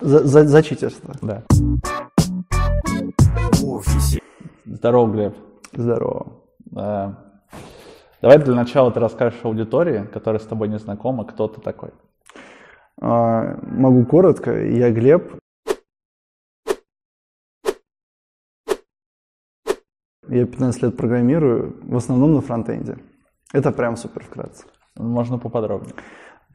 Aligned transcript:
За, 0.00 0.26
за, 0.26 0.44
за 0.44 0.62
читерство. 0.62 1.14
Да. 1.22 1.42
Здорово, 4.64 5.12
Глеб. 5.12 5.36
Здорово. 5.72 6.42
Э, 6.76 7.12
Давай 8.22 8.38
для 8.38 8.54
начала 8.54 8.90
ты 8.90 9.00
расскажешь 9.00 9.40
аудитории, 9.42 10.06
которая 10.12 10.40
с 10.40 10.46
тобой 10.46 10.68
не 10.68 10.78
знакома, 10.78 11.24
кто 11.24 11.48
ты 11.48 11.60
такой. 11.60 11.90
А, 13.00 13.58
могу 13.62 14.04
коротко. 14.04 14.62
Я 14.62 14.90
Глеб. 14.90 15.38
Я 20.28 20.46
15 20.46 20.82
лет 20.82 20.96
программирую, 20.96 21.76
в 21.82 21.96
основном 21.96 22.34
на 22.34 22.40
фронтенде. 22.40 22.98
Это 23.52 23.72
прям 23.72 23.96
супер 23.96 24.22
вкратце. 24.22 24.64
Можно 24.96 25.38
поподробнее. 25.38 25.94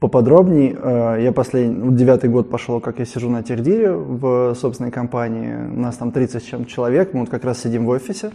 Поподробнее, 0.06 0.78
э, 0.80 1.24
я 1.24 1.32
последний, 1.32 1.74
ну, 1.74 1.92
девятый 1.92 2.30
год 2.30 2.48
пошел, 2.48 2.80
как 2.80 3.00
я 3.00 3.06
сижу 3.06 3.28
на 3.28 3.42
Техдире 3.42 3.92
в 3.92 4.54
собственной 4.54 4.92
компании. 4.92 5.56
У 5.56 5.80
нас 5.80 5.98
там 5.98 6.12
30 6.12 6.44
с 6.44 6.46
чем 6.46 6.66
человек, 6.66 7.16
мы 7.16 7.22
вот 7.22 7.30
как 7.30 7.44
раз 7.44 7.64
сидим 7.64 7.88
в 7.88 7.90
офисе 7.90 8.30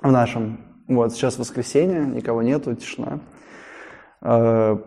в 0.00 0.12
нашем. 0.12 0.60
Вот, 0.86 1.12
сейчас 1.12 1.36
воскресенье, 1.36 2.06
никого 2.06 2.42
нету, 2.42 2.76
тишина. 2.76 3.18
Э, 4.22 4.78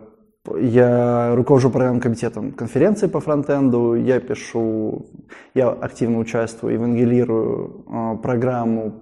Я 0.58 1.34
руковожу 1.34 1.68
программным 1.68 2.00
комитетом 2.00 2.52
конференции 2.52 3.06
по 3.06 3.20
фронтенду, 3.20 3.94
я 3.94 4.18
пишу, 4.18 5.10
я 5.52 5.68
активно 5.68 6.20
участвую, 6.20 6.72
евангелирую 6.72 7.84
э, 7.86 8.22
программу 8.22 8.94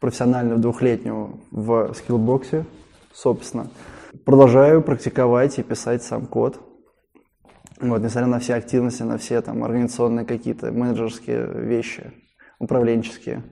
профессиональную 0.00 0.58
двухлетнюю 0.58 1.38
в 1.50 1.92
скиллбоксе, 1.92 2.64
собственно. 3.12 3.66
Продолжаю 4.24 4.82
практиковать 4.82 5.58
и 5.58 5.62
писать 5.62 6.02
сам 6.02 6.26
код. 6.26 6.60
Вот, 7.80 8.00
несмотря 8.00 8.26
на 8.28 8.38
все 8.38 8.54
активности, 8.54 9.02
на 9.02 9.18
все 9.18 9.40
там 9.42 9.62
организационные 9.62 10.24
какие-то 10.24 10.72
менеджерские 10.72 11.46
вещи, 11.46 12.12
управленческие. 12.58 13.42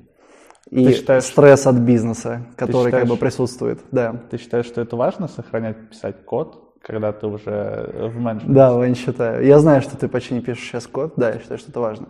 И 0.70 0.86
Ты 0.86 0.92
считаешь- 0.94 1.24
стресс 1.24 1.66
от 1.66 1.77
бизнеса, 1.77 2.47
который 2.56 2.91
как 2.91 3.00
считаешь- 3.02 3.08
бы 3.11 3.16
присутствует. 3.19 3.80
Да. 3.92 4.14
Ты 4.30 4.39
считаешь, 4.39 4.64
что 4.64 4.80
это 4.80 4.97
важно, 4.97 5.28
сохранять, 5.28 5.91
писать 5.91 6.24
код, 6.24 6.74
когда 6.80 7.12
ты 7.12 7.27
уже 7.27 8.11
в 8.14 8.19
менеджменте? 8.19 8.55
Да, 8.55 8.72
Вань, 8.72 8.94
считаю. 8.94 9.44
Я 9.44 9.58
знаю, 9.58 9.83
что 9.83 9.96
ты 9.98 10.08
почти 10.08 10.34
не 10.34 10.41
пишешь 10.41 10.64
сейчас 10.64 10.86
код. 10.86 11.12
Да, 11.17 11.30
я 11.33 11.39
считаю, 11.39 11.58
что 11.58 11.70
это 11.70 11.80
важно. 11.80 12.08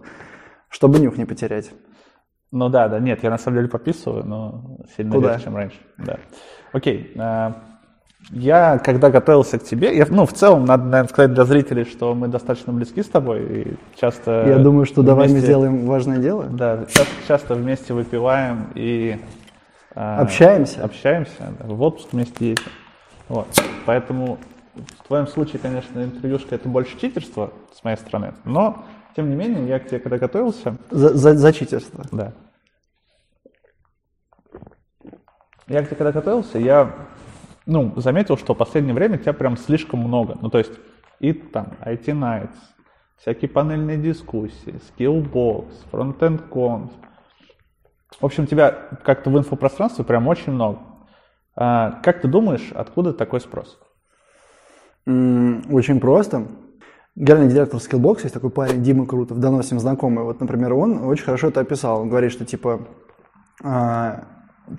Чтобы 0.68 1.00
нюх 1.00 1.16
не 1.18 1.24
потерять. 1.24 1.72
Ну 2.52 2.68
да, 2.68 2.88
да, 2.88 3.00
нет, 3.00 3.24
я 3.24 3.30
на 3.30 3.38
самом 3.38 3.56
деле 3.58 3.68
пописываю, 3.68 4.24
но 4.24 4.78
сильно 4.96 5.12
Куда? 5.12 5.32
реже, 5.32 5.44
чем 5.44 5.56
раньше. 5.56 5.78
Да. 5.98 6.18
Окей. 6.72 7.12
Э, 8.32 8.36
Я, 8.36 8.78
когда 8.78 9.10
готовился 9.10 9.58
к 9.58 9.64
тебе, 9.64 9.96
я, 9.96 10.06
ну, 10.08 10.26
в 10.26 10.32
целом, 10.32 10.64
надо, 10.64 10.84
наверное, 10.84 11.08
сказать 11.08 11.34
для 11.34 11.44
зрителей, 11.44 11.84
что 11.84 12.14
мы 12.14 12.28
достаточно 12.28 12.72
близки 12.72 13.02
с 13.02 13.08
тобой 13.08 13.42
и 13.44 13.76
часто... 14.00 14.44
Я 14.46 14.58
думаю, 14.58 14.86
что 14.86 15.02
давай 15.02 15.26
мы 15.26 15.32
вместе- 15.34 15.46
сделаем 15.46 15.86
важное 15.86 16.18
дело. 16.18 16.44
Да, 16.44 16.84
часто, 16.86 17.12
часто 17.28 17.54
вместе 17.54 17.92
выпиваем 17.94 18.66
и... 18.74 19.18
э, 19.94 20.16
Общаемся. 20.16 20.84
Общаемся, 20.84 21.32
да, 21.58 21.66
в 21.66 21.80
отпуск 21.82 22.08
вместе 22.12 22.50
ездим. 22.50 22.64
Вот. 23.28 23.46
Поэтому 23.86 24.38
в 24.74 25.06
твоем 25.06 25.26
случае, 25.26 25.60
конечно, 25.60 26.02
интервьюшка 26.02 26.54
это 26.56 26.68
больше 26.68 26.98
читерство 26.98 27.52
с 27.72 27.84
моей 27.84 27.96
стороны, 27.96 28.34
но, 28.44 28.84
тем 29.16 29.30
не 29.30 29.36
менее, 29.36 29.66
я 29.68 29.78
к 29.78 29.86
тебе 29.86 30.00
когда 30.00 30.18
готовился, 30.18 30.76
За, 30.90 31.10
за- 31.16 31.34
за 31.34 31.52
читерство. 31.52 32.04
да. 32.12 32.32
Я 35.68 35.82
к 35.82 35.86
тебе 35.86 35.96
когда 35.96 36.12
готовился, 36.12 36.58
я 36.58 36.90
ну, 37.66 37.92
заметил, 37.96 38.36
что 38.36 38.54
в 38.54 38.58
последнее 38.58 38.94
время 38.94 39.18
тебя 39.18 39.32
прям 39.32 39.56
слишком 39.56 40.00
много. 40.00 40.36
Ну, 40.40 40.50
то 40.50 40.58
есть, 40.58 40.72
и 41.20 41.32
там 41.32 41.74
IT 41.84 42.06
Nights, 42.06 42.54
всякие 43.16 43.48
панельные 43.48 43.96
дискуссии, 43.96 44.80
Skillbox, 44.98 45.66
Frontend 45.90 46.48
Conf. 46.50 46.90
В 48.20 48.24
общем, 48.24 48.46
тебя 48.46 48.70
как-то 49.02 49.30
в 49.30 49.38
инфопространстве 49.38 50.04
прям 50.04 50.28
очень 50.28 50.52
много. 50.52 50.78
А, 51.56 52.00
как 52.02 52.20
ты 52.20 52.28
думаешь, 52.28 52.70
откуда 52.74 53.12
такой 53.12 53.40
спрос? 53.40 53.78
Очень 55.06 56.00
просто. 56.00 56.46
Генеральный 57.16 57.50
директор 57.50 57.80
Skillbox 57.80 58.22
есть 58.22 58.34
такой 58.34 58.50
парень 58.50 58.82
Дима 58.82 59.06
Крутов, 59.06 59.38
давно 59.38 59.62
с 59.62 59.70
ним 59.70 59.80
знакомый. 59.80 60.24
Вот, 60.24 60.40
например, 60.40 60.74
он 60.74 61.04
очень 61.04 61.24
хорошо 61.24 61.48
это 61.48 61.60
описал. 61.60 62.02
Он 62.02 62.08
говорит, 62.08 62.32
что 62.32 62.44
типа, 62.44 62.88
а, 63.62 64.24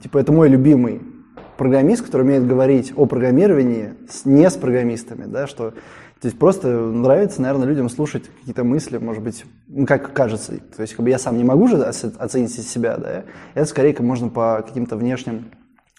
типа 0.01 0.17
это 0.17 0.31
мой 0.31 0.49
любимый 0.49 1.14
программист, 1.57 2.05
который 2.05 2.23
умеет 2.23 2.47
говорить 2.47 2.93
о 2.95 3.05
программировании 3.05 3.93
с, 4.09 4.25
не 4.25 4.49
с 4.49 4.55
программистами, 4.55 5.25
да, 5.25 5.47
что 5.47 5.73
то 6.21 6.27
есть 6.27 6.39
просто 6.39 6.69
нравится, 6.69 7.41
наверное, 7.41 7.67
людям 7.67 7.89
слушать 7.89 8.23
какие-то 8.39 8.63
мысли, 8.63 8.97
может 8.97 9.21
быть, 9.21 9.45
ну, 9.67 9.85
как 9.85 10.13
кажется. 10.13 10.53
То 10.75 10.81
есть 10.81 10.95
как 10.95 11.03
бы 11.03 11.09
я 11.09 11.19
сам 11.19 11.37
не 11.37 11.43
могу 11.43 11.67
же 11.67 11.77
оце- 11.83 12.13
оценить 12.17 12.51
себя, 12.51 12.97
да, 12.97 13.25
это 13.53 13.65
скорее 13.65 13.93
как 13.93 14.05
можно 14.05 14.29
по 14.29 14.63
каким-то 14.65 14.95
внешним 14.95 15.51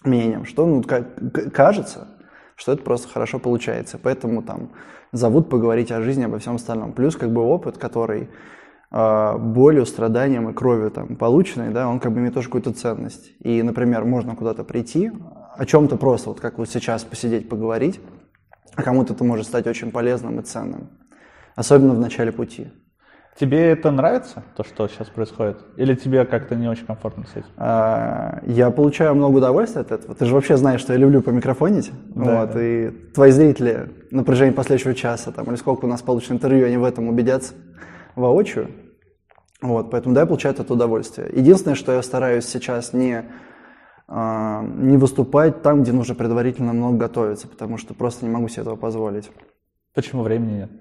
мнениям, 0.03 0.45
что 0.45 0.65
ну, 0.65 0.83
как, 0.83 1.05
кажется, 1.53 2.07
что 2.55 2.73
это 2.73 2.83
просто 2.83 3.07
хорошо 3.07 3.39
получается. 3.39 3.99
Поэтому 4.01 4.41
там 4.41 4.71
зовут 5.11 5.49
поговорить 5.49 5.91
о 5.91 6.01
жизни, 6.01 6.23
обо 6.23 6.39
всем 6.39 6.55
остальном. 6.55 6.93
Плюс 6.93 7.15
как 7.15 7.31
бы 7.31 7.41
опыт, 7.41 7.77
который 7.77 8.29
э, 8.91 9.37
болью, 9.37 9.85
страданием 9.85 10.49
и 10.49 10.53
кровью 10.53 10.91
там 10.91 11.15
полученный, 11.15 11.69
да, 11.69 11.87
он 11.87 11.99
как 11.99 12.11
бы 12.11 12.19
имеет 12.19 12.33
тоже 12.33 12.47
какую-то 12.47 12.73
ценность. 12.73 13.31
И, 13.39 13.61
например, 13.61 14.03
можно 14.05 14.35
куда-то 14.35 14.63
прийти, 14.63 15.11
о 15.57 15.65
чем-то 15.65 15.97
просто, 15.97 16.29
вот 16.29 16.39
как 16.39 16.57
вот 16.57 16.69
сейчас 16.69 17.03
посидеть, 17.03 17.49
поговорить, 17.49 17.99
а 18.75 18.83
кому-то 18.83 19.13
это 19.13 19.23
может 19.23 19.47
стать 19.47 19.67
очень 19.67 19.91
полезным 19.91 20.39
и 20.39 20.43
ценным. 20.43 20.89
Особенно 21.55 21.93
в 21.93 21.99
начале 21.99 22.31
пути. 22.31 22.67
Тебе 23.39 23.69
это 23.69 23.91
нравится, 23.91 24.43
то, 24.55 24.63
что 24.63 24.87
сейчас 24.87 25.09
происходит? 25.09 25.57
Или 25.75 25.93
тебе 25.93 26.25
как-то 26.25 26.55
не 26.55 26.67
очень 26.67 26.87
комфортно 26.87 27.25
с 27.25 27.35
этим? 27.35 27.47
А, 27.55 28.41
Я 28.47 28.71
получаю 28.71 29.13
много 29.13 29.37
удовольствия 29.37 29.81
от 29.81 29.91
этого. 29.91 30.15
Ты 30.15 30.25
же 30.25 30.33
вообще 30.33 30.57
знаешь, 30.57 30.81
что 30.81 30.93
я 30.93 30.99
люблю 30.99 31.21
помикрофонить. 31.21 31.91
Да, 32.15 32.41
вот, 32.41 32.53
да. 32.53 32.63
И 32.63 32.89
твои 33.13 33.29
зрители 33.29 33.91
на 34.09 34.23
протяжении 34.23 34.53
последующего 34.53 34.95
часа, 34.95 35.31
там, 35.31 35.45
или 35.45 35.55
сколько 35.55 35.85
у 35.85 35.87
нас 35.87 36.01
получится 36.01 36.33
интервью, 36.33 36.65
они 36.65 36.77
в 36.77 36.83
этом 36.83 37.09
убедятся 37.09 37.53
воочию. 38.15 38.71
Вот, 39.61 39.91
поэтому 39.91 40.15
да, 40.15 40.21
я 40.21 40.27
получаю 40.27 40.55
этого 40.55 40.73
удовольствие. 40.73 41.29
Единственное, 41.31 41.75
что 41.75 41.91
я 41.91 42.01
стараюсь 42.01 42.45
сейчас 42.45 42.93
не, 42.93 43.23
не 44.09 44.97
выступать 44.97 45.61
там, 45.61 45.83
где 45.83 45.91
нужно 45.91 46.15
предварительно 46.15 46.73
много 46.73 46.97
готовиться, 46.97 47.47
потому 47.47 47.77
что 47.77 47.93
просто 47.93 48.25
не 48.25 48.31
могу 48.31 48.47
себе 48.47 48.61
этого 48.61 48.75
позволить. 48.75 49.29
Почему 49.93 50.23
времени 50.23 50.59
нет? 50.59 50.71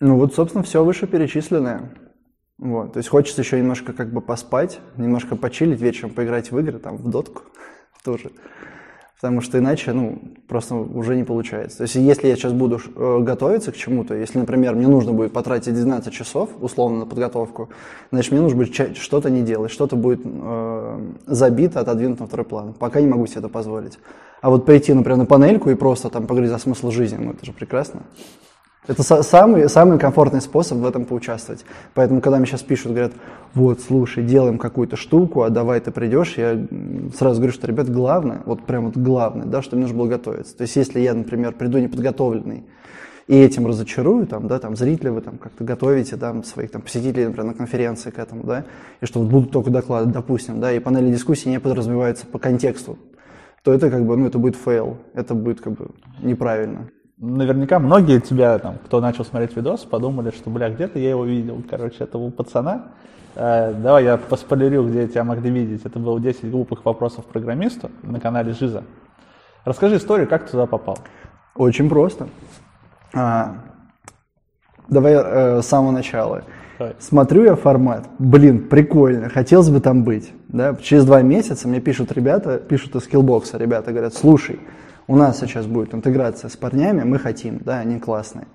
Ну 0.00 0.16
вот, 0.16 0.34
собственно, 0.34 0.62
все 0.62 0.84
вышеперечисленное. 0.84 1.94
Вот. 2.58 2.92
То 2.92 2.98
есть 2.98 3.08
хочется 3.08 3.40
еще 3.40 3.58
немножко 3.58 3.92
как 3.92 4.12
бы 4.12 4.20
поспать, 4.20 4.80
немножко 4.96 5.36
почилить 5.36 5.80
вечером, 5.80 6.10
поиграть 6.10 6.50
в 6.50 6.58
игры, 6.58 6.78
там, 6.78 6.96
в 6.96 7.10
дотку 7.10 7.42
тоже. 8.04 8.30
Потому 9.16 9.40
что 9.40 9.58
иначе, 9.58 9.92
ну, 9.92 10.18
просто 10.48 10.74
уже 10.74 11.16
не 11.16 11.24
получается. 11.24 11.78
То 11.78 11.82
есть 11.84 11.94
если 11.94 12.28
я 12.28 12.36
сейчас 12.36 12.52
буду 12.52 12.78
э, 12.78 13.18
готовиться 13.20 13.72
к 13.72 13.76
чему-то, 13.76 14.14
если, 14.14 14.38
например, 14.38 14.74
мне 14.74 14.88
нужно 14.88 15.12
будет 15.12 15.32
потратить 15.32 15.72
12 15.74 16.12
часов, 16.12 16.50
условно, 16.60 16.98
на 17.00 17.06
подготовку, 17.06 17.70
значит, 18.10 18.32
мне 18.32 18.40
нужно 18.40 18.58
будет 18.58 18.96
что-то 18.96 19.30
не 19.30 19.42
делать, 19.42 19.70
что-то 19.70 19.96
будет 19.96 20.20
э, 20.24 21.00
забито, 21.26 21.80
отодвинуто 21.80 22.22
на 22.22 22.26
второй 22.26 22.44
план. 22.44 22.74
Пока 22.74 23.00
не 23.00 23.06
могу 23.06 23.26
себе 23.26 23.38
это 23.38 23.48
позволить. 23.48 23.98
А 24.40 24.50
вот 24.50 24.66
прийти, 24.66 24.92
например, 24.92 25.18
на 25.18 25.26
панельку 25.26 25.70
и 25.70 25.74
просто 25.74 26.10
там 26.10 26.26
поговорить 26.26 26.52
о 26.52 26.58
смысле 26.58 26.90
жизни, 26.90 27.16
ну, 27.16 27.30
это 27.30 27.46
же 27.46 27.52
прекрасно. 27.52 28.02
Это 28.86 29.02
са- 29.02 29.22
самый, 29.22 29.68
самый 29.70 29.98
комфортный 29.98 30.42
способ 30.42 30.78
в 30.78 30.84
этом 30.84 31.06
поучаствовать. 31.06 31.64
Поэтому, 31.94 32.20
когда 32.20 32.36
мне 32.36 32.46
сейчас 32.46 32.62
пишут, 32.62 32.92
говорят, 32.92 33.12
вот, 33.54 33.80
слушай, 33.80 34.22
делаем 34.22 34.58
какую-то 34.58 34.96
штуку, 34.96 35.42
а 35.42 35.48
давай 35.48 35.80
ты 35.80 35.90
придешь, 35.90 36.34
я 36.36 36.66
сразу 37.16 37.40
говорю, 37.40 37.52
что, 37.54 37.66
ребят, 37.66 37.90
главное, 37.90 38.42
вот 38.44 38.66
прям 38.66 38.86
вот 38.86 38.96
главное, 38.96 39.46
да, 39.46 39.62
что 39.62 39.76
мне 39.76 39.84
нужно 39.86 39.98
было 39.98 40.08
готовиться. 40.08 40.54
То 40.54 40.62
есть, 40.62 40.76
если 40.76 41.00
я, 41.00 41.14
например, 41.14 41.52
приду 41.52 41.78
неподготовленный 41.78 42.64
и 43.26 43.34
этим 43.34 43.66
разочарую, 43.66 44.26
там, 44.26 44.48
да, 44.48 44.58
там, 44.58 44.76
зрители 44.76 45.08
вы 45.08 45.22
там 45.22 45.38
как-то 45.38 45.64
готовите, 45.64 46.16
да, 46.16 46.42
своих 46.42 46.70
там 46.70 46.82
посетителей, 46.82 47.24
например, 47.24 47.52
на 47.52 47.54
конференции 47.54 48.10
к 48.10 48.18
этому, 48.18 48.44
да, 48.44 48.66
и 49.00 49.06
что 49.06 49.20
вот 49.20 49.30
будут 49.30 49.50
только 49.50 49.70
доклады, 49.70 50.12
допустим, 50.12 50.60
да, 50.60 50.70
и 50.70 50.78
панели 50.78 51.10
дискуссии 51.10 51.48
не 51.48 51.58
подразумеваются 51.58 52.26
по 52.26 52.38
контексту, 52.38 52.98
то 53.62 53.72
это 53.72 53.88
как 53.88 54.04
бы, 54.04 54.14
ну, 54.18 54.26
это 54.26 54.38
будет 54.38 54.56
fail, 54.56 54.98
это 55.14 55.34
будет 55.34 55.62
как 55.62 55.72
бы 55.72 55.88
неправильно. 56.22 56.90
Наверняка 57.16 57.78
многие 57.78 58.20
тебя, 58.20 58.58
там, 58.58 58.78
кто 58.84 59.00
начал 59.00 59.24
смотреть 59.24 59.56
видос, 59.56 59.84
подумали, 59.84 60.30
что, 60.30 60.50
бля, 60.50 60.68
где-то 60.68 60.98
я 60.98 61.10
его 61.10 61.24
видел, 61.24 61.62
короче, 61.68 62.04
этого 62.04 62.30
пацана. 62.30 62.86
Э, 63.36 63.72
давай 63.72 64.04
я 64.04 64.16
поспойлерю, 64.16 64.88
где 64.88 65.06
тебя 65.06 65.22
могли 65.22 65.50
видеть. 65.50 65.82
Это 65.84 65.98
было 66.00 66.18
10 66.18 66.50
глупых 66.50 66.84
вопросов 66.84 67.24
программисту 67.26 67.90
на 68.02 68.18
канале 68.18 68.52
Жиза. 68.52 68.82
Расскажи 69.64 69.96
историю, 69.96 70.28
как 70.28 70.44
ты 70.44 70.52
туда 70.52 70.66
попал. 70.66 70.98
Очень 71.54 71.88
просто. 71.88 72.28
А, 73.14 73.58
давай 74.88 75.14
э, 75.14 75.62
с 75.62 75.66
самого 75.66 75.92
начала. 75.92 76.42
Давай. 76.78 76.96
Смотрю 76.98 77.44
я 77.44 77.54
формат, 77.54 78.08
блин, 78.18 78.68
прикольно, 78.68 79.28
хотелось 79.28 79.70
бы 79.70 79.80
там 79.80 80.02
быть. 80.02 80.32
Да? 80.48 80.74
Через 80.74 81.04
два 81.04 81.22
месяца 81.22 81.68
мне 81.68 81.80
пишут 81.80 82.10
ребята, 82.10 82.58
пишут 82.58 82.96
из 82.96 83.04
скиллбокса, 83.04 83.56
ребята 83.58 83.92
говорят, 83.92 84.14
слушай, 84.14 84.58
у 85.06 85.16
нас 85.16 85.38
сейчас 85.40 85.66
будет 85.66 85.94
интеграция 85.94 86.48
с 86.48 86.56
парнями, 86.56 87.02
мы 87.02 87.18
хотим, 87.18 87.60
да, 87.64 87.78
они 87.80 87.98
классные. 87.98 88.46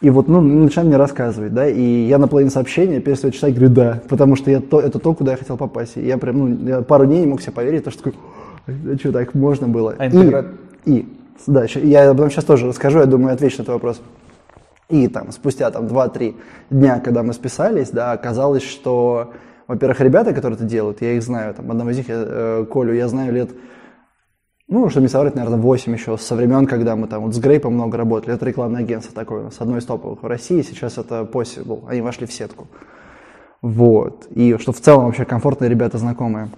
И 0.00 0.10
вот, 0.10 0.26
ну, 0.26 0.40
начинает 0.40 0.88
мне 0.88 0.96
рассказывать, 0.96 1.54
да, 1.54 1.68
и 1.68 1.80
я 1.80 2.18
на 2.18 2.26
половине 2.26 2.50
сообщения 2.50 3.00
перестаю 3.00 3.32
читать, 3.32 3.54
говорю, 3.54 3.72
да, 3.72 4.02
потому 4.08 4.34
что 4.34 4.50
я 4.50 4.60
то, 4.60 4.80
это 4.80 4.98
то, 4.98 5.14
куда 5.14 5.32
я 5.32 5.36
хотел 5.36 5.56
попасть. 5.56 5.96
И 5.96 6.04
я 6.04 6.18
прям, 6.18 6.38
ну, 6.38 6.68
я 6.68 6.82
пару 6.82 7.06
дней 7.06 7.20
не 7.20 7.26
мог 7.26 7.40
себе 7.40 7.52
поверить, 7.52 7.84
то, 7.84 7.92
что 7.92 8.04
такой, 8.04 8.18
а 8.66 8.98
что, 8.98 9.12
так 9.12 9.34
можно 9.34 9.68
было? 9.68 9.94
А 9.96 10.06
интегра... 10.06 10.46
и, 10.86 10.98
и, 10.98 11.08
да, 11.46 11.66
я 11.74 12.10
об 12.10 12.16
этом 12.16 12.30
сейчас 12.30 12.44
тоже 12.44 12.66
расскажу, 12.66 12.98
я 12.98 13.06
думаю, 13.06 13.34
отвечу 13.34 13.58
на 13.58 13.62
этот 13.62 13.74
вопрос. 13.74 14.02
И 14.88 15.06
там 15.06 15.30
спустя 15.30 15.70
там 15.70 15.86
2-3 15.86 16.34
дня, 16.70 16.98
когда 16.98 17.22
мы 17.22 17.32
списались, 17.32 17.90
да, 17.90 18.10
оказалось, 18.12 18.64
что, 18.64 19.32
во-первых, 19.68 20.00
ребята, 20.00 20.34
которые 20.34 20.56
это 20.56 20.64
делают, 20.64 21.00
я 21.00 21.12
их 21.12 21.22
знаю, 21.22 21.54
там, 21.54 21.70
одного 21.70 21.90
из 21.90 21.98
них, 21.98 22.08
я, 22.08 22.16
э, 22.18 22.66
Колю, 22.70 22.92
я 22.92 23.06
знаю 23.06 23.32
лет, 23.32 23.50
ну, 24.72 24.88
чтобы 24.88 25.02
не 25.02 25.08
соврать, 25.08 25.34
наверное, 25.34 25.58
8 25.58 25.92
еще, 25.92 26.16
со 26.16 26.34
времен, 26.34 26.66
когда 26.66 26.96
мы 26.96 27.06
там 27.06 27.24
вот 27.24 27.34
с 27.34 27.38
Грейпом 27.38 27.74
много 27.74 27.98
работали. 27.98 28.34
Это 28.34 28.46
рекламное 28.46 28.80
агентство 28.80 29.14
такое 29.14 29.40
у 29.40 29.44
нас, 29.44 29.56
одно 29.58 29.76
из 29.76 29.84
топовых 29.84 30.22
в 30.22 30.26
России, 30.26 30.62
сейчас 30.62 30.96
это 30.96 31.28
Possible, 31.30 31.84
они 31.88 32.00
вошли 32.00 32.26
в 32.26 32.32
сетку. 32.32 32.68
Вот, 33.60 34.26
и 34.30 34.56
что 34.56 34.72
в 34.72 34.80
целом 34.80 35.04
вообще 35.04 35.26
комфортные 35.26 35.68
ребята, 35.68 35.98
знакомые. 35.98 36.48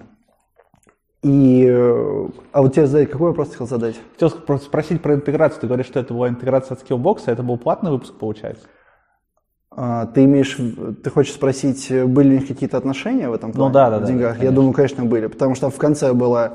И, 1.23 1.67
а 1.67 2.61
вот 2.61 2.73
тебе 2.73 2.87
задать, 2.87 3.09
какой 3.09 3.29
вопрос 3.29 3.49
ты 3.49 3.53
хотел 3.55 3.67
задать? 3.67 3.95
Хотел 4.13 4.59
спросить 4.59 5.01
про 5.01 5.15
интеграцию. 5.15 5.59
Ты 5.59 5.67
говоришь, 5.67 5.87
что 5.87 5.99
это 5.99 6.13
была 6.13 6.29
интеграция 6.29 6.77
от 6.77 6.83
Skillbox, 6.83 7.23
а 7.25 7.31
это 7.31 7.43
был 7.43 7.57
платный 7.57 7.91
выпуск, 7.91 8.13
получается? 8.13 8.63
А, 9.71 10.05
ты 10.05 10.23
имеешь, 10.23 10.55
ты 11.03 11.09
хочешь 11.09 11.33
спросить, 11.33 11.91
были 11.91 12.29
ли 12.29 12.35
у 12.37 12.39
них 12.39 12.47
какие-то 12.47 12.77
отношения 12.77 13.27
в 13.27 13.33
этом 13.33 13.51
плане? 13.51 13.67
Ну 13.67 13.73
да, 13.73 13.89
да, 13.89 13.99
в 13.99 14.05
деньгах? 14.05 14.37
Да, 14.37 14.43
Я 14.43 14.51
думаю, 14.51 14.73
конечно, 14.73 15.03
были, 15.03 15.27
потому 15.27 15.55
что 15.55 15.69
в 15.69 15.77
конце 15.77 16.13
была 16.13 16.53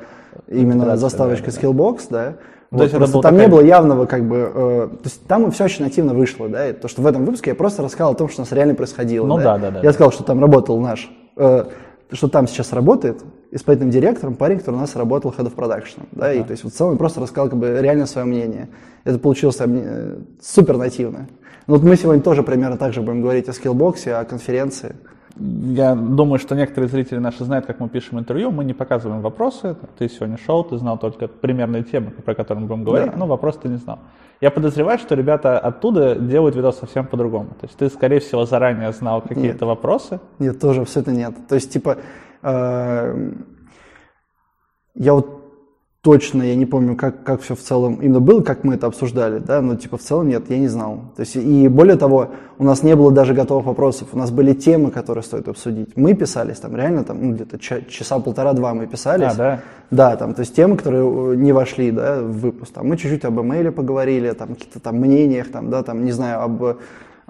именно 0.48 0.96
заставочка 0.96 1.50
да, 1.50 1.52
да. 1.52 1.60
Skillbox, 1.60 2.00
да. 2.10 2.36
Вот, 2.70 2.78
то 2.78 2.84
есть 2.84 2.96
просто 2.96 3.20
там 3.20 3.34
такая... 3.34 3.40
не 3.40 3.50
было 3.50 3.60
явного, 3.62 4.06
как 4.06 4.28
бы, 4.28 4.36
э, 4.36 4.88
то 4.90 5.04
есть 5.04 5.26
там 5.26 5.50
все 5.50 5.64
очень 5.64 5.84
нативно 5.84 6.14
вышло, 6.14 6.48
да, 6.48 6.68
и 6.68 6.72
то, 6.72 6.86
что 6.86 7.02
в 7.02 7.06
этом 7.06 7.24
выпуске 7.24 7.50
я 7.50 7.56
просто 7.56 7.82
рассказал 7.82 8.12
о 8.12 8.14
том, 8.14 8.28
что 8.28 8.42
у 8.42 8.44
нас 8.44 8.52
реально 8.52 8.76
происходило. 8.76 9.26
Ну 9.26 9.38
да, 9.38 9.58
да, 9.58 9.70
да. 9.72 9.78
Я 9.78 9.86
да. 9.86 9.92
сказал, 9.92 10.12
что 10.12 10.22
там 10.22 10.40
работал 10.40 10.78
наш 10.78 11.10
э, 11.36 11.64
что 12.12 12.28
там 12.28 12.48
сейчас 12.48 12.72
работает 12.72 13.22
исполнительным 13.50 13.90
директором 13.92 14.34
парень, 14.34 14.58
который 14.58 14.76
у 14.76 14.80
нас 14.80 14.96
работал 14.96 15.34
Head 15.36 15.46
of 15.46 15.54
Production. 15.54 16.02
Да, 16.12 16.32
uh-huh. 16.32 16.40
и 16.40 16.44
то 16.44 16.50
есть 16.52 16.64
вот 16.64 16.72
в 16.72 16.76
целом 16.76 16.98
просто 16.98 17.20
рассказал 17.20 17.48
как 17.48 17.58
бы 17.58 17.78
реально 17.80 18.06
свое 18.06 18.26
мнение. 18.26 18.68
Это 19.04 19.18
получилось 19.18 19.56
э, 19.60 20.18
супер 20.40 20.76
нативно. 20.76 21.28
Но 21.66 21.74
вот 21.74 21.84
мы 21.84 21.96
сегодня 21.96 22.22
тоже 22.22 22.42
примерно 22.42 22.76
так 22.76 22.92
же 22.92 23.00
будем 23.00 23.22
говорить 23.22 23.48
о 23.48 23.52
скиллбоксе, 23.52 24.14
о 24.14 24.24
конференции. 24.24 24.96
Я 25.36 25.94
думаю, 25.94 26.38
что 26.38 26.54
некоторые 26.54 26.88
зрители 26.88 27.18
наши 27.18 27.44
знают, 27.44 27.66
как 27.66 27.80
мы 27.80 27.88
пишем 27.88 28.18
интервью. 28.18 28.50
Мы 28.50 28.64
не 28.64 28.74
показываем 28.74 29.22
вопросы. 29.22 29.76
Ты 29.98 30.08
сегодня 30.08 30.36
шел, 30.36 30.64
ты 30.64 30.76
знал 30.76 30.98
только 30.98 31.28
примерные 31.28 31.82
темы, 31.82 32.10
про 32.10 32.34
которые 32.34 32.62
мы 32.62 32.68
будем 32.68 32.84
говорить, 32.84 33.12
да. 33.12 33.16
но 33.16 33.26
вопрос 33.26 33.56
ты 33.56 33.68
не 33.68 33.76
знал. 33.76 34.00
Я 34.40 34.50
подозреваю, 34.50 34.98
что 34.98 35.14
ребята 35.14 35.58
оттуда 35.58 36.14
делают 36.14 36.56
видос 36.56 36.78
совсем 36.78 37.06
по-другому. 37.06 37.50
То 37.60 37.66
есть 37.66 37.76
ты, 37.76 37.88
скорее 37.90 38.20
всего, 38.20 38.44
заранее 38.46 38.92
знал 38.92 39.20
какие-то 39.20 39.66
вопросы? 39.66 40.20
Нет, 40.38 40.58
тоже 40.58 40.84
все 40.84 41.00
это 41.00 41.12
нет. 41.12 41.34
То 41.48 41.54
есть, 41.54 41.72
типа, 41.72 41.98
э, 42.42 43.32
я 44.94 45.14
вот 45.14 45.39
точно, 46.02 46.42
я 46.42 46.54
не 46.54 46.64
помню, 46.64 46.96
как, 46.96 47.24
как 47.24 47.42
все 47.42 47.54
в 47.54 47.60
целом 47.60 47.96
именно 47.96 48.20
было, 48.20 48.40
как 48.40 48.64
мы 48.64 48.74
это 48.74 48.86
обсуждали, 48.86 49.38
да, 49.38 49.60
но 49.60 49.76
типа 49.76 49.98
в 49.98 50.00
целом 50.00 50.28
нет, 50.28 50.44
я 50.48 50.58
не 50.58 50.68
знал. 50.68 51.12
То 51.16 51.20
есть, 51.20 51.36
и 51.36 51.68
более 51.68 51.96
того, 51.96 52.30
у 52.58 52.64
нас 52.64 52.82
не 52.82 52.96
было 52.96 53.12
даже 53.12 53.34
готовых 53.34 53.66
вопросов, 53.66 54.08
у 54.12 54.18
нас 54.18 54.30
были 54.30 54.54
темы, 54.54 54.90
которые 54.90 55.22
стоит 55.22 55.48
обсудить. 55.48 55.96
Мы 55.96 56.14
писались 56.14 56.58
там 56.58 56.74
реально, 56.74 57.04
там, 57.04 57.18
ну, 57.20 57.34
где-то 57.34 57.58
часа 57.58 58.18
полтора-два 58.18 58.72
мы 58.72 58.86
писались. 58.86 59.32
А, 59.32 59.34
да? 59.34 59.60
Да, 59.90 60.16
там, 60.16 60.34
то 60.34 60.40
есть 60.40 60.54
темы, 60.54 60.76
которые 60.76 61.32
э, 61.32 61.36
не 61.36 61.52
вошли, 61.52 61.90
да, 61.90 62.22
в 62.22 62.32
выпуск. 62.32 62.72
Там, 62.72 62.86
мы 62.86 62.96
чуть-чуть 62.96 63.24
об 63.24 63.40
имейле 63.40 63.70
поговорили, 63.70 64.30
там, 64.32 64.54
каких-то 64.54 64.80
там 64.80 64.96
мнениях, 64.96 65.50
там, 65.50 65.68
да, 65.68 65.82
там, 65.82 66.04
не 66.04 66.12
знаю, 66.12 66.42
об 66.42 66.78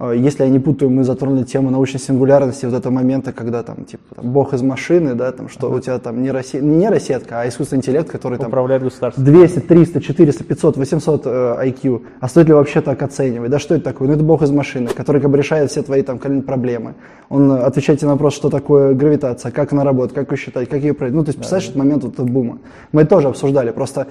если 0.00 0.44
я 0.44 0.50
не 0.50 0.58
путаю, 0.58 0.90
мы 0.90 1.04
затронули 1.04 1.44
тему 1.44 1.70
научной 1.70 2.00
сингулярности 2.00 2.64
вот 2.64 2.74
этого 2.74 2.90
момента, 2.90 3.32
когда 3.32 3.62
там, 3.62 3.84
типа, 3.84 4.14
там, 4.14 4.32
бог 4.32 4.54
из 4.54 4.62
машины, 4.62 5.14
да, 5.14 5.30
там, 5.30 5.50
что 5.50 5.68
uh-huh. 5.68 5.76
у 5.76 5.80
тебя 5.80 5.98
там 5.98 6.22
не, 6.22 6.30
рассет... 6.30 6.62
не 6.62 6.76
нейросетка, 6.76 7.42
а 7.42 7.48
искусственный 7.48 7.80
интеллект, 7.80 8.10
который 8.10 8.38
там... 8.38 8.48
Управляет 8.48 8.82
государством. 8.82 9.24
200, 9.24 9.58
300, 9.60 10.00
400, 10.00 10.44
500, 10.44 10.76
800 10.78 11.26
э, 11.26 11.28
IQ. 11.66 12.02
А 12.18 12.28
стоит 12.28 12.48
ли 12.48 12.54
вообще 12.54 12.80
так 12.80 13.02
оценивать? 13.02 13.50
Да 13.50 13.58
что 13.58 13.74
это 13.74 13.84
такое? 13.84 14.08
Ну, 14.08 14.14
это 14.14 14.24
бог 14.24 14.40
из 14.42 14.50
машины, 14.50 14.88
который 14.88 15.20
как 15.20 15.30
бы 15.30 15.36
решает 15.36 15.70
все 15.70 15.82
твои 15.82 16.00
там 16.00 16.18
проблемы. 16.18 16.94
Он 17.28 17.52
отвечает 17.52 18.00
на 18.00 18.08
вопрос, 18.08 18.34
что 18.34 18.48
такое 18.48 18.94
гравитация, 18.94 19.52
как 19.52 19.72
она 19.72 19.84
работает, 19.84 20.14
как 20.14 20.30
ее 20.30 20.38
считать, 20.38 20.68
как 20.68 20.80
ее... 20.80 20.96
Ну, 20.98 21.24
то 21.24 21.28
есть, 21.28 21.38
представляешь, 21.38 21.68
да, 21.68 21.72
да. 21.72 21.72
этот 21.72 21.76
момент 21.76 22.04
вот 22.04 22.14
этого 22.14 22.26
бума. 22.26 22.58
Мы 22.92 23.02
это 23.02 23.10
тоже 23.10 23.28
обсуждали, 23.28 23.70
просто 23.70 24.06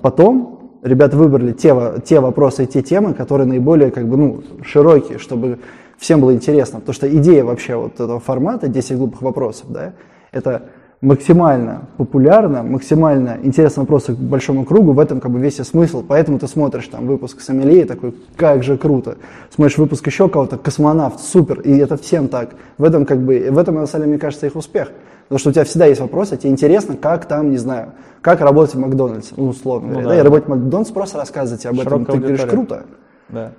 потом 0.00 0.65
ребята 0.86 1.16
выбрали 1.16 1.52
те, 1.52 1.74
те 2.04 2.20
вопросы 2.20 2.64
и 2.64 2.66
те 2.66 2.82
темы, 2.82 3.14
которые 3.14 3.46
наиболее 3.46 3.90
как 3.90 4.06
бы, 4.06 4.16
ну, 4.16 4.42
широкие, 4.62 5.18
чтобы 5.18 5.58
всем 5.98 6.20
было 6.20 6.32
интересно. 6.32 6.80
Потому 6.80 6.94
что 6.94 7.16
идея 7.16 7.44
вообще 7.44 7.76
вот 7.76 7.94
этого 7.94 8.20
формата 8.20 8.68
10 8.68 8.96
глупых 8.96 9.22
вопросов, 9.22 9.66
да, 9.70 9.92
это 10.32 10.62
максимально 11.00 11.88
популярно, 11.98 12.62
максимально 12.62 13.38
интересные 13.42 13.82
вопросы 13.82 14.14
к 14.14 14.18
большому 14.18 14.64
кругу, 14.64 14.92
в 14.92 14.98
этом 14.98 15.20
как 15.20 15.30
бы 15.30 15.38
весь 15.38 15.58
и 15.58 15.64
смысл. 15.64 16.02
Поэтому 16.06 16.38
ты 16.38 16.46
смотришь 16.48 16.88
там 16.88 17.06
выпуск 17.06 17.40
Сомелье 17.40 17.84
такой, 17.84 18.14
как 18.36 18.62
же 18.62 18.78
круто. 18.78 19.16
Смотришь 19.54 19.78
выпуск 19.78 20.06
еще 20.06 20.28
кого-то, 20.28 20.56
космонавт, 20.56 21.20
супер, 21.20 21.60
и 21.60 21.76
это 21.76 21.96
всем 21.96 22.28
так. 22.28 22.50
В 22.78 22.84
этом 22.84 23.04
как 23.04 23.18
бы, 23.18 23.48
в 23.50 23.58
этом, 23.58 23.74
на 23.74 23.86
самом 23.86 24.04
деле, 24.04 24.12
мне 24.12 24.20
кажется, 24.20 24.46
их 24.46 24.56
успех. 24.56 24.90
Потому 25.28 25.38
что 25.38 25.50
у 25.50 25.52
тебя 25.52 25.64
всегда 25.64 25.86
есть 25.86 26.00
вопросы, 26.00 26.36
тебе 26.36 26.50
интересно, 26.50 26.96
как 26.96 27.26
там, 27.26 27.50
не 27.50 27.56
знаю, 27.56 27.92
как 28.22 28.40
работать 28.40 28.74
в 28.74 28.78
Макдональдсе, 28.78 29.34
ну, 29.36 29.48
условно 29.48 29.88
ну, 29.88 29.92
говоря. 29.94 30.08
Да. 30.08 30.14
Да, 30.14 30.20
и 30.20 30.22
работать 30.22 30.46
в 30.46 30.48
Макдональдсе, 30.50 30.94
просто 30.94 31.18
рассказывать 31.18 31.66
об 31.66 31.76
Широкая 31.76 32.02
этом. 32.02 32.14
Ты 32.14 32.18
говоришь, 32.20 32.40
круто. 32.42 32.86
Да. 33.28 33.52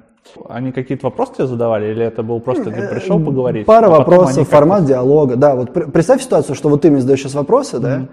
Они 0.49 0.71
какие-то 0.71 1.07
вопросы 1.07 1.33
тебе 1.35 1.47
задавали, 1.47 1.91
или 1.91 2.05
это 2.05 2.23
был 2.23 2.39
просто 2.39 2.65
ты 2.65 2.87
пришел 2.87 3.19
поговорить? 3.19 3.65
Пара 3.65 3.87
а 3.87 3.89
вопросов, 3.89 4.47
формат 4.47 4.85
диалога, 4.85 5.35
да. 5.35 5.55
Вот 5.55 5.73
представь 5.73 6.21
ситуацию, 6.21 6.55
что 6.55 6.69
вот 6.69 6.81
ты 6.81 6.91
мне 6.91 7.01
задаешь 7.01 7.21
сейчас 7.21 7.33
вопросы, 7.33 7.77
mm-hmm. 7.77 7.81
да, 7.81 8.07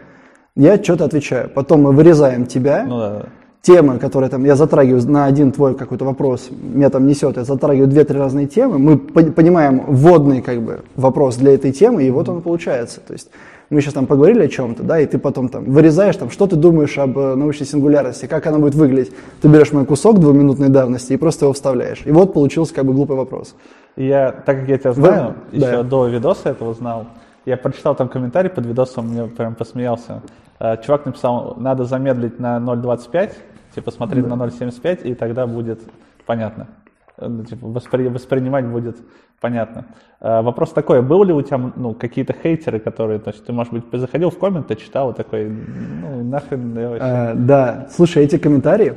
я 0.56 0.82
что-то 0.82 1.04
отвечаю, 1.04 1.48
потом 1.48 1.82
мы 1.82 1.92
вырезаем 1.92 2.46
тебя, 2.46 2.84
ну, 2.84 2.98
да 2.98 3.26
темы, 3.64 3.98
которые 3.98 4.28
там 4.28 4.44
я 4.44 4.56
затрагиваю 4.56 5.02
на 5.10 5.24
один 5.24 5.50
твой 5.50 5.74
какой-то 5.74 6.04
вопрос, 6.04 6.50
меня 6.50 6.90
там 6.90 7.06
несет, 7.06 7.38
я 7.38 7.44
затрагиваю 7.44 7.88
две-три 7.88 8.18
разные 8.18 8.46
темы, 8.46 8.78
мы 8.78 8.98
понимаем 8.98 9.84
вводный 9.86 10.42
как 10.42 10.60
бы 10.60 10.82
вопрос 10.96 11.36
для 11.36 11.54
этой 11.54 11.72
темы, 11.72 12.04
и 12.04 12.10
вот 12.10 12.28
он 12.28 12.42
получается. 12.42 13.00
То 13.00 13.14
есть 13.14 13.30
мы 13.70 13.80
сейчас 13.80 13.94
там 13.94 14.06
поговорили 14.06 14.42
о 14.42 14.48
чем-то, 14.48 14.82
да, 14.82 15.00
и 15.00 15.06
ты 15.06 15.18
потом 15.18 15.48
там 15.48 15.64
вырезаешь 15.64 16.16
там, 16.16 16.28
что 16.28 16.46
ты 16.46 16.56
думаешь 16.56 16.98
об 16.98 17.18
э, 17.18 17.34
научной 17.34 17.66
сингулярности, 17.66 18.26
как 18.26 18.46
она 18.46 18.58
будет 18.58 18.74
выглядеть. 18.74 19.12
Ты 19.40 19.48
берешь 19.48 19.72
мой 19.72 19.86
кусок 19.86 20.20
двухминутной 20.20 20.68
давности 20.68 21.14
и 21.14 21.16
просто 21.16 21.46
его 21.46 21.54
вставляешь. 21.54 22.02
И 22.04 22.12
вот 22.12 22.34
получился 22.34 22.74
как 22.74 22.84
бы 22.84 22.92
глупый 22.92 23.16
вопрос. 23.16 23.54
Я, 23.96 24.30
так 24.30 24.60
как 24.60 24.68
я 24.68 24.76
тебя 24.76 24.92
знаю, 24.92 25.34
Вы... 25.50 25.58
еще 25.58 25.70
да. 25.70 25.82
до 25.82 26.06
видоса 26.06 26.50
этого 26.50 26.74
знал, 26.74 27.06
я 27.46 27.56
прочитал 27.56 27.94
там 27.94 28.08
комментарий 28.08 28.50
под 28.50 28.66
видосом, 28.66 29.08
мне 29.08 29.24
прям 29.24 29.54
посмеялся. 29.54 30.20
Э, 30.60 30.76
чувак 30.84 31.06
написал, 31.06 31.54
надо 31.56 31.84
замедлить 31.84 32.38
на 32.38 32.58
0.25, 32.58 33.32
Типа 33.74 33.90
смотреть 33.90 34.26
да. 34.28 34.36
на 34.36 34.44
0.75, 34.44 35.02
и 35.02 35.14
тогда 35.14 35.46
будет 35.46 35.80
понятно. 36.26 36.68
Э, 37.16 37.28
ну, 37.28 37.44
типа, 37.44 37.66
воспри, 37.66 38.08
воспринимать 38.08 38.66
будет 38.66 38.96
понятно. 39.40 39.86
А, 40.20 40.42
вопрос 40.42 40.70
такой, 40.70 41.02
был 41.02 41.22
ли 41.24 41.32
у 41.32 41.42
тебя 41.42 41.72
ну, 41.76 41.94
какие-то 41.94 42.32
хейтеры, 42.32 42.80
которые, 42.80 43.18
то 43.18 43.30
есть 43.30 43.44
ты, 43.44 43.52
может 43.52 43.72
быть, 43.72 43.84
заходил 43.92 44.30
в 44.30 44.38
комменты, 44.38 44.74
читал 44.76 45.10
и 45.10 45.14
такой, 45.14 45.48
ну, 45.48 46.24
нахрен 46.24 46.78
я 46.78 46.88
вообще... 46.88 47.04
А, 47.04 47.34
да, 47.34 47.88
слушай, 47.94 48.24
эти 48.24 48.38
комментарии, 48.38 48.94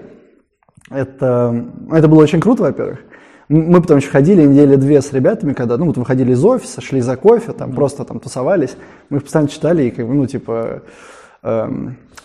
это, 0.89 1.65
это 1.91 2.07
было 2.07 2.23
очень 2.23 2.39
круто, 2.39 2.63
во-первых. 2.63 2.99
Мы 3.49 3.81
потом 3.81 3.97
еще 3.97 4.09
ходили 4.09 4.45
недели 4.45 4.75
две 4.75 5.01
с 5.01 5.13
ребятами, 5.13 5.53
когда, 5.53 5.77
ну, 5.77 5.85
вот 5.85 5.97
выходили 5.97 6.31
из 6.33 6.43
офиса, 6.43 6.81
шли 6.81 6.99
за 6.99 7.15
кофе, 7.15 7.53
там 7.53 7.71
mm-hmm. 7.71 7.75
просто 7.75 8.03
там 8.03 8.19
тусовались. 8.19 8.75
Мы 9.09 9.17
их 9.17 9.23
постоянно 9.23 9.49
читали 9.49 9.83
и, 9.83 9.91
как 9.91 10.05
бы, 10.05 10.13
ну, 10.13 10.25
типа, 10.27 10.83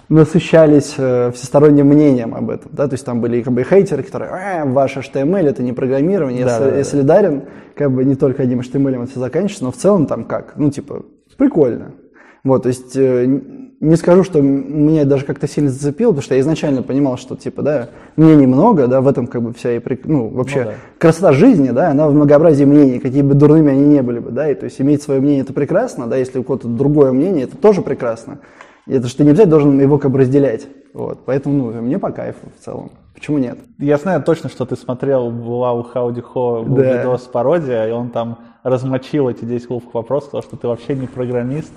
насыщались 0.09 0.95
э, 0.99 1.31
всесторонним 1.33 1.87
мнением 1.87 2.35
об 2.35 2.51
этом. 2.51 2.71
Да? 2.75 2.87
То 2.87 2.95
есть 2.95 3.05
там 3.05 3.21
были 3.21 3.43
как 3.43 3.53
бы 3.53 3.65
хейтеры, 3.65 4.03
которые 4.03 4.31
э, 4.31 4.65
ваш 4.65 4.97
HTML 4.97 5.49
это 5.49 5.63
не 5.63 5.73
программирование, 5.73 6.45
да, 6.45 6.53
я, 6.53 6.59
да, 6.59 6.67
я 6.67 6.73
да. 6.73 6.85
солидарен, 6.85 7.43
как 7.75 7.91
бы 7.93 8.05
не 8.05 8.15
только 8.15 8.43
одним 8.43 8.61
HTML 8.61 9.03
это 9.03 9.11
все 9.11 9.21
заканчивается, 9.21 9.65
но 9.65 9.73
в 9.73 9.77
целом 9.77 10.07
там 10.07 10.25
как, 10.25 10.55
ну 10.57 10.71
типа 10.71 11.05
прикольно. 11.39 11.93
Вот, 12.45 12.65
то 12.65 12.69
есть 12.69 12.97
э, 12.97 13.41
не 13.83 13.97
скажу, 13.97 14.23
что 14.23 14.41
меня 14.41 15.05
даже 15.05 15.25
как-то 15.25 15.49
сильно 15.49 15.69
зацепило, 15.69 16.11
потому 16.11 16.23
что 16.23 16.35
я 16.35 16.41
изначально 16.41 16.83
понимал, 16.83 17.17
что 17.17 17.35
типа, 17.35 17.63
да, 17.63 17.89
мнений 18.17 18.47
много, 18.47 18.87
да, 18.87 19.01
в 19.01 19.09
этом 19.09 19.27
как 19.27 19.43
бы 19.43 19.53
вся 19.53 19.77
и, 19.77 19.81
ну, 20.05 20.29
вообще 20.29 20.59
ну, 20.61 20.65
да. 20.67 20.75
красота 20.99 21.33
жизни, 21.33 21.71
да, 21.71 21.91
она 21.91 22.09
в 22.09 22.15
многообразии 22.15 22.65
мнений, 22.65 23.01
какие 23.01 23.23
бы 23.23 23.35
дурными 23.35 23.73
они 23.73 23.87
не 23.87 24.03
были 24.03 24.21
бы, 24.21 24.31
да, 24.31 24.49
и 24.49 24.55
то 24.55 24.67
есть 24.67 24.81
иметь 24.81 25.03
свое 25.03 25.21
мнение 25.21 25.43
это 25.43 25.53
прекрасно, 25.53 26.07
да, 26.07 26.17
если 26.17 26.39
у 26.39 26.45
кого-то 26.45 26.69
другое 26.69 27.11
мнение, 27.11 27.45
это 27.45 27.57
тоже 27.57 27.83
прекрасно. 27.83 28.39
И 28.87 28.95
это 28.95 29.09
что 29.09 29.19
ты 29.19 29.25
не 29.25 29.31
обязательно 29.31 29.51
должен 29.51 29.81
его 29.81 29.99
как 29.99 30.11
бы 30.11 30.19
разделять. 30.19 30.67
Вот. 30.93 31.25
Поэтому 31.25 31.73
ну, 31.73 31.83
мне 31.83 31.99
по 31.99 32.11
кайфу 32.11 32.49
в 32.57 32.65
целом. 32.65 32.91
Почему 33.15 33.39
нет? 33.39 33.59
Я 33.79 33.99
знаю 33.99 34.23
точно, 34.23 34.49
что 34.49 34.65
ты 34.67 34.77
смотрел, 34.77 35.31
была 35.31 35.73
у 35.73 35.83
Хауди 35.83 36.21
Хо 36.21 36.63
был 36.63 36.77
да. 36.77 36.99
видос 36.99 37.23
пародия, 37.23 37.87
и 37.87 37.93
он 37.93 38.11
там 38.11 38.39
размочил 38.63 39.29
эти 39.29 39.45
10 39.45 39.69
глупых 39.69 39.95
вопросов, 39.95 40.29
сказал, 40.29 40.43
что 40.43 40.57
ты 40.57 40.67
вообще 40.67 40.95
не 40.95 41.07
программист. 41.07 41.73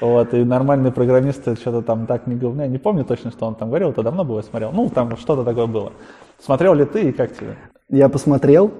Вот, 0.00 0.32
и 0.32 0.44
нормальные 0.44 0.92
программисты 0.92 1.56
что-то 1.56 1.82
там 1.82 2.06
так 2.06 2.26
не 2.28 2.36
говорят. 2.36 2.66
Я 2.66 2.68
не 2.68 2.78
помню 2.78 3.04
точно, 3.04 3.32
что 3.32 3.46
он 3.46 3.56
там 3.56 3.68
говорил, 3.68 3.90
это 3.90 4.02
давно 4.02 4.24
было, 4.24 4.38
я 4.38 4.42
смотрел. 4.44 4.70
Ну, 4.72 4.88
там 4.88 5.16
что-то 5.16 5.44
такое 5.44 5.66
было. 5.66 5.92
Смотрел 6.38 6.74
ли 6.74 6.84
ты 6.84 7.08
и 7.08 7.12
как 7.12 7.36
тебе? 7.36 7.56
Я 7.88 8.08
посмотрел. 8.08 8.70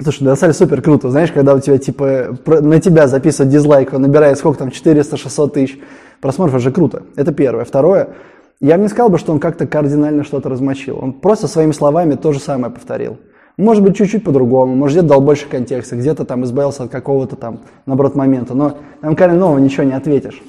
Слушай, 0.00 0.24
на 0.24 0.36
самом 0.36 0.52
деле 0.52 0.66
супер 0.66 0.82
круто. 0.82 1.10
Знаешь, 1.10 1.32
когда 1.32 1.54
у 1.54 1.60
тебя, 1.60 1.78
типа, 1.78 2.36
на 2.46 2.80
тебя 2.80 3.08
записывают 3.08 3.52
дизлайк, 3.52 3.92
он 3.92 4.02
набирает 4.02 4.38
сколько 4.38 4.58
там, 4.58 4.68
400-600 4.68 5.50
тысяч 5.50 5.78
просмотров, 6.20 6.56
это 6.56 6.64
же 6.64 6.70
круто. 6.70 7.02
Это 7.16 7.32
первое. 7.32 7.64
Второе, 7.64 8.10
я 8.60 8.76
бы 8.76 8.82
не 8.82 8.88
сказал 8.88 9.08
бы, 9.08 9.18
что 9.18 9.32
он 9.32 9.40
как-то 9.40 9.66
кардинально 9.66 10.24
что-то 10.24 10.48
размочил. 10.48 10.98
Он 11.00 11.12
просто 11.12 11.48
своими 11.48 11.72
словами 11.72 12.14
то 12.14 12.32
же 12.32 12.38
самое 12.38 12.72
повторил. 12.72 13.18
Может 13.56 13.82
быть, 13.82 13.96
чуть-чуть 13.96 14.22
по-другому, 14.22 14.76
может, 14.76 14.98
где-то 14.98 15.14
дал 15.14 15.20
больше 15.20 15.48
контекста, 15.48 15.96
где-то 15.96 16.24
там 16.24 16.44
избавился 16.44 16.84
от 16.84 16.90
какого-то 16.90 17.34
там, 17.34 17.62
наоборот, 17.86 18.14
момента. 18.14 18.54
Но 18.54 18.78
там 19.00 19.16
нового 19.36 19.58
ничего 19.58 19.82
не 19.82 19.94
ответишь. 19.94 20.40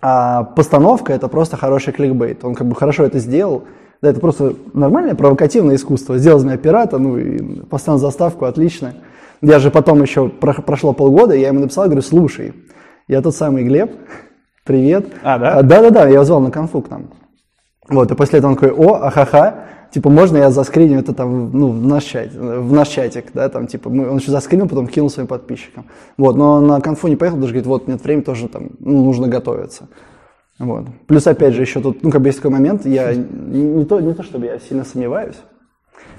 А 0.00 0.42
постановка– 0.42 1.12
это 1.14 1.28
просто 1.28 1.56
хороший 1.56 1.92
кликбейт. 1.92 2.44
Он 2.44 2.56
как 2.56 2.66
бы 2.66 2.74
хорошо 2.74 3.04
это 3.04 3.20
сделал, 3.20 3.64
да, 4.04 4.10
это 4.10 4.20
просто 4.20 4.54
нормальное 4.74 5.14
провокативное 5.14 5.76
искусство. 5.76 6.18
Сделал 6.18 6.38
из 6.38 6.44
меня 6.44 6.58
пирата, 6.58 6.98
ну 6.98 7.16
и 7.16 7.62
поставил 7.62 7.98
заставку, 7.98 8.44
отлично. 8.44 8.92
Я 9.40 9.58
же 9.58 9.70
потом 9.70 10.02
еще, 10.02 10.28
прошло 10.28 10.92
полгода, 10.92 11.34
я 11.34 11.48
ему 11.48 11.60
написал, 11.60 11.86
говорю, 11.86 12.02
слушай, 12.02 12.52
я 13.08 13.22
тот 13.22 13.34
самый 13.34 13.64
Глеб, 13.64 13.92
привет. 14.62 15.06
А, 15.22 15.38
да? 15.38 15.62
Да-да-да, 15.62 16.04
я 16.04 16.14
его 16.16 16.24
звал 16.24 16.40
на 16.40 16.50
конфу 16.50 16.82
к 16.82 16.90
нам. 16.90 17.14
Вот, 17.88 18.10
и 18.10 18.14
после 18.14 18.40
этого 18.40 18.50
он 18.50 18.58
такой, 18.58 18.72
о, 18.72 19.06
ахаха, 19.06 19.64
типа, 19.90 20.10
можно 20.10 20.36
я 20.36 20.50
заскриню 20.50 20.98
это 20.98 21.14
там, 21.14 21.50
ну, 21.52 21.68
в 21.68 21.86
наш 21.86 22.04
чат, 22.04 22.34
в 22.34 22.72
наш 22.72 22.88
чатик, 22.88 23.32
да, 23.32 23.48
там, 23.48 23.66
типа, 23.66 23.88
мы, 23.88 24.06
он 24.10 24.18
еще 24.18 24.32
заскринил, 24.32 24.68
потом 24.68 24.86
кинул 24.86 25.08
своим 25.08 25.28
подписчикам. 25.28 25.86
Вот, 26.18 26.36
но 26.36 26.60
на 26.60 26.82
конфу 26.82 27.08
не 27.08 27.16
поехал, 27.16 27.38
что 27.38 27.46
говорит, 27.46 27.66
вот, 27.66 27.88
нет 27.88 28.04
времени, 28.04 28.22
тоже 28.22 28.48
там, 28.48 28.68
ну, 28.80 29.02
нужно 29.02 29.28
готовиться. 29.28 29.88
Вот. 30.58 30.86
Плюс, 31.06 31.26
опять 31.26 31.54
же, 31.54 31.62
еще 31.62 31.80
тут, 31.80 32.02
ну, 32.02 32.10
как 32.10 32.20
бы 32.20 32.28
есть 32.28 32.38
такой 32.38 32.52
момент, 32.52 32.86
я 32.86 33.14
не 33.14 33.84
то, 33.84 34.00
не 34.00 34.14
то 34.14 34.22
чтобы 34.22 34.46
я 34.46 34.58
сильно 34.58 34.84
сомневаюсь, 34.84 35.36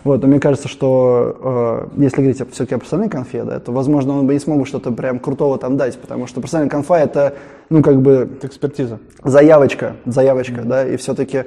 вот, 0.05 0.21
но 0.21 0.27
мне 0.27 0.39
кажется, 0.39 0.67
что 0.67 1.89
э, 1.97 2.01
если 2.03 2.17
говорить 2.17 2.37
все-таки 2.51 2.75
о 2.75 2.77
профессиональной 2.77 3.09
конфе, 3.09 3.43
да, 3.43 3.59
то, 3.59 3.71
возможно, 3.71 4.13
он 4.13 4.27
бы 4.27 4.33
не 4.33 4.39
смог 4.39 4.59
бы 4.59 4.65
что-то 4.67 4.91
прям 4.91 5.19
крутого 5.19 5.57
там 5.57 5.77
дать, 5.77 5.97
потому 5.97 6.27
что 6.27 6.41
профессиональная 6.41 6.69
конфа– 6.69 6.99
это, 6.99 7.33
ну, 7.71 7.81
как 7.81 7.99
бы… 8.03 8.29
Это 8.37 8.45
экспертиза. 8.45 8.99
Заявочка, 9.23 9.95
заявочка, 10.05 10.61
mm-hmm. 10.61 10.67
да, 10.67 10.87
и 10.87 10.95
все-таки 10.97 11.45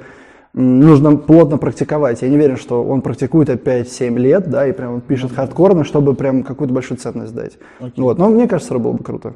нужно 0.51 1.15
плотно 1.15 1.57
практиковать. 1.57 2.21
Я 2.21 2.27
не 2.27 2.35
уверен, 2.35 2.57
что 2.57 2.83
он 2.83 3.01
практикует 3.01 3.47
5-7 3.49 4.17
лет, 4.17 4.49
да, 4.49 4.67
и 4.67 4.73
прям 4.73 4.99
пишет 4.99 5.31
mm-hmm. 5.31 5.35
хардкорно, 5.35 5.85
чтобы 5.85 6.13
прям 6.13 6.43
какую-то 6.43 6.73
большую 6.73 6.97
ценность 6.97 7.33
дать. 7.33 7.57
Okay. 7.79 7.93
Вот, 7.95 8.17
но 8.17 8.27
мне 8.27 8.45
кажется, 8.45 8.73
это 8.73 8.83
было 8.83 8.91
бы 8.91 9.03
круто. 9.05 9.35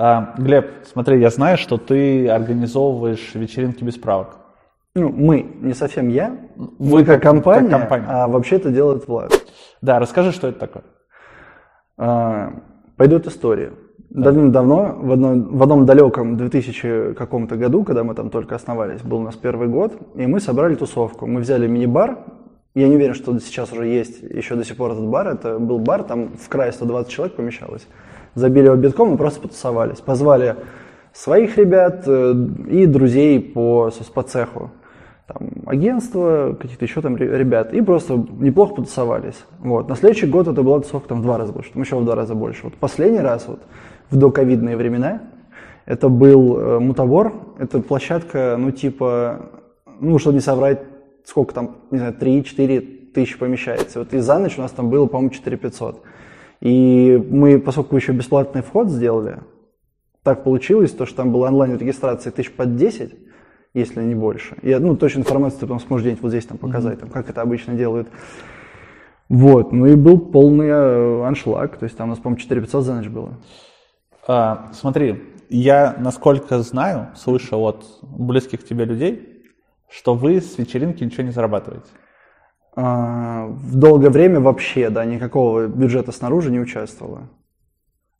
А, 0.00 0.34
Глеб, 0.38 0.70
смотри, 0.84 1.20
я 1.20 1.28
знаю, 1.28 1.58
что 1.58 1.76
ты 1.76 2.28
организовываешь 2.28 3.34
вечеринки 3.34 3.82
без 3.82 3.96
правок. 3.96 4.36
Ну, 4.94 5.08
мы, 5.08 5.44
не 5.60 5.74
совсем 5.74 6.08
я, 6.08 6.38
вы 6.56 7.04
как, 7.04 7.20
как, 7.20 7.22
компания, 7.22 7.68
как 7.68 7.80
компания, 7.80 8.06
а 8.08 8.28
вообще 8.28 8.56
это 8.56 8.70
делает 8.70 9.08
Влад. 9.08 9.32
Да, 9.82 9.98
расскажи, 9.98 10.30
что 10.30 10.46
это 10.46 10.60
такое. 10.60 10.84
А, 11.96 12.52
пойдет 12.96 13.26
история. 13.26 13.72
Да. 14.10 14.26
Давным-давно, 14.26 14.98
в 15.00 15.12
одном, 15.12 15.56
в 15.58 15.62
одном 15.64 15.84
далеком 15.84 16.36
2000 16.36 17.14
каком-то 17.14 17.56
году, 17.56 17.82
когда 17.82 18.04
мы 18.04 18.14
там 18.14 18.30
только 18.30 18.54
основались, 18.54 19.02
был 19.02 19.18
у 19.18 19.22
нас 19.22 19.34
первый 19.34 19.66
год, 19.66 19.94
и 20.14 20.28
мы 20.28 20.38
собрали 20.38 20.76
тусовку. 20.76 21.26
Мы 21.26 21.40
взяли 21.40 21.66
мини-бар, 21.66 22.18
я 22.76 22.86
не 22.86 22.94
уверен, 22.94 23.14
что 23.14 23.36
сейчас 23.40 23.72
уже 23.72 23.86
есть 23.88 24.22
еще 24.22 24.54
до 24.54 24.64
сих 24.64 24.76
пор 24.76 24.92
этот 24.92 25.08
бар, 25.08 25.26
это 25.26 25.58
был 25.58 25.80
бар, 25.80 26.04
там 26.04 26.36
в 26.36 26.48
крае 26.48 26.70
120 26.70 27.10
человек 27.10 27.34
помещалось 27.34 27.88
забили 28.38 28.66
его 28.66 28.76
битком 28.76 29.14
и 29.14 29.16
просто 29.16 29.40
потусовались. 29.40 29.98
Позвали 29.98 30.56
своих 31.12 31.56
ребят 31.56 32.04
э, 32.06 32.34
и 32.68 32.86
друзей 32.86 33.40
по, 33.40 33.90
по 34.14 34.22
цеху. 34.22 34.70
Там, 35.26 35.50
агентство, 35.66 36.56
каких-то 36.58 36.86
еще 36.86 37.02
там 37.02 37.16
ребят, 37.16 37.74
и 37.74 37.82
просто 37.82 38.14
неплохо 38.38 38.76
потусовались. 38.76 39.44
Вот. 39.58 39.88
На 39.88 39.94
следующий 39.94 40.26
год 40.26 40.48
это 40.48 40.62
была 40.62 40.80
тусовка 40.80 41.10
там 41.10 41.20
в 41.20 41.22
два 41.22 41.36
раза 41.36 41.52
больше, 41.52 41.72
там 41.72 41.82
еще 41.82 41.96
в 41.96 42.04
два 42.04 42.14
раза 42.14 42.34
больше. 42.34 42.64
Вот 42.64 42.74
последний 42.74 43.20
раз, 43.20 43.46
вот, 43.46 43.60
в 44.10 44.16
доковидные 44.16 44.76
времена, 44.76 45.20
это 45.84 46.08
был 46.08 46.58
э, 46.58 46.78
мутабор, 46.78 47.34
это 47.58 47.80
площадка, 47.80 48.56
ну, 48.58 48.70
типа, 48.70 49.50
ну, 50.00 50.18
чтобы 50.18 50.36
не 50.36 50.40
соврать, 50.40 50.82
сколько 51.24 51.52
там, 51.52 51.76
не 51.90 51.98
знаю, 51.98 52.14
3-4 52.18 53.12
тысячи 53.12 53.38
помещается. 53.38 53.98
Вот 53.98 54.14
и 54.14 54.18
за 54.18 54.38
ночь 54.38 54.58
у 54.58 54.62
нас 54.62 54.70
там 54.70 54.88
было, 54.88 55.06
по-моему, 55.06 55.30
4 55.30 55.56
500. 55.56 56.02
И 56.60 57.16
мы, 57.30 57.58
поскольку 57.58 57.96
еще 57.96 58.12
бесплатный 58.12 58.62
вход 58.62 58.88
сделали, 58.88 59.40
так 60.22 60.44
получилось, 60.44 60.92
то, 60.92 61.06
что 61.06 61.16
там 61.16 61.32
была 61.32 61.48
онлайн-регистрация 61.48 62.32
тысяч 62.32 62.52
под 62.52 62.76
10, 62.76 63.14
если 63.74 64.02
не 64.02 64.14
больше. 64.14 64.56
И, 64.62 64.74
ну, 64.74 64.96
точно 64.96 65.20
информацию 65.20 65.60
ты 65.60 65.66
потом 65.66 65.80
сможешь 65.80 66.04
где-нибудь 66.04 66.22
вот 66.22 66.30
здесь 66.30 66.46
там 66.46 66.58
показать, 66.58 66.96
mm-hmm. 66.96 67.00
там, 67.00 67.10
как 67.10 67.30
это 67.30 67.42
обычно 67.42 67.74
делают. 67.74 68.08
Вот, 69.28 69.72
ну 69.72 69.86
и 69.86 69.94
был 69.94 70.18
полный 70.18 70.68
э, 70.68 71.26
аншлаг, 71.26 71.76
то 71.76 71.84
есть 71.84 71.96
там 71.96 72.08
у 72.08 72.10
нас, 72.10 72.18
по-моему, 72.18 72.40
4500 72.40 72.84
за 72.84 72.94
ночь 72.94 73.08
было. 73.08 73.38
А, 74.26 74.70
смотри, 74.72 75.22
я, 75.50 75.94
насколько 75.98 76.58
знаю, 76.60 77.08
слышал 77.14 77.66
от 77.66 77.84
близких 78.02 78.66
тебе 78.66 78.84
людей, 78.84 79.44
что 79.90 80.14
вы 80.14 80.40
с 80.40 80.58
вечеринки 80.58 81.04
ничего 81.04 81.24
не 81.24 81.30
зарабатываете. 81.30 81.88
А, 82.80 83.46
в 83.48 83.74
долгое 83.76 84.08
время 84.08 84.38
вообще, 84.38 84.88
да, 84.88 85.04
никакого 85.04 85.66
бюджета 85.66 86.12
снаружи 86.12 86.52
не 86.52 86.60
участвовало. 86.60 87.28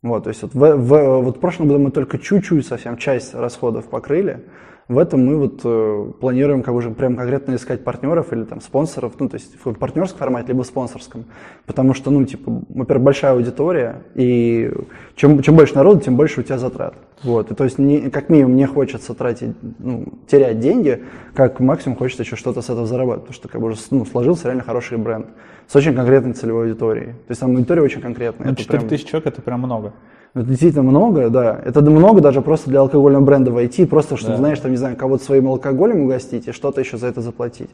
Вот, 0.03 0.25
то 0.25 0.31
есть 0.31 0.43
вот 0.43 0.53
в, 0.53 0.77
в, 0.77 1.23
вот 1.23 1.37
в 1.37 1.41
прошлом 1.41 1.69
году 1.69 1.79
мы 1.79 1.93
только 1.93 2.19
чуть-чуть 2.19 2.67
совсем 2.67 2.97
часть 2.97 3.35
расходов 3.35 3.89
покрыли, 3.89 4.47
в 4.89 4.97
этом 4.97 5.27
мы 5.27 5.37
вот 5.37 5.61
э, 5.65 6.13
планируем 6.19 6.63
как 6.63 6.75
уже 6.75 6.91
прям 6.91 7.15
конкретно 7.15 7.55
искать 7.57 7.85
партнеров 7.85 8.33
или 8.33 8.45
там 8.45 8.63
спонсоров, 8.63 9.13
ну, 9.19 9.29
то 9.29 9.35
есть 9.35 9.53
в 9.63 9.75
партнерском 9.75 10.19
формате, 10.19 10.49
либо 10.49 10.63
в 10.63 10.67
спонсорском. 10.67 11.27
Потому 11.67 11.93
что, 11.93 12.11
ну, 12.11 12.25
типа, 12.25 12.63
во-первых, 12.71 13.05
большая 13.05 13.33
аудитория, 13.33 14.03
и 14.15 14.73
чем, 15.15 15.43
чем 15.43 15.57
больше 15.57 15.75
народу, 15.75 16.01
тем 16.01 16.17
больше 16.17 16.41
у 16.41 16.43
тебя 16.43 16.57
затрат. 16.57 16.95
Вот, 17.23 17.51
и 17.51 17.55
то 17.55 17.65
есть 17.65 17.79
не, 17.79 18.09
как 18.09 18.31
минимум 18.31 18.57
не 18.57 18.67
хочется 18.67 19.13
тратить, 19.13 19.55
ну, 19.79 20.07
терять 20.27 20.59
деньги, 20.59 21.05
как 21.35 21.61
максимум 21.61 21.99
хочется 21.99 22.23
еще 22.23 22.37
что-то 22.37 22.63
с 22.63 22.71
этого 22.71 22.87
зарабатывать, 22.87 23.25
потому 23.25 23.35
что 23.35 23.49
как 23.49 23.61
бы 23.61 23.67
уже 23.67 23.79
ну, 23.91 24.07
сложился 24.07 24.45
реально 24.45 24.63
хороший 24.63 24.97
бренд 24.97 25.27
с 25.67 25.77
очень 25.77 25.95
конкретной 25.95 26.33
целевой 26.33 26.69
аудиторией. 26.69 27.13
То 27.13 27.31
есть 27.31 27.41
там 27.41 27.51
аудитория 27.51 27.83
очень 27.83 28.01
конкретная. 28.01 28.49
Ну, 28.49 28.55
4 28.55 28.89
тысячи 28.89 29.07
человек 29.07 29.27
это 29.27 29.43
прям 29.43 29.61
много. 29.61 29.93
Это 30.35 30.45
действительно 30.47 30.83
много, 30.83 31.31
да. 31.31 31.61
Это 31.65 31.81
много 31.81 32.21
даже 32.21 32.43
просто 32.43 32.71
для 32.71 32.81
алкогольного 32.81 33.25
бренда 33.25 33.51
войти, 33.51 33.87
просто 33.87 34.17
чтобы, 34.17 34.35
да. 34.35 34.39
знаешь, 34.39 34.61
там, 34.61 34.71
не 34.71 34.77
знаю, 34.77 34.97
кого-то 34.97 35.25
своим 35.25 35.49
алкоголем 35.49 36.03
угостить 36.03 36.49
и 36.49 36.53
что-то 36.53 36.81
еще 36.81 36.97
за 36.97 37.07
это 37.09 37.21
заплатить. 37.21 37.71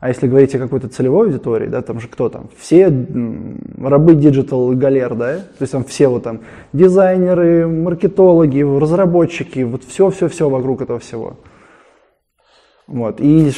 А 0.00 0.08
если 0.08 0.28
говорить 0.28 0.54
о 0.54 0.58
какой-то 0.58 0.88
целевой 0.88 1.28
аудитории, 1.28 1.66
да, 1.66 1.80
там 1.80 1.98
же 1.98 2.08
кто 2.08 2.28
там? 2.28 2.50
Все 2.58 2.92
рабы 3.80 4.14
digital 4.14 4.72
галер, 4.72 5.14
да? 5.14 5.36
То 5.36 5.62
есть 5.62 5.72
там 5.72 5.82
все 5.84 6.08
вот 6.08 6.24
там 6.24 6.40
дизайнеры, 6.74 7.66
маркетологи, 7.66 8.60
разработчики, 8.60 9.60
вот 9.60 9.82
все-все-все 9.84 10.50
вокруг 10.50 10.82
этого 10.82 10.98
всего. 10.98 11.38
Вот. 12.86 13.18
И 13.20 13.50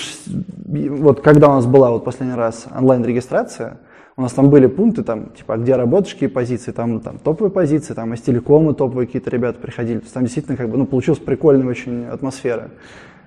вот 0.88 1.21
когда 1.21 1.49
у 1.49 1.55
нас 1.55 1.66
была 1.66 1.90
вот 1.90 2.05
последний 2.05 2.37
раз 2.37 2.66
онлайн-регистрация, 2.73 3.78
у 4.16 4.23
нас 4.23 4.32
там 4.32 4.49
были 4.49 4.66
пункты, 4.66 5.02
там, 5.02 5.30
типа, 5.30 5.54
а 5.54 5.56
где 5.58 5.76
работаешь, 5.76 6.14
какие 6.14 6.30
позиции, 6.30 6.73
там, 6.73 7.00
там 7.00 7.18
топовые 7.18 7.50
позиции, 7.50 7.92
там 7.92 8.14
из 8.14 8.23
телекома 8.23 8.73
топовые 8.73 9.06
какие-то 9.06 9.28
ребята 9.30 9.58
приходили. 9.58 9.99
То 9.99 10.04
есть 10.04 10.14
там 10.14 10.23
действительно 10.23 10.56
как 10.56 10.70
бы, 10.70 10.78
ну, 10.78 10.87
получилась 10.87 11.20
прикольная 11.20 11.66
очень 11.66 12.06
атмосфера. 12.06 12.70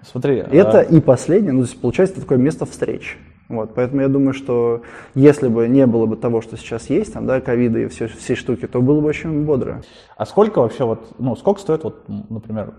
Смотри. 0.04 0.38
Это 0.38 0.80
а... 0.80 0.82
и 0.82 1.00
последнее, 1.00 1.54
ну, 1.54 1.62
то 1.62 1.68
есть 1.68 1.80
получается 1.80 2.20
такое 2.20 2.40
место 2.40 2.66
встреч. 2.66 3.18
Вот, 3.50 3.74
поэтому 3.74 4.02
я 4.02 4.08
думаю, 4.08 4.34
что 4.34 4.84
если 5.16 5.48
бы 5.48 5.68
не 5.68 5.86
было 5.88 6.06
бы 6.06 6.16
того, 6.16 6.42
что 6.42 6.56
сейчас 6.56 6.90
есть, 6.90 7.14
там, 7.14 7.26
да, 7.26 7.42
ковида 7.42 7.80
и 7.80 7.88
все, 7.88 8.08
все 8.08 8.36
штуки, 8.36 8.68
то 8.68 8.82
было 8.82 9.02
бы 9.02 9.08
очень 9.08 9.44
бодро. 9.44 9.82
А 10.18 10.26
сколько 10.26 10.62
вообще 10.62 10.86
вот, 10.86 11.16
ну, 11.18 11.36
сколько 11.36 11.60
стоит 11.60 11.84
вот, 11.84 12.06
например, 12.08 12.74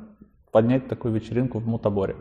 поднять 0.52 0.86
такую 0.88 1.14
вечеринку 1.14 1.58
в 1.58 1.66
Мутаборе? 1.66 2.16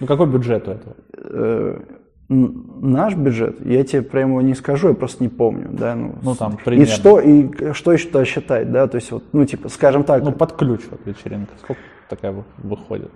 Ну, 0.00 0.06
какой 0.06 0.26
бюджет 0.26 0.66
у 0.66 0.70
этого? 0.70 1.82
Наш 2.28 3.14
бюджет, 3.14 3.64
я 3.66 3.84
тебе 3.84 4.02
прямо 4.02 4.30
его 4.30 4.40
не 4.40 4.54
скажу, 4.54 4.88
я 4.88 4.94
просто 4.94 5.22
не 5.22 5.28
помню, 5.28 5.68
да, 5.70 5.94
ну, 5.94 6.14
ну 6.22 6.34
там 6.34 6.56
примерно. 6.56 6.90
И 6.90 6.94
что, 6.94 7.20
и 7.20 7.72
что 7.74 7.92
еще 7.92 8.06
туда 8.08 8.24
считать, 8.24 8.72
да, 8.72 8.86
то 8.86 8.96
есть 8.96 9.10
вот, 9.12 9.24
ну, 9.32 9.44
типа, 9.44 9.68
скажем 9.68 10.04
так. 10.04 10.22
Ну, 10.22 10.32
под 10.32 10.52
ключ 10.52 10.80
вот 10.90 11.00
вечеринка, 11.04 11.52
сколько 11.60 11.82
такая 12.08 12.34
выходит? 12.58 13.10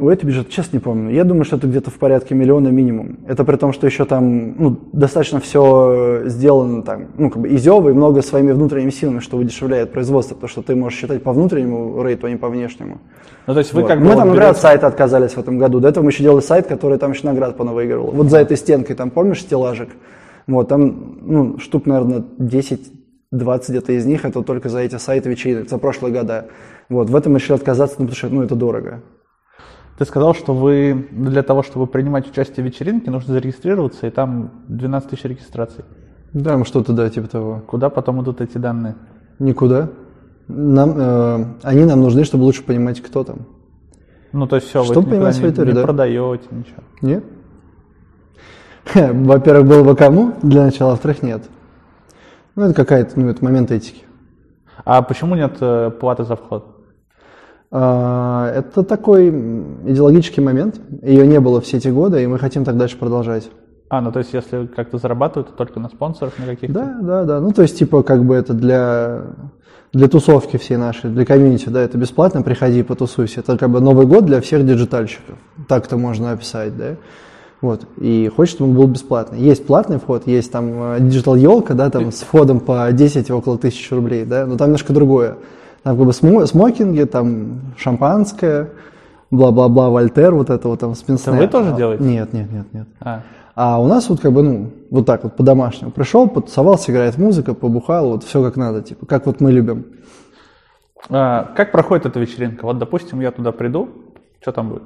У 0.00 0.08
этого 0.08 0.30
бюджет, 0.30 0.48
честно 0.48 0.76
не 0.76 0.80
помню. 0.80 1.12
Я 1.12 1.24
думаю, 1.24 1.44
что 1.44 1.56
это 1.56 1.66
где-то 1.66 1.90
в 1.90 1.94
порядке 1.94 2.34
миллиона 2.34 2.68
минимум. 2.68 3.18
Это 3.26 3.44
при 3.44 3.56
том, 3.56 3.72
что 3.72 3.86
еще 3.86 4.04
там 4.04 4.54
ну, 4.56 4.78
достаточно 4.92 5.40
все 5.40 6.22
сделано 6.26 6.82
там, 6.82 7.08
ну, 7.16 7.30
как 7.30 7.42
бы 7.42 7.54
изево 7.54 7.88
и 7.88 7.92
много 7.92 8.22
своими 8.22 8.52
внутренними 8.52 8.90
силами, 8.90 9.18
что 9.18 9.36
удешевляет 9.36 9.90
производство, 9.90 10.34
потому 10.34 10.48
что 10.48 10.62
ты 10.62 10.76
можешь 10.76 10.98
считать 10.98 11.22
по 11.22 11.32
внутреннему 11.32 12.00
рейту, 12.02 12.26
а 12.26 12.30
не 12.30 12.36
по 12.36 12.48
внешнему. 12.48 12.98
Ну, 13.46 13.54
то 13.54 13.58
есть 13.58 13.72
вы 13.72 13.82
вот. 13.82 13.88
как 13.88 13.98
Мы 13.98 14.14
там, 14.14 14.28
например, 14.28 14.50
от 14.50 14.58
сайта 14.58 14.86
отказались 14.86 15.32
в 15.32 15.38
этом 15.38 15.58
году. 15.58 15.80
До 15.80 15.88
этого 15.88 16.04
мы 16.04 16.10
еще 16.10 16.22
делали 16.22 16.42
сайт, 16.42 16.66
который 16.66 16.98
там 16.98 17.12
еще 17.12 17.26
наград 17.26 17.56
понавыигрывал. 17.56 18.12
Вот 18.12 18.28
за 18.28 18.38
этой 18.38 18.56
стенкой, 18.56 18.94
там, 18.94 19.10
помнишь, 19.10 19.40
стеллажик? 19.40 19.88
Вот, 20.46 20.68
там, 20.68 21.18
ну, 21.22 21.58
штук, 21.58 21.86
наверное, 21.86 22.24
10 22.38 22.92
20 23.30 23.70
где-то 23.70 23.92
из 23.92 24.06
них 24.06 24.24
это 24.24 24.42
только 24.42 24.68
за 24.68 24.80
эти 24.80 24.96
сайты 24.96 25.28
вечеринок, 25.28 25.68
за 25.68 25.78
прошлые 25.78 26.14
года. 26.14 26.46
Вот, 26.88 27.10
в 27.10 27.16
этом 27.16 27.34
мы 27.34 27.38
решили 27.38 27.56
отказаться, 27.56 27.96
ну, 27.98 28.06
потому 28.06 28.16
что 28.16 28.28
ну, 28.28 28.42
это 28.42 28.54
дорого. 28.54 29.02
Ты 29.98 30.04
сказал, 30.04 30.32
что 30.32 30.54
вы 30.54 31.08
для 31.10 31.42
того, 31.42 31.64
чтобы 31.64 31.88
принимать 31.88 32.30
участие 32.30 32.64
в 32.64 32.66
вечеринке, 32.66 33.10
нужно 33.10 33.34
зарегистрироваться, 33.34 34.06
и 34.06 34.10
там 34.10 34.52
12 34.68 35.10
тысяч 35.10 35.24
регистраций. 35.24 35.84
Да, 36.32 36.56
ну 36.56 36.64
что-то, 36.64 36.92
да, 36.92 37.10
типа 37.10 37.26
того. 37.26 37.62
Куда 37.66 37.90
потом 37.90 38.22
идут 38.22 38.40
эти 38.40 38.58
данные? 38.58 38.94
Никуда. 39.40 39.90
Нам, 40.46 40.94
э, 40.96 41.44
они 41.64 41.84
нам 41.84 42.00
нужны, 42.00 42.22
чтобы 42.22 42.44
лучше 42.44 42.62
понимать, 42.62 43.00
кто 43.00 43.24
там. 43.24 43.38
Ну, 44.30 44.46
то 44.46 44.56
есть 44.56 44.68
все, 44.68 44.84
Чтобы 44.84 45.00
вы 45.00 45.10
понимать 45.10 45.34
никуда 45.34 45.38
свою 45.38 45.50
не, 45.50 45.56
теорию, 45.56 45.74
не 45.74 45.80
да. 45.80 45.84
продаете 45.84 46.44
ничего. 46.52 46.82
Нет? 47.02 47.24
Во-первых, 48.94 49.66
было 49.66 49.82
бы 49.82 49.96
кому 49.96 50.34
для 50.42 50.64
начала, 50.64 50.90
во-вторых, 50.90 51.24
нет. 51.24 51.42
Ну, 52.54 52.64
это 52.64 52.74
какая-то, 52.74 53.18
ну, 53.18 53.28
это 53.28 53.44
момент 53.44 53.72
этики. 53.72 54.04
А 54.84 55.02
почему 55.02 55.34
нет 55.34 55.56
э, 55.60 55.90
платы 55.90 56.24
за 56.24 56.36
вход? 56.36 56.77
А, 57.70 58.50
Это 58.54 58.82
такой 58.82 59.28
идеологический 59.28 60.40
момент. 60.40 60.80
Ее 61.02 61.26
не 61.26 61.40
было 61.40 61.60
все 61.60 61.76
эти 61.76 61.88
годы, 61.88 62.22
и 62.22 62.26
мы 62.26 62.38
хотим 62.38 62.64
так 62.64 62.76
дальше 62.76 62.96
продолжать. 62.96 63.50
А, 63.90 64.00
ну 64.02 64.12
то 64.12 64.18
есть 64.18 64.34
если 64.34 64.66
как-то 64.66 64.98
зарабатывают, 64.98 65.48
то 65.48 65.54
только 65.54 65.80
на 65.80 65.88
спонсорах, 65.88 66.38
на 66.38 66.46
каких-то? 66.46 66.74
Да, 66.74 66.98
да, 67.00 67.24
да. 67.24 67.40
Ну, 67.40 67.52
то 67.52 67.62
есть, 67.62 67.78
типа, 67.78 68.02
как 68.02 68.22
бы 68.24 68.34
это 68.34 68.52
для, 68.52 69.22
для 69.94 70.08
тусовки 70.08 70.58
всей 70.58 70.76
нашей, 70.76 71.10
для 71.10 71.24
комьюнити, 71.24 71.70
да, 71.70 71.80
это 71.80 71.96
бесплатно, 71.96 72.42
приходи, 72.42 72.82
потусуйся. 72.82 73.40
Это 73.40 73.56
как 73.56 73.70
бы 73.70 73.80
Новый 73.80 74.06
год 74.06 74.26
для 74.26 74.42
всех 74.42 74.66
диджитальщиков. 74.66 75.36
Так 75.68 75.86
это 75.86 75.96
можно 75.96 76.32
описать, 76.32 76.76
да. 76.76 76.96
Вот. 77.62 77.86
И 77.96 78.30
хочешь, 78.34 78.54
чтобы 78.54 78.70
он 78.70 78.76
был 78.76 78.86
бесплатный. 78.88 79.40
Есть 79.40 79.66
платный 79.66 79.98
вход, 79.98 80.26
есть 80.26 80.52
там 80.52 81.08
digital 81.08 81.34
елка, 81.34 81.74
да, 81.74 81.88
там 81.88 82.12
с 82.12 82.20
входом 82.20 82.60
по 82.60 82.92
10 82.92 83.30
около 83.30 83.56
тысячи 83.56 83.92
рублей, 83.92 84.24
да, 84.26 84.46
но 84.46 84.56
там 84.56 84.68
немножко 84.68 84.92
другое. 84.92 85.36
Там 85.82 85.96
как 85.96 86.06
бы 86.06 86.12
смо- 86.12 86.46
смокинги, 86.46 87.04
там 87.04 87.60
шампанское, 87.76 88.70
бла-бла-бла, 89.30 89.90
Вольтер, 89.90 90.34
вот 90.34 90.50
это 90.50 90.68
вот 90.68 90.80
там 90.80 90.94
с 90.94 90.99
пенсне. 90.99 91.32
вы 91.32 91.46
тоже 91.48 91.72
А, 91.72 91.76
делаете? 91.76 92.04
Нет, 92.04 92.32
нет, 92.32 92.50
нет, 92.52 92.66
нет. 92.72 92.88
А, 93.00 93.22
А 93.54 93.80
у 93.80 93.86
нас 93.86 94.08
вот 94.08 94.20
как 94.20 94.32
бы, 94.32 94.42
ну, 94.42 94.70
вот 94.90 95.06
так 95.06 95.24
вот 95.24 95.36
по-домашнему. 95.36 95.90
Пришел, 95.90 96.28
потусовался, 96.28 96.92
играет 96.92 97.18
музыка, 97.18 97.54
побухал, 97.54 98.10
вот 98.10 98.24
все 98.24 98.42
как 98.42 98.56
надо, 98.56 98.82
типа, 98.82 99.06
как 99.06 99.26
вот 99.26 99.40
мы 99.40 99.50
любим. 99.52 99.86
А, 101.10 101.52
как 101.56 101.72
проходит 101.72 102.06
эта 102.06 102.20
вечеринка? 102.20 102.64
Вот, 102.64 102.78
допустим, 102.78 103.20
я 103.20 103.30
туда 103.30 103.52
приду, 103.52 103.88
что 104.40 104.52
там 104.52 104.68
будет? 104.68 104.82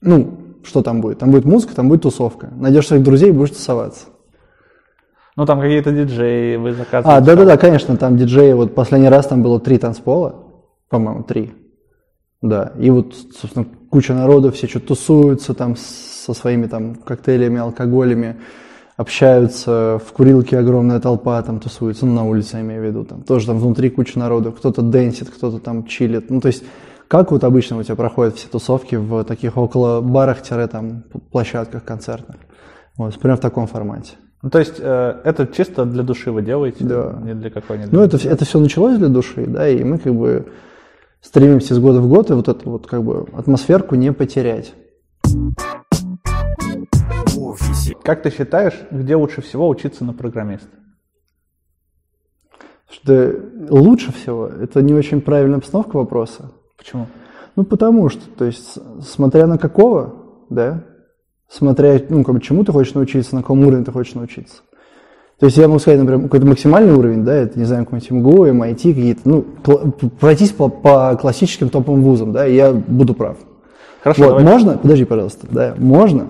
Ну, 0.00 0.38
что 0.62 0.82
там 0.82 1.00
будет? 1.00 1.18
Там 1.18 1.30
будет 1.30 1.44
музыка, 1.44 1.74
там 1.74 1.88
будет 1.88 2.02
тусовка. 2.02 2.50
Найдешь 2.54 2.86
своих 2.86 3.02
друзей 3.02 3.32
будешь 3.32 3.50
тусоваться. 3.50 4.06
Ну, 5.38 5.46
там 5.46 5.60
какие-то 5.60 5.92
диджеи, 5.92 6.56
вы 6.56 6.72
заказываете. 6.72 7.10
А, 7.16 7.20
да-да-да, 7.20 7.56
конечно, 7.56 7.96
там 7.96 8.16
диджеи, 8.16 8.54
вот 8.54 8.74
последний 8.74 9.08
раз 9.08 9.28
там 9.28 9.40
было 9.40 9.60
три 9.60 9.78
танцпола, 9.78 10.34
по-моему, 10.88 11.22
три. 11.22 11.52
Да, 12.42 12.72
и 12.76 12.90
вот, 12.90 13.14
собственно, 13.14 13.64
куча 13.88 14.14
народу, 14.14 14.50
все 14.50 14.66
что-то 14.66 14.88
тусуются 14.88 15.54
там 15.54 15.76
со 15.76 16.34
своими 16.34 16.66
там 16.66 16.96
коктейлями, 16.96 17.60
алкоголями, 17.60 18.40
общаются, 18.96 20.00
в 20.04 20.12
курилке 20.12 20.58
огромная 20.58 20.98
толпа 20.98 21.40
там 21.42 21.60
тусуется, 21.60 22.04
ну, 22.04 22.14
на 22.14 22.24
улице 22.24 22.56
я 22.56 22.62
имею 22.62 22.82
в 22.82 22.84
виду, 22.86 23.04
там 23.04 23.22
тоже 23.22 23.46
там 23.46 23.60
внутри 23.60 23.90
куча 23.90 24.18
народу, 24.18 24.50
кто-то 24.50 24.82
дэнсит, 24.82 25.30
кто-то 25.30 25.60
там 25.60 25.86
чилит, 25.86 26.30
ну, 26.30 26.40
то 26.40 26.48
есть, 26.48 26.64
как 27.06 27.30
вот 27.30 27.44
обычно 27.44 27.78
у 27.78 27.82
тебя 27.84 27.94
проходят 27.94 28.34
все 28.34 28.48
тусовки 28.48 28.96
в 28.96 29.22
таких 29.22 29.56
около 29.56 30.00
барах-там 30.00 31.04
площадках 31.30 31.84
концертных, 31.84 32.38
вот, 32.96 33.16
примерно 33.20 33.36
в 33.36 33.40
таком 33.40 33.68
формате. 33.68 34.14
Ну, 34.40 34.50
то 34.50 34.60
есть 34.60 34.76
э, 34.78 35.20
это 35.24 35.46
чисто 35.48 35.84
для 35.84 36.04
души 36.04 36.30
вы 36.30 36.42
делаете? 36.42 36.84
Да. 36.84 37.18
Не 37.24 37.34
для 37.34 37.50
какой-нибудь? 37.50 37.92
Ну, 37.92 38.00
это, 38.02 38.16
это 38.16 38.44
все 38.44 38.60
началось 38.60 38.96
для 38.96 39.08
души, 39.08 39.46
да, 39.46 39.68
и 39.68 39.82
мы 39.82 39.98
как 39.98 40.14
бы 40.14 40.46
стремимся 41.20 41.74
с 41.74 41.78
года 41.80 42.00
в 42.00 42.08
год 42.08 42.30
и 42.30 42.34
вот 42.34 42.48
эту 42.48 42.70
вот 42.70 42.86
как 42.86 43.02
бы 43.02 43.26
атмосферку 43.32 43.96
не 43.96 44.12
потерять. 44.12 44.74
Как 48.04 48.22
ты 48.22 48.30
считаешь, 48.30 48.74
где 48.90 49.16
лучше 49.16 49.42
всего 49.42 49.68
учиться 49.68 50.04
на 50.04 50.12
программиста? 50.12 50.68
Что 52.90 53.34
лучше 53.68 54.12
всего, 54.12 54.46
это 54.46 54.80
не 54.82 54.94
очень 54.94 55.20
правильная 55.20 55.58
обстановка 55.58 55.96
вопроса. 55.96 56.52
Почему? 56.76 57.06
Ну, 57.56 57.64
потому 57.64 58.08
что, 58.08 58.22
то 58.30 58.44
есть, 58.44 58.78
смотря 59.02 59.46
на 59.46 59.58
какого, 59.58 60.44
да, 60.48 60.84
смотря, 61.50 62.00
ну, 62.08 62.24
как 62.24 62.34
бы, 62.34 62.40
чему 62.40 62.64
ты 62.64 62.72
хочешь 62.72 62.94
научиться, 62.94 63.34
на 63.34 63.42
каком 63.42 63.60
уровне 63.66 63.84
ты 63.84 63.92
хочешь 63.92 64.14
научиться. 64.14 64.56
То 65.38 65.46
есть 65.46 65.56
я 65.56 65.68
могу 65.68 65.78
сказать, 65.78 66.00
например, 66.00 66.24
какой-то 66.24 66.46
максимальный 66.46 66.92
уровень, 66.92 67.24
да, 67.24 67.32
это, 67.32 67.58
не 67.58 67.64
знаю, 67.64 67.84
какой-нибудь 67.84 68.10
МГУ, 68.10 68.46
MIT, 68.46 68.74
какие-то, 68.74 69.20
ну, 69.24 69.44
пройтись 70.20 70.50
по, 70.50 70.68
по 70.68 71.16
классическим 71.20 71.68
топовым 71.68 72.02
вузам, 72.02 72.32
да, 72.32 72.46
и 72.46 72.56
я 72.56 72.72
буду 72.72 73.14
прав. 73.14 73.36
Хорошо, 74.02 74.22
Вот, 74.22 74.28
давай. 74.30 74.44
можно, 74.44 74.78
подожди, 74.78 75.04
пожалуйста, 75.04 75.46
да, 75.48 75.74
можно, 75.78 76.26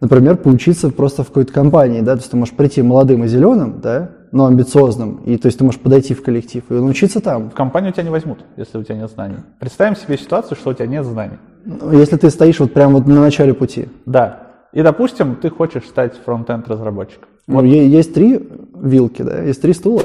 например, 0.00 0.36
поучиться 0.36 0.90
просто 0.90 1.24
в 1.24 1.28
какой-то 1.28 1.52
компании, 1.52 2.00
да, 2.00 2.12
то 2.12 2.18
есть 2.20 2.30
ты 2.30 2.36
можешь 2.36 2.54
прийти 2.54 2.80
молодым 2.80 3.24
и 3.24 3.28
зеленым, 3.28 3.80
да, 3.82 4.12
но 4.32 4.46
амбициозным, 4.46 5.20
и 5.24 5.36
то 5.36 5.46
есть 5.46 5.58
ты 5.58 5.64
можешь 5.64 5.80
подойти 5.80 6.14
в 6.14 6.22
коллектив 6.22 6.62
и 6.70 6.74
научиться 6.74 7.20
там. 7.20 7.50
В 7.50 7.54
компанию 7.54 7.92
тебя 7.92 8.04
не 8.04 8.10
возьмут, 8.10 8.38
если 8.56 8.78
у 8.78 8.82
тебя 8.82 8.96
нет 8.96 9.10
знаний. 9.10 9.36
Представим 9.58 9.96
себе 9.96 10.18
ситуацию, 10.18 10.56
что 10.56 10.70
у 10.70 10.74
тебя 10.74 10.86
нет 10.86 11.04
знаний. 11.04 11.38
Ну, 11.64 11.92
Если 11.92 12.16
ты 12.16 12.30
стоишь 12.30 12.60
вот 12.60 12.72
прямо 12.72 12.94
вот 12.94 13.06
на 13.06 13.20
начале 13.20 13.54
пути. 13.54 13.88
Да. 14.06 14.42
И, 14.72 14.82
допустим, 14.82 15.36
ты 15.36 15.50
хочешь 15.50 15.84
стать 15.84 16.14
фронт-энд 16.24 16.68
разработчиком. 16.68 17.28
Ну, 17.46 17.62
е- 17.62 17.88
есть 17.88 18.14
три 18.14 18.48
вилки, 18.74 19.22
да, 19.22 19.40
есть 19.42 19.62
три 19.62 19.72
стула. 19.72 20.02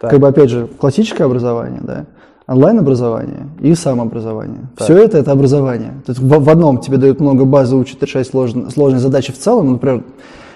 Так. 0.00 0.10
Как 0.10 0.20
бы, 0.20 0.28
опять 0.28 0.50
же, 0.50 0.66
классическое 0.66 1.26
образование, 1.26 1.80
да, 1.82 2.06
онлайн-образование 2.46 3.48
и 3.60 3.74
самообразование. 3.74 4.68
Все 4.76 4.98
это– 4.98 5.18
это 5.18 5.32
образование. 5.32 5.94
То 6.06 6.12
есть 6.12 6.20
в, 6.20 6.28
в 6.28 6.50
одном 6.50 6.78
тебе 6.78 6.98
дают 6.98 7.20
много 7.20 7.44
базы, 7.44 7.76
учат 7.76 8.02
решать 8.02 8.26
сложные, 8.26 8.70
сложные 8.70 9.00
задачи 9.00 9.32
в 9.32 9.38
целом. 9.38 9.72
Например, 9.72 10.04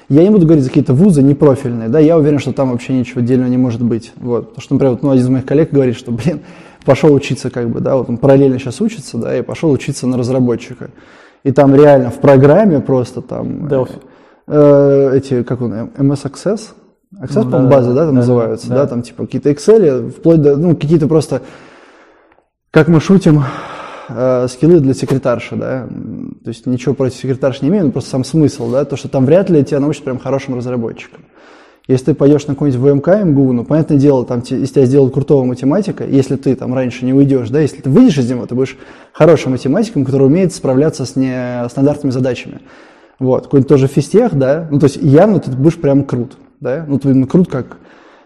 я 0.08 0.22
не 0.22 0.30
буду 0.30 0.46
говорить 0.46 0.64
за 0.64 0.70
какие-то 0.70 0.94
вузы 0.94 1.22
непрофильные, 1.22 1.88
да, 1.88 1.98
я 1.98 2.16
уверен, 2.16 2.38
что 2.38 2.52
там 2.52 2.70
вообще 2.70 2.94
ничего 2.94 3.20
отдельного 3.20 3.48
не 3.48 3.58
может 3.58 3.82
быть. 3.82 4.12
Вот. 4.16 4.48
Потому 4.48 4.62
что, 4.62 4.74
например, 4.74 4.92
вот, 4.92 5.02
ну, 5.02 5.10
один 5.10 5.24
из 5.24 5.28
моих 5.28 5.44
коллег 5.44 5.70
говорит, 5.70 5.96
что, 5.96 6.12
блин, 6.12 6.40
пошел 6.84 7.12
учиться 7.12 7.50
как 7.50 7.68
бы, 7.68 7.80
да, 7.80 7.96
вот 7.96 8.08
он 8.08 8.16
параллельно 8.16 8.58
сейчас 8.58 8.80
учится, 8.80 9.18
да, 9.18 9.36
и 9.36 9.42
пошел 9.42 9.70
учиться 9.70 10.06
на 10.06 10.16
разработчика. 10.16 10.90
И 11.44 11.52
там 11.52 11.74
реально 11.74 12.10
в 12.10 12.20
программе 12.20 12.80
просто 12.80 13.20
там... 13.20 13.66
э, 13.66 13.68
Delphi. 13.68 14.02
э, 14.46 15.16
эти, 15.16 15.42
как 15.42 15.60
он, 15.60 15.72
MS 15.72 16.24
Access? 16.24 16.60
Access, 17.14 17.32
Ну, 17.34 17.42
по-моему, 17.44 17.68
да, 17.68 17.76
базы, 17.76 17.92
да, 17.92 18.00
там 18.06 18.14
да, 18.14 18.20
называются, 18.20 18.68
да. 18.68 18.74
да, 18.76 18.86
там 18.86 19.02
типа 19.02 19.26
какие-то 19.26 19.50
Excel, 19.50 20.10
вплоть 20.10 20.40
до, 20.40 20.56
ну, 20.56 20.74
какие-то 20.74 21.06
просто, 21.06 21.42
как 22.70 22.88
мы 22.88 23.00
шутим, 23.00 23.44
э, 24.08 24.46
скиллы 24.48 24.80
для 24.80 24.94
секретарши, 24.94 25.56
да, 25.56 25.86
то 26.44 26.48
есть 26.48 26.66
ничего 26.66 26.94
против 26.94 27.16
секретарши 27.16 27.64
не 27.64 27.70
имею, 27.70 27.86
но 27.86 27.92
просто 27.92 28.10
сам 28.10 28.24
смысл, 28.24 28.70
да, 28.70 28.84
то, 28.84 28.96
что 28.96 29.08
там 29.08 29.26
вряд 29.26 29.50
ли 29.50 29.64
тебя 29.64 29.80
научат 29.80 30.04
прям 30.04 30.18
хорошим 30.18 30.56
разработчиком. 30.56 31.20
Если 31.88 32.06
ты 32.06 32.14
пойдешь 32.14 32.46
на 32.46 32.52
какой-нибудь 32.54 32.80
ВМК 32.80 33.24
МГУ, 33.24 33.52
ну, 33.54 33.64
понятное 33.64 33.96
дело, 33.96 34.26
там 34.26 34.42
те- 34.42 34.60
из 34.60 34.70
тебя 34.70 34.84
сделают 34.84 35.14
крутого 35.14 35.44
математика, 35.44 36.04
если 36.04 36.36
ты 36.36 36.54
там 36.54 36.74
раньше 36.74 37.06
не 37.06 37.14
уйдешь, 37.14 37.48
да, 37.48 37.60
если 37.60 37.80
ты 37.80 37.88
выйдешь 37.88 38.18
из 38.18 38.30
него, 38.30 38.44
ты 38.44 38.54
будешь 38.54 38.76
хорошим 39.12 39.52
математиком, 39.52 40.04
который 40.04 40.26
умеет 40.26 40.52
справляться 40.52 41.06
с 41.06 41.16
нестандартными 41.16 42.12
задачами. 42.12 42.60
Вот, 43.18 43.44
какой-нибудь 43.44 43.68
тоже 43.68 43.86
физтех, 43.86 44.34
да, 44.34 44.68
ну, 44.70 44.78
то 44.78 44.84
есть 44.84 44.96
явно 44.96 45.40
ты 45.40 45.50
будешь 45.50 45.76
прям 45.76 46.04
крут, 46.04 46.36
да, 46.60 46.84
ну, 46.86 46.98
ты 46.98 47.08
именно 47.08 47.26
крут 47.26 47.48
как 47.50 47.78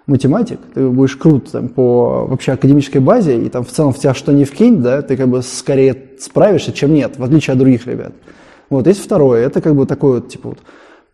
математик, 0.07 0.59
ты 0.75 0.89
будешь 0.89 1.17
крут 1.17 1.51
там, 1.53 1.69
по 1.69 2.27
вообще 2.27 2.53
академической 2.53 2.99
базе, 2.99 3.39
и 3.39 3.49
там 3.49 3.65
в 3.65 3.69
целом 3.69 3.93
в 3.93 3.99
тебя 3.99 4.15
что 4.15 4.33
не 4.33 4.45
вкинь, 4.45 4.83
да, 4.83 5.03
ты 5.03 5.17
как 5.17 5.29
бы 5.29 5.43
скорее 5.43 5.97
справишься, 6.19 6.73
чем 6.73 6.93
нет, 6.93 7.19
в 7.19 7.25
отличие 7.25 7.53
от 7.53 7.59
других 7.59 7.87
ребят. 7.87 8.13
Вот, 8.71 8.87
есть 8.87 9.05
второе, 9.05 9.47
это 9.47 9.61
как 9.61 9.75
бы 9.75 9.87
такое 9.87 10.15
вот, 10.15 10.29
типа 10.29 10.51
вот, 10.51 10.59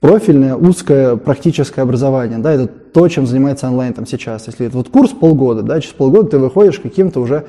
профильное, 0.01 0.55
узкое, 0.55 1.17
практическое 1.17 1.83
образование, 1.83 2.39
да, 2.39 2.53
это 2.53 2.67
то, 2.67 3.09
чем 3.09 3.27
занимается 3.27 3.67
онлайн 3.69 3.93
там 3.93 4.07
сейчас. 4.07 4.47
Если 4.47 4.67
это 4.67 4.77
вот 4.77 4.89
курс 4.89 5.11
полгода, 5.11 5.63
да, 5.63 5.81
через 5.81 5.95
полгода 5.95 6.31
ты 6.31 6.39
выходишь 6.39 6.79
каким-то 6.79 7.21
уже 7.21 7.47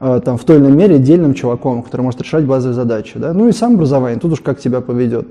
э, 0.00 0.20
там 0.24 0.36
в 0.36 0.44
той 0.44 0.56
или 0.56 0.64
иной 0.64 0.76
мере 0.76 0.96
отдельным 0.96 1.34
чуваком, 1.34 1.82
который 1.82 2.02
может 2.02 2.20
решать 2.20 2.44
базовые 2.44 2.74
задачи, 2.74 3.18
да, 3.18 3.32
ну 3.32 3.48
и 3.48 3.52
сам 3.52 3.74
образование, 3.74 4.18
тут 4.18 4.32
уж 4.32 4.40
как 4.40 4.58
тебя 4.58 4.80
поведет. 4.80 5.28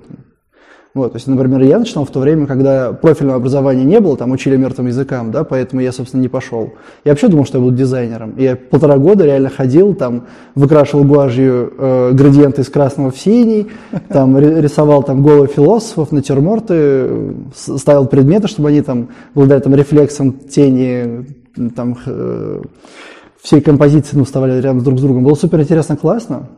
Вот, 0.94 1.14
то 1.14 1.16
есть, 1.16 1.28
например, 1.28 1.62
я 1.62 1.80
начинал 1.80 2.04
в 2.04 2.12
то 2.12 2.20
время, 2.20 2.48
когда 2.48 2.92
профильного 2.92 3.38
образования 3.38 3.86
не 3.86 4.02
было, 4.02 4.18
там 4.18 4.32
учили 4.32 4.58
мертвым 4.58 4.88
языкам, 4.88 5.32
да, 5.32 5.46
поэтому 5.46 5.82
я, 5.82 5.94
собственно, 5.94 6.22
не 6.22 6.28
пошел. 6.28 6.74
Я 7.06 7.14
вообще 7.14 7.30
думал, 7.30 7.46
что 7.46 7.60
я 7.60 7.64
буду 7.64 7.78
дизайнером. 7.78 8.34
Я 8.38 8.58
полтора 8.58 8.98
года 8.98 9.24
реально 9.24 9.50
ходил, 9.50 9.94
там, 9.96 10.28
выкрашивал 10.54 11.06
гуажью 11.06 11.72
э, 11.78 12.12
градиенты 12.12 12.64
из 12.64 12.70
красного 12.70 13.10
в 13.12 13.18
синий, 13.18 13.68
там, 14.10 14.38
ри- 14.38 14.60
рисовал 14.60 15.02
там 15.04 15.24
головы 15.24 15.48
философов, 15.48 16.12
натюрморты, 16.12 17.36
ставил 17.56 18.08
предметы, 18.08 18.50
чтобы 18.50 18.68
они 18.68 18.82
там, 18.82 19.10
благодаря 19.34 19.62
там 19.62 19.74
рефлексам 19.74 20.34
тени, 20.34 21.26
там, 21.74 21.98
э, 22.06 22.64
всей 23.42 23.62
композиции, 23.62 24.18
ну, 24.18 24.26
вставали 24.26 24.60
рядом 24.60 24.84
друг 24.84 25.00
с 25.00 25.02
другом. 25.02 25.24
Было 25.24 25.36
супер 25.36 25.62
интересно, 25.62 25.96
классно. 25.96 26.50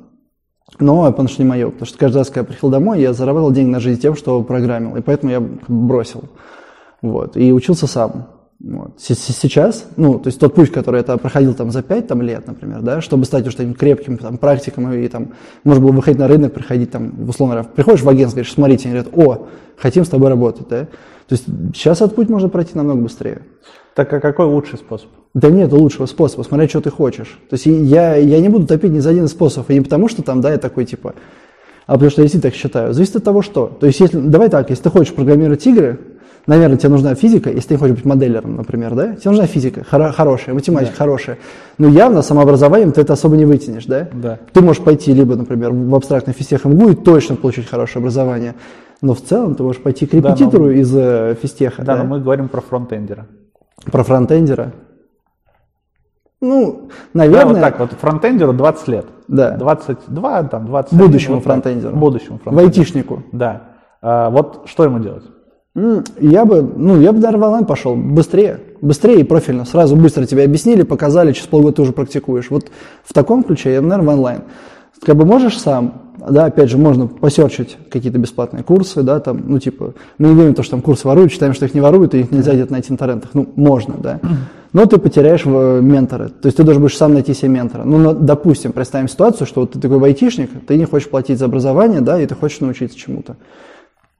Но 0.79 1.05
я 1.05 1.11
понял, 1.11 1.29
что 1.29 1.43
не 1.43 1.49
мое, 1.49 1.69
потому 1.69 1.85
что 1.85 1.97
каждый 1.97 2.17
раз, 2.17 2.27
когда 2.27 2.41
я 2.41 2.45
приехал 2.45 2.69
домой, 2.69 3.01
я 3.01 3.13
зарабатывал 3.13 3.51
деньги 3.51 3.69
на 3.69 3.79
жизнь 3.79 4.01
тем, 4.01 4.15
что 4.15 4.41
программил, 4.43 4.95
и 4.95 5.01
поэтому 5.01 5.31
я 5.31 5.41
бросил. 5.67 6.23
Вот, 7.01 7.37
и 7.37 7.51
учился 7.53 7.85
сам. 7.85 8.27
Вот. 8.63 8.93
Сейчас, 8.97 9.85
ну, 9.97 10.19
то 10.19 10.27
есть 10.27 10.39
тот 10.39 10.55
путь, 10.55 10.71
который 10.71 11.03
я 11.05 11.17
проходил 11.17 11.53
там 11.53 11.69
за 11.69 11.83
5 11.83 12.07
там, 12.07 12.21
лет, 12.21 12.47
например, 12.47 12.81
да, 12.81 13.01
чтобы 13.01 13.25
стать 13.25 13.45
уже 13.45 13.57
таким 13.57 13.73
крепким 13.73 14.17
там, 14.17 14.37
практиком 14.37 14.91
и 14.93 15.07
там, 15.09 15.33
можно 15.65 15.83
было 15.83 15.91
выходить 15.91 16.17
на 16.17 16.29
рынок, 16.29 16.53
приходить 16.53 16.89
там, 16.89 17.27
условно 17.27 17.55
говоря, 17.55 17.69
приходишь 17.75 18.03
в 18.03 18.09
агентство, 18.09 18.37
говоришь, 18.37 18.53
смотрите, 18.53 18.87
они 18.87 18.97
говорят, 18.97 19.13
о, 19.17 19.47
хотим 19.75 20.05
с 20.05 20.09
тобой 20.09 20.29
работать, 20.29 20.69
да. 20.69 20.85
То 21.27 21.35
есть 21.35 21.45
сейчас 21.75 22.01
этот 22.01 22.15
путь 22.15 22.29
можно 22.29 22.47
пройти 22.47 22.71
намного 22.75 23.01
быстрее. 23.01 23.41
Так 23.95 24.11
а 24.11 24.19
какой 24.19 24.45
лучший 24.47 24.79
способ? 24.79 25.09
Да 25.33 25.49
нет 25.49 25.71
лучшего 25.71 26.05
способа, 26.05 26.43
смотреть, 26.43 26.71
что 26.71 26.81
ты 26.81 26.89
хочешь. 26.89 27.39
То 27.49 27.55
есть 27.55 27.65
я, 27.65 28.15
я 28.15 28.39
не 28.39 28.49
буду 28.49 28.67
топить 28.67 28.91
ни 28.91 28.99
за 28.99 29.11
один 29.11 29.25
из 29.25 29.31
способов, 29.31 29.69
и 29.69 29.73
не 29.73 29.81
потому, 29.81 30.07
что 30.07 30.23
там, 30.23 30.41
да, 30.41 30.51
я 30.51 30.57
такой, 30.57 30.85
типа, 30.85 31.15
а 31.85 31.93
потому 31.93 32.11
что 32.11 32.21
я 32.21 32.25
действительно 32.25 32.51
так 32.51 32.59
считаю. 32.59 32.93
Зависит 32.93 33.17
от 33.17 33.23
того, 33.23 33.41
что. 33.41 33.67
То 33.79 33.87
есть, 33.87 33.99
если, 33.99 34.19
давай 34.19 34.49
так, 34.49 34.69
если 34.69 34.83
ты 34.83 34.89
хочешь 34.89 35.13
программировать 35.13 35.65
игры, 35.67 35.99
наверное, 36.47 36.77
тебе 36.77 36.89
нужна 36.89 37.15
физика, 37.15 37.49
если 37.49 37.69
ты 37.69 37.77
хочешь 37.77 37.95
быть 37.95 38.05
моделером, 38.05 38.55
например, 38.55 38.95
да, 38.95 39.15
тебе 39.15 39.31
нужна 39.31 39.47
физика 39.47 39.81
хоро- 39.81 40.11
хорошая, 40.11 40.55
математика 40.55 40.91
да. 40.91 40.97
хорошая. 40.97 41.37
Но 41.77 41.87
явно 41.87 42.21
самообразованием 42.21 42.91
ты 42.91 43.01
это 43.01 43.13
особо 43.13 43.35
не 43.35 43.45
вытянешь, 43.45 43.85
да? 43.85 44.07
Да. 44.13 44.39
Ты 44.53 44.61
можешь 44.61 44.81
пойти 44.81 45.13
либо, 45.13 45.35
например, 45.35 45.71
в 45.71 45.95
абстрактный 45.95 46.33
физтех 46.33 46.65
МГУ 46.65 46.89
и 46.89 46.95
точно 46.95 47.35
получить 47.35 47.67
хорошее 47.67 48.01
образование, 48.01 48.55
но 49.01 49.13
в 49.13 49.21
целом 49.21 49.55
ты 49.55 49.63
можешь 49.63 49.81
пойти 49.81 50.05
к 50.05 50.13
репетитору 50.13 50.65
да, 50.65 50.71
но... 50.71 50.71
из 50.71 50.95
э, 50.95 51.35
физтеха. 51.41 51.83
Да, 51.83 51.95
да, 51.95 52.03
но 52.03 52.09
мы 52.09 52.21
говорим 52.21 52.47
про 52.47 52.61
фронтендера. 52.61 53.27
Про 53.91 54.03
фронтендера? 54.03 54.73
Ну, 56.41 56.89
наверное... 57.13 57.45
Да, 57.45 57.53
вот 57.53 57.59
так 57.61 57.79
вот, 57.79 57.91
фронтендеру 57.93 58.53
20 58.53 58.87
лет. 58.89 59.05
Да. 59.27 59.51
22, 59.51 60.43
там, 60.43 60.65
20 60.65 60.93
Будущему 60.93 61.35
вот 61.35 61.43
фронтендеру. 61.43 61.95
Будущему 61.95 62.39
фронтендеру. 62.39 62.55
В 62.55 62.59
айтишнику. 62.59 63.23
Да. 63.31 63.61
А, 64.01 64.29
вот 64.29 64.63
что 64.65 64.83
ему 64.83 64.99
делать? 64.99 65.23
Я 66.19 66.45
бы, 66.45 66.61
ну, 66.61 66.99
я 66.99 67.11
бы, 67.13 67.19
наверное, 67.19 67.39
в 67.39 67.43
онлайн 67.45 67.65
пошел 67.65 67.95
быстрее, 67.95 68.59
быстрее 68.81 69.21
и 69.21 69.23
профильно. 69.23 69.65
Сразу 69.65 69.95
быстро 69.95 70.25
тебе 70.25 70.43
объяснили, 70.43 70.83
показали, 70.83 71.31
через 71.31 71.47
полгода 71.47 71.77
ты 71.77 71.81
уже 71.81 71.93
практикуешь. 71.93 72.51
Вот 72.51 72.69
в 73.03 73.13
таком 73.13 73.43
ключе 73.43 73.73
я 73.73 73.81
бы, 73.81 73.87
наверное, 73.87 74.11
в 74.11 74.15
онлайн. 74.17 74.41
Как 75.01 75.15
бы 75.15 75.25
можешь 75.25 75.57
сам, 75.57 76.01
да, 76.29 76.45
опять 76.45 76.69
же, 76.69 76.77
можно 76.77 77.07
посерчить 77.07 77.77
какие-то 77.89 78.17
бесплатные 78.19 78.63
курсы, 78.63 79.03
да, 79.03 79.19
там, 79.19 79.43
ну, 79.45 79.59
типа, 79.59 79.93
мы 80.17 80.29
не 80.29 80.33
говорим 80.33 80.53
то, 80.53 80.63
что 80.63 80.71
там 80.71 80.81
курсы 80.81 81.07
воруют, 81.07 81.31
считаем, 81.31 81.53
что 81.53 81.65
их 81.65 81.73
не 81.73 81.81
воруют, 81.81 82.13
и 82.13 82.19
их 82.19 82.31
нельзя 82.31 82.53
где-то 82.53 82.71
найти 82.71 82.89
в 82.89 82.91
интернетах. 82.91 83.31
Ну, 83.33 83.49
можно, 83.55 83.95
да. 83.97 84.19
Но 84.71 84.85
ты 84.85 84.97
потеряешь 84.97 85.45
ментора. 85.45 86.29
То 86.29 86.47
есть 86.47 86.57
ты 86.57 86.63
должен 86.63 86.81
будешь 86.81 86.97
сам 86.97 87.13
найти 87.13 87.33
себе 87.33 87.49
ментора. 87.49 87.83
Ну, 87.83 88.13
допустим, 88.13 88.71
представим 88.71 89.07
ситуацию, 89.07 89.45
что 89.45 89.61
вот 89.61 89.73
ты 89.73 89.79
такой 89.79 90.03
айтишник, 90.03 90.49
ты 90.65 90.77
не 90.77 90.85
хочешь 90.85 91.09
платить 91.09 91.37
за 91.37 91.45
образование, 91.45 92.01
да, 92.01 92.19
и 92.19 92.25
ты 92.25 92.33
хочешь 92.33 92.59
научиться 92.59 92.97
чему-то 92.97 93.35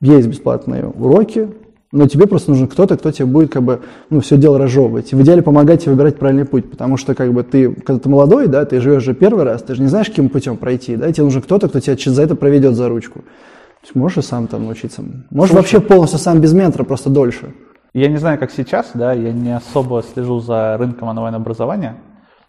есть 0.04 0.28
бесплатные 0.28 0.86
уроки, 0.86 1.50
но 1.94 2.08
тебе 2.08 2.26
просто 2.26 2.50
нужен 2.50 2.68
кто-то, 2.68 2.98
кто 2.98 3.12
тебе 3.12 3.28
будет 3.28 3.54
как 3.54 3.62
бы, 3.62 3.82
ну, 4.10 4.20
все 4.20 4.36
дело 4.36 4.58
разжевывать. 4.58 5.14
И 5.14 5.16
в 5.16 5.22
идеале 5.22 5.44
помогать 5.44 5.84
тебе 5.84 5.92
выбирать 5.92 6.18
правильный 6.18 6.44
путь, 6.44 6.70
потому 6.70 6.98
что 6.98 7.14
как 7.14 7.32
бы 7.32 7.44
ты, 7.44 7.72
когда 7.72 8.00
ты 8.00 8.10
молодой, 8.10 8.48
да, 8.48 8.66
ты 8.66 8.82
живешь 8.82 9.04
же 9.04 9.14
первый 9.14 9.44
раз, 9.44 9.62
ты 9.62 9.76
же 9.76 9.82
не 9.84 9.88
знаешь, 9.88 10.08
каким 10.08 10.30
путем 10.30 10.58
пройти, 10.58 10.96
да, 10.96 11.12
тебе 11.12 11.26
нужен 11.26 11.44
кто-то, 11.44 11.70
кто 11.70 11.80
тебя 11.80 11.96
за 11.96 12.24
это 12.24 12.36
проведет 12.36 12.74
за 12.74 12.90
ручку. 12.90 13.20
То 13.20 13.84
есть 13.84 13.96
можешь 13.96 14.18
и 14.18 14.22
сам 14.24 14.48
там 14.48 14.66
научиться. 14.66 15.04
Можешь 15.30 15.52
Слушай, 15.52 15.54
вообще 15.54 15.80
полностью 15.82 16.18
сам 16.18 16.42
без 16.42 16.52
ментора, 16.54 16.84
просто 16.84 17.12
дольше. 17.12 17.54
Я 17.94 18.10
не 18.10 18.18
знаю, 18.18 18.40
как 18.40 18.50
сейчас, 18.50 18.90
да, 18.96 19.14
я 19.14 19.32
не 19.32 19.56
особо 19.56 20.02
слежу 20.02 20.40
за 20.40 20.76
рынком 20.80 21.10
онлайн-образования, 21.10 21.98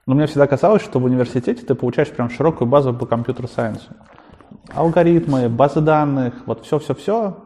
но 0.07 0.14
мне 0.14 0.26
всегда 0.26 0.46
казалось, 0.46 0.83
что 0.83 0.98
в 0.98 1.04
университете 1.04 1.62
ты 1.66 1.74
получаешь 1.74 2.09
прям 2.09 2.30
широкую 2.30 2.66
базу 2.66 2.94
по 2.94 3.04
компьютер-сайенсу 3.04 3.90
алгоритмы, 4.72 5.48
базы 5.48 5.80
данных, 5.80 6.35
вот 6.46 6.64
все-все-все, 6.64 7.37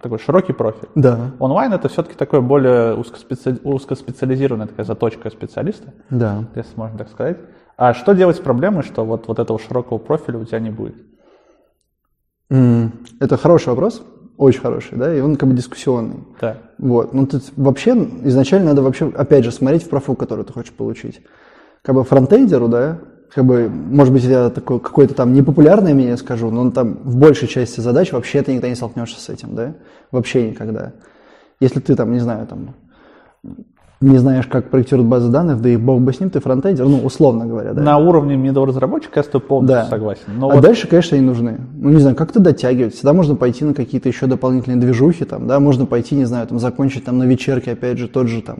такой 0.00 0.18
широкий 0.18 0.52
профиль. 0.52 0.88
Да. 0.94 1.30
Онлайн 1.38 1.72
это 1.72 1.88
все-таки 1.88 2.16
такое 2.16 2.40
более 2.40 2.94
узкоспеци... 2.94 3.58
узкоспециализированная 3.62 4.66
такая 4.66 4.86
заточка 4.86 5.30
специалиста, 5.30 5.92
да. 6.10 6.44
если 6.54 6.76
можно 6.76 6.98
так 6.98 7.08
сказать. 7.08 7.38
А 7.76 7.94
что 7.94 8.12
делать 8.12 8.36
с 8.36 8.40
проблемой, 8.40 8.82
что 8.82 9.04
вот, 9.04 9.28
вот 9.28 9.38
этого 9.38 9.58
широкого 9.58 9.98
профиля 9.98 10.38
у 10.38 10.44
тебя 10.44 10.60
не 10.60 10.70
будет? 10.70 10.96
Это 12.48 13.36
хороший 13.36 13.70
вопрос, 13.70 14.02
очень 14.36 14.60
хороший, 14.60 14.98
да, 14.98 15.14
и 15.14 15.20
он 15.20 15.36
как 15.36 15.48
бы 15.48 15.54
дискуссионный. 15.54 16.24
Да. 16.40 16.58
Вот, 16.78 17.14
ну 17.14 17.26
тут 17.26 17.44
вообще 17.56 17.92
изначально 18.24 18.70
надо 18.70 18.82
вообще, 18.82 19.10
опять 19.16 19.44
же, 19.44 19.52
смотреть 19.52 19.84
в 19.84 19.88
профу, 19.88 20.14
который 20.14 20.44
ты 20.44 20.52
хочешь 20.52 20.72
получить. 20.72 21.22
Как 21.82 21.94
бы 21.94 22.04
фронтендеру, 22.04 22.68
да, 22.68 22.98
как 23.34 23.46
бы, 23.46 23.68
может 23.68 24.12
быть, 24.12 24.24
я 24.24 24.50
такое 24.50 24.78
какое-то 24.78 25.14
там 25.14 25.32
непопулярное 25.32 25.94
мнение 25.94 26.16
скажу, 26.16 26.50
но 26.50 26.70
там 26.70 26.98
в 27.02 27.16
большей 27.16 27.48
части 27.48 27.80
задач 27.80 28.12
вообще 28.12 28.42
ты 28.42 28.52
никогда 28.52 28.68
не 28.68 28.74
столкнешься 28.74 29.20
с 29.20 29.28
этим, 29.30 29.54
да? 29.54 29.74
Вообще 30.10 30.50
никогда. 30.50 30.92
Если 31.58 31.80
ты 31.80 31.96
там, 31.96 32.12
не 32.12 32.18
знаю, 32.18 32.46
там, 32.46 32.74
не 34.02 34.18
знаешь, 34.18 34.46
как 34.46 34.68
проектируют 34.68 35.08
базы 35.08 35.30
данных, 35.30 35.62
да 35.62 35.70
и 35.70 35.76
бог 35.76 36.02
бы 36.02 36.12
с 36.12 36.20
ним, 36.20 36.28
ты 36.28 36.40
фронтендер, 36.40 36.86
ну, 36.86 36.98
условно 36.98 37.46
говоря, 37.46 37.72
да. 37.72 37.82
На 37.82 37.96
уровне 37.96 38.52
разработчика 38.52 39.20
я 39.20 39.22
с 39.22 39.28
тобой 39.28 39.46
полностью 39.48 39.76
да. 39.76 39.86
согласен. 39.86 40.24
Но 40.36 40.50
а 40.50 40.54
вот... 40.54 40.62
дальше, 40.62 40.86
конечно, 40.86 41.16
они 41.16 41.24
нужны. 41.24 41.58
Ну, 41.74 41.88
не 41.88 42.00
знаю, 42.00 42.16
как-то 42.16 42.38
дотягивать. 42.38 42.94
Всегда 42.94 43.14
можно 43.14 43.34
пойти 43.36 43.64
на 43.64 43.72
какие-то 43.72 44.08
еще 44.08 44.26
дополнительные 44.26 44.78
движухи, 44.78 45.24
там, 45.24 45.46
да, 45.46 45.58
можно 45.58 45.86
пойти, 45.86 46.16
не 46.16 46.26
знаю, 46.26 46.46
там, 46.48 46.58
закончить 46.58 47.04
там 47.06 47.16
на 47.16 47.24
вечерке, 47.24 47.72
опять 47.72 47.96
же, 47.96 48.08
тот 48.08 48.26
же 48.26 48.42
там, 48.42 48.58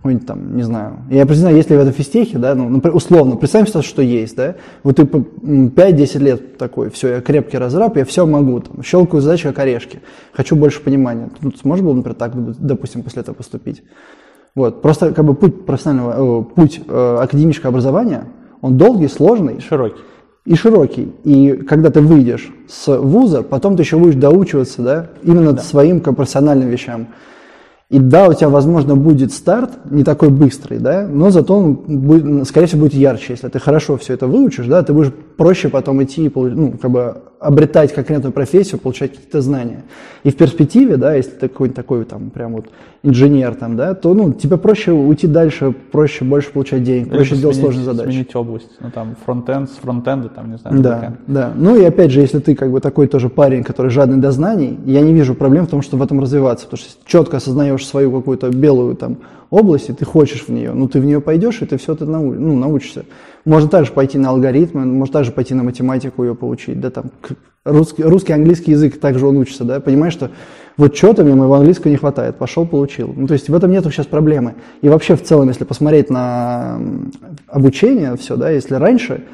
какой-нибудь 0.00 0.26
там, 0.26 0.56
не 0.56 0.62
знаю, 0.62 1.00
я 1.10 1.26
признаю, 1.26 1.56
если 1.56 1.76
в 1.76 1.78
этом 1.78 1.92
физтехе, 1.92 2.38
да, 2.38 2.54
ну, 2.54 2.78
условно, 2.92 3.36
представим 3.36 3.66
себе, 3.66 3.82
что 3.82 4.00
есть, 4.00 4.34
да, 4.34 4.54
вот 4.82 4.96
ты 4.96 5.02
5-10 5.02 6.18
лет 6.18 6.56
такой, 6.56 6.88
все, 6.88 7.08
я 7.08 7.20
крепкий 7.20 7.58
разраб, 7.58 7.98
я 7.98 8.06
все 8.06 8.24
могу, 8.24 8.60
там, 8.60 8.82
щелкаю 8.82 9.20
задачи 9.20 9.44
как 9.44 9.58
орешки, 9.58 10.00
хочу 10.32 10.56
больше 10.56 10.80
понимания. 10.80 11.28
Тут 11.42 11.58
сможешь 11.58 11.84
было, 11.84 11.92
например, 11.92 12.16
так, 12.16 12.32
допустим, 12.34 13.02
после 13.02 13.20
этого 13.20 13.34
поступить? 13.34 13.82
Вот, 14.54 14.80
просто 14.80 15.12
как 15.12 15.24
бы 15.24 15.34
путь 15.34 15.66
профессионального, 15.66 16.40
э, 16.40 16.54
путь 16.54 16.80
э, 16.88 17.16
академического 17.20 17.68
образования, 17.68 18.24
он 18.60 18.76
долгий, 18.76 19.08
сложный. 19.08 19.60
Широкий. 19.60 20.00
И 20.44 20.54
широкий. 20.54 21.12
И 21.24 21.52
когда 21.52 21.90
ты 21.90 22.00
выйдешь 22.00 22.50
с 22.68 22.98
вуза, 22.98 23.42
потом 23.42 23.76
ты 23.76 23.82
еще 23.82 23.98
будешь 23.98 24.14
доучиваться, 24.14 24.82
да, 24.82 25.10
именно 25.22 25.52
да. 25.52 25.62
своим 25.62 26.00
профессиональным 26.00 26.68
вещам. 26.68 27.08
И 27.90 27.98
да, 27.98 28.28
у 28.28 28.32
тебя, 28.32 28.48
возможно, 28.48 28.94
будет 28.94 29.32
старт 29.32 29.72
не 29.90 30.04
такой 30.04 30.28
быстрый, 30.28 30.78
да, 30.78 31.08
но 31.08 31.30
зато 31.30 31.56
он, 31.56 31.74
будет, 31.74 32.46
скорее 32.46 32.68
всего, 32.68 32.82
будет 32.82 32.94
ярче. 32.94 33.32
Если 33.32 33.48
ты 33.48 33.58
хорошо 33.58 33.96
все 33.96 34.14
это 34.14 34.28
выучишь, 34.28 34.66
да, 34.66 34.84
ты 34.84 34.92
будешь 34.92 35.12
проще 35.36 35.68
потом 35.68 36.00
идти 36.04 36.30
ну, 36.32 36.78
как 36.80 36.88
бы 36.88 37.22
обретать 37.40 37.92
конкретную 37.92 38.32
профессию, 38.32 38.78
получать 38.78 39.10
какие-то 39.10 39.40
знания. 39.40 39.82
И 40.22 40.30
в 40.30 40.36
перспективе, 40.36 40.98
да, 40.98 41.14
если 41.14 41.32
ты 41.32 41.48
какой-нибудь 41.48 41.76
такой 41.76 42.04
там 42.04 42.30
прям 42.30 42.52
вот 42.52 42.66
инженер 43.02 43.54
там, 43.54 43.76
да, 43.76 43.94
то 43.94 44.12
ну, 44.12 44.32
тебе 44.32 44.56
проще 44.58 44.92
уйти 44.92 45.26
дальше, 45.26 45.72
проще 45.72 46.24
больше 46.24 46.52
получать 46.52 46.82
денег, 46.82 47.08
проще 47.08 47.34
Или 47.34 47.40
делать 47.40 47.56
сложные 47.56 47.84
задачи. 47.84 48.08
Сменить 48.08 48.34
область, 48.36 48.70
ну 48.80 48.90
там 48.90 49.16
фронтенд 49.24 49.70
с 49.70 49.74
фронтенда, 49.74 50.28
там, 50.28 50.50
не 50.50 50.58
знаю. 50.58 50.80
Да, 50.80 50.96
бэкэнд. 50.96 51.16
да. 51.26 51.52
Ну 51.56 51.76
и 51.76 51.84
опять 51.84 52.10
же, 52.10 52.20
если 52.20 52.40
ты 52.40 52.54
как 52.54 52.70
бы 52.70 52.80
такой 52.80 53.06
тоже 53.06 53.30
парень, 53.30 53.64
который 53.64 53.90
жадный 53.90 54.18
до 54.18 54.32
знаний, 54.32 54.78
я 54.84 55.00
не 55.00 55.14
вижу 55.14 55.34
проблем 55.34 55.66
в 55.66 55.70
том, 55.70 55.80
что 55.80 55.96
в 55.96 56.02
этом 56.02 56.20
развиваться, 56.20 56.66
потому 56.66 56.78
что 56.78 56.90
четко 57.06 57.38
осознаешь 57.38 57.86
свою 57.86 58.12
какую-то 58.12 58.50
белую 58.50 58.96
там 58.96 59.18
область, 59.48 59.88
и 59.88 59.92
ты 59.92 60.04
хочешь 60.04 60.44
в 60.44 60.48
нее, 60.48 60.72
ну 60.72 60.86
ты 60.86 61.00
в 61.00 61.04
нее 61.04 61.20
пойдешь, 61.20 61.62
и 61.62 61.66
ты 61.66 61.78
все 61.78 61.94
это 61.94 62.04
нау, 62.04 62.32
ну, 62.32 62.56
научишься. 62.56 63.04
Можно 63.44 63.70
также 63.70 63.92
пойти 63.92 64.18
на 64.18 64.28
алгоритмы, 64.28 64.84
можно 64.84 65.12
также 65.14 65.32
пойти 65.32 65.54
на 65.54 65.62
математику 65.62 66.22
ее 66.22 66.34
получить, 66.34 66.80
да, 66.80 66.90
там, 66.90 67.06
русский, 67.64 68.02
русский, 68.02 68.32
английский 68.32 68.72
язык 68.72 69.00
также 69.00 69.26
он 69.26 69.38
учится, 69.38 69.64
да, 69.64 69.80
понимаешь, 69.80 70.12
что 70.12 70.30
вот 70.76 70.96
что-то 70.96 71.24
мне 71.24 71.34
моего 71.34 71.54
английского 71.54 71.90
не 71.90 71.96
хватает, 71.96 72.36
пошел, 72.36 72.66
получил. 72.66 73.12
Ну, 73.14 73.26
то 73.26 73.34
есть 73.34 73.48
в 73.48 73.54
этом 73.54 73.70
нет 73.70 73.84
сейчас 73.84 74.06
проблемы. 74.06 74.54
И 74.82 74.88
вообще 74.88 75.16
в 75.16 75.22
целом, 75.22 75.48
если 75.48 75.64
посмотреть 75.64 76.10
на 76.10 76.80
обучение, 77.48 78.16
все, 78.16 78.36
да, 78.36 78.50
если 78.50 78.74
раньше 78.74 79.24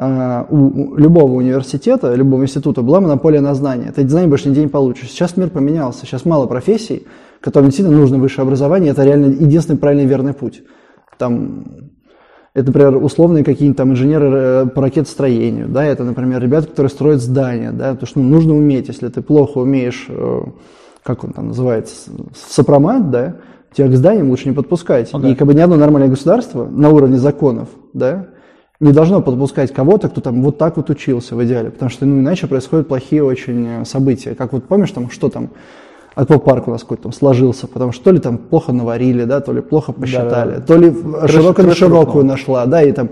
Uh, 0.00 0.46
у, 0.48 0.92
у 0.92 0.96
любого 0.96 1.32
университета, 1.32 2.14
любого 2.14 2.44
института 2.44 2.82
была 2.82 3.00
монополия 3.00 3.40
на 3.40 3.52
знания. 3.54 3.90
Ты 3.90 4.02
эти 4.02 4.10
знания 4.10 4.28
больше 4.28 4.48
нигде 4.48 4.60
не 4.60 4.68
получишь. 4.68 5.08
Сейчас 5.08 5.36
мир 5.36 5.50
поменялся. 5.50 6.06
Сейчас 6.06 6.24
мало 6.24 6.46
профессий, 6.46 7.04
которым 7.40 7.70
действительно 7.70 7.98
нужно 7.98 8.18
высшее 8.18 8.44
образование. 8.44 8.92
Это 8.92 9.02
реально 9.02 9.26
единственный 9.26 9.76
правильный 9.76 10.04
верный 10.04 10.34
путь. 10.34 10.62
Там 11.18 11.64
это, 12.54 12.66
например, 12.66 12.96
условные 12.96 13.44
какие-нибудь 13.44 13.76
там 13.76 13.92
инженеры 13.92 14.30
э, 14.30 14.66
по 14.66 14.82
ракетостроению, 14.82 15.68
да, 15.68 15.84
это, 15.84 16.04
например, 16.04 16.42
ребята, 16.42 16.68
которые 16.68 16.90
строят 16.90 17.20
здания, 17.20 17.72
да, 17.72 17.92
потому 17.92 18.06
что 18.06 18.20
ну, 18.20 18.28
нужно 18.28 18.56
уметь, 18.56 18.88
если 18.88 19.08
ты 19.08 19.22
плохо 19.22 19.58
умеешь, 19.58 20.06
э, 20.08 20.40
как 21.02 21.24
он 21.24 21.32
там 21.32 21.48
называется, 21.48 22.10
сопромат, 22.34 23.10
да, 23.10 23.36
тебя 23.72 23.88
к 23.88 23.94
зданиям 23.94 24.30
лучше 24.30 24.48
не 24.48 24.54
подпускать. 24.54 25.12
Okay. 25.12 25.32
И 25.32 25.34
как 25.34 25.46
бы 25.46 25.54
ни 25.54 25.60
одно 25.60 25.76
нормальное 25.76 26.08
государство 26.08 26.66
на 26.66 26.90
уровне 26.90 27.18
законов, 27.18 27.68
да, 27.92 28.28
не 28.80 28.92
должно 28.92 29.20
подпускать 29.20 29.72
кого-то, 29.72 30.08
кто 30.08 30.20
там 30.20 30.42
вот 30.42 30.56
так 30.56 30.76
вот 30.76 30.88
учился 30.88 31.34
в 31.34 31.44
идеале, 31.44 31.70
потому 31.70 31.90
что 31.90 32.06
ну, 32.06 32.20
иначе 32.20 32.46
происходят 32.46 32.88
плохие 32.88 33.24
очень 33.24 33.84
события. 33.84 34.34
Как 34.34 34.52
вот 34.52 34.64
помнишь 34.64 34.92
там, 34.92 35.10
что 35.10 35.28
там, 35.28 35.50
аквапарк 36.18 36.66
у 36.66 36.72
нас 36.72 36.82
какой-то 36.82 37.04
там 37.04 37.12
сложился, 37.12 37.68
потому 37.68 37.92
что 37.92 38.04
то 38.04 38.10
ли 38.10 38.18
там 38.18 38.38
плохо 38.38 38.72
наварили, 38.72 39.24
да, 39.24 39.40
то 39.40 39.52
ли 39.52 39.60
плохо 39.60 39.92
посчитали, 39.92 40.54
да, 40.54 40.58
да. 40.58 40.66
то 40.66 40.76
ли 40.76 40.92
широкая 41.28 41.64
на 41.64 41.74
широкую 41.74 42.24
нашла, 42.24 42.66
да, 42.66 42.82
и 42.82 42.90
там 42.90 43.10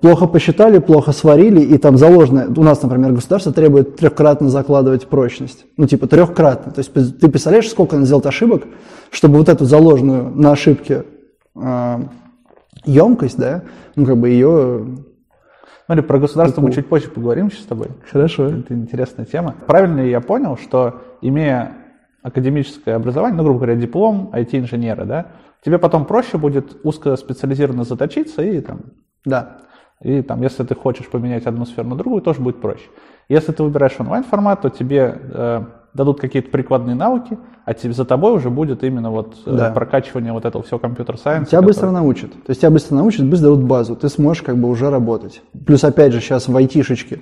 плохо 0.00 0.26
посчитали, 0.26 0.78
плохо 0.78 1.12
сварили, 1.12 1.60
и 1.60 1.78
там 1.78 1.96
заложено, 1.96 2.52
у 2.56 2.62
нас, 2.64 2.82
например, 2.82 3.12
государство 3.12 3.52
требует 3.52 3.94
трехкратно 3.94 4.48
закладывать 4.48 5.06
прочность, 5.06 5.66
ну 5.76 5.86
типа 5.86 6.08
трехкратно, 6.08 6.72
то 6.72 6.80
есть 6.80 6.92
ты 6.92 7.28
представляешь, 7.28 7.70
сколько 7.70 7.94
он 7.94 8.04
сделал 8.04 8.22
ошибок, 8.24 8.64
чтобы 9.12 9.38
вот 9.38 9.48
эту 9.48 9.64
заложенную 9.64 10.30
на 10.34 10.50
ошибке 10.50 11.04
э, 11.54 11.98
емкость, 12.84 13.38
да, 13.38 13.62
ну, 13.94 14.04
как 14.04 14.16
бы 14.16 14.30
ее... 14.30 14.86
Смотри, 15.86 16.04
про 16.04 16.18
государство 16.18 16.60
мы 16.60 16.72
чуть 16.72 16.88
позже 16.88 17.08
поговорим 17.08 17.50
сейчас 17.50 17.64
с 17.64 17.66
тобой. 17.66 17.88
Хорошо. 18.10 18.46
Это 18.46 18.72
интересная 18.72 19.26
тема. 19.26 19.56
Правильно 19.66 20.00
я 20.00 20.20
понял, 20.20 20.56
что 20.56 21.02
имея 21.20 21.81
академическое 22.22 22.96
образование, 22.96 23.36
ну, 23.36 23.44
грубо 23.44 23.60
говоря, 23.60 23.76
диплом 23.76 24.30
IT-инженера, 24.32 25.04
да, 25.04 25.26
тебе 25.64 25.78
потом 25.78 26.04
проще 26.04 26.38
будет 26.38 26.76
узкоспециализированно 26.84 27.84
заточиться 27.84 28.42
и 28.42 28.60
там... 28.60 28.80
Да. 29.24 29.58
И 30.02 30.20
там, 30.22 30.42
если 30.42 30.64
ты 30.64 30.74
хочешь 30.74 31.06
поменять 31.08 31.46
одну 31.46 31.64
сферу 31.64 31.88
на 31.88 31.96
другую, 31.96 32.22
тоже 32.22 32.40
будет 32.40 32.60
проще. 32.60 32.86
Если 33.28 33.52
ты 33.52 33.62
выбираешь 33.62 33.94
онлайн-формат, 33.98 34.62
то 34.62 34.68
тебе 34.68 35.16
э, 35.16 35.64
дадут 35.94 36.20
какие-то 36.20 36.50
прикладные 36.50 36.96
навыки, 36.96 37.38
а 37.64 37.74
тебе, 37.74 37.92
за 37.92 38.04
тобой 38.04 38.32
уже 38.32 38.50
будет 38.50 38.82
именно 38.82 39.10
вот 39.10 39.36
э, 39.46 39.56
да. 39.56 39.70
прокачивание 39.70 40.32
вот 40.32 40.44
этого 40.44 40.64
всего 40.64 40.80
компьютер-сайенса. 40.80 41.50
Тебя 41.50 41.58
который... 41.58 41.68
быстро 41.68 41.90
научат. 41.90 42.32
То 42.32 42.50
есть 42.50 42.60
тебя 42.60 42.70
быстро 42.70 42.96
научат, 42.96 43.26
быстро 43.26 43.50
дадут 43.50 43.64
базу, 43.64 43.94
ты 43.94 44.08
сможешь 44.08 44.42
как 44.42 44.56
бы 44.56 44.68
уже 44.68 44.90
работать. 44.90 45.42
Плюс, 45.66 45.84
опять 45.84 46.12
же, 46.12 46.20
сейчас 46.20 46.48
в 46.48 46.56
айтишечке 46.56 47.20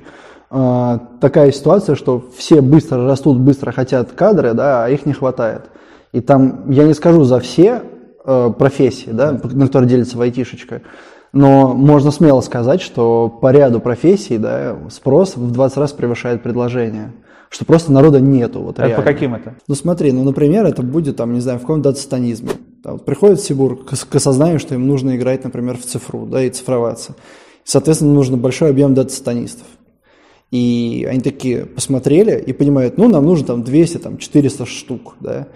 такая 0.50 1.52
ситуация, 1.52 1.94
что 1.94 2.24
все 2.36 2.60
быстро 2.60 3.06
растут, 3.06 3.38
быстро 3.38 3.70
хотят 3.70 4.10
кадры, 4.12 4.52
да, 4.52 4.84
а 4.84 4.88
их 4.88 5.06
не 5.06 5.12
хватает. 5.12 5.70
И 6.12 6.20
там, 6.20 6.68
я 6.70 6.84
не 6.84 6.94
скажу 6.94 7.22
за 7.22 7.38
все 7.38 7.82
э, 8.24 8.52
профессии, 8.58 9.10
да, 9.10 9.32
на 9.32 9.66
которые 9.66 9.88
делится 9.88 10.18
в 10.18 10.20
айтишечка, 10.20 10.82
но 11.32 11.72
можно 11.72 12.10
смело 12.10 12.40
сказать, 12.40 12.80
что 12.80 13.28
по 13.28 13.52
ряду 13.52 13.78
профессий 13.80 14.38
да, 14.38 14.76
спрос 14.90 15.36
в 15.36 15.52
20 15.52 15.76
раз 15.76 15.92
превышает 15.92 16.42
предложение. 16.42 17.12
Что 17.48 17.64
просто 17.64 17.92
народа 17.92 18.20
нету. 18.20 18.60
Вот, 18.60 18.78
а 18.78 18.88
по 18.90 19.02
каким 19.02 19.34
это? 19.34 19.54
Ну 19.66 19.74
смотри, 19.74 20.12
ну, 20.12 20.22
например, 20.22 20.66
это 20.66 20.82
будет, 20.82 21.16
там, 21.16 21.32
не 21.32 21.40
знаю, 21.40 21.58
в 21.58 21.62
каком-то 21.62 21.90
датастанизме. 21.90 22.50
Там, 22.82 22.94
вот 22.94 23.04
приходит 23.04 23.40
Сибур 23.40 23.84
к, 23.84 23.90
к 23.90 24.14
осознанию, 24.14 24.60
что 24.60 24.74
им 24.74 24.86
нужно 24.86 25.16
играть, 25.16 25.42
например, 25.42 25.76
в 25.76 25.84
цифру, 25.84 26.26
да, 26.26 26.42
и 26.42 26.50
цифроваться. 26.50 27.16
Соответственно, 27.64 28.14
нужно 28.14 28.36
большой 28.36 28.70
объем 28.70 28.94
дата-станистов. 28.94 29.66
И 30.50 31.06
они 31.08 31.20
такие 31.20 31.64
посмотрели 31.64 32.40
и 32.40 32.52
понимают, 32.52 32.98
ну, 32.98 33.08
нам 33.08 33.24
нужно 33.24 33.46
там 33.46 33.62
200, 33.62 33.98
там 33.98 34.18
400 34.18 34.66
штук, 34.66 35.14
да, 35.20 35.48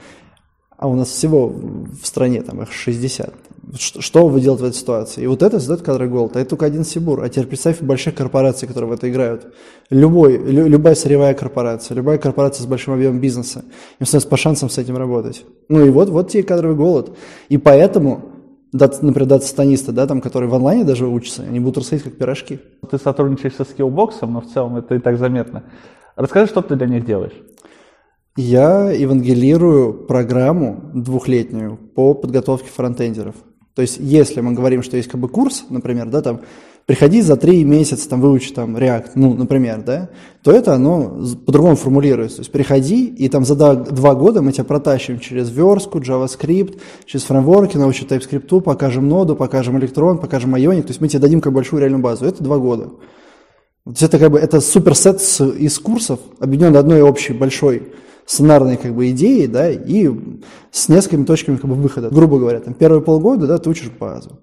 а 0.77 0.89
у 0.89 0.95
нас 0.95 1.09
всего 1.09 1.49
в 1.49 2.05
стране 2.05 2.43
там 2.43 2.63
их 2.63 2.73
60. 2.73 3.33
Что 3.79 4.29
вы 4.29 4.41
делаете 4.41 4.65
в 4.65 4.67
этой 4.67 4.77
ситуации? 4.77 5.23
И 5.23 5.27
вот 5.27 5.43
это 5.43 5.59
создает 5.59 5.83
кадровый 5.83 6.11
голод. 6.11 6.37
А 6.37 6.41
это 6.41 6.51
только 6.51 6.67
один 6.67 6.85
Сибур. 6.85 7.23
А 7.23 7.29
теперь 7.29 7.47
представь 7.47 7.81
больших 7.81 8.15
корпораций, 8.15 8.69
которые 8.69 8.91
в 8.91 8.93
это 8.93 9.09
играют. 9.09 9.55
Любой, 9.89 10.37
лю, 10.37 10.67
любая 10.67 10.95
сырьевая 10.95 11.33
корпорация, 11.33 11.95
любая 11.95 12.19
корпорация 12.19 12.65
с 12.65 12.67
большим 12.67 12.93
объемом 12.93 13.21
бизнеса. 13.21 13.65
Им 13.99 14.07
становится 14.07 14.29
по 14.29 14.37
шансам 14.37 14.69
с 14.69 14.77
этим 14.77 14.97
работать. 14.97 15.47
Ну 15.69 15.87
и 15.87 15.91
вот, 15.91 16.11
вот 16.11 16.31
тебе 16.31 16.43
кадровый 16.43 16.77
голод. 16.77 17.17
И 17.49 17.57
поэтому 17.57 18.34
например, 18.75 19.27
дата-станисты, 19.27 19.93
да, 19.93 20.07
там, 20.07 20.21
которые 20.21 20.51
в 20.51 20.55
онлайне 20.55 20.85
даже 20.85 21.07
учатся, 21.07 21.43
они 21.43 21.61
будут 21.61 21.79
расходить 21.79 22.05
как 22.05 22.17
пирожки. 22.17 22.61
Ты 22.91 22.99
сотрудничаешь 22.99 23.55
со 23.55 23.63
Skillbox, 23.63 24.27
но 24.27 24.41
в 24.41 24.47
целом 24.47 24.77
это 24.77 24.97
и 24.97 24.99
так 24.99 25.17
заметно. 25.17 25.63
Расскажи, 26.17 26.49
что 26.49 26.61
ты 26.61 26.75
для 26.75 26.87
них 26.87 27.05
делаешь. 27.07 27.35
Я 28.37 28.91
евангелирую 28.91 30.07
программу 30.07 30.91
двухлетнюю 30.93 31.77
по 31.77 32.15
подготовке 32.15 32.69
фронтендеров. 32.69 33.37
То 33.75 33.83
есть, 33.83 33.97
если 33.99 34.41
мы 34.41 34.53
говорим, 34.53 34.83
что 34.83 34.97
есть 34.97 35.09
как 35.09 35.21
бы 35.21 35.29
курс, 35.29 35.65
например, 35.69 36.07
да, 36.07 36.23
там, 36.23 36.41
приходи 36.87 37.23
за 37.23 37.37
три 37.37 37.65
месяца, 37.65 38.09
там, 38.09 38.21
выучи 38.21 38.53
там 38.53 38.77
React, 38.77 39.11
ну, 39.17 39.35
например, 39.35 39.83
да, 39.83 40.11
то 40.43 40.53
это 40.53 40.75
оно 40.75 41.21
по-другому 41.45 41.75
формулируется. 41.75 42.37
То 42.37 42.41
есть, 42.43 42.53
приходи, 42.53 43.07
и 43.07 43.29
там 43.29 43.45
за 43.45 43.57
два 43.57 44.15
года 44.15 44.43
мы 44.43 44.53
тебя 44.53 44.65
протащим 44.65 45.19
через 45.19 45.51
верстку, 45.51 45.99
JavaScript, 45.99 46.79
через 47.05 47.25
фреймворки, 47.25 47.77
научим 47.77 48.07
TypeScript, 48.07 48.61
покажем 48.61 49.09
ноду, 49.09 49.35
покажем 49.35 49.77
электрон, 49.79 50.19
покажем 50.19 50.55
Ionic, 50.55 50.83
то 50.83 50.89
есть 50.89 51.01
мы 51.01 51.09
тебе 51.09 51.21
дадим 51.21 51.41
как 51.41 51.53
большую 51.53 51.81
реальную 51.81 52.03
базу. 52.03 52.27
Это 52.27 52.45
два 52.45 52.59
года. 52.59 52.91
То 53.85 53.91
есть 53.91 54.03
это 54.03 54.19
как 54.19 54.31
бы 54.31 54.39
это 54.39 54.61
суперсет 54.61 55.21
из 55.59 55.79
курсов, 55.81 56.21
объединенный 56.39 56.79
одной 56.79 57.03
общей 57.03 57.33
большой 57.33 57.83
сценарной 58.27 58.77
как 58.77 58.95
бы 58.95 59.11
идеей, 59.11 59.47
да, 59.47 59.71
и 59.71 60.11
с 60.71 60.89
несколькими 60.89 61.25
точками 61.25 61.57
как 61.57 61.69
бы 61.69 61.75
выхода. 61.75 62.11
Грубо 62.11 62.39
говоря, 62.39 62.61
там 62.61 62.75
первые 62.75 63.03
полгода, 63.03 63.47
да, 63.47 63.59
ты 63.59 63.69
учишь 63.69 63.91
базу. 63.91 64.39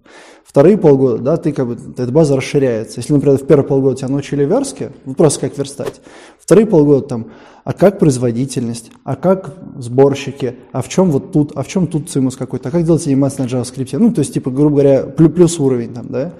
Вторые 0.45 0.77
полгода, 0.77 1.19
да, 1.19 1.37
ты 1.37 1.53
как 1.53 1.67
бы, 1.67 1.77
эта 1.97 2.11
база 2.11 2.35
расширяется. 2.35 2.99
Если, 2.99 3.13
например, 3.13 3.37
в 3.37 3.45
первые 3.45 3.67
полгода 3.67 3.97
тебя 3.97 4.09
научили 4.09 4.43
верстке, 4.43 4.91
ну, 5.05 5.13
просто 5.13 5.41
как 5.41 5.57
верстать. 5.57 6.01
Вторые 6.39 6.67
полгода 6.67 7.07
там, 7.07 7.27
а 7.63 7.73
как 7.73 7.99
производительность, 7.99 8.91
а 9.03 9.15
как 9.15 9.53
сборщики, 9.77 10.55
а 10.71 10.81
в 10.81 10.89
чем 10.89 11.09
вот 11.11 11.31
тут, 11.31 11.51
а 11.55 11.63
в 11.63 11.67
чем 11.67 11.87
тут 11.87 12.09
цимус 12.09 12.35
какой-то, 12.35 12.69
а 12.69 12.71
как 12.71 12.83
делать 12.83 13.07
анимацию 13.07 13.45
на 13.45 13.49
JavaScript. 13.49 13.97
Ну, 13.97 14.11
то 14.11 14.19
есть, 14.19 14.33
типа, 14.33 14.51
грубо 14.51 14.81
говоря, 14.81 15.03
плюс, 15.03 15.31
плюс 15.31 15.59
уровень 15.59 15.93
там, 15.93 16.07
да. 16.09 16.33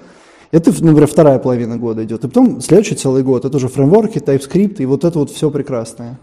Это, 0.51 0.71
например, 0.71 1.07
вторая 1.07 1.39
половина 1.39 1.77
года 1.77 2.03
идет. 2.03 2.25
И 2.25 2.27
потом 2.27 2.59
следующий 2.59 2.95
целый 2.95 3.23
год, 3.23 3.45
это 3.45 3.55
уже 3.55 3.69
фреймворки, 3.69 4.17
TypeScript, 4.17 4.77
и 4.79 4.85
вот 4.85 5.05
это 5.05 5.19
вот 5.19 5.31
все 5.31 5.49
прекрасное 5.49 6.19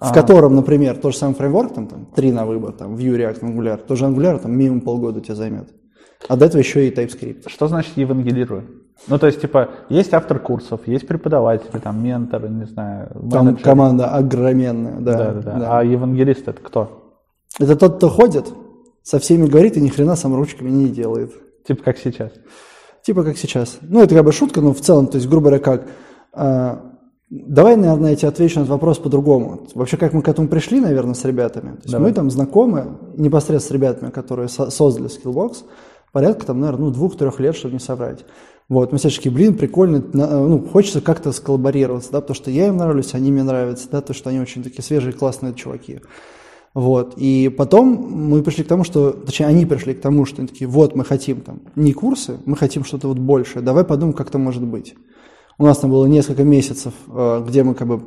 в 0.00 0.12
котором, 0.12 0.54
например, 0.54 0.96
тот 0.96 1.12
же 1.12 1.18
самый 1.18 1.34
фреймворк, 1.34 1.74
там, 1.74 1.88
там 1.88 2.06
три 2.06 2.30
на 2.30 2.46
выбор, 2.46 2.72
там, 2.72 2.94
Vue, 2.94 3.16
React, 3.16 3.40
Angular, 3.40 3.78
тоже 3.78 4.04
Angular 4.04 4.38
там 4.38 4.56
минимум 4.56 4.80
полгода 4.80 5.20
тебе 5.20 5.34
займет. 5.34 5.70
А 6.28 6.36
до 6.36 6.46
этого 6.46 6.60
еще 6.60 6.86
и 6.86 6.94
TypeScript. 6.94 7.48
Что 7.48 7.68
значит 7.68 7.96
евангелирую? 7.96 8.64
Ну, 9.06 9.18
то 9.18 9.26
есть, 9.26 9.40
типа, 9.40 9.70
есть 9.88 10.12
автор 10.12 10.40
курсов, 10.40 10.80
есть 10.86 11.06
преподаватели, 11.06 11.78
там, 11.78 12.02
менторы, 12.02 12.48
не 12.48 12.66
знаю, 12.66 13.10
менеджеры. 13.14 13.30
Там 13.30 13.56
команда 13.56 14.08
огроменная, 14.08 15.00
да. 15.00 15.12
Да, 15.16 15.32
да, 15.32 15.40
да. 15.40 15.58
да. 15.58 15.78
А 15.78 15.84
евангелист 15.84 16.48
это 16.48 16.60
кто? 16.60 17.14
Это 17.58 17.76
тот, 17.76 17.96
кто 17.96 18.08
ходит, 18.08 18.46
со 19.02 19.18
всеми 19.18 19.46
говорит 19.46 19.76
и 19.76 19.80
ни 19.80 19.88
хрена 19.88 20.16
сам 20.16 20.34
ручками 20.34 20.70
не 20.70 20.88
делает. 20.88 21.32
Типа 21.66 21.82
как 21.82 21.98
сейчас? 21.98 22.32
Типа 23.02 23.22
как 23.22 23.36
сейчас. 23.36 23.78
Ну, 23.80 24.02
это 24.02 24.14
как 24.14 24.24
бы 24.24 24.32
шутка, 24.32 24.60
но 24.60 24.72
в 24.72 24.80
целом, 24.80 25.06
то 25.06 25.16
есть, 25.16 25.28
грубо 25.28 25.46
говоря, 25.46 25.62
как 25.62 25.86
а, 26.32 26.87
Давай, 27.30 27.76
наверное, 27.76 28.10
я 28.10 28.16
тебе 28.16 28.28
отвечу 28.28 28.58
на 28.58 28.62
этот 28.62 28.70
вопрос 28.70 28.98
по-другому. 28.98 29.66
Вообще, 29.74 29.98
как 29.98 30.14
мы 30.14 30.22
к 30.22 30.28
этому 30.28 30.48
пришли, 30.48 30.80
наверное, 30.80 31.14
с 31.14 31.24
ребятами. 31.26 31.76
То 31.76 31.82
есть 31.84 31.98
мы 31.98 32.12
там 32.12 32.30
знакомы 32.30 32.98
непосредственно 33.16 33.68
с 33.68 33.70
ребятами, 33.70 34.10
которые 34.10 34.48
создали 34.48 35.10
Skillbox, 35.10 35.64
порядка 36.12 36.46
там, 36.46 36.60
наверное, 36.60 36.86
ну, 36.86 36.90
двух-трех 36.90 37.38
лет, 37.38 37.54
чтобы 37.54 37.74
не 37.74 37.80
соврать. 37.80 38.24
Вот, 38.70 38.92
мы 38.92 38.98
все 38.98 39.10
таки 39.10 39.30
блин, 39.30 39.54
прикольно, 39.54 40.02
ну, 40.12 40.60
хочется 40.60 41.00
как-то 41.00 41.32
сколлаборироваться, 41.32 42.12
да, 42.12 42.20
потому 42.20 42.34
что 42.34 42.50
я 42.50 42.68
им 42.68 42.76
нравлюсь, 42.76 43.14
они 43.14 43.32
мне 43.32 43.42
нравятся, 43.42 43.88
да, 43.90 44.02
то, 44.02 44.12
что 44.12 44.28
они 44.28 44.40
очень 44.40 44.62
такие 44.62 44.82
свежие, 44.82 45.14
классные 45.14 45.54
чуваки. 45.54 46.00
Вот, 46.74 47.14
и 47.16 47.48
потом 47.48 47.88
мы 48.10 48.42
пришли 48.42 48.64
к 48.64 48.68
тому, 48.68 48.84
что, 48.84 49.10
точнее, 49.10 49.46
они 49.46 49.64
пришли 49.64 49.94
к 49.94 50.02
тому, 50.02 50.26
что 50.26 50.42
они 50.42 50.48
такие, 50.48 50.68
вот, 50.68 50.94
мы 50.94 51.04
хотим 51.04 51.40
там 51.40 51.62
не 51.76 51.94
курсы, 51.94 52.40
мы 52.44 52.56
хотим 52.56 52.84
что-то 52.84 53.08
вот 53.08 53.18
большее, 53.18 53.62
давай 53.62 53.84
подумаем, 53.84 54.14
как 54.14 54.28
это 54.28 54.38
может 54.38 54.62
быть. 54.62 54.94
У 55.60 55.64
нас 55.64 55.78
там 55.78 55.90
было 55.90 56.06
несколько 56.06 56.44
месяцев, 56.44 56.92
э, 57.08 57.44
где 57.46 57.64
мы 57.64 57.74
как 57.74 57.88
бы 57.88 58.00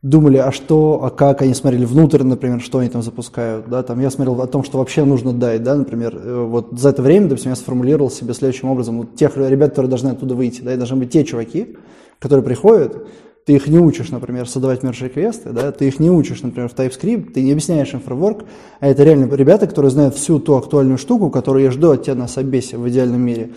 думали, 0.00 0.38
а 0.38 0.52
что, 0.52 1.00
а 1.02 1.10
как, 1.10 1.42
они 1.42 1.52
смотрели 1.52 1.84
внутрь, 1.84 2.22
например, 2.22 2.62
что 2.62 2.78
они 2.78 2.88
там 2.88 3.02
запускают, 3.02 3.68
да, 3.68 3.82
там 3.82 4.00
я 4.00 4.10
смотрел 4.10 4.40
о 4.40 4.46
том, 4.46 4.64
что 4.64 4.78
вообще 4.78 5.04
нужно 5.04 5.34
дать, 5.34 5.62
да, 5.62 5.74
например, 5.74 6.16
э, 6.16 6.44
вот 6.44 6.68
за 6.72 6.90
это 6.90 7.02
время, 7.02 7.28
допустим, 7.28 7.50
я 7.50 7.56
сформулировал 7.56 8.10
себе 8.10 8.32
следующим 8.32 8.70
образом, 8.70 8.98
вот 8.98 9.16
тех 9.16 9.36
ребят, 9.36 9.70
которые 9.70 9.90
должны 9.90 10.10
оттуда 10.10 10.34
выйти, 10.34 10.62
да, 10.62 10.72
и 10.72 10.76
должны 10.78 10.96
быть 10.96 11.10
те 11.10 11.24
чуваки, 11.24 11.76
которые 12.18 12.44
приходят, 12.44 13.06
ты 13.44 13.52
их 13.52 13.66
не 13.66 13.78
учишь, 13.78 14.08
например, 14.10 14.48
создавать 14.48 14.82
мерч-реквесты, 14.82 15.50
да, 15.50 15.72
ты 15.72 15.88
их 15.88 16.00
не 16.00 16.10
учишь, 16.10 16.40
например, 16.40 16.70
в 16.70 16.74
TypeScript, 16.74 17.32
ты 17.32 17.42
не 17.42 17.52
объясняешь 17.52 17.92
им 17.92 18.00
фреймворк, 18.00 18.44
а 18.80 18.86
это 18.86 19.04
реально 19.04 19.34
ребята, 19.34 19.66
которые 19.66 19.90
знают 19.90 20.14
всю 20.14 20.38
ту 20.38 20.54
актуальную 20.54 20.96
штуку, 20.96 21.28
которую 21.28 21.64
я 21.64 21.70
жду 21.70 21.90
от 21.90 22.04
тебя 22.04 22.14
на 22.14 22.28
собесе 22.28 22.78
в 22.78 22.88
идеальном 22.88 23.20
мире. 23.20 23.50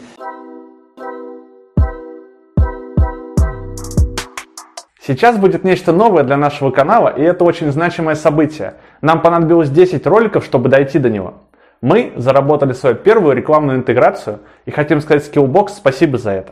Сейчас 5.08 5.38
будет 5.38 5.64
нечто 5.64 5.94
новое 5.94 6.24
для 6.24 6.36
нашего 6.36 6.70
канала, 6.70 7.08
и 7.08 7.22
это 7.22 7.46
очень 7.46 7.72
значимое 7.72 8.16
событие. 8.16 8.74
Нам 9.00 9.22
понадобилось 9.22 9.70
10 9.70 10.06
роликов, 10.06 10.44
чтобы 10.44 10.68
дойти 10.68 11.00
до 11.00 11.10
него. 11.10 11.36
Мы 11.80 12.12
заработали 12.18 12.74
свою 12.74 12.98
первую 12.98 13.34
рекламную 13.34 13.78
интеграцию 13.78 14.40
и 14.66 14.72
хотим 14.72 15.00
сказать 15.00 15.26
Skillbox 15.26 15.70
спасибо 15.78 16.18
за 16.18 16.32
это. 16.32 16.52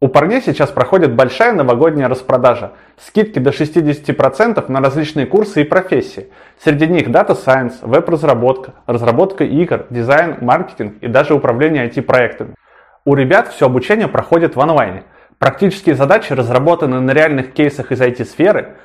У 0.00 0.08
парней 0.08 0.42
сейчас 0.42 0.70
проходит 0.70 1.14
большая 1.14 1.52
новогодняя 1.52 2.08
распродажа. 2.08 2.72
Скидки 2.98 3.38
до 3.38 3.50
60% 3.50 4.64
на 4.66 4.80
различные 4.80 5.26
курсы 5.26 5.60
и 5.60 5.64
профессии. 5.64 6.26
Среди 6.58 6.88
них 6.88 7.06
Data 7.06 7.38
Science, 7.38 7.74
веб-разработка, 7.82 8.72
разработка 8.86 9.44
игр, 9.44 9.86
дизайн, 9.90 10.38
маркетинг 10.40 10.94
и 11.02 11.06
даже 11.06 11.34
управление 11.34 11.88
IT-проектами. 11.88 12.56
У 13.04 13.14
ребят 13.14 13.46
все 13.46 13.66
обучение 13.66 14.08
проходит 14.08 14.56
в 14.56 14.60
онлайне. 14.60 15.04
Практические 15.42 15.96
задачи 15.96 16.32
разработаны 16.32 17.00
на 17.00 17.10
реальных 17.10 17.52
кейсах 17.52 17.90
из 17.90 18.00
IT-сферы. 18.00 18.76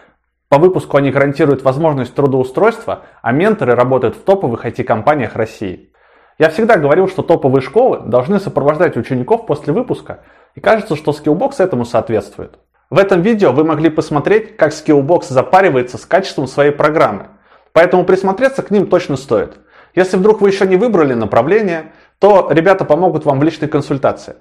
По 0.50 0.58
выпуску 0.58 0.98
они 0.98 1.12
гарантируют 1.12 1.62
возможность 1.62 2.16
трудоустройства, 2.16 3.04
а 3.22 3.32
менторы 3.32 3.76
работают 3.76 4.16
в 4.16 4.24
топовых 4.24 4.66
IT-компаниях 4.66 5.36
России. 5.36 5.94
Я 6.40 6.50
всегда 6.50 6.78
говорил, 6.78 7.10
что 7.10 7.22
топовые 7.22 7.62
школы 7.62 8.00
должны 8.08 8.40
сопровождать 8.40 8.98
учеников 8.98 9.46
после 9.46 9.72
выпуска, 9.72 10.22
и 10.56 10.60
кажется, 10.60 10.96
что 10.96 11.12
Skillbox 11.12 11.58
этому 11.60 11.86
соответствует. 11.86 12.58
В 12.90 12.98
этом 12.98 13.22
видео 13.22 13.52
вы 13.52 13.64
могли 13.64 13.92
посмотреть, 13.92 14.58
как 14.58 14.72
Skillbox 14.72 15.26
запаривается 15.30 16.00
с 16.00 16.08
качеством 16.08 16.48
своей 16.48 16.72
программы, 16.72 17.28
поэтому 17.72 18.04
присмотреться 18.04 18.64
к 18.64 18.72
ним 18.72 18.88
точно 18.88 19.16
стоит. 19.16 19.60
Если 19.94 20.18
вдруг 20.18 20.42
вы 20.42 20.50
еще 20.50 20.66
не 20.66 20.78
выбрали 20.78 21.14
направление, 21.14 21.92
то 22.18 22.48
ребята 22.50 22.84
помогут 22.84 23.26
вам 23.26 23.40
в 23.40 23.44
личной 23.44 23.68
консультации. 23.68 24.38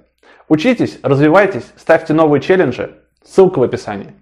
Учитесь, 0.48 1.00
развивайтесь, 1.02 1.72
ставьте 1.76 2.12
новые 2.12 2.40
челленджи. 2.40 3.00
Ссылка 3.24 3.59
в 3.59 3.64
описании. 3.64 4.14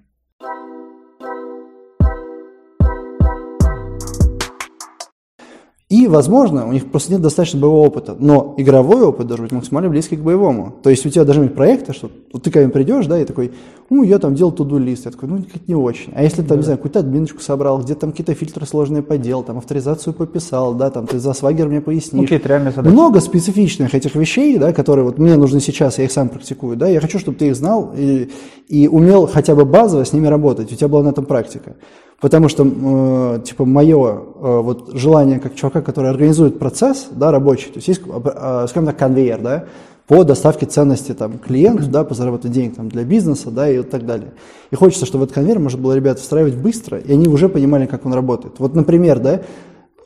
И, 5.94 6.08
возможно, 6.08 6.66
у 6.66 6.72
них 6.72 6.90
просто 6.90 7.12
нет 7.12 7.22
достаточно 7.22 7.60
боевого 7.60 7.86
опыта, 7.86 8.16
но 8.18 8.54
игровой 8.56 9.02
опыт 9.02 9.28
должен 9.28 9.44
быть 9.44 9.52
максимально 9.52 9.88
близкий 9.88 10.16
к 10.16 10.22
боевому. 10.22 10.74
То 10.82 10.90
есть 10.90 11.06
у 11.06 11.08
тебя 11.08 11.22
должны 11.22 11.44
быть 11.44 11.54
проекты, 11.54 11.92
что 11.92 12.10
вот 12.32 12.42
ты 12.42 12.50
ко 12.50 12.58
мне 12.58 12.68
придешь, 12.68 13.06
да, 13.06 13.20
и 13.20 13.24
такой, 13.24 13.52
ну, 13.90 14.02
я 14.02 14.18
там 14.18 14.34
делал 14.34 14.50
туду 14.50 14.78
лист, 14.78 15.04
я 15.04 15.12
такой, 15.12 15.28
ну, 15.28 15.44
не 15.68 15.76
очень. 15.76 16.12
А 16.16 16.24
если 16.24 16.38
там, 16.38 16.48
да. 16.48 16.56
не 16.56 16.62
знаю, 16.62 16.78
какую-то 16.78 16.98
админочку 16.98 17.40
собрал, 17.40 17.78
где 17.78 17.94
там 17.94 18.10
какие-то 18.10 18.34
фильтры 18.34 18.66
сложные 18.66 19.04
поделал, 19.04 19.44
там 19.44 19.58
авторизацию 19.58 20.14
пописал, 20.14 20.74
да, 20.74 20.90
там 20.90 21.06
ты 21.06 21.20
за 21.20 21.32
свагер 21.32 21.68
мне 21.68 21.80
пояснишь. 21.80 22.12
Ну, 22.12 22.22
какие-то 22.22 22.48
реальные 22.48 22.72
задачи. 22.72 22.92
Много 22.92 23.20
специфичных 23.20 23.94
этих 23.94 24.16
вещей, 24.16 24.58
да, 24.58 24.72
которые 24.72 25.04
вот 25.04 25.18
мне 25.18 25.36
нужны 25.36 25.60
сейчас, 25.60 25.98
я 25.98 26.06
их 26.06 26.10
сам 26.10 26.28
практикую, 26.28 26.76
да, 26.76 26.88
я 26.88 27.00
хочу, 27.00 27.20
чтобы 27.20 27.38
ты 27.38 27.46
их 27.46 27.54
знал 27.54 27.92
и, 27.96 28.32
и 28.66 28.88
умел 28.88 29.28
хотя 29.28 29.54
бы 29.54 29.64
базово 29.64 30.04
с 30.04 30.12
ними 30.12 30.26
работать, 30.26 30.72
у 30.72 30.74
тебя 30.74 30.88
была 30.88 31.04
на 31.04 31.10
этом 31.10 31.24
практика. 31.24 31.76
Потому 32.24 32.48
что, 32.48 32.64
э, 32.64 33.40
типа, 33.44 33.66
мое 33.66 34.12
э, 34.14 34.60
вот 34.62 34.92
желание 34.94 35.38
как 35.38 35.54
чувака, 35.54 35.82
который 35.82 36.08
организует 36.08 36.58
процесс, 36.58 37.08
да, 37.10 37.30
рабочий, 37.30 37.66
то 37.66 37.76
есть 37.76 37.88
есть, 37.88 38.00
э, 38.00 38.66
скажем 38.66 38.86
так, 38.86 38.96
конвейер, 38.96 39.42
да, 39.42 39.64
по 40.06 40.24
доставке 40.24 40.64
ценности 40.64 41.12
там, 41.12 41.38
клиенту, 41.38 41.84
да, 41.90 42.02
по 42.02 42.14
заработку 42.14 42.48
денег 42.48 42.76
там, 42.76 42.88
для 42.88 43.04
бизнеса, 43.04 43.50
да, 43.50 43.68
и 43.68 43.76
вот 43.76 43.90
так 43.90 44.06
далее. 44.06 44.32
И 44.70 44.74
хочется, 44.74 45.04
чтобы 45.04 45.24
этот 45.24 45.34
конвейер 45.34 45.58
можно 45.58 45.78
было 45.78 45.92
ребят 45.92 46.18
встраивать 46.18 46.54
быстро, 46.54 46.96
и 46.96 47.12
они 47.12 47.28
уже 47.28 47.50
понимали, 47.50 47.84
как 47.84 48.06
он 48.06 48.14
работает. 48.14 48.54
Вот, 48.56 48.74
например, 48.74 49.18
да, 49.18 49.42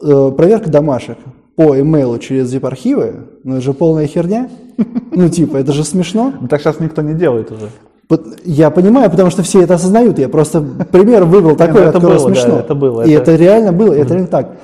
э, 0.02 0.32
проверка 0.36 0.70
домашек 0.70 1.18
по 1.54 1.78
имейлу 1.78 2.18
через 2.18 2.52
zip-архивы, 2.52 3.28
ну 3.44 3.58
это 3.58 3.64
же 3.64 3.74
полная 3.74 4.08
херня. 4.08 4.50
Ну, 5.12 5.28
типа, 5.28 5.56
это 5.56 5.72
же 5.72 5.82
смешно. 5.82 6.32
Ну, 6.40 6.46
так 6.46 6.60
сейчас 6.60 6.78
никто 6.78 7.02
не 7.02 7.14
делает 7.14 7.50
уже. 7.50 7.70
Я 8.44 8.70
понимаю, 8.70 9.10
потому 9.10 9.30
что 9.30 9.42
все 9.42 9.62
это 9.62 9.74
осознают. 9.74 10.18
Я 10.18 10.28
просто 10.28 10.62
пример 10.62 11.24
выбрал 11.24 11.56
такой, 11.56 11.82
это 11.82 12.00
было, 12.00 12.18
смешно. 12.18 12.60
Это 12.60 12.74
было. 12.74 13.02
И 13.02 13.10
это, 13.10 13.34
реально 13.36 13.72
было, 13.72 13.92
это 13.92 14.14
реально 14.14 14.28
так. 14.28 14.56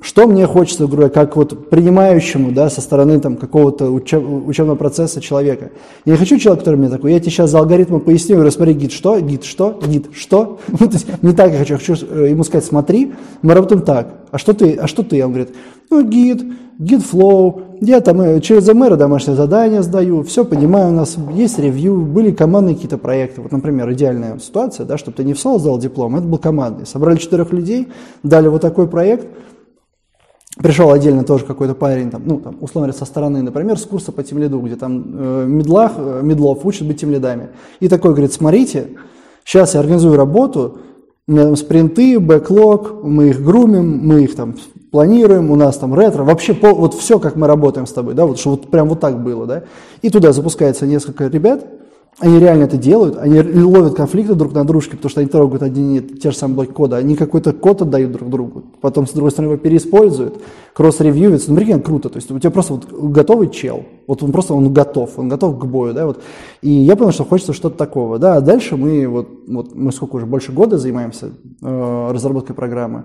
Что 0.00 0.26
мне 0.26 0.46
хочется, 0.46 0.86
говорю, 0.86 1.10
как 1.10 1.36
вот 1.36 1.70
принимающему, 1.70 2.52
да, 2.52 2.68
со 2.70 2.80
стороны 2.80 3.20
там 3.20 3.36
какого-то 3.36 3.90
учеб, 3.90 4.22
учебного 4.46 4.76
процесса 4.76 5.20
человека. 5.20 5.70
Я 6.04 6.12
не 6.12 6.18
хочу 6.18 6.38
человека, 6.38 6.64
который 6.64 6.76
мне 6.76 6.88
такой, 6.88 7.12
я 7.12 7.20
тебе 7.20 7.30
сейчас 7.30 7.50
за 7.50 7.58
алгоритмы 7.58 8.00
поясню, 8.00 8.34
говорю, 8.36 8.50
смотри, 8.50 8.74
git, 8.74 8.92
что, 8.92 9.20
git, 9.20 9.44
что, 9.44 9.78
git, 9.86 10.08
что. 10.14 10.58
Ну, 10.68 10.78
то 10.78 10.94
есть 10.94 11.06
не 11.22 11.32
так 11.32 11.52
я 11.52 11.58
хочу, 11.58 11.74
я 11.74 11.78
хочу 11.78 11.94
э, 12.10 12.30
ему 12.30 12.44
сказать, 12.44 12.64
смотри, 12.64 13.12
мы 13.42 13.54
работаем 13.54 13.82
так. 13.82 14.08
А 14.30 14.38
что 14.38 14.54
ты, 14.54 14.74
а 14.74 14.86
что 14.86 15.02
ты? 15.02 15.24
Он 15.24 15.32
говорит, 15.32 15.54
ну, 15.90 16.02
git, 16.02 16.42
git 16.78 17.02
flow, 17.02 17.62
я 17.80 18.00
там 18.00 18.20
э, 18.20 18.40
через 18.40 18.68
MR 18.72 18.96
домашнее 18.96 19.36
задание 19.36 19.82
сдаю, 19.82 20.22
все 20.22 20.44
понимаю, 20.44 20.90
у 20.90 20.94
нас 20.94 21.16
есть 21.32 21.58
ревью, 21.58 22.02
были 22.02 22.30
командные 22.30 22.74
какие-то 22.74 22.98
проекты. 22.98 23.40
Вот, 23.40 23.52
например, 23.52 23.90
идеальная 23.92 24.38
ситуация, 24.38 24.86
да, 24.86 24.98
чтобы 24.98 25.16
ты 25.16 25.24
не 25.24 25.34
в 25.34 25.40
соло 25.40 25.58
сдал 25.58 25.78
диплом, 25.78 26.16
это 26.16 26.26
был 26.26 26.38
командный. 26.38 26.86
Собрали 26.86 27.16
четырех 27.16 27.52
людей, 27.52 27.88
дали 28.22 28.48
вот 28.48 28.60
такой 28.60 28.86
проект, 28.86 29.26
пришел 30.58 30.90
отдельно 30.90 31.24
тоже 31.24 31.44
какой-то 31.44 31.74
парень, 31.74 32.10
там, 32.10 32.22
ну, 32.24 32.38
там, 32.38 32.56
условно 32.60 32.88
говоря, 32.88 32.92
со 32.92 33.04
стороны, 33.04 33.42
например, 33.42 33.78
с 33.78 33.84
курса 33.84 34.12
по 34.12 34.22
тимлиду, 34.22 34.60
где 34.60 34.76
там 34.76 35.04
э, 35.06 35.46
медлах, 35.48 35.92
э, 35.96 36.20
медлов 36.22 36.64
учат 36.64 36.86
быть 36.86 37.00
тимлидами. 37.00 37.48
И 37.80 37.88
такой 37.88 38.12
говорит, 38.12 38.32
смотрите, 38.32 38.88
сейчас 39.44 39.74
я 39.74 39.80
организую 39.80 40.16
работу, 40.16 40.78
у 41.26 41.32
меня 41.32 41.44
там 41.44 41.56
спринты, 41.56 42.20
бэклог, 42.20 43.04
мы 43.04 43.28
их 43.28 43.42
грумим, 43.42 44.06
мы 44.06 44.24
их 44.24 44.34
там 44.34 44.54
планируем, 44.90 45.50
у 45.50 45.56
нас 45.56 45.76
там 45.76 45.94
ретро, 45.94 46.24
вообще 46.24 46.54
по, 46.54 46.72
вот 46.72 46.94
все, 46.94 47.18
как 47.18 47.36
мы 47.36 47.46
работаем 47.46 47.86
с 47.86 47.92
тобой, 47.92 48.14
да, 48.14 48.26
вот 48.26 48.38
что 48.38 48.50
вот 48.50 48.68
прям 48.68 48.88
вот 48.88 49.00
так 49.00 49.22
было, 49.22 49.46
да. 49.46 49.62
И 50.02 50.10
туда 50.10 50.32
запускается 50.32 50.86
несколько 50.86 51.26
ребят, 51.28 51.64
они 52.18 52.38
реально 52.38 52.64
это 52.64 52.76
делают, 52.76 53.16
они 53.16 53.40
ловят 53.62 53.94
конфликты 53.94 54.34
друг 54.34 54.52
на 54.52 54.64
дружке, 54.64 54.96
потому 54.96 55.10
что 55.10 55.20
они 55.20 55.30
трогают 55.30 55.62
одни 55.62 56.00
те 56.00 56.32
же 56.32 56.36
самые 56.36 56.56
блоки 56.56 56.72
кода, 56.72 56.96
они 56.96 57.14
какой-то 57.14 57.52
код 57.52 57.82
отдают 57.82 58.12
друг 58.12 58.28
другу, 58.28 58.64
потом 58.80 59.06
с 59.06 59.12
другой 59.12 59.30
стороны 59.30 59.52
его 59.52 59.58
переиспользуют, 59.58 60.42
кросс-ревьюется, 60.74 61.50
ну, 61.50 61.56
прикинь, 61.56 61.80
круто, 61.80 62.10
то 62.10 62.16
есть 62.16 62.30
у 62.30 62.38
тебя 62.38 62.50
просто 62.50 62.74
вот 62.74 62.92
готовый 62.92 63.48
чел, 63.48 63.84
вот 64.06 64.22
он 64.22 64.32
просто, 64.32 64.54
он 64.54 64.72
готов, 64.72 65.18
он 65.18 65.28
готов 65.28 65.58
к 65.58 65.64
бою, 65.64 65.94
да, 65.94 66.06
вот, 66.06 66.20
и 66.60 66.70
я 66.70 66.96
понял, 66.96 67.12
что 67.12 67.24
хочется 67.24 67.52
что-то 67.52 67.78
такого, 67.78 68.18
да, 68.18 68.36
а 68.36 68.40
дальше 68.40 68.76
мы 68.76 69.06
вот, 69.06 69.28
вот 69.46 69.74
мы 69.74 69.92
сколько 69.92 70.16
уже, 70.16 70.26
больше 70.26 70.52
года 70.52 70.76
занимаемся 70.76 71.30
э, 71.62 72.10
разработкой 72.12 72.54
программы, 72.54 73.04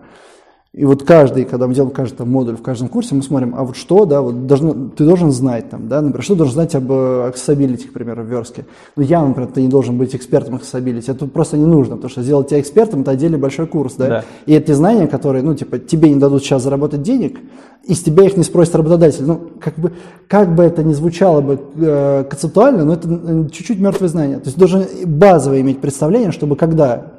и 0.75 0.83
вот 0.83 1.03
каждый, 1.03 1.45
когда 1.45 1.67
мы 1.67 1.73
делаем 1.73 1.93
каждый 1.93 2.17
там, 2.17 2.29
модуль 2.29 2.57
в 2.57 2.61
каждом 2.61 2.89
курсе, 2.89 3.15
мы 3.15 3.23
смотрим, 3.23 3.55
а 3.55 3.63
вот 3.63 3.77
что, 3.77 4.03
да, 4.03 4.21
вот 4.21 4.45
должно, 4.45 4.73
ты 4.73 5.05
должен 5.05 5.31
знать 5.31 5.69
там, 5.69 5.87
да, 5.87 6.01
например, 6.01 6.21
что 6.21 6.35
должен 6.35 6.53
знать 6.53 6.75
об 6.75 6.91
accessibility, 6.91 7.87
к 7.87 7.93
примеру, 7.93 8.23
в 8.23 8.25
верстке. 8.25 8.65
Ну, 8.97 9.03
я, 9.03 9.23
например, 9.23 9.49
ты 9.53 9.61
не 9.61 9.69
должен 9.69 9.97
быть 9.97 10.13
экспертом 10.13 10.55
accessibility, 10.55 11.09
это 11.09 11.27
просто 11.27 11.57
не 11.57 11.65
нужно, 11.65 11.95
потому 11.95 12.09
что 12.09 12.23
сделать 12.23 12.49
тебя 12.49 12.59
экспертом, 12.59 13.01
это 13.01 13.11
отдельный 13.11 13.37
большой 13.37 13.67
курс, 13.67 13.93
да. 13.93 14.07
да. 14.07 14.25
И 14.47 14.53
эти 14.53 14.73
знания, 14.73 15.07
которые, 15.07 15.43
ну, 15.43 15.55
типа, 15.55 15.79
тебе 15.79 16.09
не 16.09 16.19
дадут 16.19 16.43
сейчас 16.43 16.63
заработать 16.63 17.01
денег, 17.01 17.39
и 17.85 17.93
с 17.93 18.03
тебя 18.03 18.25
их 18.25 18.35
не 18.35 18.43
спросит 18.43 18.75
работодатель. 18.75 19.23
Ну, 19.23 19.51
как 19.61 19.75
бы, 19.75 19.93
как 20.27 20.55
бы 20.55 20.63
это 20.63 20.83
ни 20.83 20.91
звучало 20.91 21.39
бы 21.39 21.57
э, 21.77 22.25
концептуально, 22.29 22.83
но 22.83 22.95
это 22.95 23.07
э, 23.07 23.47
чуть-чуть 23.49 23.79
мертвые 23.79 24.09
знания. 24.09 24.39
То 24.39 24.47
есть 24.47 24.57
должен 24.57 24.83
базово 25.05 25.61
иметь 25.61 25.79
представление, 25.79 26.33
чтобы 26.33 26.57
когда, 26.57 27.13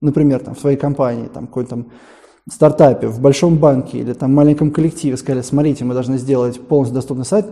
например, 0.00 0.38
там, 0.38 0.54
в 0.54 0.60
твоей 0.60 0.78
компании, 0.78 1.26
там, 1.26 1.46
какой-то 1.46 1.70
там 1.70 1.86
стартапе, 2.50 3.08
в 3.08 3.20
большом 3.20 3.56
банке 3.56 3.98
или 3.98 4.12
там 4.12 4.32
маленьком 4.32 4.70
коллективе 4.70 5.16
сказали, 5.16 5.42
смотрите, 5.42 5.84
мы 5.84 5.94
должны 5.94 6.16
сделать 6.16 6.60
полностью 6.60 6.94
доступный 6.94 7.24
сайт, 7.24 7.46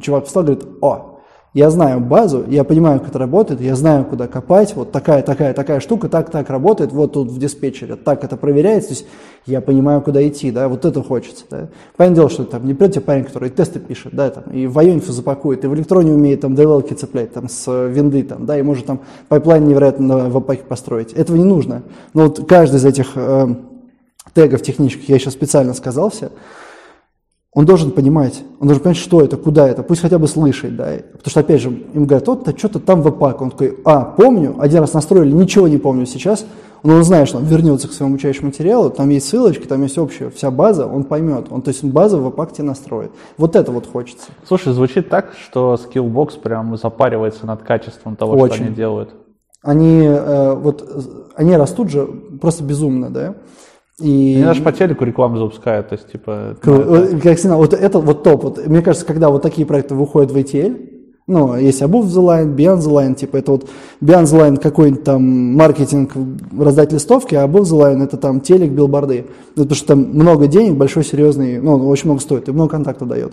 чувак 0.00 0.26
встал 0.26 0.44
и 0.44 0.46
говорит, 0.46 0.68
о, 0.80 1.10
я 1.52 1.68
знаю 1.70 1.98
базу, 1.98 2.44
я 2.46 2.62
понимаю, 2.62 3.00
как 3.00 3.08
это 3.08 3.18
работает, 3.18 3.60
я 3.60 3.74
знаю, 3.74 4.04
куда 4.04 4.28
копать, 4.28 4.76
вот 4.76 4.92
такая, 4.92 5.22
такая, 5.22 5.52
такая 5.52 5.80
штука, 5.80 6.08
так, 6.08 6.30
так 6.30 6.48
работает, 6.48 6.92
вот 6.92 7.14
тут 7.14 7.28
в 7.28 7.38
диспетчере, 7.40 7.96
так 7.96 8.22
это 8.22 8.36
проверяется, 8.36 8.90
то 8.90 8.94
есть 8.94 9.06
я 9.46 9.60
понимаю, 9.60 10.00
куда 10.00 10.26
идти, 10.28 10.52
да, 10.52 10.68
вот 10.68 10.84
это 10.84 11.02
хочется, 11.02 11.44
да. 11.50 11.68
Понятное 11.96 12.16
дело, 12.16 12.30
что 12.30 12.44
там 12.44 12.64
не 12.66 12.74
придет 12.74 12.94
тебе 12.94 13.04
парень, 13.04 13.24
который 13.24 13.50
тесты 13.50 13.80
пишет, 13.80 14.14
да, 14.14 14.30
там, 14.30 14.44
и 14.52 14.68
в 14.68 14.78
Ionic 14.78 15.10
запакует, 15.10 15.64
и 15.64 15.66
в 15.66 15.74
электроне 15.74 16.12
умеет 16.12 16.42
там 16.42 16.54
девелки 16.54 16.94
цеплять, 16.94 17.32
там, 17.32 17.48
с 17.48 17.88
винды, 17.88 18.22
там, 18.22 18.46
да, 18.46 18.56
и 18.56 18.62
может 18.62 18.86
там 18.86 19.00
pipeline 19.28 19.66
невероятно 19.66 20.30
в 20.30 20.36
webpack 20.36 20.59
е 20.59 20.62
построить. 20.62 21.12
Этого 21.14 21.36
не 21.36 21.44
нужно. 21.44 21.82
Но 22.14 22.24
вот 22.24 22.46
каждый 22.46 22.76
из 22.76 22.84
этих 22.84 23.16
э, 23.16 23.48
тегов 24.34 24.62
технических, 24.62 25.08
я 25.08 25.16
еще 25.16 25.30
специально 25.30 25.74
сказал 25.74 26.10
все, 26.10 26.30
он 27.52 27.66
должен 27.66 27.90
понимать, 27.90 28.42
он 28.60 28.68
должен 28.68 28.82
понимать, 28.82 28.98
что 28.98 29.22
это, 29.22 29.36
куда 29.36 29.68
это, 29.68 29.82
пусть 29.82 30.00
хотя 30.00 30.18
бы 30.18 30.28
слышать, 30.28 30.76
да, 30.76 30.92
потому 31.12 31.30
что, 31.30 31.40
опять 31.40 31.60
же, 31.60 31.70
им 31.70 32.06
говорят, 32.06 32.28
вот, 32.28 32.46
-то, 32.46 32.56
что-то 32.56 32.78
там 32.78 33.02
webpack, 33.02 33.40
он 33.42 33.50
такой, 33.50 33.76
а, 33.84 34.04
помню, 34.04 34.56
один 34.58 34.80
раз 34.80 34.92
настроили, 34.92 35.32
ничего 35.32 35.66
не 35.66 35.78
помню 35.78 36.06
сейчас, 36.06 36.46
но 36.82 36.94
он 36.94 37.04
знает, 37.04 37.28
что 37.28 37.38
он 37.38 37.44
вернется 37.44 37.88
к 37.88 37.92
своему 37.92 38.14
обучающему 38.14 38.46
материалу, 38.46 38.90
там 38.90 39.08
есть 39.10 39.28
ссылочки, 39.28 39.66
там 39.66 39.82
есть 39.82 39.98
общая 39.98 40.30
вся 40.30 40.50
база, 40.50 40.86
он 40.86 41.04
поймет, 41.04 41.46
он, 41.50 41.62
то 41.62 41.70
есть 41.70 41.82
база 41.84 42.18
в 42.18 42.30
пак 42.30 42.52
тебе 42.52 42.64
настроит. 42.64 43.10
Вот 43.36 43.56
это 43.56 43.72
вот 43.72 43.86
хочется. 43.86 44.28
Слушай, 44.46 44.72
звучит 44.72 45.08
так, 45.08 45.32
что 45.42 45.74
Skillbox 45.74 46.40
прям 46.40 46.76
запаривается 46.76 47.46
над 47.46 47.62
качеством 47.62 48.16
того, 48.16 48.34
Очень. 48.34 48.54
что 48.54 48.64
они 48.64 48.74
делают. 48.74 49.10
Они, 49.62 50.04
э, 50.04 50.54
вот, 50.54 51.30
они 51.34 51.54
растут 51.54 51.90
же 51.90 52.06
просто 52.40 52.64
безумно, 52.64 53.10
да, 53.10 53.34
и... 54.00 54.34
Они 54.36 54.44
даже 54.44 54.62
по 54.62 54.72
телеку 54.72 55.04
рекламу 55.04 55.36
запускают, 55.38 55.90
то 55.90 55.94
есть, 55.94 56.10
типа... 56.10 56.56
Как 56.60 57.38
всегда, 57.38 57.56
вот 57.56 57.74
это 57.74 57.98
вот 57.98 58.22
топ. 58.22 58.44
Вот, 58.44 58.66
мне 58.66 58.82
кажется, 58.82 59.06
когда 59.06 59.30
вот 59.30 59.42
такие 59.42 59.66
проекты 59.66 59.94
выходят 59.94 60.30
в 60.30 60.36
ETL, 60.36 60.88
ну, 61.26 61.56
есть 61.56 61.80
Above 61.80 62.06
the 62.06 62.22
Line, 62.24 62.56
Beyond 62.56 62.78
the 62.78 62.90
Line, 62.90 63.14
типа 63.14 63.36
это 63.36 63.52
вот 63.52 63.68
Beyond 64.00 64.24
the 64.24 64.40
Line 64.40 64.60
какой-нибудь 64.60 65.04
там 65.04 65.22
маркетинг, 65.54 66.12
раздать 66.58 66.92
листовки, 66.92 67.36
а 67.36 67.46
Above 67.46 67.62
the 67.62 67.78
Line 67.78 68.02
это 68.02 68.16
там 68.16 68.40
телек, 68.40 68.72
билборды. 68.72 69.26
Ну, 69.54 69.62
потому 69.62 69.76
что 69.76 69.86
там 69.86 70.00
много 70.00 70.48
денег, 70.48 70.76
большой, 70.76 71.04
серьезный, 71.04 71.60
ну, 71.60 71.88
очень 71.88 72.06
много 72.06 72.20
стоит 72.20 72.48
и 72.48 72.52
много 72.52 72.70
контактов 72.70 73.06
дает. 73.06 73.32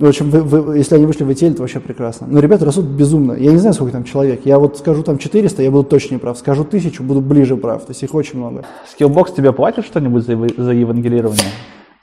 В 0.00 0.06
общем, 0.06 0.30
вы, 0.30 0.40
вы, 0.40 0.78
если 0.78 0.94
они 0.94 1.04
вышли 1.04 1.24
в 1.24 1.28
ETL, 1.28 1.50
это 1.50 1.60
вообще 1.60 1.78
прекрасно. 1.78 2.26
Но 2.26 2.40
ребята 2.40 2.64
растут 2.64 2.86
безумно. 2.86 3.34
Я 3.34 3.52
не 3.52 3.58
знаю, 3.58 3.74
сколько 3.74 3.92
там 3.92 4.04
человек. 4.04 4.46
Я 4.46 4.58
вот 4.58 4.78
скажу 4.78 5.02
там 5.02 5.18
400, 5.18 5.62
я 5.62 5.70
буду 5.70 5.84
точно 5.86 6.14
не 6.14 6.18
прав. 6.18 6.38
Скажу 6.38 6.62
1000, 6.62 7.02
буду 7.02 7.20
ближе 7.20 7.54
прав. 7.58 7.84
То 7.84 7.90
есть 7.90 8.02
их 8.02 8.14
очень 8.14 8.38
много. 8.38 8.64
Skillbox 8.98 9.36
тебе 9.36 9.52
платит 9.52 9.84
что-нибудь 9.84 10.24
за, 10.24 10.38
за 10.56 10.72
евангелирование? 10.72 11.44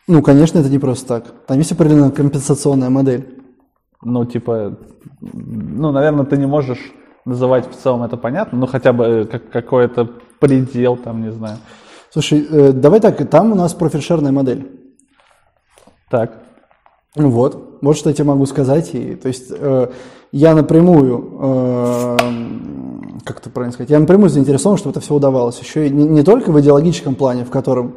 Ну, 0.07 0.21
конечно, 0.21 0.59
это 0.59 0.69
не 0.69 0.77
просто 0.77 1.07
так. 1.07 1.45
Там 1.47 1.57
есть 1.57 1.71
определенная 1.71 2.11
компенсационная 2.11 2.91
модель. 2.91 3.41
Ну, 4.03 4.25
типа, 4.25 4.77
ну, 5.21 5.91
наверное, 5.91 6.25
ты 6.25 6.37
не 6.37 6.45
можешь 6.45 6.93
называть 7.25 7.67
в 7.67 7.75
целом 7.75 8.03
это 8.03 8.15
понятно, 8.15 8.59
но 8.59 8.67
хотя 8.67 8.93
бы 8.93 9.05
э, 9.05 9.25
как, 9.25 9.49
какой-то 9.49 10.07
предел 10.39 10.97
там, 10.97 11.23
не 11.23 11.31
знаю. 11.31 11.57
Слушай, 12.11 12.45
э, 12.47 12.71
давай 12.73 12.99
так, 12.99 13.27
там 13.27 13.53
у 13.53 13.55
нас 13.55 13.73
профильшерная 13.73 14.31
модель. 14.31 14.69
Так. 16.11 16.43
Вот, 17.15 17.66
вот 17.81 17.97
что 17.97 18.09
я 18.09 18.15
тебе 18.15 18.25
могу 18.25 18.45
сказать. 18.45 18.89
И, 18.93 19.15
то 19.15 19.27
есть 19.27 19.45
э, 19.49 19.87
я 20.31 20.55
напрямую, 20.55 21.37
э, 21.39 22.17
как 23.25 23.39
это 23.39 23.49
правильно 23.49 23.73
сказать, 23.73 23.89
я 23.89 23.99
напрямую 23.99 24.29
заинтересован, 24.29 24.77
чтобы 24.77 24.91
это 24.91 24.99
все 24.99 25.13
удавалось. 25.13 25.59
Еще 25.59 25.87
и 25.87 25.89
не, 25.89 26.05
не 26.05 26.23
только 26.23 26.51
в 26.51 26.59
идеологическом 26.59 27.15
плане, 27.15 27.43
в 27.45 27.49
котором 27.49 27.93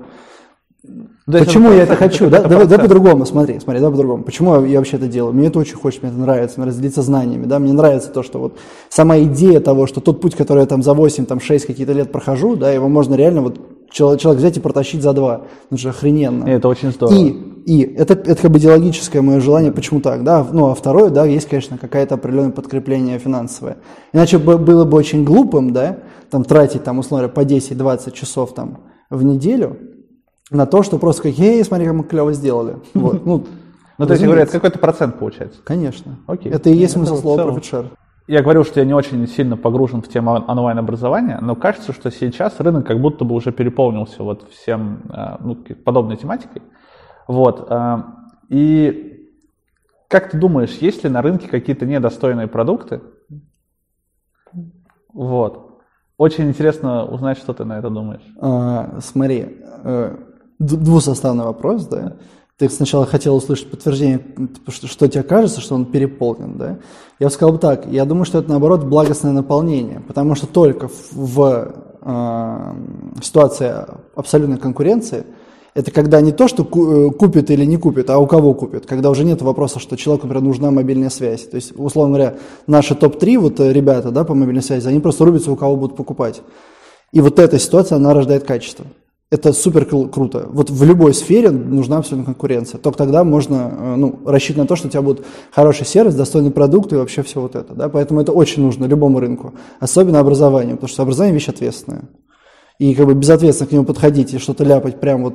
То 1.31 1.37
есть 1.37 1.47
Почему 1.47 1.69
это 1.69 1.77
я 1.77 1.83
это 1.85 1.97
хочу? 1.97 2.25
это- 2.27 2.31
Да, 2.31 2.39
это 2.39 2.49
давай, 2.49 2.65
давай 2.67 2.79
процесс. 2.79 2.89
по-другому, 2.89 3.27
смотри, 3.27 3.61
смотри, 3.61 3.81
давай 3.81 3.93
по-другому. 3.93 4.25
Почему 4.25 4.65
я 4.65 4.79
вообще 4.79 4.97
это 4.97 5.07
делаю? 5.07 5.33
Мне 5.33 5.47
это 5.49 5.59
очень 5.61 5.77
хочется, 5.77 6.05
мне 6.07 6.13
это 6.13 6.21
нравится, 6.21 6.55
мне 6.59 6.65
нравится 6.65 6.81
делиться 6.83 7.03
знаниями, 7.03 7.47
да, 7.47 7.59
мне 7.59 7.73
нравится 7.73 8.11
то, 8.11 8.23
что 8.23 8.39
вот 8.41 8.57
сама 8.89 9.19
идея 9.21 9.61
того, 9.61 9.87
что 9.87 10.01
тот 10.01 10.21
путь, 10.21 10.35
который 10.35 10.61
я 10.61 10.67
там 10.67 10.83
за 10.83 10.93
8, 10.95 11.27
там 11.27 11.39
6 11.41 11.67
какие-то 11.67 11.93
лет 11.93 12.11
прохожу, 12.11 12.57
да, 12.57 12.73
его 12.73 12.89
можно 12.89 13.15
реально 13.15 13.43
вот 13.43 13.61
человек, 13.91 14.39
взять 14.39 14.57
и 14.57 14.61
протащить 14.61 15.03
за 15.03 15.13
два. 15.13 15.43
Ну, 15.71 15.77
это 15.77 15.79
же 15.79 15.89
охрененно. 15.91 16.45
И 16.45 16.51
это 16.51 16.69
очень 16.69 16.93
здорово. 16.93 17.17
И, 17.19 17.29
и 17.67 17.83
это, 17.83 18.15
это 18.15 18.37
как 18.37 18.51
бы 18.51 18.59
идеологическое 18.59 19.23
мое 19.23 19.41
желание, 19.41 19.73
почему 19.73 20.01
так, 20.01 20.25
да, 20.25 20.47
ну, 20.51 20.71
а 20.71 20.75
второе, 20.75 21.11
да, 21.11 21.25
есть, 21.25 21.49
конечно, 21.49 21.79
какое-то 21.79 22.15
определенное 22.15 22.53
подкрепление 22.53 23.19
финансовое. 23.19 23.77
Иначе 24.13 24.39
бы, 24.39 24.59
было 24.59 24.85
бы 24.85 24.97
очень 24.97 25.25
глупым, 25.25 25.73
да, 25.73 25.99
там, 26.31 26.45
тратить, 26.45 26.85
там, 26.85 26.99
условно 26.99 27.29
говоря, 27.29 27.47
по 27.47 27.49
10-20 27.53 28.13
часов, 28.13 28.55
там, 28.55 28.79
в 29.11 29.23
неделю 29.25 29.77
на 30.51 30.67
то, 30.67 30.83
что 30.83 30.99
просто 30.99 31.23
как, 31.25 31.39
эй, 31.39 31.65
смотри, 31.65 31.87
как 31.87 31.95
мы 31.95 32.05
клево 32.05 32.33
сделали. 32.33 32.77
Вот, 32.95 33.25
ну, 33.25 33.45
Ну, 33.99 34.07
то 34.07 34.13
есть, 34.15 34.25
разумеется. 34.25 34.55
какой-то 34.55 34.79
процент 34.79 35.19
получается. 35.19 35.61
Конечно. 35.63 36.19
Окей. 36.27 36.51
Это 36.51 36.71
и 36.71 36.75
есть 36.75 36.97
Ну, 36.97 37.05
смысл 37.05 37.21
слова 37.21 37.43
profit 37.43 37.63
share. 37.63 37.87
Я 38.27 38.43
говорил, 38.43 38.65
что 38.65 38.81
я 38.81 38.87
не 38.87 38.95
очень 38.95 39.27
сильно 39.27 39.57
погружен 39.57 40.03
в 40.03 40.09
тему 40.09 40.31
он- 40.33 40.45
онлайн-образования, 40.49 41.39
но 41.41 41.57
кажется, 41.57 41.93
что 41.93 42.11
сейчас 42.11 42.61
рынок 42.61 42.87
как 42.87 43.01
будто 43.01 43.25
бы 43.25 43.35
уже 43.35 43.51
переполнился 43.51 44.23
вот 44.23 44.49
всем 44.51 45.03
э, 45.13 45.37
ну, 45.41 45.57
подобной 45.85 46.17
тематикой. 46.17 46.63
Вот. 47.27 47.67
э, 47.71 47.97
И 48.49 49.29
как 50.09 50.31
ты 50.31 50.39
думаешь, 50.39 50.77
есть 50.81 51.05
ли 51.05 51.11
на 51.11 51.23
рынке 51.23 51.49
какие-то 51.49 51.87
недостойные 51.87 52.47
продукты? 52.47 53.01
Вот. 55.13 55.81
Очень 56.17 56.49
интересно 56.49 57.05
узнать, 57.05 57.39
что 57.39 57.53
ты 57.53 57.65
на 57.65 57.79
это 57.79 57.91
думаешь. 57.91 58.23
А, 58.41 58.99
смотри, 59.01 59.59
э, 59.85 60.17
двусоставный 60.59 61.45
вопрос, 61.45 61.87
да. 61.87 62.17
Ты 62.61 62.69
сначала 62.69 63.07
хотел 63.07 63.37
услышать 63.37 63.71
подтверждение, 63.71 64.21
что, 64.69 64.87
что 64.87 65.09
тебе 65.09 65.23
кажется, 65.23 65.63
что 65.63 65.75
он 65.75 65.87
переполнен, 65.87 66.59
да. 66.59 66.79
Я 67.19 67.29
бы 67.29 67.33
сказал 67.33 67.55
бы 67.55 67.59
так, 67.59 67.87
я 67.87 68.05
думаю, 68.05 68.27
что 68.27 68.39
это 68.39 68.51
наоборот 68.51 68.85
благостное 68.85 69.33
наполнение, 69.33 70.03
потому 70.07 70.35
что 70.35 70.47
только 70.47 70.89
в, 70.89 71.11
в, 71.11 71.75
э, 72.03 72.75
ситуации 73.23 73.75
абсолютной 74.15 74.59
конкуренции 74.59 75.25
это 75.73 75.91
когда 75.91 76.21
не 76.21 76.33
то, 76.33 76.49
что 76.49 76.65
э, 76.65 77.11
купит 77.13 77.51
или 77.51 77.65
не 77.65 77.79
купит, 77.79 78.11
а 78.11 78.19
у 78.19 78.27
кого 78.27 78.53
купит. 78.53 78.85
Когда 78.85 79.09
уже 79.09 79.25
нет 79.25 79.41
вопроса, 79.41 79.79
что 79.79 79.97
человеку, 79.97 80.27
например, 80.27 80.47
нужна 80.47 80.71
мобильная 80.71 81.09
связь. 81.09 81.49
То 81.49 81.55
есть, 81.55 81.73
условно 81.75 82.17
говоря, 82.19 82.35
наши 82.67 82.95
топ-3 82.95 83.39
вот 83.39 83.59
э, 83.61 83.73
ребята 83.73 84.11
да, 84.11 84.25
по 84.25 84.35
мобильной 84.35 84.63
связи, 84.63 84.87
они 84.87 85.01
просто 85.01 85.25
рубятся, 85.25 85.51
у 85.51 85.57
кого 85.57 85.77
будут 85.77 85.97
покупать. 85.97 86.43
И 87.11 87.23
вот 87.23 87.39
эта 87.39 87.59
ситуация, 87.59 87.97
она 87.97 88.13
рождает 88.13 88.45
качество. 88.45 88.85
Это 89.31 89.53
супер 89.53 89.85
кру- 89.85 90.09
круто. 90.11 90.49
Вот 90.51 90.71
в 90.71 90.83
любой 90.85 91.15
сфере 91.15 91.51
нужна 91.51 91.99
абсолютно 91.99 92.25
конкуренция. 92.25 92.79
Только 92.81 92.99
тогда 92.99 93.23
можно 93.23 93.73
э, 93.79 93.95
ну, 93.97 94.19
рассчитывать 94.27 94.65
на 94.65 94.67
то, 94.67 94.75
что 94.75 94.89
у 94.89 94.91
тебя 94.91 95.03
будет 95.03 95.25
хороший 95.53 95.87
сервис, 95.87 96.17
достойный 96.17 96.51
продукт 96.51 96.93
и 96.93 96.97
вообще 96.97 97.23
все 97.23 97.41
вот 97.41 97.55
это. 97.55 97.73
Да? 97.75 97.89
Поэтому 97.89 98.21
это 98.21 98.33
очень 98.33 98.63
нужно 98.63 98.87
любому 98.87 99.21
рынку. 99.21 99.55
Особенно 99.79 100.19
образованию, 100.19 100.75
потому 100.75 100.89
что 100.89 101.03
образование 101.03 101.35
вещь 101.35 101.49
ответственная. 101.49 102.09
И 102.81 102.93
как 102.95 103.07
бы 103.07 103.15
безответственно 103.15 103.69
к 103.69 103.73
нему 103.73 103.85
подходить 103.85 104.35
и 104.35 104.39
что-то 104.39 104.65
ляпать 104.65 104.99
прям 104.99 105.23
вот 105.23 105.35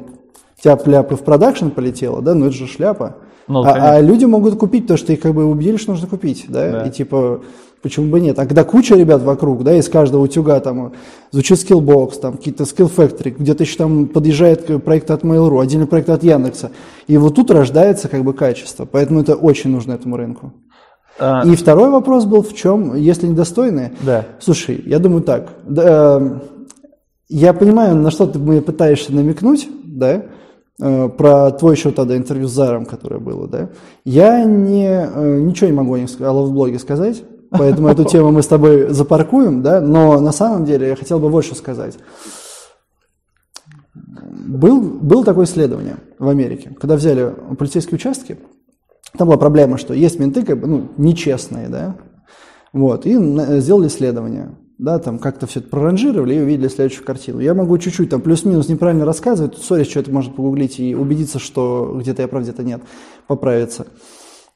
тяп-ляп 0.61 1.13
и 1.13 1.15
в 1.15 1.21
продакшн 1.21 1.69
полетело, 1.69 2.21
да, 2.21 2.33
ну 2.33 2.47
это 2.47 2.55
же 2.55 2.67
шляпа. 2.67 3.17
Ну, 3.47 3.61
а, 3.61 3.65
конечно. 3.73 3.91
а 3.91 4.01
люди 4.01 4.25
могут 4.25 4.57
купить, 4.57 4.83
потому 4.83 4.97
что 4.97 5.13
их 5.13 5.19
как 5.21 5.33
бы 5.33 5.45
убедили, 5.45 5.77
что 5.77 5.91
нужно 5.91 6.07
купить, 6.07 6.45
да, 6.49 6.71
Да. 6.71 6.83
и 6.87 6.91
типа, 6.91 7.41
почему 7.85 8.07
бы 8.07 8.19
нет. 8.19 8.39
А 8.39 8.47
когда 8.47 8.63
куча 8.63 8.95
ребят 8.95 9.21
вокруг, 9.21 9.63
да, 9.63 9.75
из 9.75 9.87
каждого 9.89 10.23
утюга 10.23 10.59
там 10.59 10.93
звучит 11.29 11.59
Skillbox, 11.59 12.19
там 12.19 12.37
какие-то 12.37 12.63
Skill 12.63 12.91
Factory, 12.91 13.35
где-то 13.37 13.61
еще 13.61 13.77
там 13.77 14.07
подъезжает 14.07 14.83
проект 14.83 15.11
от 15.11 15.21
Mail.ru, 15.21 15.61
отдельный 15.61 15.85
проект 15.85 16.09
от 16.09 16.23
Яндекса, 16.23 16.71
и 17.05 17.15
вот 17.17 17.35
тут 17.35 17.51
рождается 17.51 18.07
как 18.07 18.23
бы 18.23 18.33
качество, 18.33 18.87
поэтому 18.91 19.19
это 19.21 19.35
очень 19.35 19.69
нужно 19.69 19.93
этому 19.93 20.17
рынку. 20.17 20.51
А, 21.19 21.43
И 21.45 21.55
второй 21.55 21.91
вопрос 21.91 22.25
был 22.25 22.41
в 22.41 22.55
чем, 22.55 22.95
если 22.95 23.27
недостойные, 23.27 23.93
Да. 24.01 24.25
Слушай, 24.39 24.81
я 24.83 24.97
думаю 24.97 25.21
так. 25.21 25.49
да, 25.67 26.17
э, 26.19 26.39
я 27.29 27.53
понимаю, 27.53 27.95
на 27.97 28.09
что 28.09 28.25
ты 28.25 28.39
мне 28.39 28.63
пытаешься 28.63 29.13
намекнуть, 29.13 29.69
да, 29.83 30.23
э, 30.81 31.09
про 31.09 31.51
твой 31.51 31.75
еще 31.75 31.91
тогда 31.91 32.17
интервью 32.17 32.47
с 32.47 32.51
Заром, 32.51 32.87
которое 32.87 33.19
было, 33.19 33.47
да. 33.47 33.69
Я 34.05 34.43
не, 34.43 34.87
э, 34.87 35.39
ничего 35.39 35.67
не 35.67 35.75
могу 35.75 35.93
о 35.93 35.99
них 35.99 36.09
о 36.19 36.31
ловблоге 36.31 36.79
сказать, 36.79 37.21
поэтому 37.57 37.87
эту 37.87 38.05
тему 38.05 38.31
мы 38.31 38.41
с 38.41 38.47
тобой 38.47 38.89
запаркуем, 38.89 39.61
да, 39.61 39.81
но 39.81 40.19
на 40.19 40.31
самом 40.31 40.65
деле 40.65 40.89
я 40.89 40.95
хотел 40.95 41.19
бы 41.19 41.41
что 41.41 41.55
сказать. 41.55 41.97
Был, 43.93 44.79
было 44.81 45.23
такое 45.23 45.45
исследование 45.45 45.97
в 46.19 46.27
Америке, 46.27 46.75
когда 46.79 46.95
взяли 46.95 47.33
полицейские 47.57 47.95
участки, 47.95 48.37
там 49.17 49.27
была 49.27 49.37
проблема, 49.37 49.77
что 49.77 49.93
есть 49.93 50.19
менты, 50.19 50.43
как 50.43 50.59
бы, 50.59 50.67
ну, 50.67 50.91
нечестные, 50.97 51.69
да, 51.69 51.95
вот, 52.73 53.05
и 53.05 53.15
сделали 53.59 53.87
исследование, 53.87 54.57
да, 54.77 54.99
там 54.99 55.19
как-то 55.19 55.47
все 55.47 55.61
это 55.61 55.69
проранжировали 55.69 56.35
и 56.35 56.41
увидели 56.41 56.67
следующую 56.67 57.05
картину. 57.05 57.39
Я 57.39 57.53
могу 57.53 57.77
чуть-чуть 57.77 58.09
там 58.09 58.21
плюс-минус 58.21 58.67
неправильно 58.67 59.05
рассказывать, 59.05 59.57
сори, 59.57 59.83
что 59.83 60.01
это 60.01 60.11
можно 60.11 60.33
погуглить 60.33 60.79
и 60.79 60.93
убедиться, 60.95 61.39
что 61.39 61.97
где-то 61.99 62.21
я 62.21 62.27
прав, 62.27 62.43
где-то 62.43 62.63
нет, 62.63 62.81
поправиться. 63.27 63.87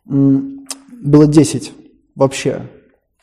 Было 0.05 1.27
10 1.27 1.73
вообще. 2.15 2.63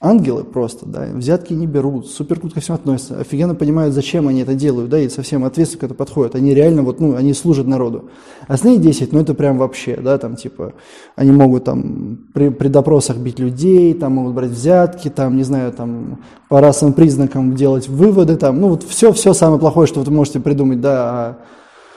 Ангелы 0.07 0.45
просто, 0.45 0.87
да, 0.87 1.07
взятки 1.13 1.53
не 1.53 1.67
берут, 1.67 2.07
супер 2.07 2.41
ко 2.41 2.61
всем 2.61 2.77
относятся, 2.77 3.21
офигенно 3.21 3.55
понимают, 3.55 3.95
зачем 3.95 4.29
они 4.29 4.43
это 4.43 4.55
делают, 4.55 4.91
да, 4.91 4.99
и 4.99 5.09
совсем 5.09 5.45
ответственно 5.45 5.81
к 5.81 5.85
этому 5.85 5.99
подходят. 5.99 6.35
Они 6.35 6.55
реально 6.55 6.83
вот, 6.83 7.01
ну, 7.01 7.17
они 7.17 7.35
служат 7.35 7.67
народу. 7.67 8.11
Остальные 8.47 8.81
10, 8.81 9.13
ну, 9.13 9.21
это 9.21 9.35
прям 9.35 9.59
вообще, 9.59 9.97
да, 9.97 10.17
там, 10.19 10.37
типа, 10.37 10.75
они 11.17 11.33
могут 11.33 11.65
там 11.65 12.19
при, 12.33 12.51
при 12.51 12.69
допросах 12.69 13.17
бить 13.17 13.39
людей, 13.39 13.95
там 13.95 14.13
могут 14.13 14.35
брать 14.35 14.51
взятки, 14.51 15.09
там, 15.11 15.37
не 15.37 15.43
знаю, 15.43 15.73
там, 15.73 16.21
по 16.49 16.61
расовым 16.61 16.95
признакам 16.95 17.57
делать 17.57 17.89
выводы, 17.89 18.37
там, 18.37 18.61
ну, 18.61 18.69
вот 18.69 18.85
все-все 18.85 19.35
самое 19.35 19.59
плохое, 19.59 19.87
что 19.87 20.01
вы 20.01 20.13
можете 20.13 20.41
придумать, 20.41 20.81
да, 20.81 21.29
о 21.29 21.37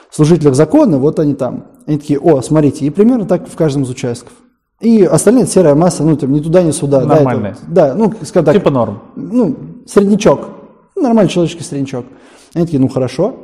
служителях 0.09 0.55
закона, 0.55 0.97
вот 0.97 1.19
они 1.19 1.35
там. 1.35 1.67
Они 1.85 1.97
такие, 1.97 2.19
о, 2.19 2.41
смотрите, 2.41 2.85
и 2.85 2.89
примерно 2.89 3.25
так 3.25 3.47
в 3.47 3.55
каждом 3.55 3.83
из 3.83 3.89
участков. 3.89 4.33
И 4.81 5.03
остальные 5.03 5.45
серая 5.45 5.75
масса, 5.75 6.03
ну, 6.03 6.15
там, 6.15 6.31
ни 6.31 6.39
туда, 6.39 6.63
ни 6.63 6.71
сюда. 6.71 6.99
да, 6.99 7.05
это 7.05 7.15
Нормальные. 7.15 7.55
Да, 7.67 7.93
ну, 7.95 8.13
скажем 8.23 8.45
так, 8.45 8.55
Типа 8.55 8.69
норм. 8.69 9.01
ну, 9.15 9.55
среднячок, 9.85 10.47
нормальный 10.95 11.29
человеческий 11.29 11.63
среднячок. 11.63 12.05
Они 12.53 12.65
такие, 12.65 12.79
ну 12.79 12.87
хорошо, 12.87 13.35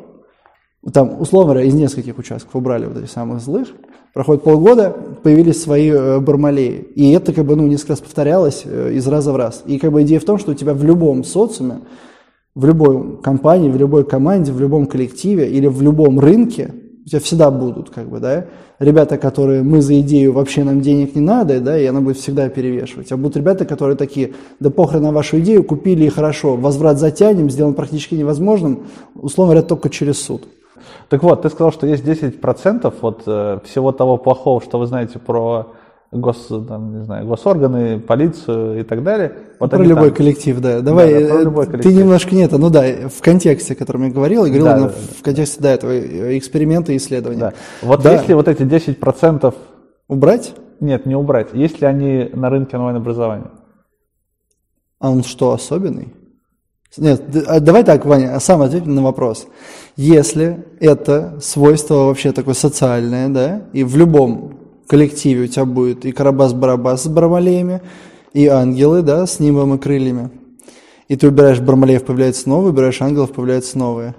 там, 0.93 1.19
условно 1.19 1.53
говоря, 1.53 1.67
из 1.67 1.73
нескольких 1.73 2.17
участков 2.17 2.55
убрали 2.55 2.85
вот 2.85 2.97
этих 2.97 3.11
самых 3.11 3.41
злых, 3.41 3.67
проходит 4.13 4.43
полгода, 4.43 4.95
появились 5.23 5.61
свои 5.61 5.89
э, 5.89 6.19
бармалеи, 6.19 6.87
и 6.95 7.11
это 7.11 7.33
как 7.33 7.45
бы, 7.45 7.55
ну, 7.55 7.67
несколько 7.67 7.93
раз 7.93 7.99
повторялось 8.01 8.61
э, 8.65 8.93
из 8.93 9.05
раза 9.07 9.33
в 9.33 9.35
раз. 9.35 9.63
И 9.65 9.77
как 9.77 9.91
бы 9.91 10.03
идея 10.03 10.19
в 10.19 10.25
том, 10.25 10.37
что 10.37 10.51
у 10.51 10.55
тебя 10.55 10.73
в 10.73 10.83
любом 10.83 11.23
социуме, 11.23 11.81
в 12.53 12.65
любой 12.65 13.21
компании, 13.21 13.69
в 13.69 13.75
любой 13.75 14.05
команде, 14.05 14.53
в 14.53 14.61
любом 14.61 14.85
коллективе 14.85 15.49
или 15.49 15.67
в 15.67 15.81
любом 15.81 16.19
рынке 16.19 16.73
у 17.05 17.09
тебя 17.09 17.19
всегда 17.19 17.51
будут, 17.51 17.91
как 17.91 18.09
бы, 18.09 18.19
да, 18.19 18.45
ребята, 18.79 19.17
которые 19.17 19.61
мы 19.61 19.81
за 19.81 19.99
идею 20.01 20.33
вообще 20.33 20.63
нам 20.63 20.81
денег 20.81 21.15
не 21.15 21.21
надо, 21.21 21.59
да, 21.59 21.79
и 21.79 21.85
она 21.85 22.01
будет 22.01 22.17
всегда 22.17 22.49
перевешивать. 22.49 23.11
А 23.11 23.17
будут 23.17 23.37
ребята, 23.37 23.65
которые 23.65 23.95
такие, 23.95 24.33
да 24.59 24.71
похрен 24.71 25.03
на 25.03 25.11
вашу 25.11 25.39
идею, 25.39 25.63
купили 25.63 26.05
и 26.05 26.09
хорошо, 26.09 26.55
возврат 26.55 26.97
затянем, 26.97 27.51
сделан 27.51 27.75
практически 27.75 28.15
невозможным, 28.15 28.87
условно 29.13 29.53
говоря, 29.53 29.67
только 29.67 29.89
через 29.89 30.19
суд. 30.19 30.47
Так 31.09 31.21
вот, 31.21 31.43
ты 31.43 31.49
сказал, 31.49 31.71
что 31.71 31.85
есть 31.85 32.03
10% 32.03 32.93
вот 33.01 33.23
э, 33.27 33.59
всего 33.65 33.91
того 33.91 34.17
плохого, 34.17 34.59
что 34.61 34.79
вы 34.79 34.87
знаете 34.87 35.19
про 35.19 35.73
гос, 36.19 36.47
там, 36.67 36.97
не 36.97 37.03
знаю, 37.03 37.27
госорганы, 37.27 37.99
полицию 37.99 38.79
и 38.79 38.83
так 38.83 39.03
далее. 39.03 39.33
Вот 39.59 39.71
про 39.71 39.83
любой 39.83 40.09
там. 40.09 40.17
коллектив, 40.17 40.59
да. 40.59 40.81
Давай, 40.81 41.13
да, 41.13 41.29
про 41.29 41.39
э, 41.39 41.43
любой 41.43 41.65
ты 41.65 41.71
коллектив. 41.71 41.93
немножко 41.93 42.35
нет, 42.35 42.51
ну 42.51 42.69
да, 42.69 42.83
в 43.09 43.21
контексте, 43.21 43.73
о 43.73 43.75
котором 43.75 44.03
я 44.05 44.09
говорил, 44.11 44.45
я 44.45 44.53
говорил 44.53 44.65
Да, 44.65 44.79
да, 44.79 44.93
в 45.19 45.23
контексте, 45.23 45.61
да, 45.61 45.71
этого 45.71 45.91
э, 45.91 46.37
эксперимента 46.37 46.91
и 46.93 46.97
исследования. 46.97 47.39
Да. 47.39 47.53
Вот 47.81 48.01
Да. 48.01 48.13
если 48.13 48.33
вот 48.33 48.47
эти 48.47 48.63
10%, 48.63 49.53
Убрать? 50.07 50.53
нет, 50.79 51.05
не 51.05 51.15
убрать, 51.15 51.47
есть 51.53 51.81
ли 51.81 51.87
они 51.87 52.29
на 52.33 52.49
рынке 52.49 52.77
онлайн-образования? 52.77 53.51
А 54.99 55.11
он 55.11 55.23
что, 55.23 55.51
особенный? 55.51 56.13
Нет, 56.97 57.21
а 57.47 57.59
давай 57.59 57.83
так, 57.83 58.05
Ваня, 58.05 58.39
сам 58.39 58.61
ответь 58.61 58.85
на 58.85 59.01
вопрос. 59.01 59.47
Если 59.97 60.65
это 60.79 61.37
свойство 61.41 62.05
вообще 62.05 62.31
такое 62.31 62.53
социальное, 62.53 63.27
да, 63.29 63.63
и 63.73 63.83
в 63.83 63.97
любом 63.97 64.59
коллективе 64.87 65.43
у 65.43 65.47
тебя 65.47 65.65
будет 65.65 66.05
и 66.05 66.11
Карабас-Барабас 66.11 67.03
с 67.03 67.07
бармалеями, 67.07 67.81
и 68.33 68.47
ангелы, 68.47 69.01
да, 69.01 69.25
с 69.25 69.39
нимбом 69.39 69.75
и 69.75 69.77
крыльями, 69.77 70.29
и 71.07 71.15
ты 71.15 71.27
убираешь 71.27 71.59
бармалеев, 71.59 72.03
появляются 72.03 72.49
новые, 72.49 72.71
убираешь 72.71 73.01
ангелов, 73.01 73.31
появляются 73.31 73.77
новые. 73.77 74.15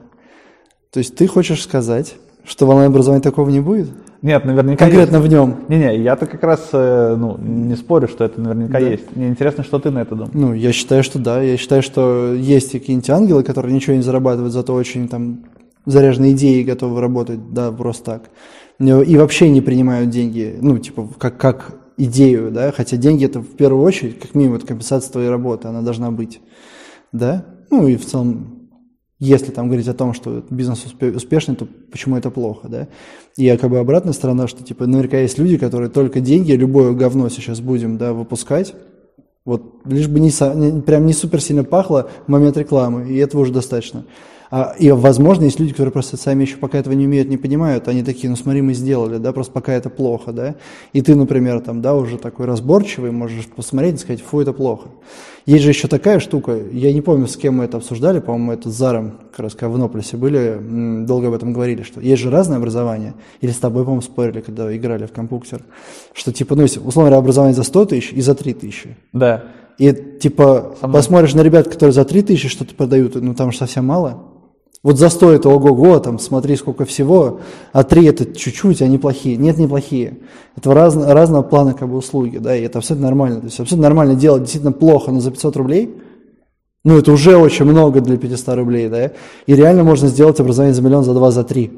То 0.92 0.98
есть 0.98 1.16
ты 1.16 1.26
хочешь 1.26 1.62
сказать, 1.62 2.14
что 2.44 2.66
в 2.66 2.70
онлайн-образовании 2.70 3.22
такого 3.22 3.50
не 3.50 3.60
будет? 3.60 3.88
Нет, 4.22 4.44
наверняка 4.44 4.84
Конкретно 4.84 5.16
есть. 5.16 5.28
в 5.28 5.30
нем? 5.30 5.56
Не-не, 5.68 5.98
я-то 5.98 6.26
как 6.26 6.42
раз 6.42 6.68
э, 6.72 7.16
ну, 7.18 7.36
не 7.38 7.76
спорю, 7.76 8.08
что 8.08 8.24
это 8.24 8.40
наверняка 8.40 8.78
есть. 8.78 9.14
Мне 9.14 9.28
интересно, 9.28 9.62
что 9.62 9.78
ты 9.78 9.90
на 9.90 10.00
это 10.00 10.14
думаешь. 10.14 10.34
Ну, 10.34 10.54
я 10.54 10.72
считаю, 10.72 11.02
что 11.02 11.18
да. 11.18 11.42
Я 11.42 11.56
считаю, 11.56 11.82
что 11.82 12.32
есть 12.32 12.72
какие-нибудь 12.72 13.10
ангелы, 13.10 13.42
которые 13.42 13.74
ничего 13.74 13.94
не 13.94 14.02
зарабатывают, 14.02 14.52
зато 14.52 14.72
очень 14.74 15.08
там 15.08 15.44
заряженные 15.84 16.32
идеи, 16.32 16.62
готовы 16.62 17.00
работать, 17.00 17.52
да, 17.52 17.70
просто 17.72 18.04
так. 18.04 18.22
И 18.78 19.16
вообще 19.16 19.48
не 19.48 19.62
принимают 19.62 20.10
деньги, 20.10 20.56
ну, 20.60 20.78
типа, 20.78 21.08
как, 21.18 21.38
как 21.38 21.76
идею, 21.96 22.50
да, 22.50 22.72
хотя 22.72 22.96
деньги 22.96 23.24
это 23.24 23.40
в 23.40 23.56
первую 23.56 23.82
очередь, 23.82 24.18
как 24.18 24.34
минимум, 24.34 24.56
это 24.56 24.66
компенсация 24.66 25.10
твоей 25.10 25.30
работы, 25.30 25.68
она 25.68 25.80
должна 25.80 26.10
быть, 26.10 26.40
да, 27.12 27.46
ну 27.70 27.86
и 27.86 27.96
в 27.96 28.04
целом, 28.04 28.68
если 29.18 29.50
там 29.50 29.68
говорить 29.68 29.88
о 29.88 29.94
том, 29.94 30.12
что 30.12 30.44
бизнес 30.50 30.84
успешный, 30.84 31.56
то 31.56 31.66
почему 31.90 32.16
это 32.16 32.30
плохо, 32.30 32.68
да, 32.68 32.88
и 33.38 33.56
как 33.56 33.70
бы 33.70 33.78
обратная 33.78 34.12
сторона, 34.12 34.46
что 34.46 34.62
типа 34.62 34.86
наверняка 34.86 35.18
есть 35.18 35.38
люди, 35.38 35.56
которые 35.56 35.88
только 35.88 36.20
деньги, 36.20 36.52
любое 36.52 36.92
говно 36.92 37.30
сейчас 37.30 37.60
будем, 37.60 37.96
да, 37.96 38.12
выпускать, 38.12 38.74
вот 39.46 39.80
лишь 39.86 40.08
бы 40.08 40.20
не, 40.20 40.30
прям 40.82 41.06
не 41.06 41.14
супер 41.14 41.40
сильно 41.40 41.64
пахло 41.64 42.10
в 42.26 42.28
момент 42.30 42.58
рекламы, 42.58 43.08
и 43.08 43.16
этого 43.16 43.42
уже 43.42 43.52
достаточно. 43.52 44.04
А, 44.50 44.74
и, 44.78 44.90
возможно, 44.90 45.44
есть 45.44 45.58
люди, 45.58 45.72
которые 45.72 45.92
просто 45.92 46.16
сами 46.16 46.42
еще 46.42 46.56
пока 46.56 46.78
этого 46.78 46.94
не 46.94 47.06
умеют, 47.06 47.28
не 47.28 47.36
понимают, 47.36 47.88
они 47.88 48.02
такие, 48.02 48.30
ну 48.30 48.36
смотри, 48.36 48.62
мы 48.62 48.74
сделали, 48.74 49.18
да, 49.18 49.32
просто 49.32 49.52
пока 49.52 49.72
это 49.72 49.90
плохо, 49.90 50.32
да. 50.32 50.54
И 50.92 51.02
ты, 51.02 51.14
например, 51.14 51.60
там, 51.60 51.82
да, 51.82 51.94
уже 51.94 52.18
такой 52.18 52.46
разборчивый, 52.46 53.10
можешь 53.10 53.46
посмотреть 53.46 53.96
и 53.96 53.98
сказать, 53.98 54.22
фу, 54.22 54.40
это 54.40 54.52
плохо. 54.52 54.88
Есть 55.46 55.64
же 55.64 55.70
еще 55.70 55.88
такая 55.88 56.18
штука, 56.18 56.56
я 56.72 56.92
не 56.92 57.00
помню, 57.00 57.26
с 57.26 57.36
кем 57.36 57.58
мы 57.58 57.64
это 57.64 57.76
обсуждали, 57.76 58.20
по-моему, 58.20 58.52
это 58.52 58.70
с 58.70 58.74
Заром, 58.74 59.18
как 59.30 59.40
раз 59.40 59.54
когда 59.54 59.68
в 59.68 59.76
Иннополисе 59.76 60.16
были, 60.16 60.58
долго 61.06 61.28
об 61.28 61.34
этом 61.34 61.52
говорили, 61.52 61.82
что 61.82 62.00
есть 62.00 62.22
же 62.22 62.30
разное 62.30 62.58
образование, 62.58 63.14
или 63.40 63.50
с 63.50 63.58
тобой, 63.58 63.84
по-моему, 63.84 64.02
спорили, 64.02 64.40
когда 64.40 64.74
играли 64.76 65.06
в 65.06 65.12
компьютер, 65.12 65.62
что 66.12 66.32
типа, 66.32 66.56
ну, 66.56 66.62
если, 66.62 66.78
условно 66.80 67.10
говоря, 67.10 67.18
образование 67.18 67.54
за 67.54 67.62
100 67.62 67.86
тысяч 67.86 68.12
и 68.12 68.20
за 68.20 68.34
3 68.34 68.54
тысячи. 68.54 68.96
Да. 69.12 69.44
И 69.78 69.92
типа, 69.92 70.74
посмотришь 70.80 71.34
на 71.34 71.42
ребят, 71.42 71.68
которые 71.68 71.92
за 71.92 72.04
3 72.04 72.22
тысячи 72.22 72.48
что-то 72.48 72.74
продают, 72.74 73.14
ну 73.14 73.34
там 73.34 73.52
же 73.52 73.58
совсем 73.58 73.86
мало. 73.86 74.35
Вот 74.82 74.98
за 74.98 75.08
100 75.08 75.32
это 75.32 75.48
ого-го, 75.48 75.98
там 75.98 76.18
смотри 76.18 76.56
сколько 76.56 76.84
всего, 76.84 77.40
а 77.72 77.82
3 77.82 78.06
это 78.06 78.26
чуть-чуть, 78.26 78.82
они 78.82 78.98
плохие. 78.98 79.36
Нет, 79.36 79.58
не 79.58 79.66
плохие. 79.66 80.18
Это 80.56 80.72
раз, 80.74 80.96
разного 80.96 81.42
плана 81.42 81.74
как 81.74 81.88
бы 81.88 81.96
услуги, 81.96 82.38
да, 82.38 82.56
и 82.56 82.62
это 82.62 82.78
абсолютно 82.78 83.08
нормально. 83.08 83.40
То 83.40 83.46
есть 83.46 83.58
абсолютно 83.58 83.88
нормально 83.88 84.14
делать 84.14 84.42
действительно 84.42 84.72
плохо, 84.72 85.10
но 85.10 85.20
за 85.20 85.30
500 85.30 85.56
рублей, 85.56 85.94
ну 86.84 86.98
это 86.98 87.10
уже 87.10 87.36
очень 87.36 87.64
много 87.64 88.00
для 88.00 88.16
500 88.16 88.56
рублей, 88.56 88.88
да, 88.88 89.12
и 89.46 89.54
реально 89.54 89.82
можно 89.82 90.08
сделать 90.08 90.38
образование 90.38 90.74
за 90.74 90.82
миллион, 90.82 91.04
за 91.04 91.14
два, 91.14 91.30
за 91.30 91.42
три. 91.42 91.72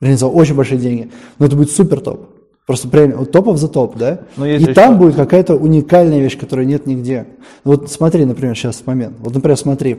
Реально 0.00 0.18
за 0.18 0.26
очень 0.26 0.54
большие 0.54 0.78
деньги. 0.78 1.10
Но 1.38 1.46
это 1.46 1.56
будет 1.56 1.70
супер 1.70 2.00
топ. 2.00 2.28
Просто 2.66 2.88
прям 2.88 3.12
вот 3.12 3.32
топов 3.32 3.58
за 3.58 3.68
топ, 3.68 3.96
да? 3.96 4.20
Но 4.36 4.46
и 4.46 4.72
там 4.72 4.98
будет 4.98 5.16
какая-то 5.16 5.56
уникальная 5.56 6.20
вещь, 6.20 6.38
которой 6.38 6.66
нет 6.66 6.86
нигде. 6.86 7.26
Вот 7.64 7.90
смотри, 7.90 8.24
например, 8.24 8.56
сейчас 8.56 8.82
момент. 8.86 9.16
Вот, 9.20 9.34
например, 9.34 9.56
смотри, 9.56 9.98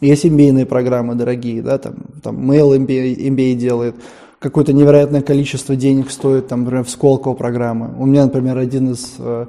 есть 0.00 0.24
MBA 0.24 0.66
программы 0.66 1.14
дорогие, 1.14 1.62
да, 1.62 1.78
там, 1.78 1.94
там 2.22 2.50
Mail 2.50 2.76
MBA, 2.78 3.16
MBA 3.28 3.54
делает, 3.54 3.96
какое-то 4.38 4.72
невероятное 4.72 5.22
количество 5.22 5.76
денег 5.76 6.10
стоит, 6.10 6.48
там, 6.48 6.60
например, 6.60 6.84
в 6.84 6.90
Сколково 6.90 7.34
программы. 7.34 7.94
У 7.98 8.06
меня, 8.06 8.24
например, 8.24 8.58
один 8.58 8.92
из 8.92 9.14
э, 9.18 9.46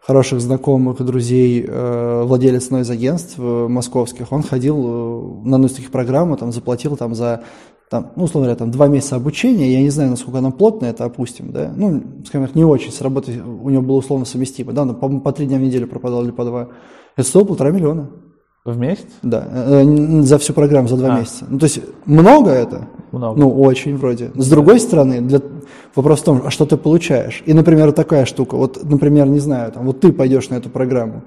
хороших 0.00 0.40
знакомых, 0.40 1.04
друзей, 1.04 1.64
э, 1.68 2.22
владелец 2.24 2.66
одной 2.66 2.82
из 2.82 2.90
агентств 2.90 3.34
э, 3.38 3.66
московских, 3.68 4.32
он 4.32 4.42
ходил 4.42 4.76
э, 4.78 5.48
на 5.48 5.56
одну 5.56 5.66
из 5.66 5.72
таких 5.72 5.90
программ, 5.90 6.34
там, 6.36 6.52
заплатил 6.52 6.96
там 6.96 7.14
за 7.14 7.42
там, 7.90 8.12
ну, 8.16 8.24
условно 8.24 8.46
говоря, 8.46 8.58
там 8.58 8.70
два 8.70 8.86
месяца 8.86 9.16
обучения, 9.16 9.72
я 9.72 9.80
не 9.80 9.90
знаю, 9.90 10.10
насколько 10.10 10.38
оно 10.38 10.52
плотное, 10.52 10.90
это 10.90 11.04
опустим, 11.04 11.52
да, 11.52 11.72
ну, 11.74 12.02
скажем 12.26 12.46
так, 12.46 12.54
не 12.54 12.64
очень, 12.64 12.92
с 12.92 13.00
работой 13.00 13.40
у 13.40 13.70
него 13.70 13.82
было 13.82 13.96
условно 13.96 14.24
совместимо, 14.24 14.72
да, 14.72 14.84
но 14.84 14.94
по, 14.94 15.08
по 15.08 15.32
три 15.32 15.46
дня 15.46 15.58
в 15.58 15.62
неделю 15.62 15.86
пропадал 15.86 16.24
или 16.24 16.30
по 16.30 16.44
два, 16.44 16.68
это 17.16 17.26
стоило 17.26 17.46
полтора 17.46 17.70
миллиона. 17.70 18.10
В 18.64 18.76
месяц? 18.76 19.06
Да, 19.22 19.46
э, 19.50 20.22
за 20.22 20.38
всю 20.38 20.52
программу, 20.52 20.88
за 20.88 20.96
два 20.96 21.14
а. 21.14 21.20
месяца. 21.20 21.46
Ну, 21.48 21.58
то 21.58 21.64
есть 21.64 21.80
много 22.04 22.50
это? 22.50 22.88
Много. 23.12 23.40
Ну, 23.40 23.60
очень 23.60 23.96
вроде. 23.96 24.30
С 24.34 24.48
другой 24.50 24.80
стороны, 24.80 25.20
для... 25.20 25.40
вопрос 25.94 26.20
в 26.20 26.24
том, 26.24 26.42
а 26.44 26.50
что 26.50 26.66
ты 26.66 26.76
получаешь? 26.76 27.42
И, 27.46 27.54
например, 27.54 27.92
такая 27.92 28.26
штука, 28.26 28.56
вот, 28.56 28.84
например, 28.84 29.26
не 29.26 29.38
знаю, 29.38 29.72
там, 29.72 29.86
вот 29.86 30.00
ты 30.00 30.12
пойдешь 30.12 30.50
на 30.50 30.56
эту 30.56 30.68
программу, 30.68 31.22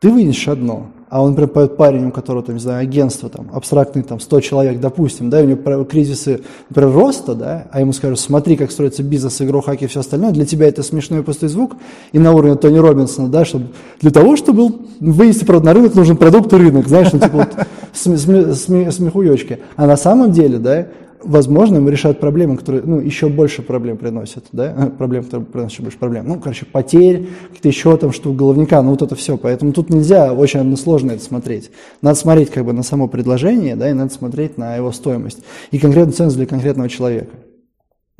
ты 0.00 0.10
вынесешь 0.10 0.48
одно, 0.48 0.90
а 1.10 1.22
он, 1.22 1.34
например, 1.34 1.68
парень, 1.68 2.06
у 2.06 2.12
которого, 2.12 2.44
там, 2.44 2.54
не 2.54 2.60
знаю, 2.60 2.80
агентство, 2.80 3.28
там, 3.28 3.48
абстрактный, 3.52 4.02
там, 4.02 4.20
100 4.20 4.40
человек, 4.40 4.80
допустим, 4.80 5.28
да, 5.28 5.40
и 5.40 5.44
у 5.44 5.48
него 5.48 5.84
кризисы, 5.84 6.42
например, 6.68 6.94
роста, 6.94 7.34
да, 7.34 7.66
а 7.72 7.80
ему 7.80 7.92
скажут, 7.92 8.20
смотри, 8.20 8.56
как 8.56 8.70
строится 8.70 9.02
бизнес, 9.02 9.42
игру, 9.42 9.60
хаки 9.60 9.84
и 9.84 9.88
все 9.88 10.00
остальное, 10.00 10.30
для 10.30 10.46
тебя 10.46 10.68
это 10.68 10.84
смешной 10.84 11.24
пустой 11.24 11.48
звук, 11.48 11.72
и 12.12 12.18
на 12.20 12.32
уровне 12.32 12.54
Тони 12.54 12.78
Робинсона, 12.78 13.28
да, 13.28 13.44
чтобы, 13.44 13.66
для 14.00 14.12
того, 14.12 14.36
чтобы 14.36 14.72
вывести 15.00 15.44
продукт 15.44 15.66
на 15.66 15.74
рынок, 15.74 15.94
нужен 15.94 16.16
продукт 16.16 16.52
и 16.52 16.56
рынок, 16.56 16.86
знаешь, 16.86 17.12
ну, 17.12 17.18
типа 17.18 17.36
вот 17.36 17.66
смехуёчки. 17.92 19.58
А 19.74 19.86
на 19.86 19.96
самом 19.96 20.30
деле, 20.30 20.58
да, 20.58 20.86
возможно, 21.22 21.76
ему 21.76 21.88
решают 21.88 22.20
проблемы, 22.20 22.56
которые, 22.56 22.82
ну, 22.84 23.00
еще 23.00 23.28
больше 23.28 23.62
проблем 23.62 23.96
приносят, 23.96 24.46
да, 24.52 24.92
проблем, 24.98 25.24
которые 25.24 25.46
приносят 25.46 25.72
еще 25.72 25.82
больше 25.82 25.98
проблем. 25.98 26.28
Ну, 26.28 26.40
короче, 26.40 26.66
потерь, 26.66 27.28
какие-то 27.48 27.68
еще 27.68 27.96
там 27.96 28.12
штук 28.12 28.36
головника, 28.36 28.82
ну, 28.82 28.90
вот 28.90 29.02
это 29.02 29.14
все. 29.14 29.36
Поэтому 29.36 29.72
тут 29.72 29.90
нельзя 29.90 30.32
очень 30.32 30.60
односложно 30.60 31.12
это 31.12 31.22
смотреть. 31.22 31.70
Надо 32.02 32.18
смотреть 32.18 32.50
как 32.50 32.64
бы 32.64 32.72
на 32.72 32.82
само 32.82 33.08
предложение, 33.08 33.76
да, 33.76 33.90
и 33.90 33.92
надо 33.92 34.12
смотреть 34.12 34.58
на 34.58 34.76
его 34.76 34.92
стоимость 34.92 35.40
и 35.70 35.78
конкретную 35.78 36.14
ценность 36.14 36.36
для 36.36 36.46
конкретного 36.46 36.88
человека. 36.88 37.30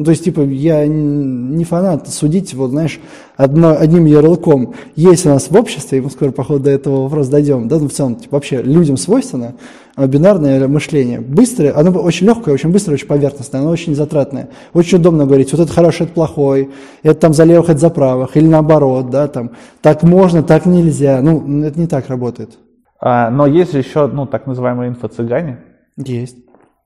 Ну, 0.00 0.04
то 0.04 0.12
есть, 0.12 0.24
типа, 0.24 0.40
я 0.40 0.86
не 0.86 1.62
фанат 1.64 2.08
судить, 2.08 2.54
вот, 2.54 2.70
знаешь, 2.70 2.98
одно, 3.36 3.76
одним 3.78 4.06
ярлыком. 4.06 4.72
Есть 4.96 5.26
у 5.26 5.28
нас 5.28 5.50
в 5.50 5.54
обществе, 5.54 5.98
и 5.98 6.00
мы 6.00 6.08
скоро, 6.08 6.30
походу, 6.30 6.60
до 6.60 6.70
этого 6.70 7.02
вопроса 7.02 7.30
дойдем, 7.30 7.68
да, 7.68 7.78
ну, 7.78 7.86
в 7.86 7.92
целом, 7.92 8.14
типа, 8.14 8.36
вообще 8.36 8.62
людям 8.62 8.96
свойственно 8.96 9.56
бинарное 9.98 10.66
мышление. 10.68 11.20
Быстрое, 11.20 11.76
оно 11.76 11.90
очень 12.00 12.26
легкое, 12.26 12.54
очень 12.54 12.72
быстрое, 12.72 12.94
очень 12.94 13.08
поверхностное, 13.08 13.60
оно 13.60 13.68
очень 13.68 13.94
затратное. 13.94 14.48
Очень 14.72 15.00
удобно 15.00 15.26
говорить, 15.26 15.52
вот 15.52 15.60
это 15.60 15.70
хороший, 15.70 16.04
это 16.04 16.14
плохой, 16.14 16.70
это 17.02 17.20
там 17.20 17.34
за 17.34 17.44
левых, 17.44 17.68
это 17.68 17.80
за 17.80 17.90
правых, 17.90 18.38
или 18.38 18.46
наоборот, 18.46 19.10
да, 19.10 19.28
там, 19.28 19.50
так 19.82 20.02
можно, 20.02 20.42
так 20.42 20.64
нельзя. 20.64 21.20
Ну, 21.20 21.62
это 21.62 21.78
не 21.78 21.86
так 21.86 22.08
работает. 22.08 22.56
А, 22.98 23.28
но 23.30 23.46
есть 23.46 23.72
же 23.72 23.78
еще, 23.80 24.06
ну, 24.06 24.24
так 24.24 24.46
называемые 24.46 24.92
инфо-цыгане. 24.92 25.58
Есть. 25.98 26.38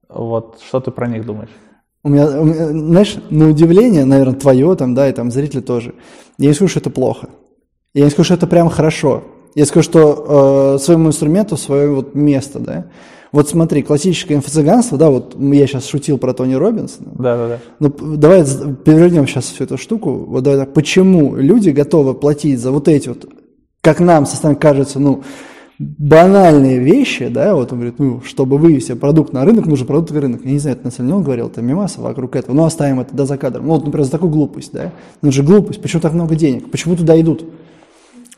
Вот, 0.09 0.59
что 0.67 0.81
ты 0.81 0.91
про 0.91 1.07
них 1.07 1.25
думаешь? 1.25 1.51
У 2.05 2.11
меня, 2.11 2.27
у 2.41 2.45
меня, 2.45 2.69
знаешь, 2.69 3.17
на 3.31 3.49
удивление, 3.49 4.05
наверное, 4.05 4.35
твое 4.35 4.75
там, 4.77 4.95
да, 4.95 5.09
и 5.09 5.13
там 5.13 5.31
зрители 5.31 5.61
тоже. 5.61 5.95
Я 6.37 6.49
не 6.49 6.55
скажу, 6.55 6.69
что 6.69 6.81
это 6.81 6.91
плохо. 6.91 7.31
Я 7.95 8.05
не 8.05 8.11
скажу, 8.11 8.25
что 8.27 8.35
это 8.35 8.47
прям 8.47 8.69
хорошо. 8.69 9.25
Я 9.55 9.65
скажу, 9.65 9.85
что 9.85 10.75
э, 10.77 10.83
своему 10.83 11.09
инструменту 11.09 11.57
свое 11.57 11.89
вот 11.89 12.15
место, 12.15 12.59
да. 12.59 12.87
Вот 13.33 13.49
смотри, 13.49 13.83
классическое 13.83 14.37
инфо-цыганство, 14.37 14.99
да, 14.99 15.11
вот 15.11 15.35
я 15.41 15.67
сейчас 15.67 15.87
шутил 15.87 16.19
про 16.19 16.35
Тони 16.35 16.55
Робинсона. 16.55 17.11
Да, 17.19 17.37
да, 17.37 17.49
да. 17.49 17.59
Но 17.81 18.17
давай 18.17 18.45
перевернем 18.85 19.27
сейчас 19.27 19.47
всю 19.47 19.65
эту 19.65 19.79
штуку. 19.79 20.13
Вот 20.13 20.45
давай, 20.45 20.67
почему 20.67 21.35
люди 21.35 21.71
готовы 21.71 22.15
платить 22.15 22.61
за 22.61 22.71
вот 22.71 22.87
эти 22.87 23.09
вот, 23.09 23.27
как 23.81 23.99
нам 24.01 24.27
со 24.27 24.37
стороны 24.37 24.59
кажется, 24.59 25.01
ну, 25.01 25.25
банальные 25.79 26.79
вещи, 26.79 27.29
да, 27.29 27.55
вот 27.55 27.73
он 27.73 27.79
говорит, 27.79 27.99
ну, 27.99 28.21
чтобы 28.25 28.59
вывести 28.59 28.95
продукт 28.95 29.33
на 29.33 29.45
рынок, 29.45 29.67
нужен 29.67 29.87
продукт 29.87 30.13
на 30.13 30.21
рынок. 30.21 30.45
Я 30.45 30.53
не 30.53 30.59
знаю, 30.59 30.77
это 30.77 30.87
на 30.87 30.91
самом 30.91 31.09
деле 31.09 31.17
он 31.17 31.25
говорил, 31.25 31.47
это 31.49 31.63
мимаса 31.63 32.01
вокруг 32.01 32.37
этого, 32.37 32.55
но 32.55 32.65
оставим 32.65 33.01
это 33.01 33.15
да, 33.15 33.27
за 33.27 33.37
кадром. 33.37 33.67
Ну, 33.67 33.75
вот, 33.75 33.85
например, 33.85 34.05
за 34.05 34.13
такую 34.13 34.31
глупость, 34.31 34.73
да, 34.73 34.93
ну, 35.23 35.33
же 35.33 35.43
глупость, 35.43 35.83
почему 35.83 36.01
так 36.01 36.13
много 36.13 36.37
денег, 36.37 36.71
почему 36.71 36.97
туда 36.97 37.21
идут? 37.21 37.45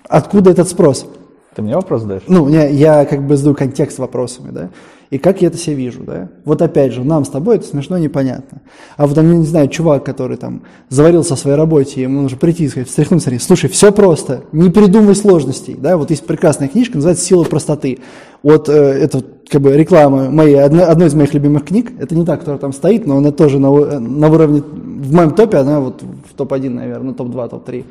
Откуда 0.09 0.51
этот 0.51 0.69
спрос? 0.69 1.07
Ты 1.55 1.63
мне 1.63 1.75
вопрос 1.75 2.03
даешь? 2.05 2.23
Ну, 2.29 2.49
я, 2.49 2.69
я 2.69 3.05
как 3.05 3.27
бы 3.27 3.37
задаю 3.37 3.55
контекст 3.55 3.99
вопросами, 3.99 4.51
да 4.51 4.71
и 5.11 5.19
как 5.19 5.41
я 5.41 5.49
это 5.49 5.57
себе 5.57 5.77
вижу, 5.77 6.03
да. 6.05 6.29
Вот 6.45 6.63
опять 6.63 6.93
же, 6.93 7.05
нам 7.05 7.25
с 7.25 7.29
тобой 7.29 7.57
это 7.57 7.67
смешно 7.67 7.99
непонятно. 7.99 8.63
А 8.97 9.07
вот, 9.07 9.15
там, 9.15 9.41
не 9.41 9.47
знаю, 9.47 9.69
чувак, 9.69 10.05
который 10.05 10.37
там 10.37 10.63
заварился 10.89 11.37
в 11.37 11.39
своей 11.39 11.57
работе, 11.57 12.03
ему 12.03 12.23
нужно 12.23 12.39
прийти 12.39 12.65
и 12.65 12.69
сказать, 12.69 12.89
встряхнуть, 12.89 13.23
смотри, 13.23 13.39
слушай, 13.39 13.71
все 13.71 13.93
просто, 13.93 14.43
не 14.53 14.71
придумывай 14.71 15.15
сложностей, 15.15 15.77
да, 15.79 15.97
вот 15.97 16.11
есть 16.11 16.27
прекрасная 16.27 16.69
книжка, 16.69 16.97
называется 16.97 17.25
«Сила 17.25 17.45
простоты». 17.45 17.99
Вот 18.43 18.69
э, 18.69 18.73
это 18.73 19.23
как 19.49 19.61
бы 19.61 19.77
реклама 19.77 20.31
моей, 20.31 20.63
одна, 20.63 20.87
одной 20.87 21.09
из 21.09 21.15
моих 21.15 21.35
любимых 21.35 21.65
книг, 21.65 21.93
это 21.99 22.15
не 22.15 22.25
та, 22.25 22.37
которая 22.37 22.59
там 22.59 22.73
стоит, 22.73 23.07
но 23.07 23.17
она 23.19 23.33
тоже 23.33 23.59
на, 23.59 23.71
на 24.01 24.29
уровне, 24.29 24.63
в 24.63 25.13
моем 25.13 25.33
топе, 25.33 25.59
она 25.59 25.81
вот 25.81 26.03
в 26.03 26.35
топ-1, 26.37 26.71
наверное, 26.71 27.15
топ-2, 27.15 27.49
топ-3. 27.49 27.85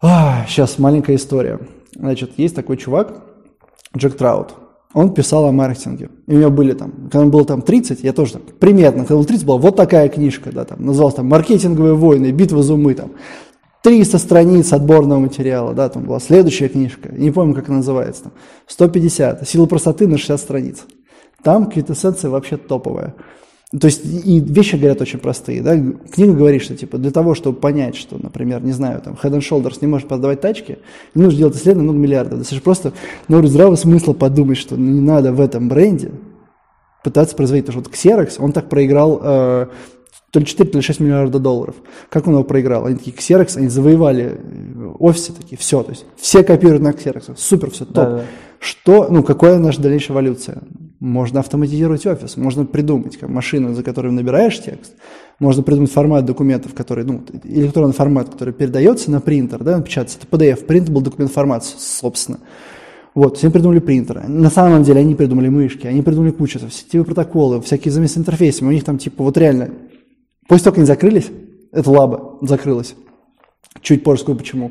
А, 0.00 0.44
сейчас 0.48 0.78
маленькая 0.78 1.16
история. 1.16 1.60
Значит, 1.94 2.32
есть 2.36 2.56
такой 2.56 2.76
чувак, 2.76 3.22
Джек 3.96 4.16
Траут, 4.16 4.54
он 4.94 5.14
писал 5.14 5.46
о 5.46 5.52
маркетинге. 5.52 6.10
И 6.26 6.34
у 6.34 6.38
него 6.38 6.50
были 6.50 6.72
там, 6.72 6.92
когда 7.04 7.20
ему 7.20 7.30
было 7.30 7.44
там 7.44 7.62
30, 7.62 8.02
я 8.02 8.12
тоже 8.12 8.34
там, 8.34 8.42
примерно, 8.58 9.00
когда 9.00 9.14
было 9.16 9.24
30, 9.24 9.46
была 9.46 9.58
вот 9.58 9.76
такая 9.76 10.08
книжка, 10.08 10.52
да, 10.52 10.64
там, 10.64 10.84
называлась 10.84 11.14
там 11.14 11.26
«Маркетинговые 11.26 11.94
войны», 11.94 12.30
«Битва 12.30 12.62
за 12.62 12.74
умы», 12.74 12.94
там, 12.94 13.12
300 13.82 14.18
страниц 14.18 14.72
отборного 14.72 15.20
материала, 15.20 15.74
да, 15.74 15.88
там 15.88 16.04
была 16.04 16.20
следующая 16.20 16.68
книжка, 16.68 17.10
не 17.12 17.30
помню, 17.30 17.54
как 17.54 17.68
она 17.68 17.78
называется, 17.78 18.24
там, 18.24 18.32
150, 18.66 19.48
«Сила 19.48 19.66
простоты» 19.66 20.06
на 20.06 20.18
60 20.18 20.40
страниц. 20.40 20.84
Там 21.42 21.66
квитэссенция 21.66 22.30
вообще 22.30 22.56
топовая. 22.56 23.14
То 23.78 23.86
есть 23.86 24.04
и 24.04 24.38
вещи 24.38 24.76
говорят 24.76 25.00
очень 25.00 25.18
простые. 25.18 25.62
Да? 25.62 25.74
Книга 26.12 26.34
говорит, 26.34 26.62
что 26.62 26.76
типа 26.76 26.98
для 26.98 27.10
того, 27.10 27.34
чтобы 27.34 27.58
понять, 27.58 27.96
что, 27.96 28.18
например, 28.22 28.62
не 28.62 28.72
знаю, 28.72 29.00
там 29.00 29.14
Head 29.14 29.32
and 29.32 29.40
Shoulders 29.40 29.78
не 29.80 29.86
может 29.86 30.08
продавать 30.08 30.42
тачки, 30.42 30.78
не 31.14 31.22
нужно 31.22 31.38
делать 31.38 31.56
исследование 31.56 31.84
много 31.84 31.98
миллиардов. 31.98 32.38
Достаточно 32.38 32.64
просто 32.64 32.92
ну, 33.28 33.46
здравого 33.46 33.76
смысла 33.76 34.12
подумать, 34.12 34.58
что 34.58 34.76
не 34.76 35.00
надо 35.00 35.32
в 35.32 35.40
этом 35.40 35.70
бренде 35.70 36.12
пытаться 37.02 37.34
производить. 37.34 37.64
Потому 37.64 37.82
что 37.82 37.90
вот 37.90 37.98
Xerox, 37.98 38.34
он 38.38 38.52
так 38.52 38.68
проиграл 38.68 39.20
э, 39.22 39.66
то 40.30 40.38
ли 40.38 40.44
4, 40.44 40.70
то 40.70 40.78
ли 40.78 40.82
6 40.82 41.00
миллиардов 41.00 41.40
долларов. 41.40 41.74
Как 42.10 42.26
он 42.26 42.34
его 42.34 42.44
проиграл? 42.44 42.84
Они 42.84 42.96
такие, 42.96 43.16
Xerox, 43.16 43.56
они 43.56 43.68
завоевали 43.68 44.38
э, 44.38 44.92
офисы 44.98 45.32
такие, 45.32 45.56
все, 45.56 45.82
то 45.82 45.92
есть 45.92 46.04
все 46.16 46.44
копируют 46.44 46.82
на 46.82 46.90
Xerox, 46.90 47.34
супер, 47.38 47.70
все, 47.70 47.86
топ. 47.86 47.94
Да-да. 47.94 48.24
Что, 48.58 49.08
ну, 49.10 49.22
какая 49.22 49.58
наша 49.58 49.80
дальнейшая 49.80 50.14
эволюция? 50.14 50.62
Можно 51.02 51.40
автоматизировать 51.40 52.06
офис, 52.06 52.36
можно 52.36 52.64
придумать 52.64 53.16
как 53.16 53.28
машину, 53.28 53.74
за 53.74 53.82
которой 53.82 54.12
набираешь 54.12 54.62
текст, 54.62 54.92
можно 55.40 55.64
придумать 55.64 55.90
формат 55.90 56.24
документов, 56.24 56.74
который, 56.74 57.04
ну, 57.04 57.24
электронный 57.42 57.92
формат, 57.92 58.28
который 58.28 58.54
передается 58.54 59.10
на 59.10 59.20
принтер, 59.20 59.64
да, 59.64 59.80
печатается, 59.80 60.18
это 60.22 60.28
PDF, 60.28 60.64
printable 60.64 61.02
документ 61.02 61.32
формат, 61.32 61.64
собственно. 61.64 62.38
Вот, 63.16 63.36
все 63.36 63.50
придумали 63.50 63.80
принтеры. 63.80 64.28
На 64.28 64.48
самом 64.48 64.84
деле 64.84 65.00
они 65.00 65.16
придумали 65.16 65.48
мышки, 65.48 65.88
они 65.88 66.02
придумали 66.02 66.30
кучу 66.30 66.60
сетевые 66.70 67.04
протоколы, 67.04 67.60
всякие 67.62 67.90
замес 67.90 68.16
интерфейсами. 68.16 68.68
У 68.68 68.72
них 68.72 68.84
там 68.84 68.98
типа 68.98 69.24
вот 69.24 69.36
реально, 69.36 69.70
после 70.46 70.66
того, 70.66 70.74
как 70.74 70.78
они 70.78 70.86
закрылись, 70.86 71.30
эта 71.72 71.90
лаба 71.90 72.38
закрылась, 72.42 72.94
чуть 73.80 74.04
позже 74.04 74.22
скажу 74.22 74.38
почему, 74.38 74.70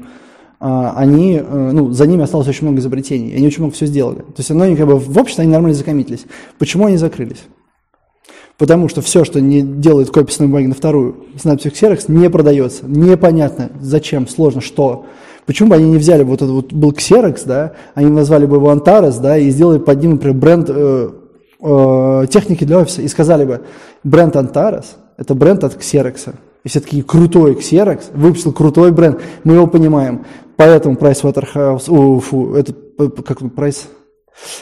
они, 0.61 1.37
э, 1.37 1.71
ну, 1.73 1.91
за 1.91 2.05
ними 2.05 2.23
осталось 2.23 2.47
очень 2.47 2.67
много 2.67 2.79
изобретений, 2.79 3.35
они 3.35 3.47
очень 3.47 3.59
много 3.59 3.73
все 3.73 3.87
сделали. 3.87 4.19
То 4.19 4.35
есть 4.37 4.51
оно, 4.51 4.75
как 4.75 4.87
бы, 4.87 4.97
в 4.97 5.17
обществе 5.17 5.43
они 5.43 5.51
нормально 5.51 5.75
закоммитились. 5.75 6.25
Почему 6.59 6.85
они 6.85 6.97
закрылись? 6.97 7.43
Потому 8.57 8.87
что 8.89 9.01
все, 9.01 9.23
что 9.23 9.41
не 9.41 9.63
делает 9.63 10.11
копия 10.11 10.31
с 10.31 10.37
бумаги 10.37 10.67
на 10.67 10.75
вторую, 10.75 11.15
Synaptic 11.35 11.73
Xerox 11.73 12.03
не 12.09 12.29
продается. 12.29 12.83
Непонятно, 12.85 13.71
зачем, 13.81 14.27
сложно, 14.27 14.61
что. 14.61 15.07
Почему 15.47 15.69
бы 15.69 15.75
они 15.77 15.89
не 15.89 15.97
взяли 15.97 16.23
вот 16.23 16.43
этот 16.43 16.51
вот 16.51 16.71
был 16.71 16.91
Xerox, 16.91 17.41
да, 17.45 17.73
они 17.95 18.11
назвали 18.11 18.45
бы 18.45 18.57
его 18.57 18.71
Antares, 18.71 19.19
да, 19.19 19.37
и 19.39 19.49
сделали 19.49 19.79
под 19.79 19.99
ним, 19.99 20.11
например, 20.11 20.37
бренд 20.37 20.69
э, 20.69 21.09
э, 21.59 22.25
техники 22.29 22.63
для 22.63 22.77
офиса, 22.77 23.01
и 23.01 23.07
сказали 23.07 23.45
бы, 23.45 23.61
бренд 24.03 24.35
Antares– 24.35 24.85
это 25.17 25.33
бренд 25.33 25.63
от 25.63 25.77
Xerox. 25.77 26.35
И 26.63 26.69
все 26.69 26.79
такие, 26.79 27.01
крутой 27.01 27.53
Xerox, 27.55 28.11
выпустил 28.13 28.53
крутой 28.53 28.91
бренд, 28.91 29.19
мы 29.43 29.55
его 29.55 29.65
понимаем. 29.65 30.25
Поэтому 30.61 30.95
Price 30.95 31.23
Waterhouse, 31.23 31.89
о, 31.89 32.19
фу, 32.19 32.53
это, 32.53 32.71
как 33.25 33.41
он, 33.41 33.47
Price, 33.47 33.87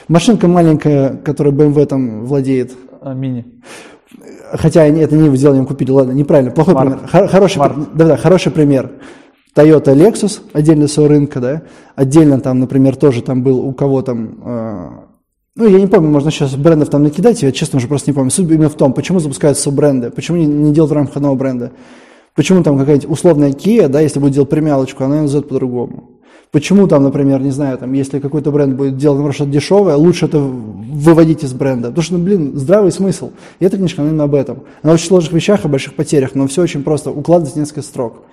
машинка 0.07 0.47
маленькая, 0.47 1.17
которая 1.17 1.53
BMW 1.53 1.85
там 1.85 2.23
владеет, 2.25 2.71
А, 3.01 3.13
Мини. 3.13 3.61
Хотя 4.53 4.83
они 4.83 5.01
это 5.01 5.17
не 5.17 5.27
им 5.27 5.65
купили, 5.65 5.91
ладно, 5.91 6.13
неправильно, 6.13 6.51
плохой 6.51 6.73
Smart. 6.73 6.81
пример. 6.83 6.99
Хор- 7.11 7.27
хороший, 7.27 7.57
Smart. 7.57 7.87
да, 7.95 8.05
да, 8.05 8.17
хороший 8.17 8.53
пример. 8.53 8.91
Toyota 9.53 9.93
Lexus, 9.93 10.39
отдельно 10.53 10.87
своего 10.87 11.09
рынка, 11.09 11.41
да, 11.41 11.61
отдельно 11.95 12.39
там, 12.39 12.59
например, 12.61 12.95
тоже 12.95 13.21
там 13.21 13.43
был 13.43 13.59
у 13.59 13.73
кого 13.73 14.01
там, 14.01 14.39
э, 14.45 14.89
ну, 15.57 15.67
я 15.67 15.81
не 15.81 15.87
помню, 15.87 16.09
можно 16.09 16.31
сейчас 16.31 16.55
брендов 16.55 16.89
там 16.89 17.03
накидать, 17.03 17.43
я 17.43 17.51
честно 17.51 17.75
уже 17.75 17.89
просто 17.89 18.09
не 18.09 18.15
помню. 18.15 18.31
Суть 18.31 18.49
именно 18.49 18.69
в 18.69 18.75
том, 18.75 18.93
почему 18.93 19.19
запускаются 19.19 19.63
суббренды, 19.63 20.11
почему 20.11 20.37
не, 20.37 20.45
не 20.45 20.71
делают 20.71 20.91
в 20.91 20.95
рамках 20.95 21.17
одного 21.17 21.35
бренда. 21.35 21.73
Почему 22.35 22.63
там 22.63 22.77
какая-нибудь 22.77 23.09
условная 23.09 23.51
Kia, 23.51 23.87
да, 23.87 24.01
если 24.01 24.19
будет 24.19 24.33
делать 24.33 24.49
премиалочку, 24.49 25.03
она 25.03 25.21
назовет 25.21 25.47
по-другому. 25.47 26.19
Почему 26.51 26.87
там, 26.87 27.03
например, 27.03 27.41
не 27.41 27.51
знаю, 27.51 27.77
там, 27.77 27.93
если 27.93 28.19
какой-то 28.19 28.51
бренд 28.51 28.75
будет 28.75 28.97
делать, 28.97 29.17
например, 29.17 29.35
что-то 29.35 29.51
дешевое, 29.51 29.95
лучше 29.95 30.25
это 30.25 30.39
выводить 30.39 31.43
из 31.43 31.53
бренда. 31.53 31.89
Потому 31.89 32.03
что, 32.03 32.17
ну, 32.17 32.23
блин, 32.23 32.57
здравый 32.57 32.91
смысл. 32.91 33.31
И 33.59 33.65
эта 33.65 33.77
книжка, 33.77 34.01
она 34.01 34.09
именно 34.09 34.23
об 34.23 34.33
этом. 34.33 34.63
Она 34.81 34.93
очень 34.93 35.05
сложных 35.05 35.33
вещах, 35.33 35.65
о 35.65 35.67
больших 35.67 35.93
потерях, 35.93 36.33
но 36.33 36.47
все 36.47 36.63
очень 36.63 36.83
просто. 36.83 37.11
Укладывать 37.11 37.55
несколько 37.55 37.83
строк. 37.83 38.23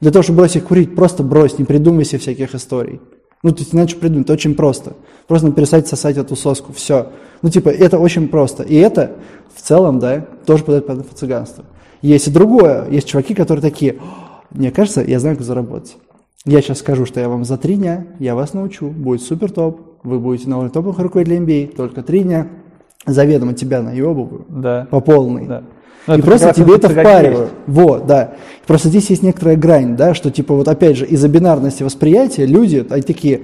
Для 0.00 0.10
того, 0.10 0.22
чтобы 0.22 0.38
бросить 0.38 0.64
курить, 0.64 0.94
просто 0.94 1.22
брось, 1.22 1.58
не 1.58 1.66
придумывай 1.66 2.06
себе 2.06 2.18
всяких 2.18 2.54
историй. 2.54 3.00
Ну, 3.42 3.52
то 3.52 3.60
есть 3.60 3.74
иначе 3.74 3.96
придумать, 3.96 4.24
это 4.24 4.32
очень 4.32 4.54
просто. 4.54 4.94
Просто 5.26 5.52
перестать 5.52 5.86
сосать 5.86 6.16
эту 6.16 6.34
соску, 6.34 6.72
все. 6.72 7.08
Ну, 7.42 7.50
типа, 7.50 7.68
это 7.68 7.98
очень 7.98 8.28
просто. 8.28 8.62
И 8.62 8.74
это, 8.74 9.16
в 9.54 9.60
целом, 9.60 9.98
да, 9.98 10.26
тоже 10.46 10.64
подает 10.64 10.86
под 10.86 11.00
инфо-цыганство. 11.00 11.64
Есть 12.06 12.28
и 12.28 12.30
другое. 12.30 12.88
Есть 12.88 13.08
чуваки, 13.08 13.34
которые 13.34 13.60
такие, 13.62 13.94
«О, 13.94 14.44
мне 14.52 14.70
кажется, 14.70 15.02
я 15.02 15.18
знаю, 15.18 15.36
как 15.36 15.44
заработать. 15.44 15.96
Я 16.44 16.62
сейчас 16.62 16.78
скажу, 16.78 17.04
что 17.04 17.18
я 17.18 17.28
вам 17.28 17.44
за 17.44 17.56
три 17.56 17.74
дня, 17.74 18.06
я 18.20 18.36
вас 18.36 18.54
научу, 18.54 18.86
будет 18.88 19.22
супер 19.22 19.50
топ, 19.50 19.80
вы 20.04 20.20
будете 20.20 20.48
на 20.48 20.58
уровне 20.58 20.72
топовых 20.72 21.00
руководителей 21.00 21.38
MBA, 21.38 21.74
только 21.74 22.02
три 22.02 22.20
дня, 22.20 22.46
заведомо 23.06 23.54
тебя 23.54 23.82
наебываю, 23.82 24.46
Да. 24.48 24.86
по 24.88 25.00
полной. 25.00 25.46
Да. 25.46 25.62
Ну, 26.06 26.14
и 26.14 26.18
это 26.18 26.26
просто 26.26 26.54
тебе 26.54 26.76
это 26.76 26.88
впаривают. 26.88 27.50
Вот, 27.66 28.06
да. 28.06 28.34
Просто 28.68 28.88
здесь 28.88 29.10
есть 29.10 29.24
некоторая 29.24 29.56
грань, 29.56 29.96
да, 29.96 30.14
что 30.14 30.30
типа 30.30 30.54
вот 30.54 30.68
опять 30.68 30.96
же 30.96 31.06
из-за 31.06 31.28
бинарности 31.28 31.82
восприятия 31.82 32.46
люди, 32.46 32.86
они 32.88 33.02
такие, 33.02 33.42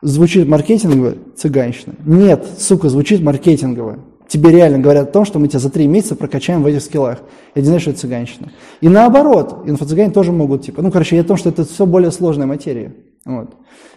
звучит 0.00 0.46
маркетингово, 0.46 1.14
цыганщина. 1.34 1.94
Нет, 2.04 2.46
сука, 2.56 2.88
звучит 2.88 3.20
маркетингово. 3.20 3.98
Тебе 4.28 4.50
реально 4.50 4.78
говорят 4.78 5.08
о 5.08 5.12
том, 5.12 5.24
что 5.24 5.38
мы 5.38 5.46
тебя 5.46 5.60
за 5.60 5.70
три 5.70 5.86
месяца 5.86 6.16
прокачаем 6.16 6.62
в 6.62 6.66
этих 6.66 6.82
скиллах. 6.82 7.18
Я 7.54 7.62
не 7.62 7.66
знаю, 7.66 7.80
что 7.80 7.90
это 7.90 8.00
цыганщина. 8.00 8.50
И 8.80 8.88
наоборот, 8.88 9.62
инфо-цыгане 9.66 10.10
тоже 10.10 10.32
могут, 10.32 10.62
типа, 10.62 10.82
ну, 10.82 10.90
короче, 10.90 11.16
я 11.16 11.22
о 11.22 11.24
том, 11.24 11.36
что 11.36 11.50
это 11.50 11.64
все 11.64 11.86
более 11.86 12.10
сложная 12.10 12.46
материя. 12.46 12.92
Вот. 13.24 13.54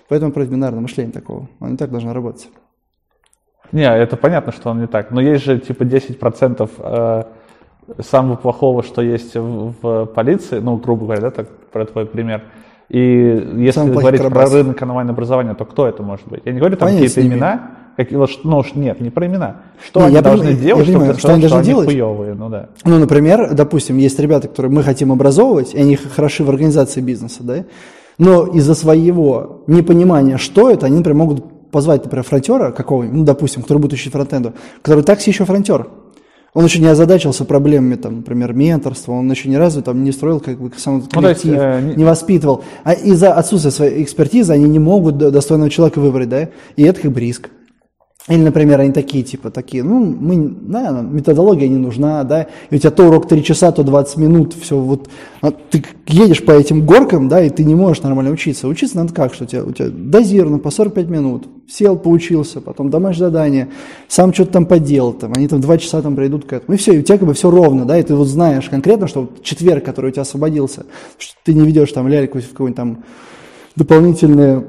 Поэтому 0.07 0.31
против 0.31 0.51
бинарного 0.51 0.81
мышления 0.81 1.11
такого. 1.11 1.47
Оно 1.59 1.71
не 1.71 1.77
так 1.77 1.89
должно 1.89 2.13
работать. 2.13 2.49
Не, 3.71 3.83
это 3.83 4.17
понятно, 4.17 4.51
что 4.51 4.69
он 4.69 4.81
не 4.81 4.87
так. 4.87 5.11
Но 5.11 5.21
есть 5.21 5.45
же 5.45 5.59
типа 5.59 5.83
10% 5.83 6.69
э, 6.77 7.23
самого 8.01 8.35
плохого, 8.35 8.83
что 8.83 9.01
есть 9.01 9.35
в, 9.35 9.73
в 9.81 10.05
полиции, 10.07 10.59
ну, 10.59 10.77
грубо 10.77 11.05
говоря, 11.05 11.21
да, 11.21 11.31
так, 11.31 11.49
про 11.71 11.85
твой 11.85 12.05
пример. 12.05 12.43
И 12.89 12.99
если 13.57 13.71
Самый 13.71 13.93
говорить 13.93 14.21
про 14.27 14.45
рынок 14.47 14.81
онлайн-образования, 14.81 15.53
то 15.53 15.65
кто 15.65 15.87
это 15.87 16.01
может 16.01 16.27
быть? 16.27 16.41
Я 16.45 16.53
не 16.53 16.59
говорю 16.59 16.75
там 16.75 16.89
какие-то 16.89 17.21
имена, 17.25 17.71
ш- 18.27 18.39
ну 18.43 18.57
уж 18.57 18.75
нет, 18.75 19.01
не 19.01 19.09
про 19.09 19.25
имена. 19.27 19.57
Что 19.85 19.99
Не, 20.01 20.05
они 20.07 20.15
я 20.15 20.21
должны 20.21 20.45
понимаю, 20.45 20.57
я 20.59 20.65
делать, 20.65 20.83
чтобы 20.83 20.93
понимаю, 20.99 21.13
ты 21.13 21.19
что 21.19 21.33
они 21.33 21.41
должны 21.41 21.57
что 21.59 21.65
делать? 21.65 21.87
они 21.89 21.95
хуевые, 21.99 22.33
ну 22.33 22.49
да. 22.49 22.69
Ну, 22.85 22.99
например, 22.99 23.53
допустим, 23.53 23.97
есть 23.97 24.19
ребята, 24.19 24.47
которые 24.47 24.71
мы 24.71 24.83
хотим 24.83 25.11
образовывать, 25.11 25.73
и 25.73 25.79
они 25.79 25.95
хороши 25.95 26.43
в 26.43 26.49
организации 26.49 27.01
бизнеса, 27.01 27.39
да, 27.43 27.65
но 28.17 28.45
из-за 28.47 28.75
своего 28.75 29.63
непонимания, 29.67 30.37
что 30.37 30.69
это, 30.69 30.85
они, 30.87 30.97
например, 30.97 31.17
могут 31.17 31.69
позвать, 31.71 32.03
например, 32.03 32.23
фронтера 32.25 32.71
какого-нибудь, 32.71 33.17
ну, 33.17 33.23
допустим, 33.25 33.61
который 33.61 33.77
будет 33.77 33.93
учить 33.93 34.11
фронтенду, 34.11 34.53
который 34.81 35.03
так 35.03 35.21
себе 35.21 35.31
еще 35.33 35.45
фронтер. 35.45 35.87
Он 36.55 36.65
еще 36.65 36.79
не 36.79 36.87
озадачился 36.87 37.45
проблемами, 37.45 37.93
там, 37.93 38.17
например, 38.17 38.53
менторства, 38.53 39.11
он 39.11 39.29
еще 39.29 39.49
ни 39.49 39.55
разу 39.55 39.83
там 39.83 40.03
не 40.03 40.11
строил 40.11 40.39
как 40.39 40.59
бы 40.59 40.71
сам 40.77 40.97
этот 40.97 41.13
Ну, 41.13 41.21
то 41.21 41.29
есть, 41.29 41.43
коллектив, 41.43 41.61
э, 41.63 41.93
не- 41.95 42.03
воспитывал. 42.03 42.63
А 42.83 42.93
из-за 42.93 43.33
отсутствия 43.33 43.69
своей 43.69 44.01
экспертизы 44.03 44.51
они 44.53 44.65
не 44.67 44.79
могут 44.79 45.17
достойного 45.19 45.69
человека 45.69 45.99
выбрать, 45.99 46.27
да, 46.29 46.49
и 46.75 46.83
это 46.83 47.01
как 47.01 47.11
бы 47.11 47.19
риск. 47.19 47.51
Или, 48.27 48.41
например, 48.41 48.81
они 48.81 48.91
такие, 48.91 49.23
типа, 49.23 49.49
такие, 49.49 49.81
ну, 49.81 49.99
мы, 50.03 50.35
нам 50.35 51.15
методология 51.15 51.69
не 51.69 51.77
нужна, 51.77 52.23
да, 52.25 52.47
и 52.69 52.75
у 52.75 52.77
тебя 52.77 52.91
то 52.91 53.07
урок 53.07 53.29
3 53.29 53.43
часа, 53.43 53.71
то 53.71 53.81
20 53.81 54.17
минут, 54.17 54.53
все, 54.59 54.77
вот, 54.77 55.09
а 55.41 55.51
ты 55.51 55.83
едешь 56.05 56.43
по 56.43 56.51
этим 56.51 56.85
горкам, 56.85 57.29
да, 57.29 57.41
и 57.41 57.49
ты 57.49 57.63
не 57.63 57.75
можешь 57.75 58.03
нормально 58.03 58.31
учиться. 58.31 58.67
Учиться 58.67 58.97
надо 58.97 59.13
как, 59.13 59.33
что 59.33 59.45
у 59.45 59.47
тебя, 59.47 59.63
у 59.63 59.71
тебя 59.71 59.89
дозировано 59.89 60.59
по 60.59 60.69
45 60.69 61.07
минут, 61.07 61.47
сел, 61.67 61.97
поучился, 61.97 62.59
потом 62.59 62.89
домашнее 62.89 63.27
задание, 63.27 63.69
сам 64.09 64.33
что-то 64.33 64.51
там 64.51 64.65
поделал, 64.65 65.13
там, 65.13 65.31
они 65.35 65.47
там 65.47 65.61
2 65.61 65.77
часа 65.77 66.01
там 66.01 66.15
пройдут 66.15 66.45
к 66.45 66.51
этому, 66.51 66.75
и 66.75 66.77
все, 66.77 66.93
и 66.93 66.99
у 66.99 67.01
тебя 67.01 67.17
как 67.17 67.27
бы 67.27 67.33
все 67.33 67.49
ровно, 67.49 67.85
да, 67.85 67.97
и 67.97 68.03
ты 68.03 68.15
вот 68.15 68.27
знаешь 68.27 68.69
конкретно, 68.69 69.07
что 69.07 69.21
вот 69.21 69.43
четверг, 69.43 69.85
который 69.85 70.09
у 70.09 70.11
тебя 70.11 70.23
освободился, 70.23 70.85
что 71.17 71.33
ты 71.45 71.53
не 71.53 71.65
ведешь 71.65 71.91
там 71.93 72.09
ляльку 72.09 72.39
в 72.39 72.49
какой-нибудь 72.49 72.75
там 72.75 73.03
дополнительное 73.77 74.65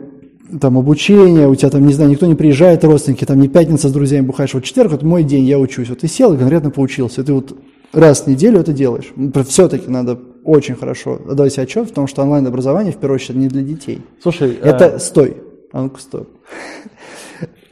там 0.58 0.78
обучение, 0.78 1.48
у 1.48 1.54
тебя 1.54 1.70
там, 1.70 1.86
не 1.86 1.92
знаю, 1.92 2.10
никто 2.10 2.26
не 2.26 2.34
приезжает, 2.34 2.84
родственники, 2.84 3.24
там 3.24 3.40
не 3.40 3.48
пятница 3.48 3.88
с 3.88 3.92
друзьями 3.92 4.26
бухаешь, 4.26 4.54
вот 4.54 4.64
четверг, 4.64 4.92
вот 4.92 5.02
мой 5.02 5.22
день, 5.22 5.44
я 5.44 5.58
учусь. 5.58 5.88
Вот 5.88 6.00
ты 6.00 6.08
сел 6.08 6.32
и 6.34 6.38
конкретно 6.38 6.70
поучился, 6.70 7.22
ты 7.22 7.32
вот 7.32 7.56
раз 7.92 8.22
в 8.22 8.26
неделю 8.26 8.60
это 8.60 8.72
делаешь. 8.72 9.12
Все-таки 9.46 9.88
надо 9.90 10.18
очень 10.44 10.74
хорошо 10.74 11.20
отдавать 11.28 11.52
себе 11.52 11.64
отчет 11.64 11.90
в 11.90 11.92
том, 11.92 12.06
что 12.06 12.22
онлайн-образование, 12.22 12.92
в 12.92 12.96
первую 12.96 13.16
очередь, 13.16 13.36
не 13.36 13.48
для 13.48 13.62
детей. 13.62 14.02
Слушай, 14.22 14.58
э, 14.60 14.68
Это, 14.68 14.98
стой, 14.98 15.36
а 15.72 15.82
ну-ка, 15.82 16.00
стой. 16.00 16.24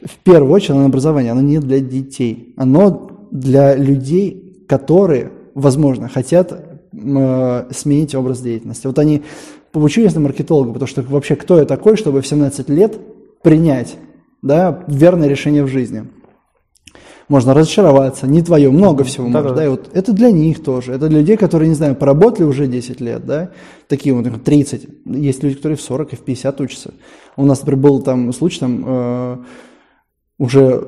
В 0.03 0.17
первую 0.23 0.51
очередь, 0.53 0.71
онлайн-образование, 0.71 1.31
оно 1.31 1.41
не 1.41 1.59
для 1.59 1.79
детей, 1.79 2.53
оно 2.57 3.27
для 3.31 3.75
людей, 3.75 4.63
которые, 4.67 5.31
возможно, 5.55 6.07
хотят 6.07 6.51
э, 6.93 7.65
сменить 7.71 8.15
образ 8.15 8.39
деятельности. 8.41 8.87
Вот 8.87 8.97
они 8.99 9.23
поучились 9.71 10.13
на 10.15 10.21
маркетолога, 10.21 10.73
потому 10.73 10.87
что 10.87 11.01
вообще 11.01 11.35
кто 11.35 11.57
я 11.57 11.65
такой, 11.65 11.97
чтобы 11.97 12.21
в 12.21 12.27
17 12.27 12.69
лет 12.69 12.97
принять 13.41 13.97
да, 14.41 14.83
верное 14.87 15.27
решение 15.27 15.63
в 15.63 15.67
жизни. 15.67 16.05
Можно 17.27 17.53
разочароваться, 17.53 18.25
не 18.25 18.41
твое, 18.41 18.71
много 18.71 19.03
всего 19.03 19.27
Да-да-да. 19.27 19.41
может, 19.41 19.57
да, 19.57 19.65
и 19.65 19.67
вот 19.67 19.89
это 19.93 20.13
для 20.13 20.31
них 20.31 20.63
тоже, 20.63 20.93
это 20.93 21.09
для 21.09 21.19
людей, 21.19 21.37
которые, 21.37 21.69
не 21.69 21.75
знаю, 21.75 21.95
поработали 21.95 22.43
уже 22.43 22.65
10 22.65 22.99
лет, 23.01 23.23
да, 23.23 23.51
такие 23.87 24.15
вот, 24.15 24.23
например, 24.23 24.43
30, 24.43 24.87
есть 25.05 25.43
люди, 25.43 25.55
которые 25.55 25.77
в 25.77 25.81
40 25.81 26.13
и 26.13 26.15
в 26.15 26.21
50 26.21 26.61
учатся. 26.61 26.93
У 27.37 27.45
нас, 27.45 27.59
например, 27.59 27.83
был 27.83 28.01
там 28.01 28.33
случай, 28.33 28.59
там, 28.59 28.83
э, 28.83 29.37
уже 30.39 30.87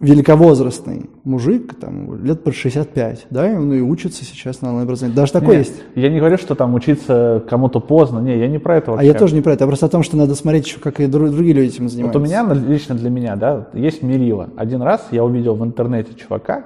великовозрастный 0.00 1.10
мужик, 1.24 1.74
там, 1.74 2.24
лет 2.24 2.44
под 2.44 2.54
65, 2.54 3.26
да, 3.30 3.50
и 3.50 3.56
он 3.56 3.72
и 3.72 3.80
учится 3.80 4.24
сейчас 4.24 4.60
на 4.62 4.68
онлайн-образовании. 4.68 5.16
Даже 5.16 5.32
такое 5.32 5.58
Нет, 5.58 5.66
есть. 5.66 5.82
Я 5.94 6.08
не 6.10 6.18
говорю, 6.18 6.38
что 6.38 6.54
там 6.54 6.74
учиться 6.74 7.44
кому-то 7.48 7.80
поздно. 7.80 8.20
Не, 8.20 8.38
я 8.38 8.48
не 8.48 8.58
про 8.58 8.76
это 8.76 8.90
А 8.90 8.94
вообще. 8.94 9.08
я 9.08 9.14
тоже 9.14 9.34
не 9.34 9.40
про 9.42 9.52
это, 9.54 9.64
а 9.64 9.66
просто 9.66 9.86
о 9.86 9.88
том, 9.88 10.02
что 10.02 10.16
надо 10.16 10.34
смотреть 10.34 10.66
еще, 10.66 10.78
как 10.78 11.00
и 11.00 11.04
дру- 11.04 11.30
другие 11.30 11.52
люди 11.54 11.68
этим 11.68 11.84
Вот 11.84 11.92
занимаются. 11.92 12.18
у 12.18 12.22
меня, 12.22 12.44
лично 12.68 12.94
для 12.94 13.10
меня, 13.10 13.36
да, 13.36 13.68
есть 13.74 14.02
мерило. 14.02 14.50
Один 14.56 14.82
раз 14.82 15.06
я 15.10 15.24
увидел 15.24 15.54
в 15.56 15.64
интернете 15.64 16.14
чувака, 16.14 16.64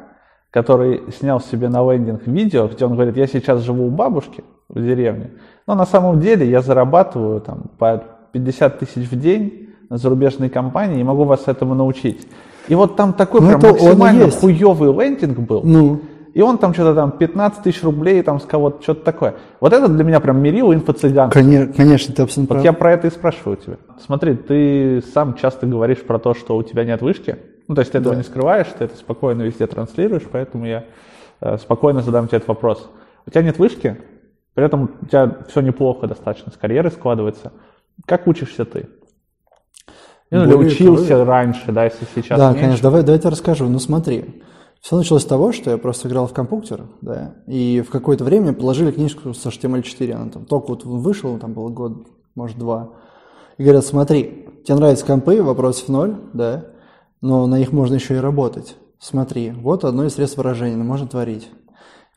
который 0.50 1.00
снял 1.18 1.40
себе 1.40 1.68
на 1.70 1.90
лендинг 1.90 2.26
видео, 2.26 2.68
где 2.68 2.84
он 2.84 2.92
говорит, 2.94 3.16
я 3.16 3.26
сейчас 3.26 3.62
живу 3.62 3.86
у 3.86 3.90
бабушки 3.90 4.44
в 4.68 4.74
деревне, 4.80 5.30
но 5.66 5.74
на 5.74 5.86
самом 5.86 6.20
деле 6.20 6.48
я 6.48 6.60
зарабатываю 6.60 7.40
там 7.40 7.70
по 7.78 8.02
50 8.32 8.78
тысяч 8.78 9.10
в 9.10 9.18
день 9.18 9.70
на 9.88 9.96
зарубежной 9.96 10.48
компании 10.50 11.00
и 11.00 11.04
могу 11.04 11.24
вас 11.24 11.44
этому 11.46 11.74
научить. 11.74 12.26
И 12.68 12.74
вот 12.74 12.96
там 12.96 13.12
такой 13.12 13.40
Ну, 13.40 13.48
прям 13.48 13.60
максимально 13.72 14.30
хуевый 14.30 14.92
лендинг 14.92 15.38
был. 15.38 15.62
Ну, 15.64 16.00
И 16.34 16.40
он 16.40 16.56
там 16.58 16.72
что-то 16.72 16.94
там 16.94 17.10
15 17.12 17.62
тысяч 17.62 17.82
рублей 17.82 18.22
там 18.22 18.40
с 18.40 18.44
кого-то, 18.44 18.82
что-то 18.82 19.04
такое. 19.04 19.34
Вот 19.60 19.72
это 19.72 19.88
для 19.88 20.02
меня 20.04 20.18
прям 20.20 20.40
мерило 20.40 20.72
инфо-цыганство. 20.74 21.38
конечно, 21.40 21.72
конечно, 21.74 22.14
ты 22.14 22.22
абсолютно 22.22 22.54
Вот 22.54 22.62
прав. 22.62 22.64
я 22.64 22.72
про 22.72 22.92
это 22.92 23.08
и 23.08 23.10
спрашиваю 23.10 23.56
тебя. 23.58 23.76
Смотри, 24.04 24.34
ты 24.36 25.02
сам 25.12 25.34
часто 25.34 25.66
говоришь 25.66 26.00
про 26.02 26.18
то, 26.18 26.32
что 26.34 26.56
у 26.56 26.62
тебя 26.62 26.84
нет 26.84 27.02
вышки. 27.02 27.36
Ну, 27.68 27.74
то 27.74 27.80
есть 27.80 27.92
ты 27.92 27.98
этого 27.98 28.14
Да. 28.14 28.18
не 28.20 28.24
скрываешь, 28.24 28.66
ты 28.78 28.84
это 28.84 28.96
спокойно 28.96 29.42
везде 29.42 29.66
транслируешь, 29.66 30.22
поэтому 30.30 30.66
я 30.66 30.84
э, 31.40 31.58
спокойно 31.58 32.00
задам 32.00 32.28
тебе 32.28 32.38
этот 32.38 32.48
вопрос. 32.48 32.88
У 33.26 33.30
тебя 33.30 33.42
нет 33.42 33.58
вышки, 33.58 33.98
при 34.54 34.64
этом 34.64 34.90
у 35.02 35.06
тебя 35.06 35.36
все 35.48 35.60
неплохо 35.60 36.06
достаточно, 36.06 36.50
с 36.52 36.56
карьерой 36.56 36.92
складывается. 36.92 37.52
Как 38.06 38.26
учишься 38.26 38.64
ты? 38.64 38.88
Ну, 40.32 40.44
или 40.44 40.54
учился 40.54 41.08
того, 41.08 41.24
раньше, 41.24 41.72
да, 41.72 41.84
если 41.84 42.06
сейчас 42.14 42.38
Да, 42.38 42.48
меньше. 42.48 42.60
конечно, 42.60 42.82
давай, 42.82 43.02
давай 43.02 43.16
я 43.16 43.20
тебе 43.20 43.30
расскажу. 43.30 43.68
Ну 43.68 43.78
смотри, 43.78 44.42
все 44.80 44.96
началось 44.96 45.22
с 45.22 45.26
того, 45.26 45.52
что 45.52 45.70
я 45.70 45.78
просто 45.78 46.08
играл 46.08 46.26
в 46.26 46.32
компьютер, 46.32 46.86
да, 47.02 47.34
и 47.46 47.84
в 47.86 47.90
какое-то 47.90 48.24
время 48.24 48.52
положили 48.52 48.90
книжку 48.90 49.34
с 49.34 49.44
HTML4, 49.44 50.12
она 50.12 50.30
там 50.30 50.44
только 50.46 50.70
вот 50.70 50.84
вышел, 50.84 51.38
там 51.38 51.52
был 51.52 51.68
год, 51.68 52.08
может, 52.34 52.58
два, 52.58 52.90
и 53.58 53.62
говорят, 53.62 53.84
смотри, 53.84 54.48
тебе 54.64 54.76
нравятся 54.76 55.04
компы, 55.04 55.42
вопросов 55.42 55.88
ноль, 55.88 56.16
да, 56.32 56.64
но 57.20 57.46
на 57.46 57.58
них 57.58 57.72
можно 57.72 57.94
еще 57.94 58.16
и 58.16 58.18
работать. 58.18 58.76
Смотри, 58.98 59.50
вот 59.50 59.84
одно 59.84 60.06
из 60.06 60.14
средств 60.14 60.38
выражения, 60.38 60.76
ну, 60.76 60.84
можно 60.84 61.06
творить. 61.06 61.48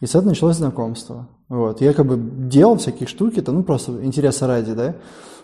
И 0.02 0.06
с 0.06 0.10
этого 0.10 0.30
началось 0.30 0.58
знакомство. 0.58 1.30
Вот. 1.50 1.82
Я 1.82 1.94
как 1.94 2.06
бы 2.06 2.18
делал 2.18 2.78
всякие 2.78 3.08
штуки, 3.08 3.42
то, 3.42 3.52
ну, 3.52 3.64
просто 3.64 4.04
интереса 4.04 4.46
ради, 4.46 4.74
да. 4.74 4.96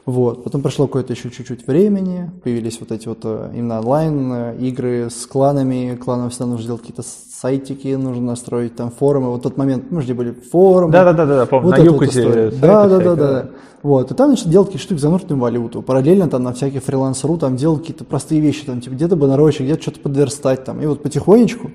Вот. 0.05 0.43
Потом 0.43 0.61
прошло 0.61 0.87
какое-то 0.87 1.13
еще 1.13 1.29
чуть-чуть 1.29 1.67
времени, 1.67 2.31
появились 2.43 2.79
вот 2.79 2.91
эти 2.91 3.07
вот 3.07 3.19
э, 3.23 3.51
именно 3.53 3.79
онлайн 3.79 4.33
э, 4.33 4.57
игры 4.59 5.09
с 5.09 5.27
кланами, 5.27 5.95
кланам 5.95 6.31
всегда 6.31 6.47
нужно 6.47 6.65
делать 6.65 6.81
какие-то 6.81 7.03
сайтики, 7.03 7.87
нужно 7.89 8.23
настроить 8.23 8.75
там 8.75 8.91
форумы. 8.91 9.29
Вот 9.29 9.43
тот 9.43 9.57
момент, 9.57 9.91
мы 9.91 10.01
же 10.01 10.15
были 10.15 10.31
форумы. 10.31 10.91
Да-да-да, 10.91 11.25
помню, 11.45 11.69
на 11.69 11.77
вот 11.77 11.85
Юкузе 11.85 12.21
история. 12.21 12.51
сайты 12.51 12.61
Да, 12.61 12.87
да, 12.87 12.97
да, 12.97 13.03
всякие, 13.03 13.15
да, 13.15 13.15
да. 13.15 13.49
Вот, 13.83 14.11
и 14.11 14.13
там 14.13 14.29
начали 14.31 14.49
делать 14.49 14.67
какие-то 14.67 14.85
штуки 14.85 14.99
за 14.99 15.09
нужную 15.09 15.39
валюту. 15.39 15.81
Параллельно 15.81 16.27
там 16.27 16.43
на 16.43 16.53
всякие 16.53 16.81
фриланс.ру 16.81 17.37
там 17.37 17.55
делал 17.55 17.77
какие-то 17.77 18.03
простые 18.03 18.41
вещи, 18.41 18.65
там 18.65 18.81
типа 18.81 18.93
где-то 18.93 19.15
банерочек, 19.15 19.61
где-то 19.61 19.81
что-то 19.81 19.99
подверстать 20.01 20.63
там. 20.63 20.81
И 20.81 20.85
вот 20.85 21.01
потихонечку 21.01 21.71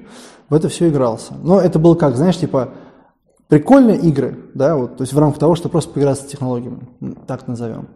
в 0.49 0.55
это 0.55 0.68
все 0.68 0.89
игрался. 0.89 1.35
Но 1.43 1.61
это 1.61 1.79
было 1.79 1.95
как, 1.95 2.16
знаешь, 2.16 2.39
типа 2.39 2.70
прикольные 3.49 3.99
игры, 3.99 4.36
да, 4.55 4.76
вот, 4.76 4.97
то 4.97 5.03
есть 5.03 5.12
в 5.12 5.18
рамках 5.18 5.38
того, 5.40 5.55
что 5.55 5.68
просто 5.68 5.92
поиграться 5.92 6.24
с 6.24 6.26
технологиями, 6.26 6.80
так 7.26 7.47
назовем. 7.47 7.88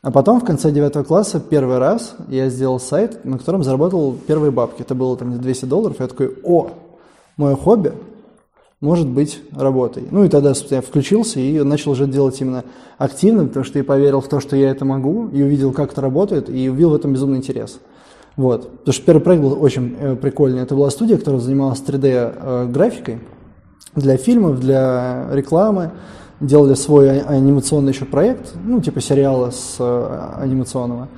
А 0.00 0.10
потом 0.12 0.40
в 0.40 0.44
конце 0.44 0.70
девятого 0.70 1.02
класса 1.02 1.40
первый 1.40 1.78
раз 1.78 2.14
я 2.28 2.48
сделал 2.48 2.78
сайт, 2.78 3.24
на 3.24 3.36
котором 3.36 3.64
заработал 3.64 4.16
первые 4.26 4.52
бабки. 4.52 4.82
Это 4.82 4.94
было 4.94 5.16
там 5.16 5.40
200 5.40 5.64
долларов. 5.64 5.96
Я 5.98 6.06
такой, 6.06 6.36
о, 6.44 6.70
мое 7.36 7.56
хобби 7.56 7.92
может 8.80 9.08
быть 9.08 9.42
работой. 9.52 10.06
Ну 10.08 10.24
и 10.24 10.28
тогда 10.28 10.52
я 10.70 10.80
включился 10.82 11.40
и 11.40 11.60
начал 11.62 11.90
уже 11.92 12.06
делать 12.06 12.40
именно 12.40 12.64
активно, 12.96 13.46
потому 13.46 13.64
что 13.64 13.78
я 13.78 13.84
поверил 13.84 14.20
в 14.20 14.28
то, 14.28 14.38
что 14.38 14.54
я 14.54 14.70
это 14.70 14.84
могу, 14.84 15.28
и 15.28 15.42
увидел, 15.42 15.72
как 15.72 15.90
это 15.90 16.00
работает, 16.00 16.48
и 16.48 16.68
увидел 16.68 16.90
в 16.90 16.94
этом 16.94 17.12
безумный 17.12 17.38
интерес. 17.38 17.80
Вот. 18.36 18.70
Потому 18.70 18.92
что 18.92 19.04
первый 19.04 19.20
проект 19.20 19.42
был 19.42 19.60
очень 19.60 19.96
э, 19.98 20.14
прикольный. 20.14 20.62
Это 20.62 20.76
была 20.76 20.90
студия, 20.90 21.18
которая 21.18 21.40
занималась 21.40 21.82
3D-графикой 21.84 23.18
для 23.94 24.16
фильмов, 24.16 24.60
для 24.60 25.26
рекламы. 25.32 25.90
Делали 26.40 26.74
свой 26.74 27.20
анимационный 27.20 27.92
еще 27.92 28.04
проект, 28.04 28.54
ну, 28.64 28.80
типа 28.80 29.00
сериала 29.00 29.50
с 29.50 29.76
э, 29.80 30.32
анимационного. 30.40 31.08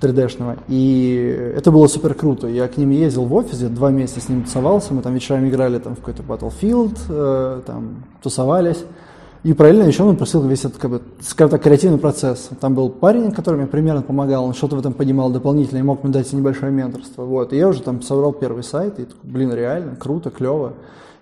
3D-шного. 0.00 0.58
И 0.68 1.52
это 1.56 1.70
было 1.70 1.86
супер 1.86 2.14
круто. 2.14 2.46
Я 2.46 2.68
к 2.68 2.76
ним 2.76 2.90
ездил 2.90 3.24
в 3.24 3.34
офисе, 3.34 3.68
два 3.68 3.90
месяца 3.90 4.20
с 4.20 4.28
ним 4.28 4.44
тусовался, 4.44 4.94
мы 4.94 5.02
там 5.02 5.14
вечерами 5.14 5.48
играли 5.48 5.78
там, 5.78 5.96
в 5.96 6.00
какой-то 6.00 6.22
Battlefield, 6.22 6.96
э, 7.08 7.62
там 7.66 8.04
тусовались. 8.22 8.84
И 9.42 9.52
параллельно 9.52 9.86
еще 9.86 10.02
он 10.02 10.16
просил 10.16 10.42
весь 10.42 10.64
этот, 10.64 10.78
как 10.78 10.90
бы, 10.90 11.02
скажем 11.20 11.50
так, 11.50 11.62
креативный 11.62 11.98
процесс. 11.98 12.50
Там 12.60 12.74
был 12.74 12.90
парень, 12.90 13.30
который 13.30 13.56
мне 13.56 13.66
примерно 13.66 14.02
помогал, 14.02 14.44
он 14.44 14.54
что-то 14.54 14.76
в 14.76 14.80
этом 14.80 14.92
понимал 14.92 15.30
дополнительно 15.30 15.78
и 15.78 15.82
мог 15.82 16.02
мне 16.02 16.12
дать 16.12 16.32
небольшое 16.32 16.72
менторство. 16.72 17.24
Вот. 17.24 17.52
И 17.52 17.56
я 17.56 17.68
уже 17.68 17.80
там 17.80 18.02
собрал 18.02 18.32
первый 18.32 18.64
сайт, 18.64 18.98
и 18.98 19.06
блин, 19.22 19.52
реально, 19.52 19.94
круто, 19.96 20.30
клево. 20.30 20.72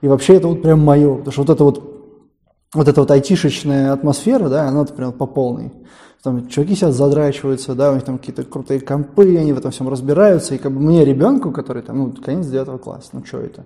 И 0.05 0.07
вообще 0.07 0.35
это 0.35 0.49
вот 0.49 0.61
прям 0.61 0.85
мое, 0.85 1.15
потому 1.17 1.33
что 1.33 1.41
вот 1.45 1.51
это 1.51 1.65
вот 1.65 1.91
вот 2.75 2.89
эта 2.89 3.01
вот 3.01 3.11
айтишечная 3.11 3.91
атмосфера, 3.91 4.51
да, 4.51 4.69
она 4.69 4.85
прям 4.85 5.13
по 5.13 5.25
полной. 5.25 5.73
Там 6.23 6.47
чуваки 6.47 6.75
сейчас 6.75 6.95
задрачиваются, 6.95 7.75
да, 7.75 7.91
у 7.91 7.95
них 7.95 8.05
там 8.05 8.19
какие-то 8.19 8.43
крутые 8.43 8.81
компы, 8.81 9.39
они 9.39 9.55
в 9.55 9.59
этом 9.59 9.71
всем 9.71 9.89
разбираются, 9.89 10.55
и 10.55 10.59
как 10.59 10.73
бы 10.73 10.81
мне, 10.81 11.07
ребенку, 11.07 11.53
который 11.53 11.81
там, 11.81 11.97
ну, 11.97 12.13
конец 12.23 12.47
девятого 12.49 12.77
класса, 12.77 13.09
ну, 13.13 13.25
что 13.25 13.39
это? 13.39 13.65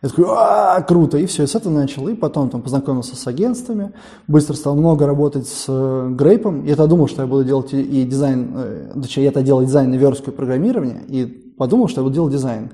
Я 0.00 0.08
такой, 0.08 0.24
а, 0.28 0.80
круто, 0.80 1.18
и 1.18 1.26
все, 1.26 1.42
и 1.42 1.46
с 1.46 1.54
этого 1.54 1.74
начал, 1.74 2.08
и 2.08 2.14
потом 2.14 2.48
там 2.48 2.62
познакомился 2.62 3.14
с 3.14 3.26
агентствами, 3.26 3.92
быстро 4.26 4.54
стал 4.54 4.76
много 4.76 5.06
работать 5.06 5.46
с 5.46 5.66
э, 5.68 6.08
Grape 6.10 6.44
ом, 6.44 6.64
я-то 6.64 6.86
думал, 6.86 7.06
что 7.06 7.20
я 7.20 7.28
буду 7.28 7.44
делать 7.44 7.74
и, 7.74 7.82
и 7.82 8.04
дизайн, 8.04 8.52
э, 8.56 8.92
точнее, 8.94 9.24
я-то 9.24 9.42
делал 9.42 9.62
дизайн 9.62 9.90
на 9.90 9.96
верстку 9.96 10.30
и 10.30 10.34
программирование, 10.34 11.02
и 11.06 11.26
подумал, 11.26 11.88
что 11.88 12.00
я 12.00 12.04
буду 12.04 12.14
делать 12.14 12.32
дизайн. 12.32 12.70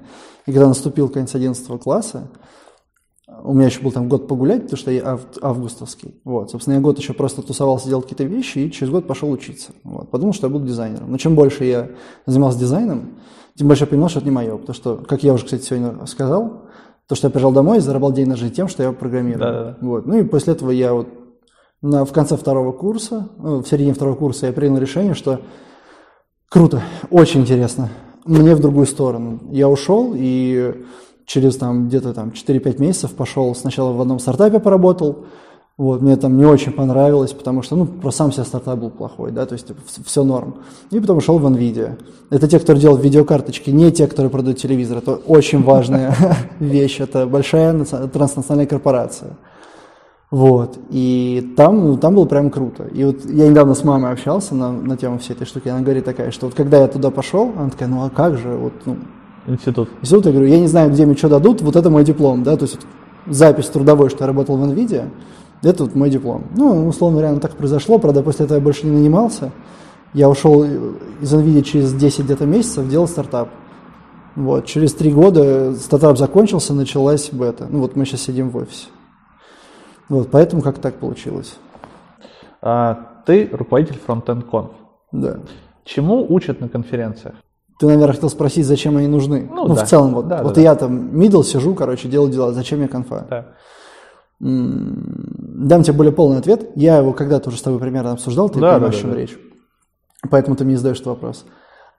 И 0.46 0.52
когда 0.52 0.68
наступил 0.68 1.08
конец 1.08 1.34
11 1.34 1.80
класса, 1.80 2.28
у 3.44 3.54
меня 3.54 3.66
еще 3.66 3.80
был 3.80 3.92
там 3.92 4.08
год 4.08 4.28
погулять, 4.28 4.62
потому 4.62 4.78
что 4.78 4.90
я 4.90 5.14
ав- 5.14 5.26
августовский. 5.40 6.20
Вот, 6.24 6.50
собственно, 6.50 6.74
я 6.74 6.80
год 6.80 6.98
еще 6.98 7.12
просто 7.12 7.42
тусовался, 7.42 7.88
делал 7.88 8.02
какие-то 8.02 8.24
вещи, 8.24 8.58
и 8.58 8.70
через 8.70 8.90
год 8.92 9.06
пошел 9.06 9.30
учиться. 9.30 9.72
Вот, 9.84 10.10
подумал, 10.10 10.32
что 10.32 10.46
я 10.46 10.52
буду 10.52 10.66
дизайнером. 10.66 11.10
Но 11.10 11.18
чем 11.18 11.34
больше 11.34 11.64
я 11.64 11.90
занимался 12.26 12.58
дизайном, 12.58 13.14
тем 13.56 13.68
больше 13.68 13.84
я 13.84 13.86
понимал, 13.88 14.08
что 14.08 14.20
это 14.20 14.28
не 14.28 14.34
мое. 14.34 14.56
Потому 14.56 14.74
что, 14.74 14.96
как 14.96 15.22
я 15.22 15.34
уже, 15.34 15.44
кстати, 15.44 15.62
сегодня 15.62 16.06
сказал, 16.06 16.62
то, 17.08 17.14
что 17.14 17.26
я 17.26 17.30
приезжал 17.30 17.52
домой 17.52 17.78
и 17.78 17.80
зарабатывал 17.80 18.16
день 18.16 18.28
на 18.28 18.36
жизнь 18.36 18.54
тем, 18.54 18.68
что 18.68 18.82
я 18.82 18.92
программирую. 18.92 19.40
Да-да-да. 19.40 19.76
Вот. 19.80 20.06
Ну 20.06 20.18
и 20.18 20.22
после 20.22 20.54
этого 20.54 20.70
я 20.70 20.94
вот 20.94 21.08
на, 21.82 22.04
в 22.04 22.12
конце 22.12 22.36
второго 22.36 22.72
курса, 22.72 23.28
ну, 23.38 23.58
в 23.62 23.66
середине 23.66 23.92
второго 23.92 24.14
курса 24.14 24.46
я 24.46 24.52
принял 24.52 24.78
решение, 24.78 25.14
что 25.14 25.40
круто, 26.48 26.80
очень 27.10 27.40
интересно, 27.40 27.90
мне 28.24 28.54
в 28.54 28.60
другую 28.60 28.86
сторону. 28.86 29.40
Я 29.50 29.68
ушел 29.68 30.12
и 30.14 30.84
через 31.32 31.56
там 31.56 31.88
где-то 31.88 32.12
там 32.12 32.28
4-5 32.28 32.80
месяцев 32.80 33.12
пошел 33.12 33.54
сначала 33.54 33.92
в 33.92 34.00
одном 34.00 34.18
стартапе 34.18 34.60
поработал, 34.60 35.24
вот, 35.78 36.02
мне 36.02 36.16
там 36.16 36.36
не 36.36 36.44
очень 36.44 36.72
понравилось, 36.72 37.32
потому 37.32 37.62
что, 37.62 37.76
ну, 37.76 37.86
про 37.86 38.10
сам 38.10 38.30
себе 38.30 38.44
стартап 38.44 38.78
был 38.78 38.90
плохой, 38.90 39.32
да, 39.32 39.46
то 39.46 39.54
есть 39.54 39.72
все 40.04 40.22
норм. 40.22 40.56
И 40.90 41.00
потом 41.00 41.16
ушел 41.16 41.38
в 41.38 41.46
NVIDIA. 41.46 41.98
Это 42.28 42.46
те, 42.46 42.58
кто 42.58 42.74
делает 42.74 43.02
видеокарточки, 43.02 43.70
не 43.70 43.90
те, 43.90 44.06
которые 44.06 44.30
продают 44.30 44.58
телевизор. 44.58 44.98
Это 44.98 45.14
очень 45.14 45.62
важная 45.62 46.14
вещь, 46.60 47.00
это 47.00 47.26
большая 47.26 47.72
наци- 47.72 48.06
транснациональная 48.08 48.66
корпорация. 48.66 49.30
Вот, 50.30 50.78
и 50.90 51.54
там, 51.56 51.88
ну, 51.88 51.96
там 51.96 52.14
было 52.14 52.26
прям 52.26 52.50
круто. 52.50 52.84
И 52.84 53.04
вот 53.04 53.24
я 53.24 53.48
недавно 53.48 53.74
с 53.74 53.82
мамой 53.84 54.12
общался 54.12 54.54
на, 54.54 54.70
на 54.70 54.98
тему 54.98 55.18
всей 55.18 55.32
этой 55.32 55.46
штуки, 55.46 55.68
она 55.68 55.80
говорит 55.80 56.04
такая, 56.04 56.30
что 56.30 56.46
вот 56.46 56.54
когда 56.54 56.78
я 56.78 56.88
туда 56.88 57.10
пошел, 57.10 57.52
она 57.56 57.70
такая, 57.70 57.88
ну 57.88 58.04
а 58.04 58.10
как 58.10 58.36
же, 58.36 58.50
вот, 58.50 58.74
ну, 58.84 58.98
Институт. 59.46 59.88
институт, 60.00 60.26
я 60.26 60.32
говорю, 60.32 60.48
я 60.48 60.60
не 60.60 60.68
знаю, 60.68 60.90
где 60.90 61.04
мне 61.04 61.16
что 61.16 61.28
дадут, 61.28 61.62
вот 61.62 61.74
это 61.76 61.90
мой 61.90 62.04
диплом, 62.04 62.42
да, 62.44 62.56
то 62.56 62.64
есть 62.64 62.78
запись 63.26 63.66
трудовой, 63.66 64.08
что 64.08 64.20
я 64.20 64.26
работал 64.26 64.56
в 64.56 64.64
NVIDIA, 64.64 65.10
это 65.62 65.84
вот 65.84 65.94
мой 65.94 66.10
диплом. 66.10 66.44
Ну, 66.56 66.86
условно 66.86 67.28
оно 67.28 67.40
так 67.40 67.56
произошло, 67.56 67.98
правда, 67.98 68.22
после 68.22 68.44
этого 68.44 68.58
я 68.58 68.64
больше 68.64 68.86
не 68.86 68.92
нанимался, 68.92 69.52
я 70.14 70.28
ушел 70.28 70.62
из 70.64 71.34
NVIDIA 71.34 71.62
через 71.62 71.92
10 71.92 72.24
где-то 72.24 72.46
месяцев, 72.46 72.88
делал 72.88 73.08
стартап. 73.08 73.48
Вот, 74.34 74.66
через 74.66 74.94
три 74.94 75.12
года 75.12 75.74
стартап 75.74 76.16
закончился, 76.16 76.72
началась 76.72 77.30
бета. 77.30 77.66
Ну, 77.68 77.80
вот 77.80 77.96
мы 77.96 78.06
сейчас 78.06 78.22
сидим 78.22 78.50
в 78.50 78.56
офисе. 78.56 78.86
Вот, 80.08 80.30
поэтому 80.30 80.62
как 80.62 80.78
так 80.78 80.94
получилось. 80.94 81.56
А, 82.62 83.22
ты 83.26 83.48
руководитель 83.52 83.98
Conf. 84.06 84.70
Да. 85.10 85.40
Чему 85.84 86.26
учат 86.32 86.60
на 86.60 86.68
конференциях? 86.68 87.34
Ты, 87.82 87.86
наверное, 87.86 88.14
хотел 88.14 88.30
спросить, 88.30 88.64
зачем 88.64 88.96
они 88.96 89.08
нужны. 89.08 89.48
Ну, 89.50 89.66
Ну, 89.66 89.74
да. 89.74 89.84
в 89.84 89.88
целом, 89.88 90.14
вот, 90.14 90.28
Да, 90.28 90.44
вот 90.44 90.54
да, 90.54 90.60
я 90.60 90.76
там 90.76 91.10
middle 91.20 91.42
сижу, 91.42 91.74
короче, 91.74 92.08
делаю 92.08 92.30
дела. 92.30 92.52
Зачем 92.52 92.78
мне 92.78 92.86
конфа? 92.86 93.26
Да. 93.28 93.46
Дам 94.38 95.82
тебе 95.82 95.96
более 95.96 96.12
полный 96.12 96.38
ответ. 96.38 96.70
Я 96.76 96.98
его 96.98 97.12
когда-то 97.12 97.48
уже 97.48 97.58
с 97.58 97.62
тобой 97.62 97.80
примерно 97.80 98.12
обсуждал, 98.12 98.48
ты 98.50 98.60
Да, 98.60 98.74
понимаешь, 98.74 98.94
да, 98.94 98.98
о 98.98 99.00
чем 99.00 99.10
да, 99.10 99.16
да. 99.16 99.20
речь. 99.20 99.36
Поэтому 100.30 100.54
ты 100.54 100.64
мне 100.64 100.76
задаешь 100.76 100.98
этот 100.98 101.08
вопрос. 101.08 101.44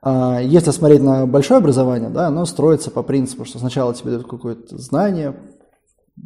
А 0.02 0.40
если 0.40 0.72
смотреть 0.72 1.04
на 1.04 1.28
большое 1.28 1.58
образование, 1.58 2.10
да, 2.10 2.28
оно 2.28 2.46
строится 2.46 2.90
по 2.90 3.04
принципу, 3.04 3.44
что 3.44 3.60
сначала 3.60 3.94
тебе 3.94 4.12
дают 4.12 4.26
какое-то 4.26 4.78
знание, 4.78 5.36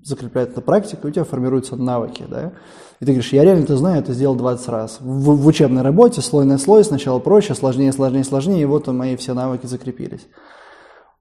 закрепляют 0.03 0.55
на 0.55 0.61
практику, 0.61 1.07
и 1.07 1.09
у 1.09 1.13
тебя 1.13 1.23
формируются 1.23 1.75
навыки, 1.77 2.25
да. 2.29 2.51
И 2.99 3.05
ты 3.05 3.11
говоришь, 3.11 3.31
я 3.31 3.43
реально 3.43 3.63
это 3.63 3.77
знаю, 3.77 3.99
это 3.99 4.13
сделал 4.13 4.35
20 4.35 4.67
раз. 4.69 4.97
В, 4.99 5.35
в 5.35 5.47
учебной 5.47 5.83
работе 5.83 6.21
слой 6.21 6.45
на 6.45 6.57
слой, 6.57 6.83
сначала 6.83 7.19
проще, 7.19 7.53
сложнее, 7.53 7.91
сложнее, 7.91 8.23
сложнее, 8.23 8.61
и 8.61 8.65
вот 8.65 8.87
мои 8.87 9.15
все 9.15 9.33
навыки 9.33 9.67
закрепились. 9.67 10.27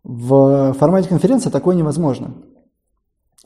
В 0.02 0.72
формате 0.78 1.08
конференции 1.08 1.50
такое 1.50 1.74
невозможно. 1.74 2.32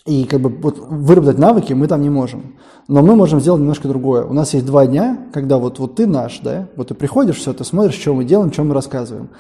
И 0.07 0.25
как 0.25 0.41
бы 0.41 0.49
вот 0.49 0.79
выработать 0.79 1.39
навыки 1.39 1.73
мы 1.73 1.87
там 1.87 2.03
не 2.03 2.11
можем. 2.11 2.57
Но 2.89 3.03
мы 3.03 3.17
можем 3.17 3.41
сделать 3.41 3.61
немножко 3.61 3.89
другое. 3.89 4.25
У 4.25 4.33
нас 4.33 4.55
есть 4.55 4.65
два 4.65 4.87
дня, 4.87 5.27
когда 5.33 5.59
вот, 5.59 5.79
вот 5.79 5.97
ты 5.97 6.07
наш, 6.07 6.41
да, 6.41 6.69
вот 6.77 6.89
ты 6.89 6.95
приходишь, 6.95 7.37
все, 7.37 7.53
ты 7.53 7.65
смотришь, 7.65 8.01
что 8.01 8.15
мы 8.15 8.25
делаем, 8.25 8.53
что 8.53 8.65
мы 8.65 8.75
рассказываем. 8.75 9.31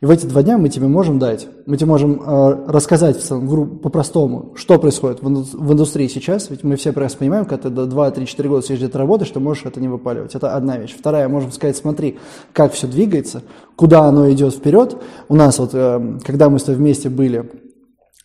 И 0.00 0.06
в 0.06 0.10
эти 0.10 0.24
два 0.24 0.42
дня 0.42 0.56
мы 0.56 0.70
тебе 0.70 0.86
можем 0.86 1.18
дать, 1.18 1.46
мы 1.66 1.76
тебе 1.76 1.88
можем 1.88 2.22
э, 2.22 2.64
рассказать 2.68 3.22
по-простому, 3.28 4.54
что 4.56 4.78
происходит 4.78 5.20
в, 5.20 5.26
в 5.26 5.72
индустрии 5.74 6.08
сейчас, 6.08 6.48
ведь 6.48 6.64
мы 6.64 6.76
все 6.76 6.92
прекрасно 6.92 7.18
понимаем, 7.18 7.44
когда 7.44 7.68
ты 7.68 7.68
до 7.68 7.84
2-3-4 7.84 8.48
года 8.48 8.62
сидишь 8.62 8.78
где-то 8.78 8.96
работаешь, 8.96 9.30
ты 9.30 9.40
можешь 9.40 9.66
это 9.66 9.78
не 9.78 9.88
выпаливать. 9.88 10.34
Это 10.34 10.54
одна 10.56 10.78
вещь. 10.78 10.96
Вторая, 10.98 11.28
можем 11.28 11.52
сказать, 11.52 11.76
смотри, 11.76 12.18
как 12.54 12.72
все 12.72 12.86
двигается, 12.86 13.42
куда 13.76 14.04
оно 14.04 14.30
идет 14.32 14.54
вперед. 14.54 14.96
У 15.28 15.36
нас 15.36 15.58
вот, 15.58 15.72
э, 15.74 16.18
когда 16.24 16.48
мы 16.48 16.58
с 16.60 16.62
тобой 16.62 16.78
вместе 16.78 17.10
были 17.10 17.69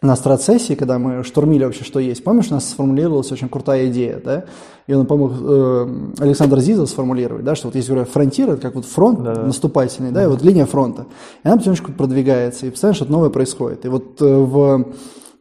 на 0.01 0.15
страт-сессии, 0.15 0.73
когда 0.75 0.99
мы 0.99 1.23
штурмили 1.23 1.63
вообще, 1.63 1.83
что 1.83 1.99
есть, 1.99 2.23
помнишь, 2.23 2.47
у 2.49 2.53
нас 2.53 2.69
сформулировалась 2.69 3.31
очень 3.31 3.49
крутая 3.49 3.87
идея, 3.87 4.21
да? 4.23 4.45
И 4.87 4.93
он 4.93 5.05
помог 5.05 5.33
э, 5.39 5.87
Александр 6.19 6.59
Зизов 6.59 6.89
сформулировать, 6.89 7.43
да, 7.43 7.55
что 7.55 7.67
вот 7.67 7.75
есть, 7.75 7.87
говорю, 7.87 8.05
фронтир, 8.05 8.49
это 8.51 8.61
как 8.61 8.75
вот 8.75 8.85
фронт 8.85 9.23
да. 9.23 9.33
наступательный, 9.33 10.11
да, 10.11 10.23
и 10.23 10.27
вот 10.27 10.43
линия 10.43 10.65
фронта. 10.65 11.05
И 11.43 11.47
она 11.47 11.57
потихонечку 11.57 11.91
продвигается, 11.91 12.67
и 12.67 12.69
постоянно 12.69 12.95
что-то 12.95 13.11
новое 13.11 13.29
происходит. 13.29 13.85
И 13.85 13.87
вот 13.87 14.21
э, 14.21 14.25
в 14.25 14.85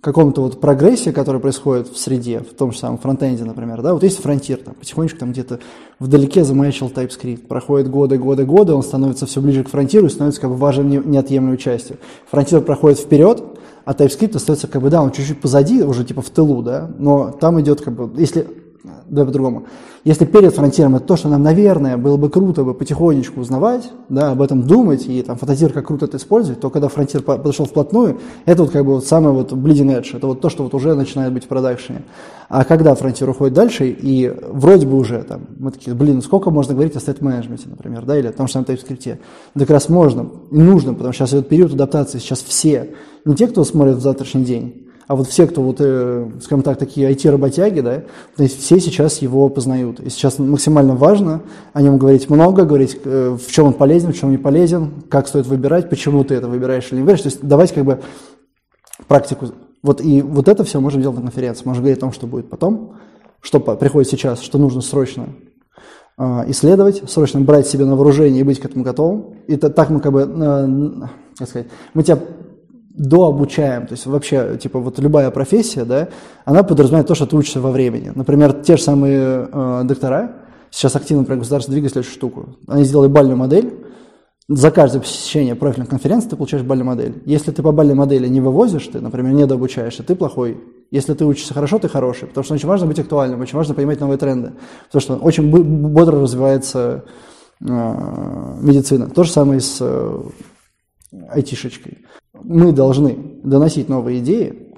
каком-то 0.05 0.43
вот 0.43 0.61
прогрессе, 0.61 1.13
который 1.13 1.41
происходит 1.41 1.89
в 1.89 1.99
среде, 1.99 2.41
в 2.41 2.55
том 2.55 2.73
же 2.73 2.79
самом 2.79 2.99
фронтенде, 2.99 3.43
например, 3.43 3.81
да, 3.81 3.95
вот 3.95 4.03
есть 4.03 4.21
фронтир, 4.21 4.59
там 4.59 4.75
потихонечку 4.75 5.19
там 5.19 5.33
где-то 5.33 5.61
вдалеке 5.99 6.45
замаячил 6.45 6.89
TypeScript, 6.89 7.47
проходит 7.47 7.89
годы, 7.89 8.19
годы, 8.19 8.45
годы, 8.45 8.75
он 8.75 8.83
становится 8.83 9.25
все 9.25 9.41
ближе 9.41 9.65
к 9.65 9.71
фронтиру 9.71 10.07
и 10.07 10.11
становится 10.11 10.43
как 10.43 10.51
бы 10.51 10.57
важным 10.57 11.11
неотъемлемой 11.11 11.57
частью. 11.57 11.97
Фронтир 12.31 12.61
проходит 12.61 12.99
вперед, 12.99 13.43
а 13.87 13.95
TypeScript 13.95 14.37
остается 14.37 14.69
как 14.69 14.83
бы, 14.83 14.91
да, 14.91 15.03
он 15.03 15.11
чуть-чуть 15.11 15.41
позади, 15.41 15.83
уже 15.83 16.05
типа 16.05 16.21
в 16.21 16.29
тылу, 16.29 16.63
да, 16.63 16.91
но 16.99 17.31
там 17.31 17.59
идет 17.63 17.81
как 17.81 17.95
бы, 17.95 18.21
если, 18.21 18.47
да, 19.07 19.25
по-другому, 19.25 19.65
если 20.05 20.27
перед 20.27 20.55
фронтиром 20.55 20.97
это 20.97 21.07
то, 21.07 21.17
что 21.17 21.29
нам, 21.29 21.43
наверное, 21.43 21.97
было 21.97 22.19
бы 22.19 22.29
круто 22.29 22.65
бы 22.65 22.75
потихонечку 22.75 23.41
узнавать, 23.41 23.91
да, 24.11 24.33
об 24.33 24.43
этом 24.43 24.63
думать 24.63 25.07
и 25.07 25.23
там 25.23 25.39
фантазировать, 25.39 25.75
как 25.75 25.87
круто 25.87 26.05
это 26.05 26.19
использовать, 26.19 26.61
то 26.61 26.69
когда 26.69 26.89
фронтир 26.89 27.23
подошел 27.23 27.65
вплотную, 27.65 28.21
это 28.45 28.63
вот 28.63 28.73
как 28.73 28.85
бы 28.85 28.95
вот 28.95 29.07
самое 29.07 29.35
вот 29.35 29.53
bleeding 29.53 29.99
edge, 29.99 30.15
это 30.15 30.27
вот 30.27 30.43
то, 30.43 30.51
что 30.51 30.65
вот 30.65 30.75
уже 30.75 30.95
начинает 30.95 31.33
быть 31.33 31.45
в 31.45 31.49
продакшене. 31.49 32.03
А 32.51 32.65
когда 32.65 32.95
фронтир 32.95 33.29
уходит 33.31 33.55
дальше, 33.55 33.89
и 33.89 34.31
вроде 34.49 34.87
бы 34.87 34.99
уже 34.99 35.23
там, 35.23 35.47
мы 35.59 35.71
такие, 35.71 35.95
блин, 35.97 36.21
сколько 36.21 36.51
можно 36.51 36.75
говорить 36.75 36.95
о 36.95 37.01
стейт-менеджменте, 37.01 37.69
например, 37.71 38.05
да, 38.05 38.19
или 38.19 38.27
о 38.27 38.33
том, 38.33 38.47
что 38.47 38.61
на 38.61 38.65
TypeScript, 38.65 39.19
да 39.55 39.61
как 39.61 39.71
раз 39.71 39.89
можно 39.89 40.29
нужно, 40.51 40.93
потому 40.93 41.15
что 41.15 41.25
сейчас 41.25 41.33
идет 41.33 41.49
период 41.49 41.73
адаптации, 41.73 42.19
сейчас 42.19 42.43
все 42.43 42.91
не 43.25 43.35
те, 43.35 43.47
кто 43.47 43.65
смотрит 43.65 43.97
в 43.97 44.01
завтрашний 44.01 44.45
день, 44.45 44.84
а 45.07 45.17
вот 45.17 45.29
все, 45.29 45.47
кто 45.47 45.63
вот, 45.63 45.77
э, 45.81 46.31
скажем 46.41 46.63
так, 46.63 46.79
такие 46.79 47.11
IT-работяги, 47.11 47.81
да, 47.81 48.03
то 48.37 48.43
есть 48.43 48.61
все 48.61 48.81
сейчас 48.81 49.19
его 49.19 49.49
познают. 49.49 50.01
И 50.01 50.09
сейчас 50.09 50.39
максимально 50.39 50.95
важно 50.95 51.43
о 51.73 51.83
нем 51.83 51.99
говорить 51.99 52.31
много, 52.31 52.65
говорить, 52.65 52.99
э, 53.05 53.37
в 53.37 53.51
чем 53.51 53.67
он 53.67 53.73
полезен, 53.75 54.13
в 54.13 54.17
чем 54.17 54.31
не 54.31 54.39
полезен, 54.39 55.03
как 55.11 55.29
стоит 55.29 55.47
выбирать, 55.47 55.91
почему 55.91 56.25
ты 56.25 56.35
это 56.35 56.49
выбираешь 56.49 56.89
или 56.89 56.97
не 56.97 57.01
выбираешь. 57.03 57.21
То 57.21 57.29
есть 57.29 57.43
давать 57.43 57.73
как 57.73 57.85
бы 57.85 58.01
практику. 59.07 59.49
Вот 59.83 60.01
и 60.01 60.23
вот 60.23 60.49
это 60.49 60.65
все 60.65 60.81
можем 60.81 61.03
делать 61.03 61.19
на 61.19 61.25
конференции. 61.25 61.67
Можем 61.67 61.83
говорить 61.83 61.99
о 61.99 62.01
том, 62.01 62.13
что 62.13 62.27
будет 62.27 62.49
потом, 62.49 62.97
что 63.43 63.61
приходит 63.61 64.11
сейчас, 64.11 64.41
что 64.41 64.57
нужно 64.57 64.81
срочно 64.81 65.27
э, 66.17 66.45
исследовать, 66.49 67.03
срочно 67.11 67.41
брать 67.41 67.67
себе 67.67 67.85
на 67.85 67.95
вооружение 67.95 68.41
и 68.41 68.45
быть 68.45 68.59
к 68.59 68.65
этому 68.65 68.85
готовым. 68.85 69.35
И 69.49 69.57
так 69.57 69.91
мы 69.91 70.01
как 70.01 70.13
бы, 70.13 71.09
как 71.37 71.49
сказать, 71.49 71.69
мы 71.93 72.03
тебя 72.03 72.19
дообучаем, 72.95 73.87
то 73.87 73.95
есть 73.95 74.07
вообще, 74.07 74.57
типа, 74.57 74.79
вот 74.79 74.99
любая 75.01 75.31
профессия, 75.31 75.85
да, 75.85 76.09
она 76.45 76.63
подразумевает 76.63 77.09
то, 77.09 77.15
что 77.15 77.27
ты 77.27 77.37
учишься 77.37 77.61
во 77.61 77.73
времени. 77.73 78.13
Например, 78.15 78.53
те 78.53 78.77
же 78.77 78.83
самые 78.83 79.49
э, 79.51 79.83
доктора 79.85 80.33
сейчас 80.71 80.95
активно, 80.95 81.23
например, 81.23 81.41
государство 81.41 81.73
двигает 81.73 81.93
следующую 81.93 82.15
штуку. 82.15 82.57
Они 82.69 82.85
сделали 82.85 83.09
бальную 83.09 83.37
модель, 83.37 83.75
за 84.47 84.71
каждое 84.71 85.01
посещение 85.01 85.55
профильной 85.55 85.87
конференции 85.87 86.29
ты 86.29 86.37
получаешь 86.37 86.65
бальную 86.65 86.87
модель. 86.87 87.23
Если 87.25 87.51
ты 87.51 87.63
по 87.63 87.73
бальной 87.73 87.95
модели 87.95 88.29
не 88.29 88.43
вывозишь, 88.43 88.87
ты, 88.89 89.01
например, 89.01 89.33
не 89.33 89.47
дообучаешься, 89.47 90.03
ты 90.03 90.15
плохой. 90.15 90.63
Если 90.91 91.15
ты 91.15 91.25
учишься 91.25 91.55
хорошо, 91.55 91.79
ты 91.79 91.89
хороший. 91.89 92.29
Потому 92.29 92.45
что 92.45 92.55
очень 92.55 92.69
важно 92.69 92.87
быть 92.87 92.99
актуальным, 92.99 93.41
очень 93.41 93.57
важно 93.57 93.75
понимать 93.75 94.01
новые 94.01 94.19
тренды. 94.19 94.53
Потому 94.93 95.01
что 95.01 95.17
очень 95.17 95.51
бодро 95.51 96.21
развивается 96.21 97.05
э, 97.61 97.65
медицина. 97.65 99.09
То 99.09 99.25
же 99.25 99.31
самое 99.31 99.59
и 99.59 99.63
с 99.63 99.79
э, 99.81 100.23
айтишечкой 101.31 102.05
мы 102.35 102.73
должны 102.73 103.41
доносить 103.43 103.89
новые 103.89 104.21
идеи, 104.21 104.75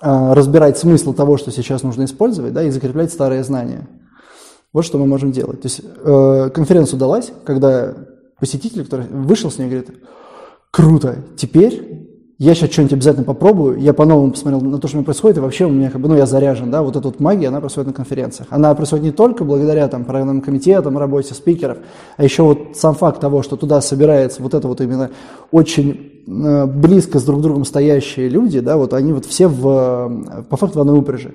а, 0.00 0.34
разбирать 0.34 0.78
смысл 0.78 1.12
того, 1.12 1.36
что 1.36 1.50
сейчас 1.50 1.82
нужно 1.82 2.04
использовать, 2.04 2.52
да, 2.52 2.62
и 2.62 2.70
закреплять 2.70 3.12
старые 3.12 3.44
знания. 3.44 3.88
Вот 4.72 4.84
что 4.84 4.98
мы 4.98 5.06
можем 5.06 5.32
делать. 5.32 5.62
То 5.62 5.66
есть 5.66 5.80
э, 5.82 6.50
конференция 6.50 6.96
удалась, 6.98 7.32
когда 7.46 7.94
посетитель, 8.38 8.84
который 8.84 9.06
вышел 9.06 9.50
с 9.50 9.58
ней, 9.58 9.64
говорит, 9.64 9.90
круто, 10.70 11.24
теперь 11.36 11.97
я 12.38 12.54
сейчас 12.54 12.70
что-нибудь 12.70 12.92
обязательно 12.92 13.24
попробую, 13.24 13.80
я 13.80 13.92
по-новому 13.92 14.30
посмотрел 14.30 14.60
на 14.60 14.78
то, 14.78 14.86
что 14.86 14.96
у 14.96 15.00
меня 15.00 15.04
происходит, 15.04 15.38
и 15.38 15.40
вообще 15.40 15.64
у 15.64 15.70
меня 15.70 15.90
как 15.90 16.00
бы, 16.00 16.08
ну, 16.08 16.16
я 16.16 16.24
заряжен, 16.24 16.70
да, 16.70 16.82
вот 16.82 16.94
эта 16.94 17.08
вот 17.08 17.18
магия, 17.18 17.48
она 17.48 17.58
происходит 17.58 17.88
на 17.88 17.92
конференциях. 17.92 18.46
Она 18.50 18.72
происходит 18.76 19.04
не 19.04 19.10
только 19.10 19.42
благодаря 19.42 19.88
там 19.88 20.04
программным 20.04 20.40
комитетам, 20.40 20.96
работе 20.96 21.34
спикеров, 21.34 21.78
а 22.16 22.22
еще 22.22 22.44
вот 22.44 22.76
сам 22.76 22.94
факт 22.94 23.20
того, 23.20 23.42
что 23.42 23.56
туда 23.56 23.80
собирается 23.80 24.40
вот 24.40 24.54
это 24.54 24.68
вот 24.68 24.80
именно 24.80 25.10
очень 25.50 26.22
э, 26.28 26.66
близко 26.66 27.18
с 27.18 27.24
друг 27.24 27.40
другом 27.42 27.64
стоящие 27.64 28.28
люди, 28.28 28.60
да, 28.60 28.76
вот 28.76 28.94
они 28.94 29.12
вот 29.12 29.24
все 29.24 29.48
в, 29.48 30.44
по 30.48 30.56
факту 30.56 30.78
в 30.78 30.82
одной 30.82 31.00
упряжи. 31.00 31.34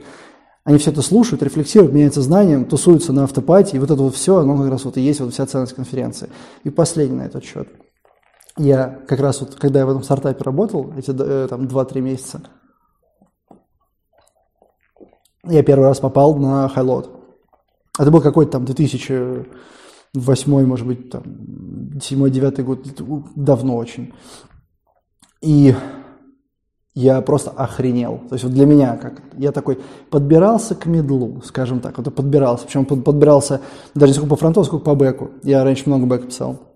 Они 0.63 0.77
все 0.77 0.91
это 0.91 1.01
слушают, 1.01 1.43
рефлексируют, 1.43 1.91
меняются 1.91 2.21
знанием, 2.21 2.63
тусуются 2.63 3.11
на 3.11 3.25
автопате, 3.25 3.75
и 3.75 3.79
вот 3.81 3.91
это 3.91 4.01
вот 4.01 4.15
все, 4.15 4.37
оно 4.37 4.57
как 4.57 4.71
раз 4.71 4.85
вот 4.85 4.95
и 4.95 5.01
есть 5.01 5.19
вот 5.19 5.33
вся 5.33 5.45
ценность 5.45 5.73
конференции. 5.73 6.29
И 6.63 6.69
последний 6.69 7.17
на 7.17 7.23
этот 7.23 7.43
счет– 7.43 7.67
я 8.57 8.99
как 9.07 9.19
раз 9.19 9.41
вот, 9.41 9.55
когда 9.55 9.79
я 9.79 9.85
в 9.85 9.89
этом 9.89 10.03
стартапе 10.03 10.43
работал, 10.43 10.93
эти 10.97 11.11
э, 11.11 11.47
там 11.47 11.63
2-3 11.63 12.01
месяца, 12.01 12.41
я 15.45 15.63
первый 15.63 15.85
раз 15.85 15.99
попал 15.99 16.35
на 16.35 16.69
Хайлот. 16.69 17.09
Это 17.99 18.11
был 18.11 18.21
какой-то 18.21 18.53
там 18.53 18.65
2008, 18.65 20.65
может 20.65 20.87
быть, 20.87 21.09
там, 21.09 21.23
7-9 21.97 22.63
год, 22.63 22.87
давно 23.35 23.75
очень. 23.75 24.13
И 25.41 25.75
я 26.95 27.21
просто 27.21 27.51
охренел. 27.51 28.21
То 28.29 28.35
есть 28.35 28.43
вот 28.43 28.53
для 28.53 28.65
меня, 28.65 28.97
как 28.97 29.21
я 29.37 29.51
такой 29.51 29.79
подбирался 30.09 30.75
к 30.75 30.85
медлу, 30.85 31.41
скажем 31.43 31.81
так, 31.81 31.97
вот 31.97 32.15
подбирался. 32.15 32.65
Причем 32.65 32.85
подбирался 32.85 33.61
даже 33.95 34.11
не 34.11 34.15
сколько 34.15 34.29
по 34.29 34.35
фронту, 34.37 34.63
сколько 34.63 34.85
по 34.85 34.95
бэку. 34.95 35.31
Я 35.43 35.63
раньше 35.63 35.83
много 35.87 36.05
бэка 36.05 36.27
писал. 36.27 36.72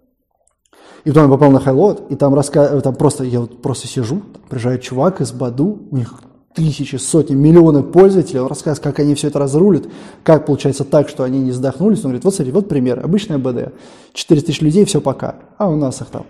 И 1.08 1.10
потом 1.10 1.24
я 1.24 1.30
попал 1.30 1.52
на 1.52 1.62
Хайлот, 1.62 2.12
и 2.12 2.16
там, 2.18 2.36
раска... 2.36 2.82
там 2.82 2.94
просто, 2.94 3.24
я 3.24 3.40
вот 3.40 3.62
просто 3.62 3.88
сижу, 3.88 4.20
там 4.34 4.42
приезжает 4.50 4.82
чувак 4.82 5.22
из 5.22 5.32
Баду, 5.32 5.88
у 5.90 5.96
них 5.96 6.16
тысячи, 6.54 6.98
сотни, 6.98 7.34
миллионы 7.34 7.82
пользователей, 7.82 8.42
он 8.42 8.48
рассказывает, 8.48 8.84
как 8.84 9.00
они 9.00 9.16
все 9.16 9.30
это 9.30 9.40
разрулят, 9.40 9.88
как 10.24 10.46
получается 10.46 10.84
так, 10.84 11.08
что 11.08 11.24
они 11.24 11.40
не 11.40 11.54
задохнулись. 11.54 12.00
Он 12.00 12.10
говорит, 12.10 12.26
вот 12.26 12.36
смотри, 12.36 12.52
вот 12.52 12.68
пример, 12.68 13.00
обычная 13.02 13.38
БД, 13.38 13.72
400 14.12 14.48
тысяч 14.48 14.60
людей, 14.60 14.84
все 14.84 15.00
пока, 15.00 15.36
а 15.58 15.70
у 15.70 15.78
нас 15.78 16.02
их 16.02 16.08
там, 16.08 16.26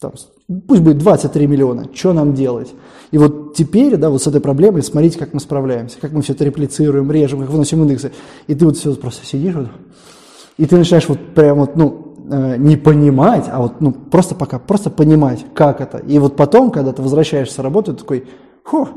там 0.00 0.12
пусть 0.68 0.80
будет 0.80 0.96
23 0.96 1.46
миллиона, 1.46 1.86
что 1.92 2.14
нам 2.14 2.32
делать? 2.32 2.72
И 3.10 3.18
вот 3.18 3.54
теперь, 3.54 3.98
да, 3.98 4.08
вот 4.08 4.22
с 4.22 4.26
этой 4.26 4.40
проблемой, 4.40 4.82
смотрите, 4.82 5.18
как 5.18 5.34
мы 5.34 5.40
справляемся, 5.40 5.98
как 6.00 6.12
мы 6.12 6.22
все 6.22 6.32
это 6.32 6.46
реплицируем, 6.46 7.12
режем, 7.12 7.40
как 7.40 7.50
выносим 7.50 7.82
индексы. 7.82 8.10
И 8.46 8.54
ты 8.54 8.64
вот 8.64 8.78
все 8.78 8.94
просто 8.94 9.26
сидишь, 9.26 9.54
вот, 9.54 9.68
и 10.56 10.64
ты 10.64 10.78
начинаешь 10.78 11.10
вот 11.10 11.34
прям 11.34 11.58
вот, 11.58 11.76
ну, 11.76 12.13
Э, 12.30 12.56
не 12.56 12.76
понимать, 12.76 13.46
а 13.50 13.60
вот 13.60 13.80
ну, 13.80 13.92
просто 13.92 14.34
пока, 14.34 14.58
просто 14.58 14.88
понимать, 14.88 15.44
как 15.54 15.82
это. 15.82 15.98
И 15.98 16.18
вот 16.18 16.36
потом, 16.36 16.70
когда 16.70 16.92
ты 16.92 17.02
возвращаешься 17.02 17.56
с 17.56 17.58
работы, 17.58 17.92
ты 17.92 17.98
такой, 17.98 18.24
фу, 18.64 18.88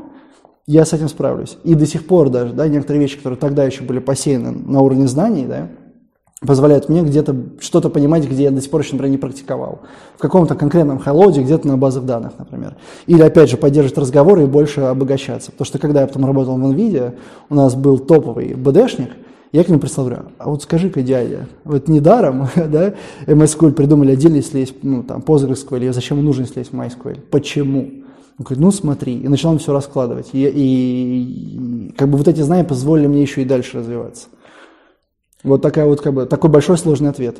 я 0.66 0.86
с 0.86 0.94
этим 0.94 1.08
справлюсь. 1.08 1.58
И 1.62 1.74
до 1.74 1.84
сих 1.84 2.06
пор 2.06 2.30
даже, 2.30 2.54
да, 2.54 2.66
некоторые 2.68 3.02
вещи, 3.02 3.18
которые 3.18 3.38
тогда 3.38 3.64
еще 3.64 3.82
были 3.82 3.98
посеяны 3.98 4.52
на 4.52 4.80
уровне 4.80 5.06
знаний, 5.06 5.44
да, 5.44 5.68
позволяют 6.40 6.88
мне 6.88 7.02
где-то 7.02 7.36
что-то 7.60 7.90
понимать, 7.90 8.26
где 8.26 8.44
я 8.44 8.50
до 8.50 8.62
сих 8.62 8.70
пор 8.70 8.80
еще, 8.80 8.92
например, 8.92 9.10
не 9.12 9.18
практиковал. 9.18 9.80
В 10.16 10.22
каком-то 10.22 10.54
конкретном 10.54 10.98
хайлоде, 10.98 11.42
где-то 11.42 11.68
на 11.68 11.76
базах 11.76 12.04
данных, 12.04 12.32
например. 12.38 12.76
Или, 13.06 13.20
опять 13.20 13.50
же, 13.50 13.58
поддерживать 13.58 13.98
разговоры 13.98 14.44
и 14.44 14.46
больше 14.46 14.80
обогащаться. 14.82 15.52
Потому 15.52 15.66
что, 15.66 15.78
когда 15.78 16.00
я 16.00 16.06
потом 16.06 16.24
работал 16.24 16.56
в 16.56 16.64
NVIDIA, 16.64 17.14
у 17.50 17.54
нас 17.54 17.74
был 17.74 17.98
топовый 17.98 18.54
БДшник– 18.54 19.10
Я 19.52 19.64
к 19.64 19.68
нему 19.68 19.80
прислал, 19.80 20.06
говорю, 20.06 20.24
а 20.38 20.50
вот 20.50 20.62
скажи-ка, 20.62 21.02
дядя, 21.02 21.48
вот 21.64 21.88
недаром, 21.88 22.48
да, 22.56 22.94
MySQL 23.26 23.72
придумали 23.72 24.12
отдельно, 24.12 24.36
если 24.36 24.58
есть, 24.58 24.74
ну, 24.82 25.02
там, 25.02 25.20
PostgreSQL, 25.20 25.92
зачем 25.92 26.18
он 26.18 26.24
нужен, 26.24 26.44
если 26.44 26.60
есть 26.60 26.72
MySQL? 26.72 27.20
Почему? 27.30 27.90
Он 28.38 28.44
говорит, 28.44 28.62
ну 28.62 28.70
смотри, 28.70 29.18
и 29.18 29.26
начал 29.26 29.56
все 29.58 29.72
раскладывать. 29.72 30.28
И, 30.32 30.46
и, 30.46 31.88
и 31.88 31.92
как 31.96 32.08
бы 32.08 32.18
вот 32.18 32.28
эти 32.28 32.40
знания 32.40 32.62
позволили 32.62 33.08
мне 33.08 33.22
еще 33.22 33.42
и 33.42 33.44
дальше 33.44 33.78
развиваться. 33.78 34.28
Вот 35.42 35.62
такая 35.62 35.86
вот, 35.86 36.00
как 36.00 36.14
бы, 36.14 36.26
такой 36.26 36.50
большой 36.50 36.78
сложный 36.78 37.10
ответ. 37.10 37.38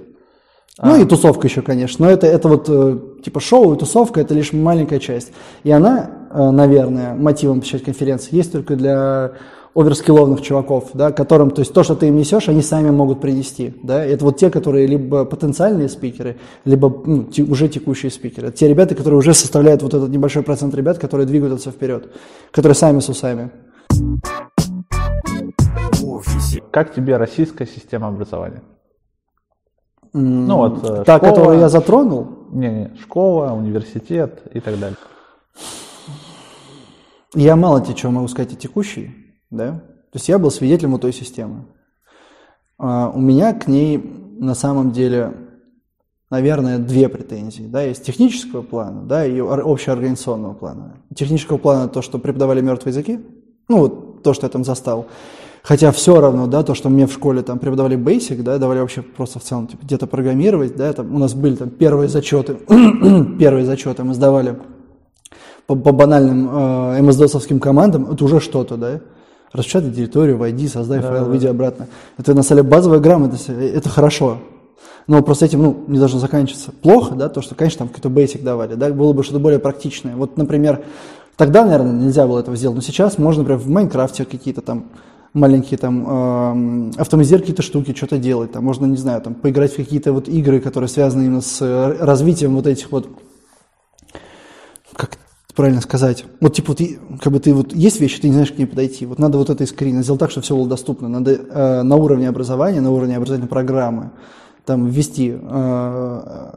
Ну 0.80 0.94
а. 0.94 0.98
и 0.98 1.04
тусовка 1.04 1.46
еще, 1.46 1.62
конечно. 1.62 2.06
Но 2.06 2.12
это, 2.12 2.26
это 2.26 2.48
вот 2.48 2.66
э, 2.68 2.98
типа 3.24 3.40
шоу 3.40 3.74
и 3.74 3.78
тусовка 3.78 4.20
это 4.20 4.34
лишь 4.34 4.52
маленькая 4.52 5.00
часть. 5.00 5.32
И 5.64 5.70
она, 5.70 6.10
э, 6.30 6.50
наверное, 6.50 7.14
мотивом 7.14 7.60
посещать 7.60 7.84
конференции 7.84 8.34
есть 8.34 8.52
только 8.52 8.76
для 8.76 9.32
оверскилловных 9.78 10.42
чуваков, 10.42 10.90
да, 10.94 11.12
которым, 11.12 11.50
то 11.50 11.60
есть 11.60 11.72
то, 11.72 11.84
что 11.84 11.94
ты 11.94 12.08
им 12.08 12.16
несешь, 12.16 12.48
они 12.48 12.62
сами 12.62 12.90
могут 12.90 13.20
принести, 13.20 13.74
да, 13.82 14.04
это 14.04 14.24
вот 14.24 14.36
те, 14.36 14.50
которые 14.50 14.86
либо 14.86 15.24
потенциальные 15.24 15.88
спикеры, 15.88 16.36
либо 16.64 16.88
ну, 17.06 17.24
те, 17.24 17.42
уже 17.44 17.68
текущие 17.68 18.10
спикеры, 18.10 18.50
те 18.50 18.66
ребята, 18.66 18.96
которые 18.96 19.18
уже 19.18 19.34
составляют 19.34 19.82
вот 19.82 19.94
этот 19.94 20.10
небольшой 20.10 20.42
процент 20.42 20.74
ребят, 20.74 20.98
которые 20.98 21.26
двигаются 21.26 21.70
вперед, 21.70 22.12
которые 22.50 22.74
сами 22.74 22.98
с 22.98 23.08
усами. 23.08 23.50
Как 26.72 26.92
тебе 26.92 27.16
российская 27.16 27.66
система 27.66 28.08
образования? 28.08 28.62
Ну 30.12 30.56
вот 30.56 30.82
э, 30.82 31.04
Та, 31.04 31.18
школа, 31.18 31.30
которую 31.30 31.58
я 31.60 31.68
затронул? 31.68 32.26
Не, 32.50 32.68
не, 32.68 32.96
школа, 33.00 33.52
университет 33.52 34.42
и 34.52 34.60
так 34.60 34.78
далее. 34.78 34.96
Я 37.34 37.54
мало 37.56 37.80
тебе 37.80 37.94
чего 37.94 38.10
могу 38.10 38.26
сказать 38.26 38.54
о 38.54 38.56
текущей 38.56 39.27
да? 39.50 39.72
То 40.10 40.16
есть 40.16 40.28
я 40.28 40.38
был 40.38 40.50
свидетелем 40.50 40.94
у 40.94 40.98
той 40.98 41.12
системы. 41.12 41.66
А 42.78 43.10
у 43.10 43.20
меня 43.20 43.52
к 43.52 43.66
ней 43.66 43.98
на 44.38 44.54
самом 44.54 44.92
деле, 44.92 45.34
наверное, 46.30 46.78
две 46.78 47.08
претензии. 47.08 47.64
Да? 47.64 47.82
Есть 47.82 48.04
технического 48.04 48.62
плана 48.62 49.02
да, 49.02 49.26
и 49.26 49.38
общеорганизационного 49.40 50.54
плана. 50.54 50.96
Технического 51.14 51.58
плана 51.58 51.88
то, 51.88 52.02
что 52.02 52.18
преподавали 52.18 52.60
мертвые 52.60 52.92
языки, 52.92 53.20
ну 53.68 53.78
вот 53.78 54.22
то, 54.22 54.32
что 54.32 54.46
я 54.46 54.50
там 54.50 54.64
застал. 54.64 55.06
Хотя 55.62 55.92
все 55.92 56.20
равно, 56.20 56.46
да, 56.46 56.62
то, 56.62 56.74
что 56.74 56.88
мне 56.88 57.06
в 57.06 57.12
школе 57.12 57.42
там 57.42 57.58
преподавали 57.58 57.98
Basic, 57.98 58.42
да, 58.42 58.58
давали 58.58 58.78
вообще 58.78 59.02
просто 59.02 59.38
в 59.38 59.42
целом 59.42 59.66
типа, 59.66 59.84
где-то 59.84 60.06
программировать, 60.06 60.76
да, 60.76 60.92
там 60.92 61.14
у 61.14 61.18
нас 61.18 61.34
были 61.34 61.56
там 61.56 61.68
первые 61.68 62.08
зачеты, 62.08 62.54
первые 63.38 63.66
зачеты 63.66 64.04
мы 64.04 64.14
сдавали 64.14 64.56
по, 65.66 65.74
по 65.74 65.92
банальным 65.92 66.48
э, 66.48 67.00
ms 67.00 67.58
командам, 67.58 68.10
это 68.10 68.24
уже 68.24 68.40
что-то, 68.40 68.76
да. 68.76 69.00
Распечатай 69.52 69.90
территорию, 69.90 70.36
войди, 70.36 70.68
создай 70.68 71.00
да, 71.00 71.08
файл, 71.08 71.24
да. 71.24 71.30
выйди 71.30 71.46
обратно. 71.46 71.86
Это 72.18 72.34
на 72.34 72.42
самом 72.42 72.62
деле 72.62 72.70
базовая 72.70 73.00
грамотность, 73.00 73.48
это 73.48 73.88
хорошо. 73.88 74.38
Но 75.06 75.22
просто 75.22 75.46
этим 75.46 75.62
ну, 75.62 75.84
не 75.86 75.98
должно 75.98 76.18
заканчиваться. 76.18 76.70
Плохо, 76.82 77.14
да, 77.14 77.30
то, 77.30 77.40
что, 77.40 77.54
конечно, 77.54 77.78
там 77.78 77.88
какой-то 77.88 78.10
basic 78.10 78.42
давали, 78.42 78.74
да, 78.74 78.90
было 78.90 79.14
бы 79.14 79.24
что-то 79.24 79.38
более 79.38 79.58
практичное. 79.58 80.14
Вот, 80.14 80.36
например, 80.36 80.84
тогда, 81.36 81.64
наверное, 81.64 81.92
нельзя 81.92 82.26
было 82.26 82.40
этого 82.40 82.56
сделать, 82.56 82.76
но 82.76 82.82
сейчас 82.82 83.16
можно, 83.16 83.42
например, 83.42 83.60
в 83.60 83.68
Майнкрафте 83.68 84.26
какие-то 84.26 84.60
там 84.60 84.88
маленькие 85.32 85.78
там 85.78 86.90
э, 86.96 87.00
автоматизировать 87.00 87.44
какие-то 87.44 87.62
штуки, 87.62 87.94
что-то 87.94 88.18
делать, 88.18 88.52
там 88.52 88.64
можно, 88.64 88.86
не 88.86 88.96
знаю, 88.96 89.20
там 89.22 89.34
поиграть 89.34 89.72
в 89.72 89.76
какие-то 89.76 90.12
вот 90.12 90.28
игры, 90.28 90.60
которые 90.60 90.88
связаны 90.88 91.24
именно 91.24 91.40
с 91.40 91.60
э, 91.62 91.96
развитием 92.00 92.54
вот 92.54 92.66
этих 92.66 92.90
вот 92.90 93.08
как 94.94 95.18
правильно 95.58 95.80
сказать. 95.80 96.24
Вот 96.40 96.54
типа 96.54 96.72
вот, 96.78 97.20
как 97.20 97.32
бы 97.32 97.40
ты 97.40 97.52
вот 97.52 97.74
есть 97.74 97.98
вещи, 97.98 98.20
ты 98.20 98.28
не 98.28 98.32
знаешь 98.34 98.52
к 98.52 98.58
ней 98.58 98.66
подойти. 98.66 99.06
Вот 99.06 99.18
надо 99.18 99.38
вот 99.38 99.50
это 99.50 99.64
искоренить, 99.64 100.04
сделать 100.04 100.20
так, 100.20 100.30
чтобы 100.30 100.44
все 100.44 100.54
было 100.54 100.68
доступно. 100.68 101.08
Надо 101.08 101.32
э, 101.32 101.82
на 101.82 101.96
уровне 101.96 102.28
образования, 102.28 102.80
на 102.80 102.92
уровне 102.92 103.16
образовательной 103.16 103.48
программы 103.48 104.12
там 104.64 104.86
ввести 104.86 105.36
э, 105.36 106.50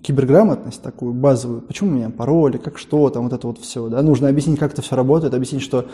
киберграмотность 0.00 0.82
такую 0.82 1.14
базовую. 1.14 1.62
Почему 1.62 1.90
у 1.90 1.94
меня 1.94 2.10
пароли, 2.10 2.58
как 2.58 2.78
что, 2.78 3.10
там 3.10 3.24
вот 3.24 3.32
это 3.32 3.48
вот 3.48 3.58
все. 3.58 3.88
Да? 3.88 4.02
Нужно 4.02 4.28
объяснить, 4.28 4.60
как 4.60 4.72
это 4.72 4.82
все 4.82 4.94
работает, 4.94 5.34
объяснить, 5.34 5.62
что 5.62 5.86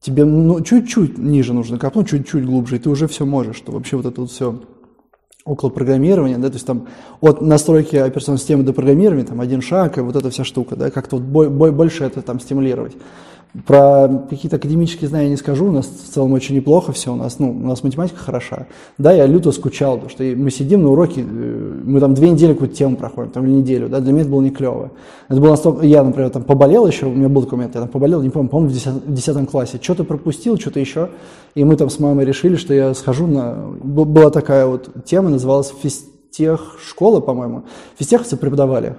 тебе 0.00 0.24
ну, 0.24 0.62
чуть-чуть 0.62 1.18
ниже 1.18 1.52
нужно 1.52 1.78
копнуть, 1.78 2.08
чуть-чуть 2.08 2.46
глубже, 2.46 2.76
и 2.76 2.78
ты 2.78 2.88
уже 2.88 3.06
все 3.06 3.26
можешь, 3.26 3.56
что 3.56 3.72
вообще 3.72 3.98
вот 3.98 4.06
это 4.06 4.22
вот 4.22 4.30
все 4.30 4.62
около 5.44 5.70
программирования, 5.70 6.38
да, 6.38 6.48
то 6.48 6.54
есть 6.54 6.66
там 6.66 6.88
от 7.20 7.40
настройки 7.40 7.96
операционной 7.96 8.38
системы 8.38 8.62
до 8.62 8.72
программирования, 8.72 9.24
там 9.24 9.40
один 9.40 9.60
шаг, 9.60 9.98
и 9.98 10.00
вот 10.00 10.16
эта 10.16 10.30
вся 10.30 10.44
штука, 10.44 10.76
да, 10.76 10.90
как-то 10.90 11.16
вот 11.16 11.24
больше 11.24 12.04
это 12.04 12.22
там 12.22 12.40
стимулировать. 12.40 12.96
Про 13.66 14.08
какие-то 14.30 14.56
академические 14.56 15.10
знания 15.10 15.28
не 15.28 15.36
скажу, 15.36 15.66
у 15.66 15.72
нас 15.72 15.86
в 15.86 16.10
целом 16.10 16.32
очень 16.32 16.54
неплохо 16.56 16.92
все, 16.92 17.12
у 17.12 17.16
нас, 17.16 17.38
ну, 17.38 17.50
у 17.50 17.66
нас 17.66 17.82
математика 17.82 18.16
хороша. 18.18 18.66
Да, 18.96 19.12
я 19.12 19.26
люто 19.26 19.52
скучал, 19.52 19.96
потому 19.96 20.08
что 20.08 20.24
мы 20.24 20.50
сидим 20.50 20.82
на 20.82 20.90
уроке, 20.90 21.20
э, 21.20 21.80
мы 21.84 22.00
там 22.00 22.14
две 22.14 22.30
недели 22.30 22.54
какую-то 22.54 22.74
тему 22.74 22.96
проходим, 22.96 23.30
там, 23.30 23.44
или 23.44 23.52
неделю, 23.52 23.90
да, 23.90 24.00
для 24.00 24.12
меня 24.12 24.22
это 24.22 24.30
было 24.30 24.40
не 24.40 24.48
клево. 24.48 24.92
Это 25.28 25.38
было 25.38 25.50
настолько, 25.50 25.84
я, 25.84 26.02
например, 26.02 26.30
там 26.30 26.44
поболел 26.44 26.86
еще, 26.86 27.04
у 27.04 27.12
меня 27.12 27.28
был 27.28 27.42
такой 27.42 27.58
момент, 27.58 27.74
я 27.74 27.82
там 27.82 27.90
поболел, 27.90 28.22
не 28.22 28.30
помню, 28.30 28.48
по-моему, 28.48 28.70
в 28.70 28.74
10, 28.74 28.86
в 29.06 29.12
10 29.12 29.50
классе, 29.50 29.78
что-то 29.82 30.04
пропустил, 30.04 30.58
что-то 30.58 30.80
еще, 30.80 31.10
и 31.54 31.62
мы 31.62 31.76
там 31.76 31.90
с 31.90 31.98
мамой 31.98 32.24
решили, 32.24 32.56
что 32.56 32.72
я 32.72 32.94
схожу 32.94 33.26
на, 33.26 33.54
была 33.82 34.30
такая 34.30 34.64
вот 34.64 35.04
тема, 35.04 35.28
называлась 35.28 35.74
физтех 35.82 36.78
школа, 36.82 37.20
по-моему, 37.20 37.64
физтеховцы 37.98 38.38
преподавали, 38.38 38.96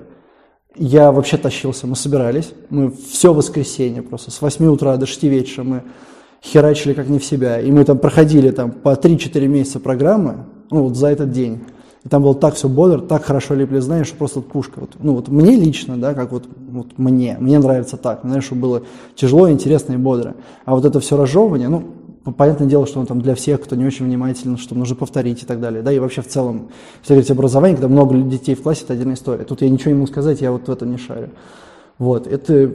я 0.75 1.11
вообще 1.11 1.37
тащился, 1.37 1.87
мы 1.87 1.95
собирались, 1.95 2.51
мы 2.69 2.91
все 2.91 3.33
воскресенье 3.33 4.01
просто, 4.01 4.31
с 4.31 4.41
8 4.41 4.65
утра 4.65 4.95
до 4.97 5.05
6 5.05 5.23
вечера 5.23 5.63
мы 5.63 5.83
херачили 6.43 6.93
как 6.93 7.07
не 7.07 7.19
в 7.19 7.25
себя, 7.25 7.59
и 7.59 7.71
мы 7.71 7.83
там 7.85 7.97
проходили 7.97 8.49
там 8.51 8.71
по 8.71 8.93
3-4 8.93 9.47
месяца 9.47 9.79
программы, 9.79 10.45
ну 10.71 10.83
вот 10.83 10.95
за 10.95 11.07
этот 11.07 11.31
день. 11.31 11.61
И 12.03 12.09
там 12.09 12.21
было 12.21 12.35
так 12.35 12.55
все 12.55 12.67
бодро, 12.67 12.99
так 12.99 13.23
хорошо 13.23 13.53
лепли 13.55 13.79
знания, 13.79 14.03
что 14.03 14.17
просто 14.17 14.41
пушка. 14.41 14.81
Вот, 14.81 14.91
ну 14.99 15.13
вот 15.13 15.29
мне 15.29 15.55
лично, 15.55 15.95
да, 15.95 16.13
как 16.13 16.33
вот, 16.33 16.43
вот 16.69 16.97
мне, 16.97 17.37
мне 17.39 17.57
нравится 17.59 17.95
так, 17.95 18.21
знаешь, 18.23 18.43
чтобы 18.43 18.61
было 18.61 18.81
тяжело, 19.15 19.49
интересно 19.49 19.93
и 19.93 19.97
бодро. 19.97 20.35
А 20.65 20.75
вот 20.75 20.83
это 20.83 20.99
все 20.99 21.15
разжевывание, 21.15 21.69
ну, 21.69 21.83
понятное 22.31 22.67
дело, 22.67 22.87
что 22.87 22.99
он 22.99 23.05
там 23.05 23.21
для 23.21 23.35
всех, 23.35 23.61
кто 23.61 23.75
не 23.75 23.85
очень 23.85 24.05
внимателен, 24.05 24.57
что 24.57 24.75
нужно 24.75 24.95
повторить 24.95 25.43
и 25.43 25.45
так 25.45 25.59
далее. 25.59 25.81
Да, 25.81 25.91
и 25.91 25.99
вообще 25.99 26.21
в 26.21 26.27
целом, 26.27 26.69
если 27.01 27.13
говорить 27.13 27.31
образование, 27.31 27.75
когда 27.75 27.89
много 27.89 28.15
детей 28.17 28.55
в 28.55 28.61
классе, 28.61 28.83
это 28.85 28.93
отдельная 28.93 29.15
история. 29.15 29.43
Тут 29.43 29.61
я 29.61 29.69
ничего 29.69 29.91
не 29.91 29.97
могу 29.97 30.07
сказать, 30.07 30.41
я 30.41 30.51
вот 30.51 30.67
в 30.67 30.71
этом 30.71 30.91
не 30.91 30.97
шарю. 30.97 31.29
Вот, 31.97 32.27
это 32.27 32.71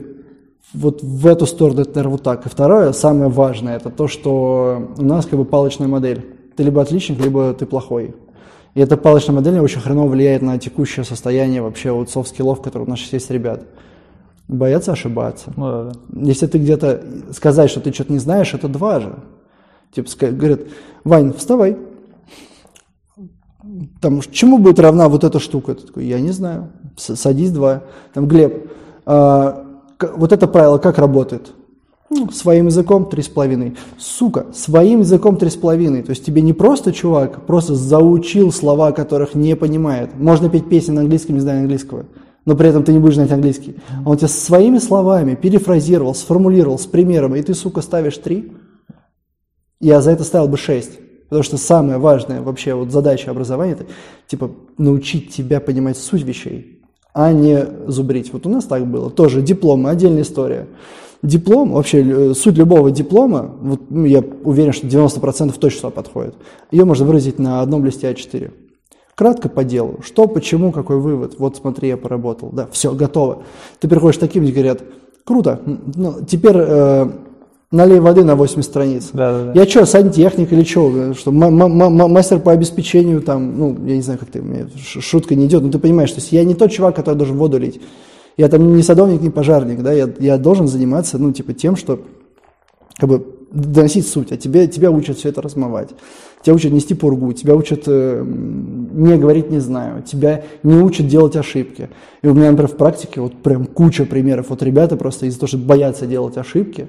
вот 0.73 1.01
в 1.01 1.25
эту 1.25 1.45
сторону, 1.45 1.81
это, 1.81 1.89
наверное, 1.89 2.11
вот 2.11 2.23
так. 2.23 2.45
И 2.45 2.49
второе, 2.49 2.91
самое 2.91 3.29
важное, 3.29 3.75
это 3.75 3.89
то, 3.89 4.07
что 4.07 4.93
у 4.97 5.03
нас 5.03 5.25
как 5.25 5.39
бы 5.39 5.45
палочная 5.45 5.87
модель. 5.87 6.25
Ты 6.55 6.63
либо 6.63 6.81
отличник, 6.81 7.19
либо 7.19 7.53
ты 7.53 7.65
плохой. 7.65 8.13
И 8.75 8.81
эта 8.81 8.97
палочная 8.97 9.35
модель 9.35 9.59
очень 9.59 9.81
хреново 9.81 10.09
влияет 10.09 10.41
на 10.41 10.57
текущее 10.59 11.03
состояние 11.03 11.61
вообще 11.61 11.91
вот 11.91 12.09
софт-скиллов, 12.09 12.61
которые 12.61 12.85
у 12.85 12.89
нас 12.89 12.99
сейчас 12.99 13.13
есть 13.13 13.31
ребят. 13.31 13.63
Боятся 14.47 14.91
ошибаться. 14.91 15.53
Ну, 15.55 15.65
да, 15.65 15.83
да. 15.83 16.21
Если 16.21 16.47
ты 16.47 16.57
где-то 16.57 17.03
сказать, 17.33 17.69
что 17.69 17.81
ты 17.81 17.91
что-то 17.91 18.11
не 18.11 18.19
знаешь, 18.19 18.53
это 18.53 18.67
два 18.67 18.99
же. 18.99 19.15
Типа 19.93 20.09
говорят, 20.31 20.61
Вань, 21.03 21.33
вставай. 21.33 21.77
Там, 24.01 24.21
чему 24.31 24.57
будет 24.57 24.79
равна 24.79 25.09
вот 25.09 25.23
эта 25.23 25.39
штука? 25.39 25.75
Такой, 25.75 26.05
я 26.05 26.19
не 26.19 26.31
знаю. 26.31 26.69
Садись 26.97 27.51
два. 27.51 27.83
Там, 28.13 28.27
Глеб, 28.27 28.71
а, 29.05 29.65
вот 30.15 30.31
это 30.31 30.47
правило 30.47 30.77
как 30.77 30.97
работает? 30.97 31.51
Ну, 32.09 32.31
своим 32.31 32.67
языком 32.67 33.07
три 33.07 33.21
с 33.21 33.27
половиной. 33.27 33.77
Сука, 33.99 34.47
своим 34.53 35.01
языком 35.01 35.37
три 35.37 35.49
с 35.49 35.55
половиной. 35.55 36.01
То 36.01 36.11
есть 36.11 36.25
тебе 36.25 36.41
не 36.41 36.53
просто 36.53 36.91
чувак, 36.91 37.45
просто 37.45 37.75
заучил 37.75 38.51
слова, 38.51 38.91
которых 38.91 39.35
не 39.35 39.55
понимает. 39.55 40.17
Можно 40.17 40.49
петь 40.49 40.69
песни 40.69 40.91
на 40.91 41.01
английском, 41.01 41.35
не 41.35 41.41
зная 41.41 41.59
английского, 41.59 42.05
но 42.45 42.55
при 42.55 42.69
этом 42.69 42.83
ты 42.83 42.93
не 42.93 42.99
будешь 42.99 43.15
знать 43.15 43.31
английский. 43.31 43.75
А 44.03 44.09
он 44.09 44.17
тебе 44.17 44.27
своими 44.27 44.79
словами 44.79 45.35
перефразировал, 45.35 46.15
сформулировал 46.15 46.79
с 46.79 46.87
примером, 46.87 47.35
и 47.35 47.41
ты, 47.43 47.53
сука, 47.53 47.81
ставишь 47.81 48.17
три– 48.17 48.53
я 49.79 50.01
за 50.01 50.11
это 50.11 50.23
ставил 50.23 50.47
бы 50.47 50.57
6. 50.57 50.99
Потому 51.29 51.43
что 51.43 51.57
самое 51.57 51.99
важное 51.99 52.41
вообще 52.41 52.73
вот 52.73 52.91
задача 52.91 53.29
образования– 53.29 53.73
это 53.73 53.85
типа 54.27 54.51
научить 54.77 55.31
тебя 55.31 55.59
понимать 55.59 55.97
суть 55.97 56.23
вещей, 56.23 56.81
а 57.13 57.31
не 57.31 57.65
зубрить. 57.87 58.33
Вот 58.33 58.47
у 58.47 58.49
нас 58.49 58.65
так 58.65 58.87
было. 58.87 59.11
Тоже 59.11 59.43
диплом, 59.43 59.85
отдельная 59.85 60.23
история. 60.23 60.67
Диплом, 61.21 61.73
вообще 61.73 62.01
э, 62.01 62.33
суть 62.33 62.57
любого 62.57 62.89
диплома, 62.91 63.53
вот, 63.61 63.91
ну, 63.91 64.05
я 64.05 64.23
уверен, 64.43 64.71
что 64.73 64.87
90% 64.87 65.59
точно 65.59 65.89
подходит. 65.91 66.35
Ее 66.71 66.85
можно 66.85 67.05
выразить 67.05 67.37
на 67.37 67.61
одном 67.61 67.85
листе 67.85 68.09
А4. 68.09 68.51
Кратко 69.15 69.49
по 69.49 69.65
делу. 69.65 69.99
Что, 70.01 70.27
почему, 70.27 70.71
какой 70.71 70.97
вывод. 70.97 71.35
Вот 71.37 71.57
смотри, 71.57 71.89
я 71.89 71.97
поработал. 71.97 72.49
Да, 72.51 72.69
все, 72.71 72.93
готово. 72.93 73.43
Ты 73.79 73.89
приходишь 73.89 74.17
таким, 74.17 74.43
где 74.43 74.53
говорят, 74.53 74.81
круто, 75.25 75.61
ну, 75.65 76.23
теперь 76.25 76.55
э, 76.55 77.11
налей 77.71 77.99
воды 77.99 78.23
на 78.23 78.35
8 78.35 78.61
страниц. 78.61 79.09
Да, 79.13 79.31
да, 79.31 79.53
да. 79.53 79.59
Я 79.59 79.67
что, 79.67 79.85
сантехник 79.85 80.51
или 80.51 80.63
что? 80.63 81.13
что 81.13 81.31
мастер 81.31 82.39
по 82.39 82.51
обеспечению 82.51 83.21
там, 83.21 83.57
ну, 83.57 83.77
я 83.85 83.95
не 83.95 84.01
знаю, 84.01 84.19
как 84.19 84.29
ты, 84.29 84.41
мне 84.41 84.67
шутка 84.77 85.35
не 85.35 85.45
идет, 85.45 85.63
но 85.63 85.71
ты 85.71 85.79
понимаешь, 85.79 86.11
то 86.11 86.19
есть 86.19 86.31
я 86.31 86.43
не 86.43 86.55
тот 86.55 86.71
чувак, 86.71 86.95
который 86.95 87.15
должен 87.15 87.37
воду 87.37 87.57
лить. 87.57 87.79
Я 88.37 88.47
там 88.47 88.75
не 88.75 88.83
садовник, 88.83 89.21
не 89.21 89.29
пожарник, 89.29 89.81
да, 89.81 89.91
я, 89.91 90.09
я 90.19 90.37
должен 90.37 90.67
заниматься, 90.67 91.17
ну, 91.17 91.31
типа, 91.31 91.53
тем, 91.53 91.75
что 91.75 91.99
как 92.97 93.09
бы 93.09 93.25
доносить 93.51 94.07
суть, 94.07 94.31
а 94.31 94.37
тебе, 94.37 94.67
тебя 94.67 94.91
учат 94.91 95.17
все 95.17 95.29
это 95.29 95.41
размывать. 95.41 95.89
Тебя 96.41 96.55
учат 96.55 96.71
нести 96.71 96.93
пургу, 96.93 97.33
тебя 97.33 97.55
учат 97.55 97.83
э, 97.87 98.23
не 98.25 99.17
говорить 99.17 99.49
«не 99.49 99.59
знаю», 99.59 100.03
тебя 100.03 100.43
не 100.63 100.75
учат 100.75 101.07
делать 101.07 101.35
ошибки. 101.35 101.89
И 102.21 102.27
у 102.27 102.33
меня, 102.33 102.51
например, 102.51 102.71
в 102.71 102.77
практике 102.77 103.19
вот 103.19 103.33
прям 103.41 103.65
куча 103.65 104.05
примеров. 104.05 104.47
Вот 104.49 104.63
ребята 104.63 104.95
просто 104.95 105.25
из-за 105.25 105.39
того, 105.39 105.47
что 105.47 105.57
боятся 105.57 106.05
делать 106.05 106.37
ошибки, 106.37 106.87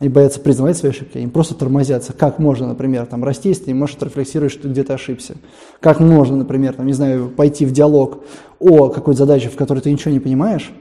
они 0.00 0.08
боятся 0.08 0.40
признавать 0.40 0.78
свои 0.78 0.92
ошибки, 0.92 1.18
они 1.18 1.26
просто 1.26 1.54
тормозятся. 1.54 2.14
Как 2.14 2.38
можно, 2.38 2.66
например, 2.66 3.04
там, 3.04 3.22
расти, 3.22 3.50
если 3.50 3.64
ты 3.64 3.72
не 3.72 3.78
можешь 3.78 3.96
отрефлексировать, 3.96 4.50
что 4.50 4.66
где 4.66 4.82
то 4.82 4.94
ошибся? 4.94 5.34
Как 5.78 6.00
можно, 6.00 6.38
например, 6.38 6.72
там, 6.72 6.86
не 6.86 6.94
знаю, 6.94 7.28
пойти 7.28 7.66
в 7.66 7.72
диалог 7.72 8.24
о 8.58 8.88
какой-то 8.88 9.18
задаче, 9.18 9.50
в 9.50 9.56
которой 9.56 9.80
ты 9.80 9.92
ничего 9.92 10.10
не 10.10 10.18
понимаешь, 10.18 10.72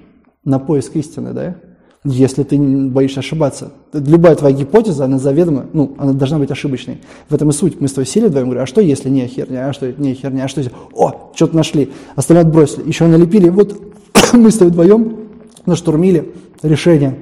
на 0.46 0.58
поиск 0.58 0.96
истины, 0.96 1.34
да? 1.34 1.58
Если 2.06 2.44
ты 2.44 2.58
боишься 2.58 3.20
ошибаться. 3.20 3.74
Любая 3.92 4.36
твоя 4.36 4.56
гипотеза, 4.56 5.04
она 5.04 5.20
заведомо, 5.20 5.66
ну, 5.74 5.96
она 5.98 6.14
должна 6.14 6.40
быть 6.40 6.50
ошибочной. 6.50 7.00
В 7.28 7.36
этом 7.36 7.50
и 7.50 7.52
суть. 7.52 7.82
Мы 7.82 7.90
с 7.90 7.92
тобой 7.92 8.06
сели 8.06 8.28
вдвоем, 8.28 8.48
говорю, 8.48 8.64
а 8.64 8.66
что 8.66 8.80
если 8.80 9.10
не 9.10 9.28
херня, 9.28 9.68
а 9.68 9.74
что 9.74 9.92
не 9.92 10.14
херня, 10.14 10.46
а 10.46 10.48
что 10.48 10.62
если... 10.62 10.74
О, 10.94 11.32
что-то 11.36 11.58
нашли, 11.58 11.92
остальное 12.16 12.46
отбросили, 12.46 12.88
еще 12.88 13.06
налепили, 13.06 13.50
вот 13.50 13.78
мы 14.34 14.50
с 14.50 14.58
тобой 14.58 14.72
вдвоем 14.72 15.18
наштурмили 15.66 16.34
решение 16.64 17.18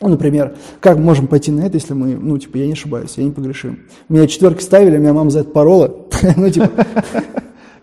ну, 0.00 0.08
например, 0.08 0.54
как 0.80 0.98
мы 0.98 1.04
можем 1.04 1.26
пойти 1.26 1.50
на 1.50 1.62
это, 1.62 1.76
если 1.76 1.94
мы, 1.94 2.16
ну, 2.16 2.36
типа, 2.38 2.58
я 2.58 2.66
не 2.66 2.72
ошибаюсь, 2.72 3.14
я 3.16 3.24
не 3.24 3.30
погрешим. 3.30 3.80
Меня 4.08 4.26
четверки 4.26 4.62
ставили, 4.62 4.98
меня 4.98 5.14
мама 5.14 5.30
за 5.30 5.40
это 5.40 5.50
порола. 5.50 5.94
ну, 6.36 6.50
типа... 6.50 6.70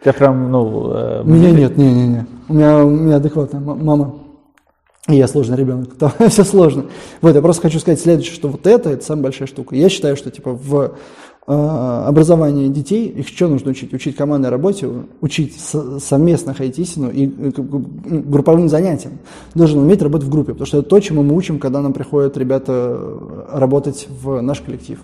Я 0.06 0.14
прям, 0.14 0.52
ну... 0.52 0.92
Э, 0.94 1.24
меня 1.24 1.52
нет, 1.52 1.78
не-не-не. 1.78 2.26
У 2.50 2.54
меня, 2.54 2.86
у 2.86 2.90
меня 2.90 3.16
адекватная 3.16 3.62
мама. 3.62 4.16
И 5.10 5.16
я 5.16 5.28
сложный 5.28 5.58
ребенок, 5.58 5.96
там 6.00 6.12
все 6.30 6.44
сложно. 6.44 6.86
Вот, 7.22 7.36
я 7.36 7.42
просто 7.42 7.64
хочу 7.64 7.80
сказать 7.80 8.00
следующее, 8.00 8.36
что 8.36 8.48
вот 8.48 8.68
это, 8.68 8.90
это 8.90 9.04
самая 9.04 9.24
большая 9.24 9.48
штука. 9.48 9.76
Я 9.76 9.90
считаю, 9.90 10.16
что, 10.16 10.30
типа, 10.30 10.52
в 10.52 10.96
образование 11.46 12.70
детей, 12.70 13.08
их 13.10 13.28
что 13.28 13.50
нужно 13.50 13.72
учить? 13.72 13.94
Учить 13.94 14.16
командной 14.16 14.50
работе, 14.50 14.88
учить 15.20 15.60
совместно 15.60 16.54
ходить 16.54 16.80
истину 16.80 17.10
и 17.10 17.28
э, 17.28 17.52
групповым 17.52 18.70
занятиям. 18.70 19.20
Должен 19.54 19.80
уметь 19.80 20.02
работать 20.02 20.28
в 20.28 20.32
группе, 20.32 20.54
потому 20.54 20.68
что 20.68 20.80
это 20.80 20.90
то, 20.90 21.00
чему 21.02 21.22
мы 21.22 21.36
учим, 21.36 21.60
когда 21.60 21.82
нам 21.82 21.92
приходят 21.92 22.38
ребята 22.38 22.72
э, 22.98 23.58
работать 23.58 24.08
в 24.10 24.40
наш 24.40 24.62
коллектив. 24.62 25.00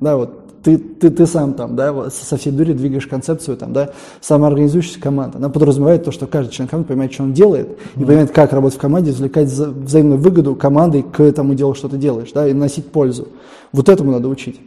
Да, 0.00 0.16
вот 0.16 0.62
ты, 0.64 0.78
ты, 0.78 1.10
ты 1.10 1.26
сам 1.26 1.54
там, 1.54 1.76
да, 1.76 2.10
со 2.10 2.36
всей 2.38 2.50
дури 2.50 2.72
двигаешь 2.72 3.06
концепцию, 3.06 3.56
там, 3.56 3.72
да, 3.72 3.90
самоорганизующаяся 4.20 4.98
команда. 4.98 5.38
Она 5.38 5.48
подразумевает 5.48 6.04
то, 6.04 6.10
что 6.10 6.26
каждый 6.26 6.50
член 6.52 6.66
команды 6.66 6.88
понимает, 6.88 7.12
что 7.12 7.22
он 7.22 7.34
делает, 7.34 7.68
mm-hmm. 7.68 8.02
и 8.02 8.04
понимает, 8.04 8.30
как 8.32 8.52
работать 8.52 8.78
в 8.78 8.80
команде, 8.80 9.10
извлекать 9.10 9.48
взаимную 9.48 10.18
выгоду 10.18 10.56
командой 10.56 11.02
к 11.04 11.20
этому 11.20 11.54
делу, 11.54 11.74
что 11.74 11.88
ты 11.88 11.98
делаешь, 11.98 12.32
да, 12.32 12.48
и 12.48 12.52
носить 12.52 12.90
пользу. 12.90 13.28
Вот 13.72 13.88
этому 13.88 14.10
надо 14.10 14.28
учить. 14.28 14.58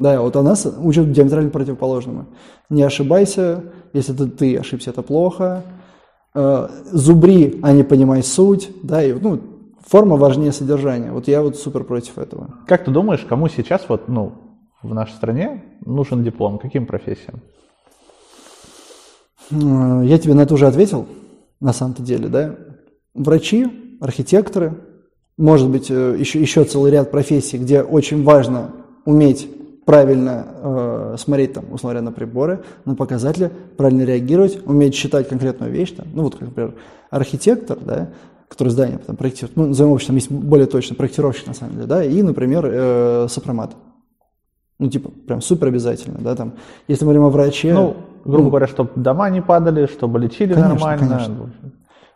Да, 0.00 0.22
вот 0.22 0.34
а 0.34 0.42
нас 0.42 0.66
учат 0.78 1.12
диаметрально 1.12 1.50
противоположному. 1.50 2.28
Не 2.70 2.82
ошибайся, 2.82 3.64
если 3.92 4.14
ты, 4.14 4.28
ты 4.28 4.56
ошибся, 4.56 4.90
это 4.90 5.02
плохо. 5.02 5.62
Э, 6.34 6.68
зубри, 6.90 7.60
а 7.62 7.72
не 7.72 7.82
понимай 7.82 8.22
суть. 8.22 8.70
Да, 8.82 9.04
и, 9.04 9.12
ну, 9.12 9.40
форма 9.86 10.16
важнее 10.16 10.52
содержания. 10.52 11.12
Вот 11.12 11.28
я 11.28 11.42
вот 11.42 11.56
супер 11.56 11.84
против 11.84 12.16
этого. 12.16 12.54
Как 12.66 12.86
ты 12.86 12.90
думаешь, 12.90 13.26
кому 13.28 13.48
сейчас 13.48 13.84
вот, 13.88 14.08
ну, 14.08 14.32
в 14.82 14.94
нашей 14.94 15.12
стране 15.12 15.64
нужен 15.84 16.24
диплом? 16.24 16.58
Каким 16.58 16.86
профессиям? 16.86 17.42
Э, 19.50 20.02
я 20.06 20.18
тебе 20.18 20.32
на 20.32 20.40
это 20.40 20.54
уже 20.54 20.66
ответил, 20.66 21.06
на 21.60 21.74
самом-то 21.74 22.02
деле, 22.02 22.28
да. 22.28 22.56
Врачи, 23.12 23.98
архитекторы, 24.00 24.80
может 25.36 25.68
быть, 25.68 25.90
еще, 25.90 26.38
э, 26.38 26.42
еще 26.42 26.64
целый 26.64 26.90
ряд 26.90 27.10
профессий, 27.10 27.58
где 27.58 27.82
очень 27.82 28.24
важно 28.24 28.70
уметь 29.04 29.46
правильно 29.90 30.46
э, 30.62 31.16
смотреть, 31.18 31.54
там, 31.54 31.64
условно 31.72 31.98
говоря, 31.98 32.02
на 32.02 32.12
приборы, 32.12 32.60
на 32.84 32.94
показатели, 32.94 33.50
правильно 33.76 34.02
реагировать, 34.02 34.60
уметь 34.64 34.94
считать 34.94 35.28
конкретную 35.28 35.72
вещь, 35.72 35.90
там, 35.90 36.06
ну 36.14 36.22
вот, 36.22 36.36
как, 36.36 36.42
например, 36.42 36.74
архитектор, 37.10 37.76
да, 37.84 38.10
который 38.48 38.68
здание 38.68 38.98
потом 38.98 39.16
проектирует, 39.16 39.56
ну, 39.56 39.66
назовем 39.66 39.92
общем, 39.92 40.06
там 40.08 40.16
есть 40.16 40.30
более 40.30 40.68
точно 40.68 40.94
проектировщик, 40.94 41.48
на 41.48 41.54
самом 41.54 41.74
деле, 41.74 41.86
да, 41.86 42.04
и, 42.04 42.22
например, 42.22 42.68
э, 42.70 43.26
сопромат. 43.28 43.72
Ну, 44.78 44.88
типа, 44.88 45.10
прям 45.26 45.42
супер 45.42 45.66
обязательно, 45.66 46.18
да, 46.20 46.36
там, 46.36 46.52
если 46.86 47.04
мы 47.04 47.12
говорим 47.12 47.24
о 47.24 47.30
враче... 47.30 47.74
Ну, 47.74 47.96
грубо 48.24 48.44
ну, 48.44 48.50
говоря, 48.50 48.68
чтобы 48.68 48.90
дома 48.94 49.28
не 49.30 49.42
падали, 49.42 49.86
чтобы 49.86 50.20
лечили 50.20 50.52
конечно, 50.52 50.74
нормально. 50.74 51.08
Конечно. 51.08 51.50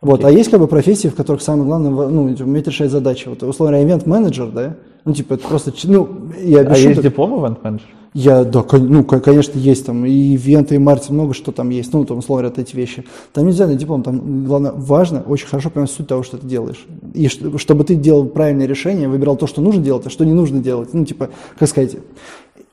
Вот, 0.01 0.25
а 0.25 0.31
есть 0.31 0.49
как 0.49 0.61
бы 0.61 0.69
профессии, 0.69 1.09
в 1.09 1.17
которых 1.17 1.43
самое 1.43 1.65
главное, 1.65 1.91
ну, 1.91 2.23
уметь 2.23 2.69
решать 2.69 2.91
задачи. 2.91 3.27
Вот, 3.27 3.43
условно, 3.43 3.83
ивент-менеджер, 3.83 4.51
да, 4.53 4.77
ну, 5.05 5.13
типа, 5.13 5.35
это 5.35 5.47
просто, 5.47 5.73
ну, 5.85 6.31
я 6.43 6.61
А 6.61 6.77
есть 6.77 7.03
диплом 7.03 7.39
ивент-менеджер? 7.41 7.89
Я, 8.15 8.45
да, 8.45 8.65
ну, 8.71 9.03
конечно, 9.03 9.59
есть 9.59 9.87
там 9.87 10.07
и 10.07 10.11
ивенты, 10.11 10.77
и 10.77 10.79
марти, 10.79 11.11
много 11.11 11.35
что 11.35 11.51
там 11.51 11.71
есть, 11.71 11.93
ну, 11.93 12.05
там, 12.05 12.19
условно 12.19 12.49
говоря, 12.49 12.63
эти 12.63 12.77
вещи. 12.77 13.05
Там 13.33 13.45
нельзя 13.45 13.67
на 13.67 13.75
диплом, 13.75 14.05
там, 14.05 14.45
главное, 14.45 14.71
важно, 14.71 15.21
очень 15.23 15.49
хорошо 15.49 15.69
понимать 15.69 15.91
суть 15.91 16.07
того, 16.07 16.23
что 16.23 16.39
ты 16.39 16.47
делаешь. 16.47 16.87
И 17.13 17.29
чтобы 17.29 17.83
ты 17.83 17.97
делал 17.97 18.27
правильное 18.27 18.67
решение, 18.67 19.09
выбирал 19.09 19.37
то, 19.37 19.49
что 19.49 19.61
нужно 19.61 19.83
делать, 19.83 20.07
а 20.07 20.11
что 20.11 20.25
не 20.25 20.33
нужно 20.33 20.61
делать. 20.61 20.95
Ну, 20.95 21.05
типа, 21.05 21.31
как 21.59 21.69
сказать, 21.69 21.97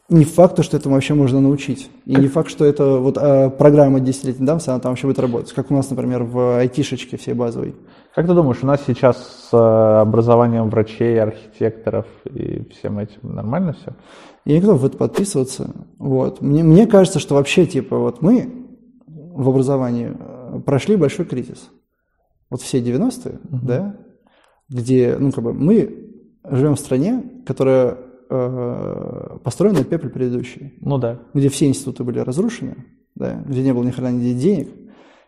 не 0.10 0.26
факт, 0.26 0.64
что 0.64 0.78
этому 0.78 0.94
вообще 0.94 1.16
можно 1.16 1.42
научить. 1.42 1.90
И 2.06 2.16
не 2.16 2.28
факт, 2.28 2.52
что 2.52 2.64
это 2.64 2.98
вот 2.98 3.18
а, 3.18 3.50
программа 3.50 4.00
10-летней 4.00 4.46
давности, 4.46 4.70
она 4.70 4.80
там 4.80 4.92
вообще 4.92 5.08
будет 5.08 5.20
работать. 5.20 5.54
Как 5.54 5.72
у 5.72 5.74
нас, 5.74 5.90
например, 5.90 6.24
в 6.24 6.60
айтишечке 6.60 7.18
всей 7.18 7.34
базовой. 7.34 7.74
Как 8.14 8.28
ты 8.28 8.34
думаешь, 8.34 8.60
у 8.62 8.68
нас 8.68 8.82
сейчас 8.86 9.50
с 9.50 9.54
э, 9.54 10.02
образованием 10.02 10.70
врачей, 10.70 11.22
архитекторов 11.22 12.06
и 12.26 12.68
всем 12.72 13.00
этим 13.00 13.36
нормально 13.36 13.74
все? 13.74 13.96
Я 14.44 14.56
не 14.56 14.62
готов 14.62 14.82
в 14.82 14.86
это 14.86 14.98
подписываться. 14.98 15.74
Вот. 15.98 16.42
Мне, 16.42 16.64
мне 16.64 16.88
кажется, 16.88 17.20
что 17.20 17.36
вообще, 17.36 17.66
типа, 17.66 17.98
вот 17.98 18.22
мы 18.22 18.68
в 19.08 19.48
образовании 19.50 20.12
э, 20.14 20.60
прошли 20.66 20.98
большой 20.98 21.26
кризис. 21.26 21.70
Вот 22.50 22.62
все 22.62 22.80
90-е, 22.80 23.36
uh-huh. 23.36 23.60
да, 23.64 23.96
где, 24.68 25.16
ну, 25.18 25.32
как 25.32 25.44
бы, 25.44 25.54
мы 25.54 26.12
живем 26.44 26.76
в 26.76 26.80
стране, 26.80 27.24
которая 27.46 27.98
э, 28.30 29.38
построен 29.42 29.76
на 29.76 29.86
пепле 29.86 30.10
предыдущий. 30.10 30.74
Ну 30.82 30.98
да. 30.98 31.20
Где 31.34 31.48
все 31.48 31.68
институты 31.68 32.04
были 32.04 32.20
разрушены, 32.20 32.86
да, 33.16 33.42
где 33.46 33.64
не 33.64 33.74
было 33.74 33.84
ни 33.84 33.92
хрена 33.92 34.10
ни 34.10 34.34
денег. 34.34 34.70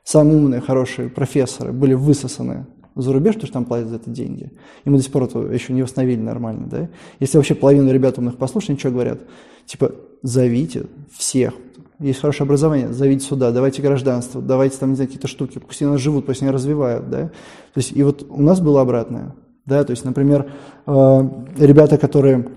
Самые 0.03 0.37
умные, 0.37 0.61
хорошие 0.61 1.09
профессоры 1.09 1.71
были 1.71 1.93
высосаны 1.93 2.65
за 2.95 3.13
рубеж, 3.13 3.35
потому 3.35 3.47
что 3.47 3.53
там 3.53 3.65
платят 3.65 3.89
за 3.89 3.95
это 3.95 4.09
деньги. 4.09 4.51
И 4.83 4.89
мы 4.89 4.97
до 4.97 5.03
сих 5.03 5.11
пор 5.11 5.23
это 5.23 5.39
еще 5.39 5.73
не 5.73 5.81
восстановили 5.81 6.19
нормально, 6.19 6.67
да. 6.67 6.89
Если 7.19 7.37
вообще 7.37 7.55
половину 7.55 7.91
ребят 7.91 8.17
умных 8.17 8.37
послушать, 8.37 8.71
они 8.71 8.79
что 8.79 8.91
говорят? 8.91 9.19
Типа, 9.65 9.93
зовите 10.21 10.87
всех, 11.17 11.53
есть 11.99 12.19
хорошее 12.19 12.45
образование, 12.45 12.91
зовите 12.91 13.25
сюда, 13.25 13.51
давайте 13.51 13.81
гражданство, 13.81 14.41
давайте 14.41 14.77
там, 14.77 14.89
не 14.89 14.95
знаю, 14.95 15.07
какие-то 15.07 15.27
штуки, 15.27 15.59
пусть 15.59 15.81
они 15.81 15.97
живут, 15.97 16.25
пусть 16.25 16.41
они 16.41 16.51
развивают, 16.51 17.09
да. 17.09 17.27
То 17.27 17.77
есть, 17.77 17.93
и 17.93 18.03
вот 18.03 18.25
у 18.29 18.41
нас 18.41 18.59
было 18.59 18.81
обратное, 18.81 19.35
да, 19.65 19.83
то 19.83 19.91
есть, 19.91 20.03
например, 20.03 20.51
э, 20.85 21.29
ребята, 21.57 21.97
которые 21.97 22.47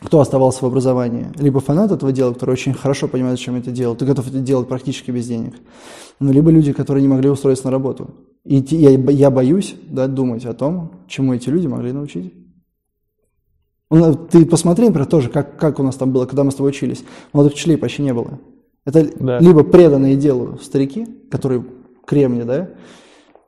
кто 0.00 0.20
оставался 0.20 0.64
в 0.64 0.66
образовании, 0.66 1.26
либо 1.36 1.60
фанат 1.60 1.92
этого 1.92 2.12
дела, 2.12 2.32
который 2.32 2.52
очень 2.52 2.74
хорошо 2.74 3.08
понимает, 3.08 3.38
зачем 3.38 3.54
это 3.56 3.70
делать, 3.70 3.98
ты 3.98 4.04
готов 4.04 4.28
это 4.28 4.38
делать 4.38 4.68
практически 4.68 5.10
без 5.10 5.26
денег, 5.26 5.54
ну, 6.20 6.32
либо 6.32 6.50
люди, 6.50 6.72
которые 6.72 7.02
не 7.02 7.08
могли 7.08 7.30
устроиться 7.30 7.66
на 7.66 7.70
работу. 7.70 8.10
И 8.44 8.56
я, 8.56 8.90
я 8.90 9.30
боюсь 9.30 9.74
да, 9.88 10.06
думать 10.06 10.44
о 10.44 10.52
том, 10.52 11.04
чему 11.08 11.32
эти 11.32 11.48
люди 11.48 11.66
могли 11.66 11.92
научить. 11.92 12.34
Ну, 13.90 14.14
ты 14.14 14.44
посмотри, 14.44 14.86
например, 14.86 15.06
тоже, 15.06 15.30
как, 15.30 15.56
как 15.56 15.78
у 15.78 15.82
нас 15.82 15.94
там 15.96 16.12
было, 16.12 16.26
когда 16.26 16.44
мы 16.44 16.50
с 16.50 16.54
тобой 16.54 16.70
учились. 16.70 17.04
Молодых 17.32 17.54
учителей 17.54 17.76
почти 17.76 18.02
не 18.02 18.12
было. 18.12 18.40
Это 18.84 19.08
да. 19.18 19.38
либо 19.38 19.62
преданные 19.62 20.16
делу 20.16 20.58
старики, 20.62 21.06
которые 21.30 21.64
кремни, 22.04 22.42
да, 22.42 22.70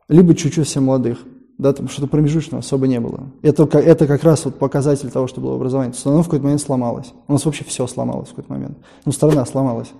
либо 0.09 0.35
чуть-чуть 0.35 0.67
все 0.67 0.81
молодых 0.81 1.19
да, 1.59 1.73
там 1.73 1.89
что-то 1.89 2.07
промежуточного 2.09 2.61
особо 2.61 2.87
не 2.87 3.01
было. 3.01 3.31
Это, 3.43 3.65
это 3.79 4.07
как 4.07 4.23
раз 4.25 4.45
вот 4.45 4.59
показатель 4.59 5.11
того, 5.11 5.27
что 5.27 5.41
было 5.41 5.57
образование. 5.57 5.93
То 5.93 5.97
есть 5.97 6.07
оно 6.07 6.23
в 6.23 6.27
какой-то 6.27 6.45
момент 6.45 6.61
сломалось. 6.61 7.13
У 7.29 7.33
нас 7.33 7.45
вообще 7.45 7.65
все 7.65 7.87
сломалось 7.87 8.29
в 8.29 8.31
какой-то 8.31 8.53
момент. 8.53 8.79
Ну, 9.05 9.13
страна 9.13 9.45
сломалась. 9.47 9.91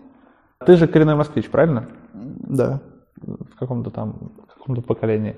Ты 0.67 0.77
же 0.77 0.87
коренной 0.87 1.15
москвич, 1.15 1.49
правильно? 1.49 1.89
Да. 2.15 2.81
В 3.17 3.59
каком-то 3.59 3.91
там, 3.91 4.33
в 4.49 4.59
каком-то 4.59 4.83
поколении? 4.83 5.37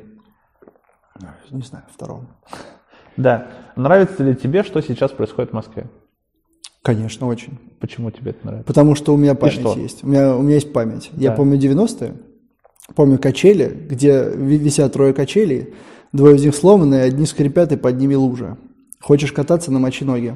Не 1.51 1.63
знаю, 1.63 1.85
втором. 1.93 2.27
Да. 3.17 3.49
Нравится 3.77 4.23
ли 4.23 4.35
тебе, 4.35 4.63
что 4.63 4.81
сейчас 4.81 5.13
происходит 5.13 5.51
в 5.51 5.55
Москве? 5.55 5.89
Конечно, 6.83 7.27
очень. 7.27 7.59
Почему 7.81 8.11
тебе 8.11 8.31
это 8.31 8.47
нравится? 8.47 8.67
Потому 8.67 8.95
что 8.95 9.13
у 9.13 9.17
меня 9.17 9.35
память 9.35 9.77
есть. 9.77 10.05
У 10.05 10.09
меня, 10.09 10.37
у 10.37 10.43
меня 10.43 10.55
есть 10.55 10.73
память. 10.73 11.11
Да. 11.13 11.23
Я 11.23 11.33
помню 11.33 11.59
90-е, 11.59 12.15
помню 12.95 13.19
качели, 13.19 13.69
где 13.69 14.31
висят 14.31 14.93
трое 14.93 15.13
качелей, 15.13 15.75
Двое 16.13 16.37
из 16.37 16.45
них 16.45 16.55
сломаны, 16.55 16.97
одни 16.97 17.27
скрипят, 17.27 17.73
и 17.73 17.77
под 17.77 17.99
ними 17.99 18.15
лужа. 18.15 18.57
Хочешь 19.01 19.33
кататься, 19.33 19.71
намочи 19.71 20.05
ноги. 20.05 20.35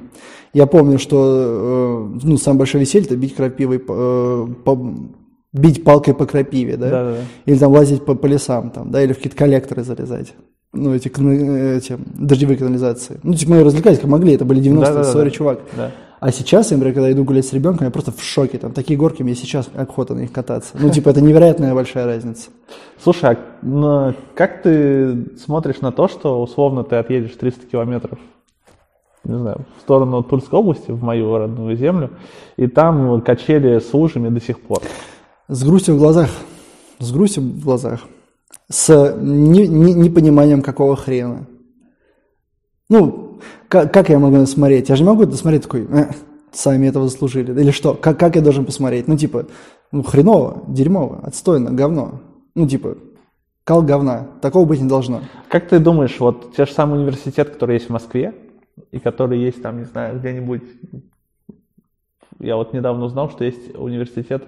Я 0.52 0.66
помню, 0.66 0.98
что 0.98 2.12
э, 2.14 2.18
ну, 2.22 2.36
самое 2.36 2.58
большое 2.60 2.84
веселье– 2.84 3.06
это 3.06 3.16
бить 3.16 3.34
крапивой, 3.34 3.78
э, 3.86 4.46
по, 4.64 4.94
бить 5.52 5.82
палкой 5.82 6.14
по 6.14 6.26
крапиве, 6.26 6.76
да? 6.76 6.90
Да, 6.90 7.04
да, 7.12 7.16
Или 7.46 7.58
там 7.58 7.72
лазить 7.72 8.04
по, 8.04 8.14
по 8.14 8.26
лесам, 8.26 8.70
там, 8.70 8.90
да, 8.90 9.02
или 9.02 9.12
в 9.12 9.16
какие-то 9.16 9.36
коллекторы 9.36 9.82
залезать. 9.82 10.34
ну, 10.72 10.94
эти, 10.94 11.08
кана- 11.08 11.76
эти 11.76 11.98
дождевые 12.14 12.56
канализации. 12.56 13.18
Ну, 13.22 13.34
типа, 13.34 13.52
мы 13.52 13.64
развлекались 13.64 13.98
как 13.98 14.08
могли, 14.08 14.34
это 14.34 14.44
были 14.44 14.60
90-е, 14.62 14.80
Да-да-да. 14.80 15.04
сори, 15.04 15.30
чувак. 15.30 15.60
Да. 15.76 15.90
А 16.22 16.30
сейчас, 16.30 16.70
я, 16.70 16.76
например, 16.76 16.94
когда 16.94 17.10
иду 17.10 17.24
гулять 17.24 17.44
с 17.46 17.52
ребенком, 17.52 17.84
я 17.84 17.90
просто 17.90 18.12
в 18.12 18.22
шоке. 18.22 18.56
Там 18.56 18.72
такие 18.72 18.96
горки, 18.96 19.24
мне 19.24 19.34
сейчас 19.34 19.68
охота 19.74 20.14
на 20.14 20.20
них 20.20 20.30
кататься. 20.30 20.76
Ну, 20.78 20.88
типа, 20.88 21.08
это 21.08 21.20
невероятная 21.20 21.74
большая 21.74 22.06
разница. 22.06 22.50
Слушай, 23.02 23.32
а 23.32 23.38
ну, 23.62 24.14
как 24.36 24.62
ты 24.62 25.36
смотришь 25.36 25.80
на 25.80 25.90
то, 25.90 26.06
что 26.06 26.40
условно 26.40 26.84
ты 26.84 26.94
отъедешь 26.94 27.32
300 27.32 27.66
километров, 27.66 28.20
не 29.24 29.36
знаю, 29.36 29.66
в 29.76 29.80
сторону 29.80 30.22
Тульской 30.22 30.60
области, 30.60 30.92
в 30.92 31.02
мою 31.02 31.36
родную 31.36 31.76
землю, 31.76 32.10
и 32.56 32.68
там 32.68 33.20
качели 33.22 33.80
с 33.80 33.92
лужами 33.92 34.28
до 34.28 34.40
сих 34.40 34.60
пор? 34.60 34.80
С 35.48 35.64
грустью 35.64 35.96
в 35.96 35.98
глазах. 35.98 36.30
С 37.00 37.10
грустью 37.10 37.42
в 37.42 37.64
глазах. 37.64 37.98
С 38.70 39.16
не- 39.20 39.66
не- 39.66 39.94
непониманием, 39.94 40.62
какого 40.62 40.94
хрена. 40.94 41.48
Ну, 42.88 43.31
как, 43.68 43.92
как 43.92 44.08
я 44.08 44.18
могу 44.18 44.44
смотреть? 44.46 44.88
Я 44.88 44.96
же 44.96 45.02
не 45.02 45.08
могу 45.08 45.22
это 45.22 45.36
смотреть 45.36 45.62
такой, 45.62 45.86
«Э, 45.90 46.10
сами 46.52 46.86
этого 46.86 47.08
заслужили. 47.08 47.58
Или 47.58 47.70
что? 47.70 47.94
Как, 47.94 48.18
как 48.18 48.36
я 48.36 48.42
должен 48.42 48.64
посмотреть? 48.64 49.08
Ну, 49.08 49.16
типа, 49.16 49.46
ну, 49.90 50.02
хреново, 50.02 50.62
дерьмово, 50.68 51.20
отстойно, 51.24 51.70
говно. 51.70 52.20
Ну, 52.54 52.68
типа, 52.68 52.96
кал 53.64 53.82
говна. 53.82 54.28
Такого 54.40 54.66
быть 54.66 54.80
не 54.80 54.88
должно. 54.88 55.22
Как 55.48 55.68
ты 55.68 55.78
думаешь, 55.78 56.18
вот 56.20 56.54
те 56.54 56.66
же 56.66 56.72
самые 56.72 57.00
университеты, 57.00 57.52
которые 57.52 57.76
есть 57.76 57.88
в 57.88 57.92
Москве, 57.92 58.34
и 58.90 58.98
которые 58.98 59.42
есть 59.42 59.62
там, 59.62 59.78
не 59.78 59.84
знаю, 59.84 60.18
где-нибудь... 60.18 60.62
Я 62.38 62.56
вот 62.56 62.72
недавно 62.72 63.04
узнал, 63.04 63.30
что 63.30 63.44
есть 63.44 63.74
университет 63.76 64.44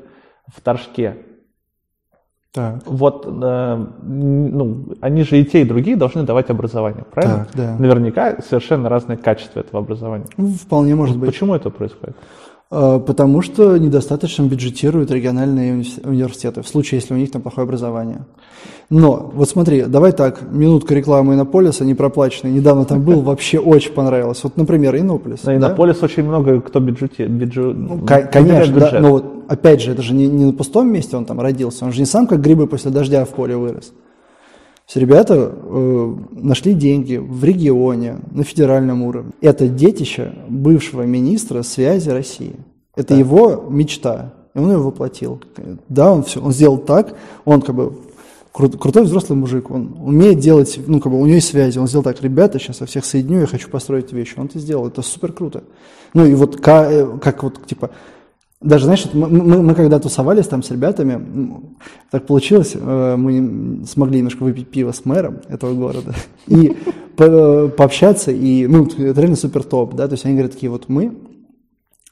в 0.48 0.60
Торжке. 0.60 1.18
Так. 2.54 2.82
Вот, 2.86 3.26
э, 3.26 3.86
ну, 4.02 4.84
они 5.00 5.24
же 5.24 5.40
и 5.40 5.44
те, 5.44 5.62
и 5.62 5.64
другие 5.64 5.96
должны 5.96 6.22
давать 6.22 6.50
образование, 6.50 7.04
правильно? 7.12 7.46
Так, 7.46 7.56
да. 7.56 7.76
Наверняка 7.80 8.36
совершенно 8.42 8.88
разное 8.88 9.16
качество 9.16 9.58
этого 9.58 9.80
образования. 9.80 10.26
Ну, 10.36 10.52
вполне 10.52 10.94
может 10.94 11.18
быть. 11.18 11.30
Почему 11.30 11.56
это 11.56 11.70
происходит? 11.70 12.14
А, 12.76 12.98
Потому 12.98 13.40
что 13.40 13.76
недостаточно 13.76 14.42
бюджетируют 14.42 15.10
региональные 15.12 15.74
уни- 15.74 16.08
университеты, 16.08 16.62
в 16.62 16.66
случае, 16.68 17.00
если 17.00 17.14
у 17.14 17.16
них 17.16 17.30
там 17.30 17.40
плохое 17.40 17.64
образование. 17.64 18.24
Но, 18.90 19.30
вот 19.32 19.48
смотри, 19.48 19.82
давай 19.82 20.10
так, 20.12 20.42
минутка 20.50 20.94
рекламы 20.94 21.34
Иннополиса, 21.34 21.84
не 21.84 21.94
проплаченной, 21.94 22.52
недавно 22.52 22.84
там 22.84 23.02
был, 23.02 23.20
вообще 23.22 23.60
очень 23.60 23.92
понравилось. 23.92 24.42
Вот, 24.42 24.56
например, 24.56 24.96
Иннополис. 24.96 25.44
На? 25.44 25.54
Иннополис 25.54 26.02
очень 26.02 26.24
много 26.24 26.60
кто 26.60 26.80
бюджете, 26.80 27.26
бюджет, 27.26 27.76
Ко- 28.06 28.22
Конечно, 28.22 28.74
да, 28.80 29.00
но 29.00 29.10
вот 29.10 29.24
опять 29.46 29.80
же, 29.80 29.92
это 29.92 30.02
же 30.02 30.12
не, 30.12 30.26
не 30.26 30.44
на 30.46 30.52
пустом 30.52 30.92
месте 30.92 31.16
он 31.16 31.26
там 31.26 31.40
родился, 31.40 31.84
он 31.84 31.92
же 31.92 32.00
не 32.00 32.06
сам 32.06 32.26
как 32.26 32.40
грибы 32.40 32.66
после 32.66 32.90
дождя 32.90 33.24
в 33.24 33.28
поле 33.28 33.56
вырос. 33.56 33.92
Все 34.86 35.00
ребята 35.00 35.50
э, 35.54 36.16
нашли 36.32 36.74
деньги 36.74 37.16
в 37.16 37.42
регионе, 37.42 38.18
на 38.32 38.44
федеральном 38.44 39.02
уровне. 39.02 39.32
Это 39.40 39.66
детище 39.66 40.34
бывшего 40.48 41.02
министра 41.02 41.62
связи 41.62 42.10
России. 42.10 42.56
Это 42.94 43.14
его 43.14 43.64
мечта, 43.70 44.34
и 44.54 44.58
он 44.58 44.70
ее 44.70 44.78
воплотил. 44.78 45.40
Да, 45.88 46.12
он 46.12 46.22
все, 46.22 46.40
он 46.40 46.52
сделал 46.52 46.78
так, 46.78 47.16
он 47.44 47.60
как 47.62 47.74
бы 47.74 47.94
кру- 48.52 48.76
крутой 48.78 49.04
взрослый 49.04 49.38
мужик, 49.38 49.70
он 49.70 49.96
умеет 50.00 50.38
делать, 50.38 50.78
ну 50.86 51.00
как 51.00 51.10
бы 51.10 51.18
у 51.18 51.24
него 51.24 51.34
есть 51.36 51.48
связи, 51.48 51.78
он 51.78 51.88
сделал 51.88 52.04
так, 52.04 52.22
ребята, 52.22 52.58
сейчас 52.58 52.80
я 52.80 52.86
всех 52.86 53.04
соединю, 53.04 53.40
я 53.40 53.46
хочу 53.46 53.68
построить 53.68 54.12
вещи, 54.12 54.34
он 54.36 54.46
это 54.46 54.58
сделал, 54.58 54.86
это 54.86 55.02
супер 55.02 55.32
круто. 55.32 55.64
Ну 56.12 56.24
и 56.24 56.34
вот 56.34 56.60
ка- 56.60 56.88
э, 56.88 57.18
как 57.20 57.42
вот 57.42 57.66
типа 57.66 57.90
даже, 58.64 58.84
знаешь, 58.86 59.06
мы, 59.12 59.28
мы- 59.28 59.62
мы 59.62 59.74
когда 59.74 59.98
тусовались 59.98 60.46
там 60.48 60.62
с 60.62 60.70
ребятами, 60.70 61.60
так 62.10 62.26
получилось, 62.26 62.74
э, 62.74 63.16
мы 63.16 63.84
смогли 63.86 64.18
немножко 64.18 64.42
выпить 64.42 64.68
пиво 64.70 64.92
с 64.92 65.04
мэром 65.04 65.38
этого 65.48 65.74
города 65.74 66.14
и 66.46 66.76
по- 67.16 67.68
пообщаться, 67.68 68.30
и, 68.32 68.66
ну, 68.66 68.86
это 68.86 69.20
реально 69.20 69.36
супер 69.36 69.62
топ, 69.64 69.94
да, 69.94 70.08
то 70.08 70.14
есть 70.14 70.24
они 70.24 70.34
говорят 70.34 70.52
такие, 70.52 70.70
вот 70.70 70.88
мы, 70.88 71.12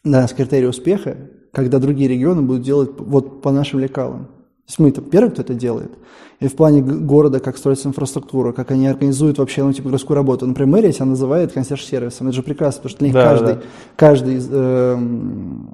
на 0.04 0.26
критерии 0.28 0.66
успеха, 0.66 1.16
когда 1.52 1.78
другие 1.78 2.08
регионы 2.08 2.42
будут 2.42 2.62
делать 2.62 2.90
вот 2.98 3.40
по 3.42 3.50
нашим 3.50 3.80
лекалам. 3.80 4.24
То 4.26 4.68
есть 4.68 4.78
мы 4.78 4.88
это 4.90 5.00
первый, 5.00 5.30
кто 5.30 5.42
это 5.42 5.54
делает. 5.54 5.92
И 6.40 6.48
в 6.48 6.54
плане 6.56 6.82
города, 6.82 7.38
как 7.40 7.56
строится 7.56 7.88
инфраструктура, 7.88 8.52
как 8.52 8.70
они 8.72 8.86
организуют 8.88 9.38
вообще, 9.38 9.62
ну, 9.62 9.72
типа, 9.72 9.88
городскую 9.88 10.16
работу. 10.16 10.46
Например, 10.46 10.72
мэрия 10.72 10.92
себя 10.92 11.04
называет 11.06 11.52
консьерж-сервисом. 11.52 12.26
Это 12.28 12.36
же 12.36 12.42
прекрасно, 12.42 12.82
потому 12.82 12.90
что 12.90 12.98
для 13.00 13.06
них 13.08 13.14
Да, 13.14 13.24
каждый, 13.24 13.54
да. 13.54 13.60
каждый 13.96 14.34
из, 14.36 14.48
эм, 14.50 15.68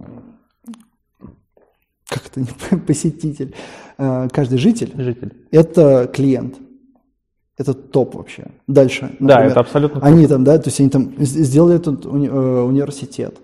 как 2.08 2.26
это, 2.26 2.40
не 2.40 2.78
посетитель, 2.86 3.54
э, 3.98 4.28
каждый 4.32 4.58
житель 4.58 4.92
Житель.– 4.96 5.34
это 5.50 6.10
клиент. 6.12 6.56
Это 7.56 7.74
топ 7.74 8.14
вообще. 8.14 8.46
Дальше. 8.68 9.16
Да, 9.18 9.34
например, 9.34 9.50
это 9.50 9.60
абсолютно 9.60 10.00
Они 10.00 10.26
там, 10.28 10.44
да, 10.44 10.58
то 10.58 10.68
есть 10.68 10.78
они 10.80 10.90
там 10.90 11.12
сделали 11.18 11.76
этот 11.76 12.06
уни- 12.06 12.28
э, 12.28 12.62
университет. 12.62 13.36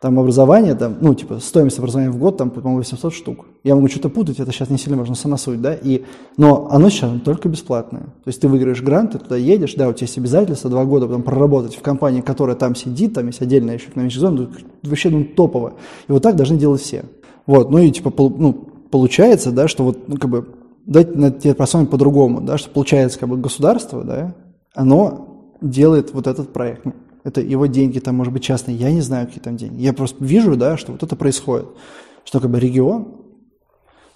Там 0.00 0.18
образование, 0.18 0.74
там, 0.74 0.96
ну, 1.02 1.14
типа, 1.14 1.40
стоимость 1.40 1.78
образования 1.78 2.08
в 2.08 2.16
год, 2.16 2.38
там, 2.38 2.48
по-моему, 2.48 2.78
800 2.78 3.12
штук. 3.12 3.44
Я 3.62 3.74
могу 3.74 3.86
что-то 3.88 4.08
путать, 4.08 4.40
это 4.40 4.50
сейчас 4.50 4.70
не 4.70 4.78
сильно 4.78 4.96
можно 4.96 5.14
сама 5.14 5.36
суть, 5.36 5.60
да, 5.60 5.74
и, 5.74 6.04
но 6.38 6.68
оно 6.70 6.88
сейчас 6.88 7.20
только 7.20 7.50
бесплатное. 7.50 8.04
То 8.04 8.28
есть 8.28 8.40
ты 8.40 8.48
выиграешь 8.48 8.80
грант, 8.80 9.12
ты 9.12 9.18
туда 9.18 9.36
едешь, 9.36 9.74
да, 9.74 9.90
у 9.90 9.92
тебя 9.92 10.06
есть 10.06 10.16
обязательства 10.16 10.70
два 10.70 10.86
года 10.86 11.06
потом 11.06 11.22
проработать 11.22 11.76
в 11.76 11.82
компании, 11.82 12.22
которая 12.22 12.56
там 12.56 12.74
сидит, 12.74 13.12
там 13.12 13.26
есть 13.26 13.42
отдельная 13.42 13.74
еще 13.74 13.90
экономическая 13.90 14.20
зона, 14.20 14.48
ну, 14.82 14.88
вообще, 14.88 15.10
ну, 15.10 15.22
топово. 15.22 15.74
И 16.08 16.12
вот 16.12 16.22
так 16.22 16.34
должны 16.34 16.56
делать 16.56 16.80
все. 16.80 17.04
Вот, 17.46 17.70
ну 17.70 17.78
и, 17.78 17.90
типа, 17.90 18.10
пол- 18.10 18.34
ну, 18.36 18.52
получается, 18.90 19.52
да, 19.52 19.68
что 19.68 19.84
вот, 19.84 20.08
ну, 20.08 20.16
как 20.16 20.30
бы, 20.30 20.48
дать 20.86 21.14
на 21.14 21.30
тебе 21.30 21.54
посмотрим 21.54 21.90
по-другому, 21.90 22.40
да, 22.40 22.58
что 22.58 22.70
получается, 22.70 23.18
как 23.18 23.28
бы, 23.28 23.36
государство, 23.36 24.04
да, 24.04 24.34
оно 24.74 25.54
делает 25.60 26.12
вот 26.12 26.26
этот 26.26 26.52
проект. 26.52 26.86
Это 27.22 27.40
его 27.40 27.66
деньги, 27.66 27.98
там, 27.98 28.16
может 28.16 28.32
быть, 28.32 28.42
частные, 28.42 28.76
я 28.76 28.90
не 28.90 29.00
знаю, 29.00 29.26
какие 29.26 29.42
там 29.42 29.56
деньги. 29.56 29.82
Я 29.82 29.92
просто 29.92 30.24
вижу, 30.24 30.56
да, 30.56 30.76
что 30.76 30.92
вот 30.92 31.02
это 31.02 31.16
происходит. 31.16 31.66
Что, 32.24 32.40
как 32.40 32.50
бы, 32.50 32.58
регион 32.58 33.08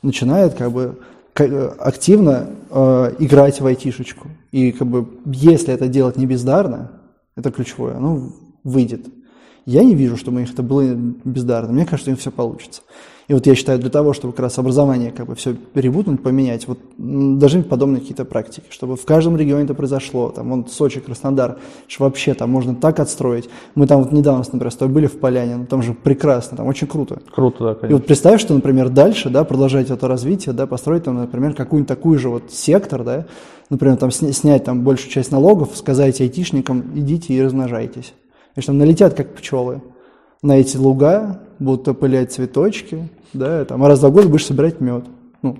начинает, 0.03 0.55
как 0.55 0.73
бы, 0.73 1.01
э, 1.39 1.67
активно 1.79 2.51
э, 2.71 3.15
играть 3.19 3.61
в 3.61 3.67
айтишечку. 3.67 4.29
И, 4.53 4.73
как 4.73 4.89
бы, 4.89 5.09
если 5.27 5.75
это 5.75 5.89
делать 5.89 6.17
не 6.17 6.27
бездарно, 6.27 7.03
это 7.37 7.51
ключевое, 7.51 7.97
оно 7.97 8.33
выйдет. 8.63 9.07
Я 9.67 9.83
не 9.83 9.95
вижу, 9.95 10.17
чтобы 10.17 10.39
у 10.39 10.41
них 10.41 10.53
это 10.53 10.63
было 10.63 10.83
бездарно. 10.95 11.73
Мне 11.73 11.87
кажется, 11.87 12.11
них 12.11 12.21
все 12.21 12.31
получится. 12.31 12.83
И 13.27 13.33
вот 13.33 13.47
я 13.47 13.55
считаю, 13.55 13.79
для 13.79 13.89
того, 13.89 14.13
чтобы 14.13 14.33
как 14.35 14.41
раз 14.41 14.59
образование 14.59 15.11
как 15.11 15.27
бы 15.27 15.35
все 15.35 15.55
перебутнуть, 15.55 16.23
поменять, 16.23 16.69
вот 16.69 16.79
должны 16.99 17.61
быть 17.61 17.69
подобные 17.71 18.01
какие-то 18.01 18.25
практики, 18.27 18.67
чтобы 18.69 18.97
в 18.97 19.05
каждом 19.05 19.37
регионе 19.37 19.65
это 19.65 19.75
произошло. 19.75 20.29
Там 20.29 20.51
вон 20.51 20.67
Сочи, 20.69 21.01
Краснодар, 21.01 21.59
что 21.89 22.05
вообще 22.05 22.35
там 22.35 22.51
можно 22.51 22.75
так 22.75 23.01
отстроить. 23.01 23.49
Мы 23.75 23.87
там 23.87 24.03
вот 24.03 24.13
недавно, 24.13 24.45
например, 24.45 24.71
с 24.71 24.77
тобой 24.77 24.95
были 24.95 25.07
в 25.07 25.19
Поляне, 25.19 25.57
ну 25.57 25.67
там 25.67 25.83
же 25.83 25.95
прекрасно, 25.95 26.59
там 26.59 26.67
очень 26.67 26.87
круто. 26.87 27.21
Круто, 27.35 27.65
да, 27.65 27.73
И 27.73 27.75
конечно. 27.77 27.97
вот 27.97 28.07
представь, 28.07 28.41
что, 28.41 28.53
например, 28.53 28.91
дальше, 28.91 29.31
да, 29.31 29.45
продолжать 29.45 29.91
это 29.91 30.07
развитие, 30.07 30.53
да, 30.53 30.67
построить 30.67 31.05
там, 31.05 31.17
например, 31.17 31.55
какую-нибудь 31.55 31.89
такую 31.89 32.19
же 32.19 32.29
вот 32.29 32.51
сектор, 32.51 33.05
да, 33.05 33.27
например, 33.71 33.97
там 33.97 34.11
сня- 34.11 34.33
снять 34.33 34.65
там 34.65 34.83
большую 34.83 35.11
часть 35.11 35.33
налогов, 35.33 35.71
сказать 35.75 36.21
айтишникам, 36.21 36.93
идите 36.95 37.33
и 37.33 37.43
размножайтесь. 37.43 38.13
И 38.57 38.61
что 38.61 38.73
там 38.73 38.79
налетят, 38.79 39.15
как 39.15 39.35
пчелы, 39.35 39.81
на 40.45 40.59
эти 40.59 40.77
луга, 40.77 41.41
будут 41.59 41.89
опылять 41.89 42.33
цветочки, 42.33 43.09
да, 43.33 43.65
там, 43.65 43.83
а 43.83 43.89
раз 43.89 43.99
в 43.99 44.03
два 44.03 44.11
года 44.11 44.29
будешь 44.29 44.47
собирать 44.47 44.81
мед. 44.81 45.05
Ну, 45.43 45.57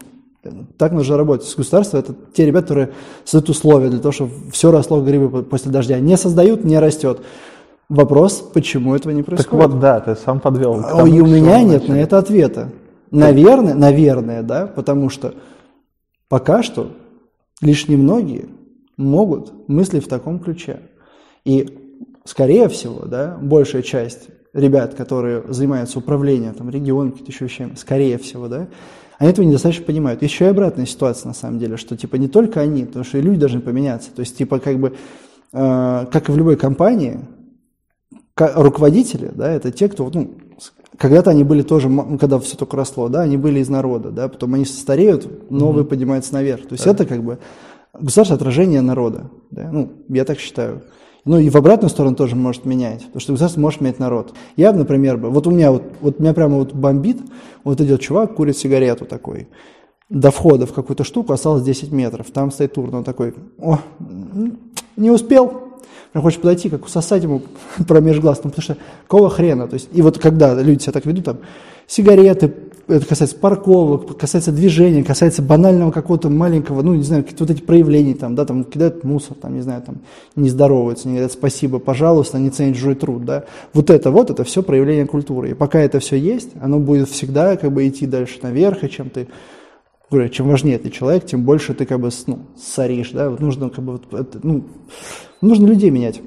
так 0.77 0.93
нужно 0.93 1.17
работать. 1.17 1.47
С 1.49 1.57
государства 1.57 1.97
это 1.99 2.15
те 2.35 2.45
ребята, 2.45 2.67
которые 2.69 2.91
создают 3.25 3.49
условия 3.49 3.89
для 3.89 3.99
того, 3.99 4.13
чтобы 4.13 4.33
все 4.53 4.71
росло 4.71 5.01
грибы 5.01 5.31
по- 5.31 5.43
после 5.43 5.73
дождя. 5.73 5.99
Не 5.99 6.19
создают, 6.19 6.65
не 6.65 6.79
растет. 6.79 7.21
Вопрос, 7.89 8.43
почему 8.53 8.95
этого 8.95 9.13
не 9.13 9.23
Так 9.23 9.35
происходит? 9.37 9.71
вот, 9.71 9.81
да, 9.81 10.01
ты 10.01 10.15
сам 10.17 10.41
подвел. 10.41 10.83
тому, 10.83 11.07
И 11.07 11.19
у 11.21 11.27
меня 11.27 11.63
нет 11.63 11.83
начали. 11.83 11.93
на 11.93 11.97
это 12.03 12.19
ответа. 12.19 12.69
Наверное, 13.11 13.75
наверное, 13.75 14.43
да, 14.43 14.67
потому 14.67 15.09
что 15.09 15.35
пока 16.29 16.63
что 16.63 16.91
лишь 17.63 17.89
немногие 17.89 18.47
могут 18.99 19.67
мыслить 19.69 20.05
в 20.05 20.09
таком 20.09 20.41
ключе. 20.41 20.81
И, 21.47 21.79
скорее 22.25 22.69
всего, 22.69 23.07
да, 23.07 23.39
большая 23.41 23.83
часть 23.83 24.29
ребят, 24.55 24.95
которые 24.95 25.43
занимаются 25.49 25.99
управлением 25.99 26.55
там, 26.55 26.71
регионом, 26.71 27.13
какими-то 27.13 27.33
еще 27.33 27.45
вещами, 27.45 27.75
скорее 27.75 28.19
всего, 28.19 28.49
да, 28.49 28.69
они 29.19 29.31
этого 29.31 29.45
недостаточно 29.45 29.85
понимают. 29.85 30.23
Еще 30.23 30.47
и 30.47 30.49
обратная 30.49 30.87
ситуация, 30.87 31.29
на 31.29 31.35
самом 31.35 31.59
деле, 31.59 31.77
что, 31.77 31.97
типа, 31.97 32.17
не 32.17 32.29
только 32.29 32.61
они, 32.61 32.85
потому 32.85 33.05
что 33.05 33.19
и 33.19 33.23
люди 33.23 33.41
должны 33.41 33.61
поменяться. 33.61 34.11
То 34.11 34.21
есть, 34.21 34.37
типа, 34.37 34.59
как 34.59 34.79
бы, 34.79 34.95
э, 35.53 36.07
как 36.11 36.29
и 36.29 36.33
в 36.33 36.37
любой 36.37 36.57
компании, 36.57 37.21
руководители, 38.37 39.31
да, 39.33 39.51
это 39.51 39.71
те, 39.71 39.89
кто, 39.89 40.11
ну, 40.13 40.35
когда-то 40.99 41.31
они 41.31 41.45
были 41.45 41.63
тоже, 41.63 41.89
ну, 41.89 42.19
когда 42.19 42.39
все 42.39 42.57
только 42.57 42.77
росло, 42.77 43.09
да, 43.09 43.23
они 43.23 43.37
были 43.37 43.61
из 43.61 43.69
народа, 43.69 44.11
да, 44.11 44.29
потом 44.29 44.55
они 44.55 44.65
стареют, 44.65 45.51
новые 45.51 45.85
поднимаются 45.85 46.35
наверх. 46.35 46.67
То 46.67 46.75
есть 46.75 46.87
это 46.87 47.07
как 47.07 47.23
бы 47.23 47.39
государство 47.93 48.37
отражение 48.37 48.81
народа, 48.81 49.31
да, 49.51 49.71
ну, 49.71 49.93
я 50.09 50.25
так 50.25 50.39
считаю. 50.41 50.83
Ну 51.25 51.39
и 51.39 51.49
в 51.49 51.57
обратную 51.57 51.89
сторону 51.89 52.17
тоже 52.17 52.37
может 52.37 52.67
менять, 52.67 53.05
потому 53.05 53.21
что 53.21 53.33
государство 53.33 53.61
может 53.61 53.81
менять 53.81 53.99
народ. 53.99 54.35
Я, 54.57 54.73
например, 54.73 55.17
вот 55.17 55.47
у 55.47 55.51
меня 55.51 55.73
вот, 55.73 55.83
вот 56.01 56.21
меня 56.21 56.35
прямо 56.35 56.59
вот 56.59 56.75
бомбит, 56.75 57.19
вот 57.65 57.81
идет 57.81 58.03
чувак, 58.03 58.35
курит 58.35 58.59
сигарету 58.59 59.07
такой, 59.07 59.49
до 60.11 60.31
входа 60.31 60.67
в 60.67 60.75
какую-то 60.75 61.03
штуку 61.03 61.33
осталось 61.33 61.63
10 61.63 61.93
метров. 61.93 62.31
Там 62.31 62.51
стоит 62.51 62.77
урна, 62.77 62.99
он 62.99 63.05
такой, 63.05 63.35
о, 63.59 63.79
не 64.97 65.11
успел. 65.11 65.63
Прям 66.13 66.23
хочешь 66.23 66.39
подойти, 66.39 66.69
как 66.69 66.85
усосать 66.85 67.23
ему 67.23 67.43
промеж 67.89 68.21
глаз. 68.21 68.41
Ну, 68.45 68.51
потому 68.51 68.63
что 68.63 68.77
какого 69.05 69.31
хрена? 69.31 69.67
То 69.67 69.75
есть, 69.75 69.89
и 69.93 70.03
вот 70.03 70.19
когда 70.19 70.55
люди 70.61 70.83
себя 70.83 70.93
так 70.93 71.07
ведут, 71.07 71.25
там, 71.25 71.39
сигареты, 71.87 72.55
это 72.87 73.07
касается 73.07 73.37
парковок, 73.37 74.17
касается 74.19 74.53
движения, 74.53 75.03
касается 75.03 75.43
банального 75.43 75.91
какого-то 75.91 76.29
маленького, 76.29 76.83
ну, 76.83 76.95
не 76.95 77.03
знаю, 77.03 77.23
какие-то 77.23 77.45
вот 77.45 77.51
эти 77.51 77.63
проявления, 77.63 78.15
там, 78.15 78.35
да, 78.35 78.45
там, 78.45 78.65
кидают 78.65 79.05
мусор, 79.05 79.37
там, 79.41 79.55
не 79.55 79.63
знаю, 79.63 79.83
там, 79.83 79.97
не 80.37 80.51
здороваются, 80.51 81.09
не 81.09 81.15
говорят 81.15 81.33
спасибо, 81.33 81.79
пожалуйста, 81.79 82.39
не 82.39 82.51
ценят 82.51 82.77
чужой 82.77 82.95
труд, 82.95 83.25
да. 83.25 83.45
Вот 83.73 83.91
это 83.91 84.11
вот, 84.11 84.31
это 84.31 84.45
все 84.45 84.63
проявление 84.63 85.07
культуры. 85.07 85.51
И 85.51 85.55
пока 85.55 85.81
это 85.81 85.99
все 86.01 86.17
есть, 86.17 86.51
оно 86.61 86.79
будет 86.79 87.09
всегда, 87.09 87.57
как 87.57 87.73
бы, 87.73 87.87
идти 87.89 88.07
дальше 88.07 88.39
наверх, 88.43 88.85
и 88.85 88.91
чем 88.91 89.11
ты 89.11 89.29
говорю, 90.11 90.29
чем 90.29 90.49
важнее 90.49 90.79
ты 90.79 90.91
человек, 90.91 91.25
тем 91.27 91.45
больше 91.45 91.75
ты 91.75 91.87
как 91.87 92.01
бы 92.01 92.11
ну, 92.27 92.41
соришь, 92.57 93.11
да, 93.11 93.31
вот 93.31 93.41
нужно 93.41 93.71
как 93.71 93.85
бы 93.85 93.93
вот, 93.93 94.13
это, 94.13 94.39
ну, 94.43 94.65
нужно 95.41 95.67
людей 95.67 95.91
менять. 95.91 96.21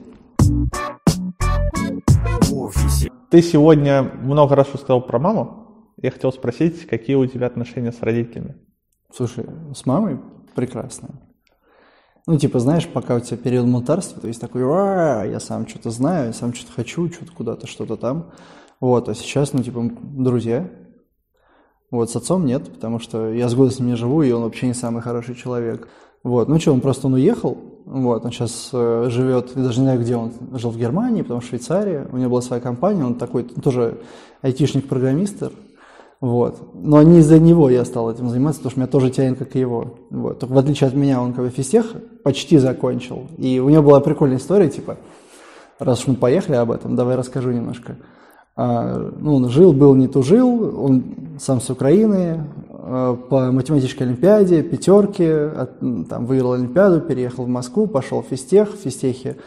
Ты 3.29 3.41
сегодня 3.41 4.03
много 4.23 4.55
раз 4.55 4.67
сказал 4.69 5.01
про 5.01 5.19
маму. 5.19 5.66
Я 6.01 6.11
хотел 6.11 6.31
спросить, 6.31 6.85
какие 6.85 7.15
у 7.15 7.25
тебя 7.25 7.47
отношения 7.47 7.91
с 7.91 8.01
родителями? 8.01 8.55
Слушай, 9.11 9.45
с 9.73 9.85
мамой 9.85 10.19
прекрасно. 10.55 11.09
Ну, 12.27 12.37
типа, 12.37 12.59
знаешь, 12.59 12.87
пока 12.87 13.15
у 13.15 13.19
тебя 13.19 13.37
период 13.37 13.65
мутарства, 13.67 14.21
то 14.21 14.27
есть 14.27 14.41
такой, 14.41 14.61
а, 14.63 15.23
я 15.23 15.39
сам 15.39 15.67
что-то 15.67 15.91
знаю, 15.91 16.27
я 16.27 16.33
сам 16.33 16.53
что-то 16.53 16.73
хочу, 16.73 17.09
что-то 17.09 17.31
куда-то, 17.31 17.67
что-то 17.67 17.95
там. 17.95 18.31
Вот, 18.79 19.09
а 19.09 19.15
сейчас, 19.15 19.53
ну, 19.53 19.63
типа, 19.63 19.89
друзья, 20.01 20.69
вот, 21.89 22.11
с 22.11 22.15
отцом 22.15 22.45
нет, 22.45 22.71
потому 22.71 22.99
что 22.99 23.31
я 23.31 23.47
с 23.47 23.55
года 23.55 23.71
с 23.71 23.79
ним 23.79 23.87
не 23.87 23.95
живу, 23.95 24.21
и 24.21 24.31
он 24.31 24.43
вообще 24.43 24.67
не 24.67 24.73
самый 24.73 25.01
хороший 25.01 25.35
человек. 25.35 25.87
Вот, 26.23 26.49
ну 26.49 26.59
что, 26.59 26.73
он 26.73 26.81
просто 26.81 27.07
он 27.07 27.13
уехал, 27.13 27.57
вот, 27.85 28.25
он 28.25 28.31
сейчас 28.31 28.69
э, 28.73 29.07
живет, 29.09 29.53
я 29.55 29.63
даже 29.63 29.79
не 29.79 29.85
знаю, 29.85 30.01
где 30.01 30.17
он 30.17 30.33
жил 30.51 30.71
в 30.71 30.77
Германии, 30.77 31.21
потом 31.21 31.39
в 31.39 31.45
Швейцарии, 31.45 32.05
у 32.11 32.17
него 32.17 32.31
была 32.31 32.41
своя 32.41 32.61
компания, 32.61 33.05
он 33.05 33.15
такой 33.15 33.43
тоже 33.43 34.01
айтишник-программистер, 34.41 35.53
вот. 36.19 36.73
Но 36.73 37.01
не 37.03 37.19
из-за 37.19 37.39
него 37.39 37.69
я 37.69 37.85
стал 37.85 38.11
этим 38.11 38.29
заниматься, 38.29 38.59
потому 38.59 38.71
что 38.71 38.79
меня 38.79 38.87
тоже 38.87 39.09
тянет, 39.11 39.37
как 39.37 39.55
и 39.55 39.59
его. 39.59 39.97
Вот. 40.09 40.39
Только 40.39 40.53
в 40.53 40.57
отличие 40.57 40.87
от 40.87 40.95
меня, 40.95 41.21
он 41.21 41.33
как 41.33 41.45
бы 41.45 41.49
физтех 41.49 41.85
почти 42.23 42.57
закончил. 42.57 43.27
И 43.37 43.59
у 43.59 43.69
него 43.69 43.83
была 43.83 43.99
прикольная 43.99 44.37
история, 44.37 44.69
типа, 44.69 44.97
раз 45.79 46.01
уж 46.01 46.07
мы 46.07 46.15
поехали 46.15 46.55
об 46.55 46.71
этом, 46.71 46.95
давай 46.95 47.15
расскажу 47.15 47.51
немножко. 47.51 47.97
А, 48.55 49.11
ну, 49.19 49.35
он 49.35 49.49
жил, 49.49 49.71
был, 49.71 49.93
не 49.93 50.07
тужил, 50.07 50.83
он 50.83 51.37
сам 51.39 51.61
с 51.61 51.69
Украины, 51.69 52.45
а, 52.69 53.15
по 53.15 53.51
математической 53.51 54.03
олимпиаде, 54.03 54.63
пятерки, 54.63 55.31
там, 56.09 56.25
выиграл 56.25 56.53
олимпиаду, 56.53 56.99
переехал 57.01 57.45
в 57.45 57.49
Москву, 57.49 57.85
пошел 57.85 58.23
в 58.23 58.25
физтех, 58.25 58.73
в 58.73 58.77
физтехе 58.77 59.37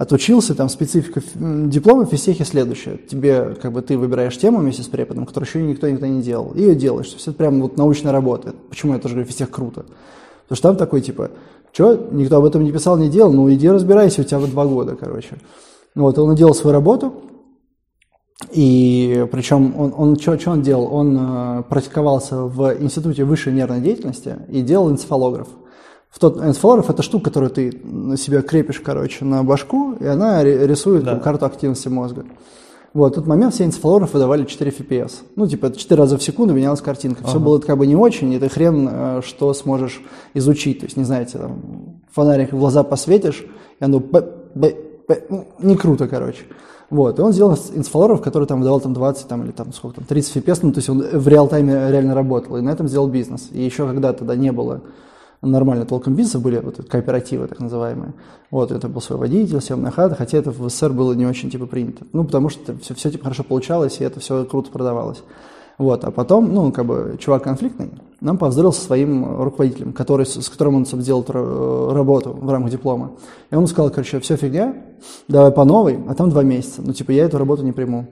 отучился, 0.00 0.54
там 0.54 0.70
специфика 0.70 1.20
диплома 1.34 2.06
в 2.06 2.08
физтехе 2.08 2.46
следующая. 2.46 2.96
Тебе, 2.96 3.54
как 3.60 3.70
бы, 3.70 3.82
ты 3.82 3.98
выбираешь 3.98 4.38
тему 4.38 4.60
вместе 4.60 4.82
с 4.82 4.86
преподом, 4.86 5.26
которую 5.26 5.46
еще 5.46 5.60
никто 5.60 5.86
никогда 5.86 6.08
не 6.08 6.22
делал, 6.22 6.52
и 6.54 6.62
ее 6.62 6.74
делаешь. 6.74 7.08
Все 7.08 7.34
прям 7.34 7.60
вот 7.60 7.76
научная 7.76 8.10
работа. 8.10 8.54
Почему 8.70 8.94
я 8.94 8.98
тоже 8.98 9.14
говорю, 9.14 9.28
физтех 9.28 9.50
круто? 9.50 9.84
Потому 10.44 10.56
что 10.56 10.68
там 10.68 10.76
такой, 10.76 11.02
типа, 11.02 11.32
что, 11.70 12.08
никто 12.12 12.38
об 12.38 12.46
этом 12.46 12.64
не 12.64 12.72
писал, 12.72 12.96
не 12.96 13.10
делал, 13.10 13.30
ну 13.34 13.52
иди 13.52 13.68
разбирайся, 13.68 14.22
у 14.22 14.24
тебя 14.24 14.38
вот 14.38 14.48
два 14.48 14.64
года, 14.64 14.96
короче. 14.96 15.36
Вот, 15.94 16.18
он 16.18 16.34
делал 16.34 16.54
свою 16.54 16.72
работу, 16.72 17.12
и 18.52 19.28
причем 19.30 19.78
он, 19.78 19.92
он 19.94 20.18
что, 20.18 20.38
что 20.38 20.52
он 20.52 20.62
делал? 20.62 20.88
Он 20.94 21.18
э, 21.20 21.62
практиковался 21.68 22.36
в 22.36 22.74
Институте 22.80 23.24
высшей 23.24 23.52
нервной 23.52 23.82
деятельности 23.82 24.38
и 24.48 24.62
делал 24.62 24.90
энцефалограф. 24.90 25.48
В 26.10 26.18
тот, 26.18 26.38
энцефалограф– 26.38 26.90
это 26.90 27.02
штука, 27.02 27.26
которую 27.26 27.50
ты 27.50 27.80
на 27.84 28.16
себя 28.16 28.42
крепишь, 28.42 28.80
короче, 28.80 29.24
на 29.24 29.44
башку, 29.44 29.92
и 29.92 30.06
она 30.06 30.42
рисует 30.42 31.04
да. 31.04 31.18
карту 31.18 31.46
активности 31.46 31.88
мозга. 31.88 32.24
Вот, 32.92 33.12
в 33.12 33.14
тот 33.14 33.26
момент 33.28 33.54
все 33.54 33.64
энцефалографы 33.64 34.18
давали 34.18 34.44
4 34.44 34.72
FPS. 34.72 35.12
Ну, 35.36 35.46
типа, 35.46 35.70
4 35.70 35.96
раза 36.00 36.18
в 36.18 36.22
секунду 36.22 36.52
менялась 36.52 36.80
картинка. 36.80 37.22
Все 37.22 37.36
ага. 37.36 37.44
было 37.44 37.58
как 37.60 37.78
бы 37.78 37.86
не 37.86 37.94
очень, 37.94 38.32
и 38.32 38.38
ты 38.40 38.48
хрен 38.48 38.88
э, 38.90 39.20
что 39.24 39.54
сможешь 39.54 40.02
изучить. 40.34 40.80
То 40.80 40.86
есть, 40.86 40.96
не 40.96 41.04
знаете, 41.04 41.38
там, 41.38 42.00
фонарик 42.10 42.52
в 42.52 42.58
глаза 42.58 42.82
посветишь, 42.82 43.46
и 43.78 43.84
оно 43.84 44.00
б, 44.00 44.20
б, 44.54 44.74
б, 45.06 45.22
ну, 45.28 45.46
не 45.60 45.76
круто, 45.76 46.08
короче. 46.08 46.42
Вот, 46.90 47.20
и 47.20 47.22
он 47.22 47.32
сделал 47.32 47.52
инцефалограф, 47.52 48.20
который 48.20 48.48
там 48.48 48.58
выдавал 48.58 48.80
там 48.80 48.92
20 48.92 49.28
там, 49.28 49.44
или 49.44 49.52
там 49.52 49.72
сколько 49.72 49.96
там, 49.96 50.04
30 50.06 50.38
FPS, 50.38 50.58
ну, 50.62 50.72
то 50.72 50.78
есть 50.78 50.88
он 50.88 51.00
в 51.00 51.28
реал-тайме 51.28 51.92
реально 51.92 52.16
работал, 52.16 52.56
и 52.56 52.60
на 52.60 52.70
этом 52.70 52.88
сделал 52.88 53.06
бизнес. 53.06 53.48
И 53.52 53.62
еще 53.62 53.86
когда 53.86 54.12
тогда 54.12 54.34
не 54.34 54.50
было 54.50 54.80
нормально 55.42 55.86
толком 55.86 56.14
бизнеса, 56.14 56.38
были 56.38 56.58
вот 56.58 56.86
кооперативы 56.88 57.46
так 57.46 57.60
называемые. 57.60 58.14
Вот, 58.50 58.72
это 58.72 58.88
был 58.88 59.00
свой 59.00 59.18
водитель, 59.18 59.60
съемная 59.60 59.90
хата, 59.90 60.14
хотя 60.14 60.38
это 60.38 60.50
в 60.50 60.68
СССР 60.68 60.92
было 60.92 61.12
не 61.14 61.26
очень 61.26 61.50
типа 61.50 61.66
принято. 61.66 62.06
Ну, 62.12 62.24
потому 62.24 62.48
что 62.48 62.76
все, 62.78 62.94
все 62.94 63.10
типа 63.10 63.24
хорошо 63.24 63.44
получалось, 63.44 64.00
и 64.00 64.04
это 64.04 64.20
все 64.20 64.44
круто 64.44 64.70
продавалось. 64.70 65.22
Вот, 65.78 66.04
а 66.04 66.10
потом, 66.10 66.52
ну, 66.52 66.72
как 66.72 66.84
бы, 66.84 67.16
чувак 67.18 67.44
конфликтный, 67.44 67.90
нам 68.20 68.36
повздорил 68.36 68.70
со 68.70 68.82
своим 68.82 69.42
руководителем, 69.42 69.94
который, 69.94 70.26
с 70.26 70.46
которым 70.50 70.74
он 70.74 70.84
сделал 70.84 71.24
э, 71.26 71.92
работу 71.94 72.32
в 72.38 72.50
рамках 72.50 72.72
диплома. 72.72 73.12
И 73.50 73.54
он 73.54 73.66
сказал, 73.66 73.90
короче, 73.90 74.20
все 74.20 74.36
фигня, 74.36 74.76
давай 75.26 75.50
по 75.52 75.64
новой, 75.64 75.98
а 76.06 76.14
там 76.14 76.28
два 76.28 76.42
месяца. 76.42 76.82
Ну, 76.84 76.92
типа, 76.92 77.12
я 77.12 77.24
эту 77.24 77.38
работу 77.38 77.64
не 77.64 77.72
приму. 77.72 78.08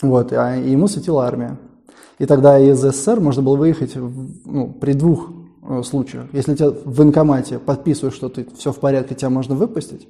Вот, 0.00 0.32
а 0.32 0.56
ему 0.56 0.88
светила 0.88 1.26
армия. 1.26 1.58
И 2.18 2.24
тогда 2.24 2.58
из 2.58 2.80
СССР 2.80 3.20
можно 3.20 3.42
было 3.42 3.56
выехать 3.56 3.94
ну, 3.94 4.72
при 4.72 4.94
двух 4.94 5.28
э, 5.62 5.82
случаях. 5.82 6.26
Если 6.32 6.54
тебя 6.54 6.70
в 6.70 6.94
военкомате 6.94 7.58
подписывают, 7.58 8.14
что 8.14 8.28
ты 8.28 8.46
все 8.56 8.72
в 8.72 8.78
порядке, 8.78 9.14
тебя 9.14 9.30
можно 9.30 9.54
выпустить. 9.54 10.08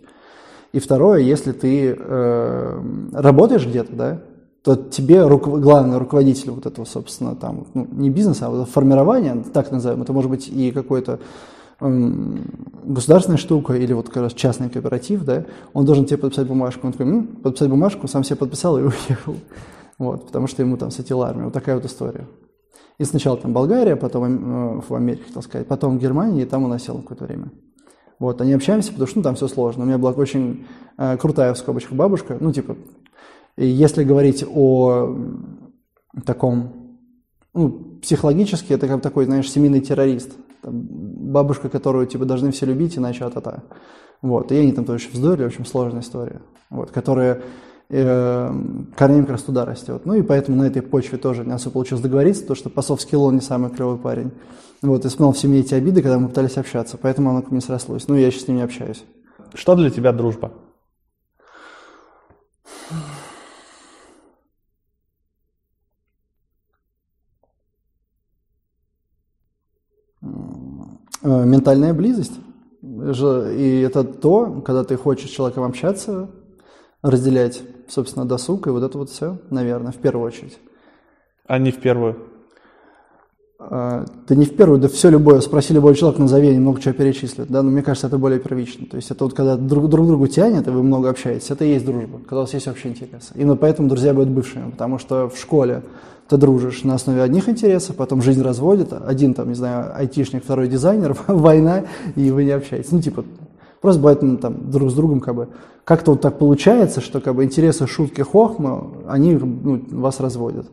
И 0.72 0.78
второе, 0.78 1.20
если 1.20 1.52
ты 1.52 1.96
э, 1.98 2.82
работаешь 3.12 3.66
где-то, 3.66 3.92
да, 3.94 4.20
то 4.62 4.76
тебе 4.76 5.26
руко- 5.26 5.58
главный 5.58 5.98
руководитель 5.98 6.50
вот 6.50 6.66
этого, 6.66 6.84
собственно, 6.84 7.34
там, 7.34 7.66
ну, 7.74 7.86
не 7.90 8.10
бизнеса, 8.10 8.46
а 8.46 8.50
вот 8.50 8.68
формирования, 8.68 9.44
так 9.52 9.70
называем, 9.72 10.02
это 10.02 10.12
может 10.12 10.30
быть 10.30 10.48
и 10.48 10.70
какой-то 10.70 11.18
эм, 11.80 12.44
государственная 12.84 13.38
штука 13.38 13.74
или 13.74 13.92
вот 13.92 14.08
как 14.08 14.22
раз 14.22 14.32
частный 14.34 14.70
кооператив, 14.70 15.24
да, 15.24 15.44
он 15.72 15.84
должен 15.84 16.06
тебе 16.06 16.18
подписать 16.18 16.46
бумажку. 16.46 16.86
Он 16.86 16.92
такой, 16.92 17.06
ну, 17.06 17.24
подписать 17.24 17.68
бумажку, 17.68 18.06
сам 18.08 18.24
себе 18.24 18.36
подписал 18.36 18.78
и 18.78 18.82
уехал. 19.08 19.34
Вот, 19.98 20.26
потому 20.26 20.46
что 20.46 20.62
ему 20.62 20.76
там 20.76 20.90
светила 20.90 21.28
армия. 21.28 21.44
Вот 21.44 21.52
такая 21.52 21.74
вот 21.74 21.84
история. 21.84 22.26
И 22.98 23.04
сначала 23.04 23.36
там 23.36 23.52
Болгария, 23.52 23.96
потом 23.96 24.24
э, 24.24 24.80
в 24.88 24.94
Америке, 24.94 25.24
хотел 25.26 25.42
сказать, 25.42 25.66
потом 25.66 25.98
в 25.98 26.00
Германии, 26.00 26.42
и 26.42 26.46
там 26.46 26.64
он 26.64 26.72
осел 26.72 26.98
какое-то 26.98 27.24
время. 27.24 27.50
Вот, 28.18 28.40
они 28.40 28.52
общаемся, 28.52 28.92
потому 28.92 29.08
что 29.08 29.18
ну, 29.18 29.22
там 29.24 29.34
все 29.34 29.48
сложно. 29.48 29.82
У 29.82 29.86
меня 29.86 29.98
была 29.98 30.12
очень 30.12 30.66
э, 30.98 31.16
крутая 31.16 31.54
в 31.54 31.58
скобочках 31.58 31.94
бабушка, 31.94 32.36
ну, 32.38 32.52
типа, 32.52 32.76
если 33.56 34.04
говорить 34.04 34.44
о 34.48 35.16
таком, 36.24 36.98
ну, 37.54 37.98
психологически, 38.00 38.72
это 38.72 38.88
как 38.88 39.02
такой, 39.02 39.24
знаешь, 39.24 39.50
семейный 39.50 39.80
террорист. 39.80 40.32
Там, 40.62 40.72
бабушка, 40.72 41.68
которую 41.68 42.06
типа 42.06 42.24
должны 42.24 42.52
все 42.52 42.66
любить, 42.66 42.96
иначе 42.96 43.24
а-та-та. 43.24 43.64
Вот, 44.22 44.52
и 44.52 44.56
они 44.56 44.72
там 44.72 44.84
тоже 44.84 45.08
вздорили, 45.12 45.46
очень 45.46 45.66
сложная 45.66 46.02
история. 46.02 46.40
Вот, 46.70 46.90
которая 46.92 47.42
корнем 47.92 49.22
как 49.22 49.32
раз 49.32 49.42
туда 49.42 49.66
растет. 49.66 50.06
Ну 50.06 50.14
и 50.14 50.22
поэтому 50.22 50.56
на 50.56 50.64
этой 50.64 50.80
почве 50.80 51.18
тоже 51.18 51.44
не 51.44 51.52
особо 51.52 51.74
получилось 51.74 52.02
договориться, 52.02 52.46
то 52.46 52.54
что 52.54 52.70
Пасовский 52.70 53.18
Лон 53.18 53.34
не 53.34 53.40
самый 53.42 53.70
клевый 53.70 53.98
парень. 53.98 54.32
Вот, 54.80 55.04
и 55.04 55.08
вспомнил 55.08 55.32
в 55.32 55.38
семье 55.38 55.60
эти 55.60 55.74
обиды, 55.74 56.00
когда 56.02 56.18
мы 56.18 56.28
пытались 56.28 56.56
общаться, 56.56 56.96
поэтому 56.96 57.30
оно 57.30 57.42
ко 57.42 57.50
мне 57.50 57.60
срослось. 57.60 58.08
Ну, 58.08 58.16
я 58.16 58.30
сейчас 58.30 58.44
с 58.44 58.48
ним 58.48 58.56
не 58.56 58.62
общаюсь. 58.62 59.04
Что 59.54 59.76
для 59.76 59.90
тебя 59.90 60.12
дружба? 60.12 60.52
Э, 71.22 71.44
ментальная 71.44 71.94
близость. 71.94 72.40
И 72.82 73.84
это 73.86 74.02
то, 74.02 74.62
когда 74.62 74.82
ты 74.82 74.96
хочешь 74.96 75.30
с 75.30 75.32
человеком 75.32 75.62
общаться, 75.62 76.30
разделять, 77.02 77.62
собственно, 77.92 78.24
досуг, 78.24 78.66
и 78.66 78.70
вот 78.70 78.82
это 78.82 78.96
вот 78.96 79.10
все, 79.10 79.38
наверное, 79.50 79.92
в 79.92 79.96
первую 79.96 80.26
очередь. 80.26 80.58
А 81.46 81.58
не 81.58 81.70
в 81.70 81.78
первую? 81.78 82.16
А, 83.58 84.06
да 84.26 84.34
не 84.34 84.44
в 84.44 84.56
первую, 84.56 84.80
да 84.80 84.88
все 84.88 85.10
любое, 85.10 85.40
спроси 85.40 85.74
любой 85.74 85.94
человек, 85.94 86.18
назови, 86.18 86.48
они 86.48 86.58
много 86.58 86.80
чего 86.80 86.94
перечислят, 86.94 87.48
да, 87.48 87.62
но 87.62 87.70
мне 87.70 87.82
кажется, 87.82 88.06
это 88.06 88.18
более 88.18 88.40
первично. 88.40 88.86
То 88.86 88.96
есть 88.96 89.10
это 89.10 89.24
вот 89.24 89.34
когда 89.34 89.56
друг, 89.56 89.88
друг 89.88 90.06
другу 90.06 90.26
тянет, 90.26 90.66
и 90.66 90.70
вы 90.70 90.82
много 90.82 91.10
общаетесь, 91.10 91.50
это 91.50 91.64
и 91.64 91.68
есть 91.68 91.84
дружба, 91.84 92.18
когда 92.20 92.38
у 92.38 92.40
вас 92.40 92.54
есть 92.54 92.66
общий 92.66 92.88
интерес. 92.88 93.30
Именно 93.34 93.56
поэтому 93.56 93.88
друзья 93.88 94.14
будут 94.14 94.30
бывшими, 94.30 94.70
потому 94.70 94.98
что 94.98 95.28
в 95.28 95.38
школе 95.38 95.82
ты 96.28 96.38
дружишь 96.38 96.82
на 96.84 96.94
основе 96.94 97.22
одних 97.22 97.48
интересов, 97.48 97.96
потом 97.96 98.22
жизнь 98.22 98.42
разводит, 98.42 98.92
один 98.92 99.34
там, 99.34 99.48
не 99.48 99.54
знаю, 99.54 99.94
айтишник, 99.94 100.42
второй 100.42 100.66
дизайнер, 100.66 101.16
война, 101.26 101.84
и 102.16 102.30
вы 102.30 102.44
не 102.44 102.52
общаетесь. 102.52 102.90
Ну, 102.90 103.00
типа, 103.00 103.24
просто 103.82 104.00
бывает 104.00 104.22
ну, 104.22 104.38
там 104.38 104.70
друг 104.70 104.90
с 104.90 104.94
другом 104.94 105.20
как 105.20 105.34
бы, 105.34 105.48
как-то 105.84 106.12
вот 106.12 106.22
так 106.22 106.38
получается, 106.38 107.02
что 107.02 107.20
как 107.20 107.34
бы 107.34 107.44
интересы, 107.44 107.86
шутки, 107.86 108.22
хохма, 108.22 108.90
они 109.06 109.34
ну, 109.34 109.84
вас 109.90 110.20
разводят. 110.20 110.66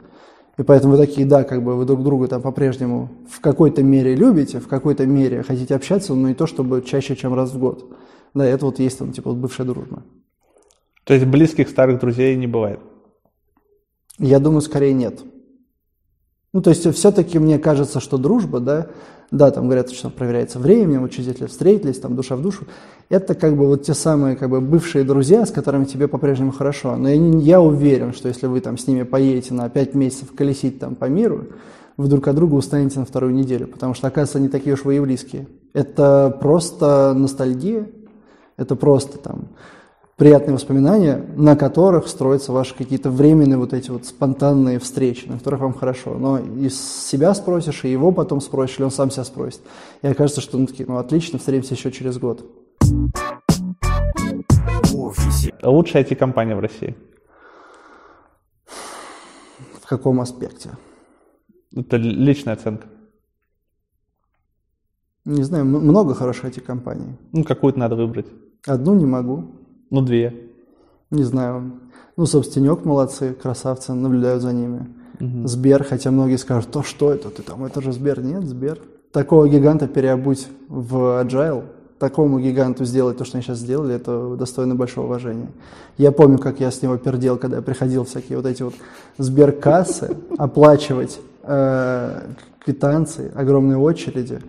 И 0.57 0.63
поэтому 0.63 0.95
вы 0.95 1.05
такие, 1.05 1.25
да, 1.25 1.43
как 1.43 1.63
бы 1.63 1.75
вы 1.75 1.85
друг 1.85 2.03
друга 2.03 2.27
там 2.27 2.41
по-прежнему 2.41 3.09
в 3.29 3.41
какой-то 3.41 3.81
мере 3.81 4.15
любите, 4.15 4.59
в 4.59 4.67
какой-то 4.67 5.05
мере 5.05 5.43
хотите 5.43 5.75
общаться, 5.75 6.13
но 6.13 6.29
не 6.29 6.35
то, 6.35 6.47
чтобы 6.47 6.81
чаще, 6.81 7.15
чем 7.15 7.33
раз 7.33 7.51
в 7.51 7.59
год. 7.59 7.91
Да, 8.33 8.45
это 8.45 8.65
вот 8.65 8.79
есть 8.79 8.99
там, 8.99 9.11
типа, 9.11 9.31
вот 9.31 9.39
бывшая 9.39 9.65
дружба. 9.65 10.03
То 11.03 11.13
есть 11.13 11.25
близких 11.25 11.69
старых 11.69 11.99
друзей 11.99 12.35
не 12.35 12.45
бывает? 12.45 12.79
Я 14.19 14.39
думаю, 14.39 14.61
скорее 14.61 14.93
нет. 14.93 15.23
Ну, 16.53 16.61
то 16.61 16.69
есть 16.69 16.93
все-таки 16.93 17.39
мне 17.39 17.57
кажется, 17.57 17.99
что 17.99 18.17
дружба, 18.17 18.59
да, 18.59 18.87
да, 19.31 19.51
там 19.51 19.65
говорят, 19.65 19.91
что 19.91 20.09
проверяется 20.09 20.57
временем, 20.57 21.03
учителя 21.03 21.47
встретились, 21.47 21.99
там 21.99 22.15
душа 22.15 22.35
в 22.35 22.41
душу. 22.41 22.65
Это 23.09 23.35
как 23.35 23.55
бы 23.55 23.67
вот 23.67 23.83
те 23.83 23.93
самые 23.93 24.35
как 24.35 24.49
бы 24.49 24.59
бывшие 24.59 25.03
друзья, 25.03 25.45
с 25.45 25.51
которыми 25.51 25.85
тебе 25.85 26.07
по-прежнему 26.07 26.51
хорошо. 26.51 26.95
Но 26.95 27.09
я, 27.09 27.15
я 27.15 27.61
уверен, 27.61 28.13
что 28.13 28.27
если 28.27 28.47
вы 28.47 28.61
там 28.61 28.77
с 28.77 28.87
ними 28.87 29.03
поедете 29.03 29.53
на 29.53 29.69
5 29.69 29.93
месяцев 29.93 30.33
колесить 30.35 30.79
там 30.79 30.95
по 30.95 31.05
миру, 31.05 31.45
вы 31.97 32.07
друг 32.07 32.27
от 32.27 32.35
друга 32.35 32.55
устанете 32.55 32.99
на 32.99 33.05
вторую 33.05 33.33
неделю, 33.33 33.67
потому 33.67 33.93
что, 33.93 34.07
оказывается, 34.07 34.37
они 34.37 34.47
такие 34.47 34.73
уж 34.73 34.83
вы 34.83 34.97
и 34.97 34.99
близкие. 34.99 35.47
Это 35.73 36.35
просто 36.41 37.13
ностальгия, 37.13 37.87
это 38.57 38.75
просто 38.75 39.17
там 39.17 39.49
приятные 40.19 40.53
воспоминания, 40.53 41.25
на 41.37 41.55
которых 41.55 42.09
строятся 42.09 42.51
ваши 42.51 42.75
какие-то 42.75 43.09
временные 43.09 43.57
вот 43.57 43.73
эти 43.73 43.89
вот 43.89 44.05
спонтанные 44.05 44.77
встречи, 44.77 45.25
на 45.25 45.37
которых 45.37 45.61
вам 45.61 45.73
хорошо. 45.73 46.15
Но 46.15 46.37
из 46.37 46.77
себя 47.07 47.33
спросишь, 47.33 47.85
и 47.85 47.91
его 47.91 48.11
потом 48.11 48.41
спросишь, 48.41 48.77
или 48.77 48.83
он 48.83 48.91
сам 48.91 49.11
себя 49.11 49.23
спросит. 49.23 49.61
И 50.01 50.07
окажется, 50.07 50.41
что 50.41 50.57
ну, 50.57 50.67
такие, 50.67 50.85
ну 50.85 50.97
отлично, 50.97 51.39
встретимся 51.39 51.75
еще 51.75 51.91
через 51.91 52.17
год. 52.17 52.45
Лучшая 55.63 56.03
IT-компания 56.03 56.55
в 56.55 56.59
России? 56.59 56.97
В 59.81 59.87
каком 59.87 60.19
аспекте? 60.19 60.71
Это 61.73 61.95
личная 61.95 62.55
оценка. 62.55 62.87
Не 65.23 65.43
знаю, 65.43 65.63
много 65.63 66.13
хороших 66.13 66.45
IT-компаний. 66.45 67.15
Ну, 67.31 67.45
какую-то 67.45 67.79
надо 67.79 67.95
выбрать. 67.95 68.27
Одну 68.67 68.95
не 68.95 69.05
могу. 69.05 69.58
Ну, 69.89 70.01
две. 70.01 70.49
Не 71.11 71.23
знаю. 71.23 71.79
Ну, 72.17 72.25
собственник 72.25 72.85
молодцы, 72.85 73.33
красавцы, 73.33 73.93
наблюдаю 73.93 74.39
за 74.39 74.53
ними. 74.53 74.87
Угу. 75.19 75.47
Сбер, 75.47 75.83
хотя 75.83 76.11
многие 76.11 76.37
скажут, 76.37 76.71
то 76.71 76.83
что 76.83 77.11
это, 77.11 77.29
ты 77.29 77.41
там, 77.41 77.63
это 77.65 77.81
же 77.81 77.91
Сбер. 77.91 78.21
Нет, 78.21 78.45
Сбер. 78.45 78.79
Такого 79.11 79.49
гиганта 79.49 79.87
переобуть 79.87 80.47
в 80.67 81.21
Agile, 81.21 81.63
такому 81.97 82.39
гиганту 82.39 82.85
сделать 82.85 83.17
то, 83.17 83.25
что 83.25 83.37
они 83.37 83.43
сейчас 83.43 83.57
сделали, 83.57 83.95
это 83.95 84.35
достойно 84.35 84.75
большого 84.75 85.07
уважения. 85.07 85.49
Я 85.97 86.11
помню, 86.11 86.37
как 86.37 86.59
я 86.59 86.71
с 86.71 86.81
него 86.81 86.97
пердел, 86.97 87.37
когда 87.37 87.57
я 87.57 87.63
приходил 87.63 88.05
всякие 88.05 88.37
вот 88.37 88.45
эти 88.45 88.63
вот 88.63 88.75
сберкассы 89.17 90.15
оплачивать 90.37 91.19
э, 91.43 92.21
квитанции, 92.63 93.31
огромные 93.35 93.77
очереди 93.77 94.39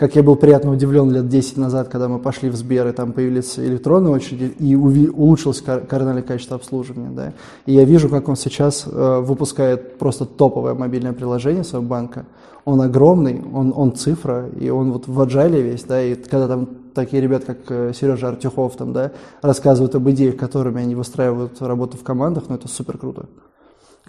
как 0.00 0.16
я 0.16 0.22
был 0.22 0.34
приятно 0.34 0.72
удивлен 0.72 1.10
лет 1.10 1.28
10 1.28 1.58
назад, 1.58 1.88
когда 1.88 2.08
мы 2.08 2.18
пошли 2.18 2.48
в 2.48 2.56
Сбер, 2.56 2.88
и 2.88 2.92
там 2.92 3.12
появились 3.12 3.58
электронные 3.58 4.14
очереди, 4.14 4.44
и 4.58 4.74
улучшилось 4.74 5.60
кардинальное 5.60 6.22
качество 6.22 6.56
обслуживания. 6.56 7.10
Да? 7.10 7.34
И 7.66 7.74
я 7.74 7.84
вижу, 7.84 8.08
как 8.08 8.26
он 8.30 8.36
сейчас 8.36 8.86
э, 8.86 9.20
выпускает 9.20 9.98
просто 9.98 10.24
топовое 10.24 10.72
мобильное 10.72 11.12
приложение 11.12 11.64
своего 11.64 11.86
банка. 11.86 12.24
Он 12.64 12.80
огромный, 12.80 13.42
он, 13.52 13.74
он 13.76 13.94
цифра, 13.94 14.48
и 14.58 14.70
он 14.70 14.90
вот 14.92 15.06
в 15.06 15.20
agile 15.20 15.60
весь, 15.60 15.82
да, 15.84 16.02
и 16.02 16.14
когда 16.14 16.48
там 16.48 16.66
такие 16.94 17.20
ребята, 17.20 17.48
как 17.48 17.58
э, 17.68 17.92
Сережа 17.92 18.28
Артюхов, 18.28 18.76
там, 18.76 18.94
да, 18.94 19.12
рассказывают 19.42 19.94
об 19.94 20.08
идеях, 20.08 20.38
которыми 20.38 20.80
они 20.80 20.94
выстраивают 20.94 21.60
работу 21.60 21.98
в 21.98 22.02
командах, 22.02 22.44
ну, 22.48 22.54
это 22.54 22.68
супер 22.68 22.96
круто 22.96 23.26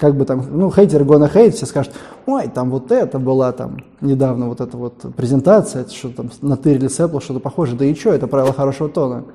как 0.02 0.16
бы 0.16 0.26
там, 0.26 0.44
ну, 0.50 0.72
хейтер 0.72 1.04
гона 1.04 1.30
хейт, 1.30 1.54
все 1.54 1.68
скажут, 1.68 1.94
ой, 2.26 2.48
там 2.48 2.72
вот 2.72 2.92
это 2.92 3.20
была 3.20 3.52
там 3.52 3.86
недавно 4.02 4.48
вот 4.48 4.60
эта 4.60 4.76
вот 4.76 4.96
презентация, 5.16 5.84
это 5.84 5.94
что 5.94 6.10
там 6.10 6.32
натырили 6.42 6.88
с 6.88 7.00
Apple, 7.00 7.22
что-то 7.22 7.40
похожее, 7.40 7.78
да 7.78 7.86
и 7.86 7.94
что, 7.94 8.10
это 8.10 8.26
правило 8.26 8.52
хорошего 8.52 8.90
тона. 8.90 9.26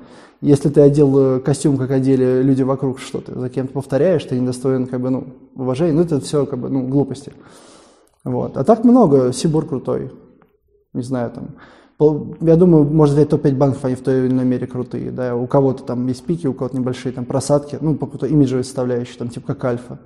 Если 0.41 0.67
ты 0.67 0.81
одел 0.81 1.37
э, 1.37 1.39
костюм, 1.39 1.77
как 1.77 1.91
одели 1.91 2.43
люди 2.43 2.63
вокруг, 2.63 2.99
что 2.99 3.21
ты 3.21 3.33
за 3.33 3.47
кем-то 3.49 3.71
повторяешь, 3.71 4.25
ты 4.25 4.37
недостоин, 4.37 4.87
как 4.87 4.99
бы, 4.99 5.09
ну, 5.09 5.27
уважения, 5.55 5.93
ну, 5.93 6.01
это 6.01 6.19
все, 6.19 6.45
как 6.45 6.59
бы, 6.59 6.67
ну, 6.67 6.85
глупости. 6.85 7.31
Вот. 8.25 8.57
А 8.57 8.65
так 8.65 8.83
много, 8.83 9.31
Сибур 9.31 9.65
крутой, 9.65 10.11
не 10.91 11.01
знаю, 11.01 11.31
там, 11.31 12.27
я 12.41 12.57
думаю, 12.57 12.83
может 12.83 13.15
взять 13.15 13.29
топ-5 13.29 13.55
банков, 13.55 13.85
они 13.85 13.95
в 13.95 14.01
той 14.01 14.25
или 14.25 14.27
иной 14.33 14.43
мере 14.43 14.67
крутые, 14.67 15.11
да, 15.11 15.33
у 15.33 15.47
кого-то 15.47 15.83
там 15.83 16.05
есть 16.07 16.25
пики, 16.25 16.45
у 16.45 16.53
кого-то 16.53 16.75
небольшие 16.75 17.13
там 17.13 17.23
просадки, 17.23 17.77
ну, 17.79 17.95
по 17.95 18.05
какой-то 18.05 18.27
имиджевой 18.27 18.65
составляющей, 18.65 19.17
там, 19.17 19.29
типа 19.29 19.53
как 19.53 19.63
альфа. 19.63 19.99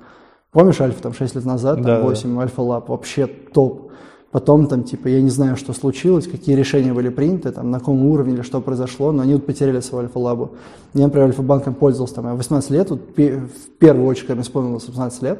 Помнишь 0.52 0.82
Альфа 0.82 1.02
там 1.02 1.14
6 1.14 1.36
лет 1.36 1.46
назад, 1.46 1.82
да, 1.82 1.98
там 1.98 2.04
8, 2.08 2.36
да. 2.36 2.42
Альфа 2.42 2.62
Лаб, 2.62 2.90
вообще 2.90 3.28
топ. 3.28 3.92
Потом 4.32 4.68
там, 4.68 4.84
типа, 4.84 5.08
я 5.08 5.22
не 5.22 5.30
знаю, 5.30 5.58
что 5.58 5.74
случилось, 5.74 6.28
какие 6.28 6.56
решения 6.56 6.94
были 6.94 7.10
приняты, 7.10 7.52
там, 7.52 7.70
на 7.70 7.80
каком 7.80 8.06
уровне 8.06 8.36
или 8.36 8.42
что 8.42 8.62
произошло, 8.62 9.12
но 9.12 9.24
они 9.24 9.34
вот 9.34 9.46
потеряли 9.46 9.82
свою 9.82 10.06
Альфа-лабу. 10.06 10.52
Я, 10.94 11.04
например, 11.06 11.28
Альфа-банком 11.28 11.74
пользовался, 11.74 12.16
там, 12.16 12.28
я 12.28 12.36
18 12.36 12.70
лет, 12.70 12.90
вот, 12.90 13.02
в 13.18 13.78
первую 13.80 14.08
очередь, 14.08 14.28
когда 14.28 14.36
мне 14.36 14.44
исполнилось 14.44 14.88
18 14.88 15.22
лет, 15.24 15.40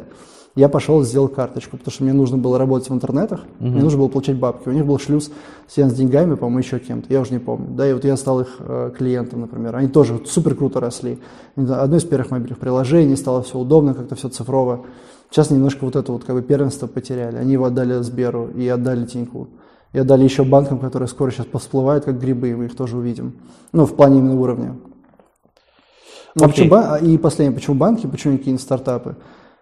я 0.56 0.68
пошел 0.68 1.02
сделал 1.04 1.30
карточку, 1.30 1.78
потому 1.78 1.94
что 1.94 2.04
мне 2.04 2.14
нужно 2.14 2.38
было 2.38 2.58
работать 2.58 2.90
в 2.90 2.94
интернетах, 2.94 3.42
угу. 3.60 3.70
мне 3.70 3.82
нужно 3.82 4.00
было 4.00 4.08
получать 4.10 4.38
бабки. 4.38 4.68
У 4.68 4.72
них 4.72 4.86
был 4.86 5.00
шлюз 5.00 5.32
с 5.70 5.94
деньгами, 5.94 6.36
по-моему, 6.36 6.60
еще 6.60 6.80
кем-то, 6.80 7.12
я 7.14 7.22
уже 7.22 7.32
не 7.32 7.40
помню. 7.40 7.68
Да, 7.70 7.90
и 7.90 7.94
вот 7.94 8.04
я 8.04 8.18
стал 8.18 8.42
их 8.42 8.58
э, 8.60 8.92
клиентом, 8.98 9.42
например. 9.42 9.76
Они 9.76 9.88
тоже 9.88 10.20
супер 10.26 10.56
круто 10.56 10.80
росли. 10.80 11.20
Одно 11.56 11.96
из 11.96 12.04
первых 12.04 12.32
мобильных 12.32 12.60
приложений, 12.60 13.16
стало 13.16 13.44
все 13.44 13.58
удобно, 13.58 13.94
как-то 13.94 14.16
все 14.16 14.28
цифрово. 14.28 14.86
Сейчас 15.30 15.50
немножко 15.50 15.86
вот 15.86 15.96
это 15.96 16.12
вот 16.12 16.26
как 16.26 16.36
бы 16.36 16.42
первенство 16.42 16.88
потеряли. 16.88 17.38
Они 17.38 17.54
его 17.54 17.66
отдали 17.66 18.02
Сберу 18.02 18.50
и 18.50 18.68
отдали 18.68 19.06
Тиньку. 19.06 19.48
И 19.94 20.00
отдали 20.00 20.24
еще 20.24 20.44
банкам, 20.44 20.80
которые 20.80 21.08
скоро 21.08 21.32
сейчас 21.32 21.48
всплывают, 21.54 22.06
как 22.06 22.20
грибы, 22.20 22.50
и 22.50 22.56
мы 22.56 22.66
их 22.66 22.76
тоже 22.76 22.98
увидим. 22.98 23.36
Ну, 23.72 23.86
в 23.86 23.96
плане 23.96 24.20
именно 24.20 24.40
уровня. 24.40 24.76
Okay. 26.36 26.44
А 26.44 26.48
почему, 26.48 27.14
и 27.14 27.18
последнее, 27.18 27.56
почему 27.56 27.76
банки, 27.76 28.08
почему 28.08 28.38
какие-нибудь 28.38 28.64
стартапы? 28.64 29.16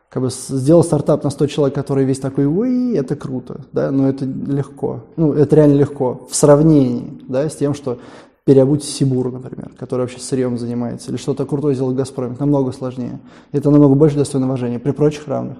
Как 0.09 0.23
бы 0.23 0.29
сделал 0.31 0.83
стартап 0.83 1.23
на 1.23 1.29
100 1.29 1.47
человек, 1.47 1.75
который 1.75 2.03
весь 2.03 2.19
такой, 2.19 2.47
ой, 2.47 2.95
это 2.95 3.15
круто, 3.15 3.61
да, 3.71 3.91
но 3.91 4.09
это 4.09 4.25
легко. 4.25 5.03
Ну, 5.17 5.33
это 5.33 5.55
реально 5.55 5.75
легко 5.75 6.27
в 6.29 6.35
сравнении, 6.35 7.21
да, 7.27 7.47
с 7.47 7.55
тем, 7.55 7.75
что 7.75 7.99
переобуть 8.43 8.83
Сибур, 8.83 9.31
например, 9.31 9.71
который 9.77 10.01
вообще 10.01 10.19
сырьем 10.19 10.57
занимается, 10.57 11.11
или 11.11 11.17
что-то 11.17 11.45
крутое 11.45 11.75
сделать 11.75 11.95
Газпром, 11.95 12.35
намного 12.39 12.71
сложнее. 12.71 13.19
Это 13.51 13.69
намного 13.69 13.93
больше 13.93 14.17
достойно 14.17 14.47
уважения 14.47 14.79
при 14.79 14.91
прочих 14.91 15.27
равных. 15.27 15.59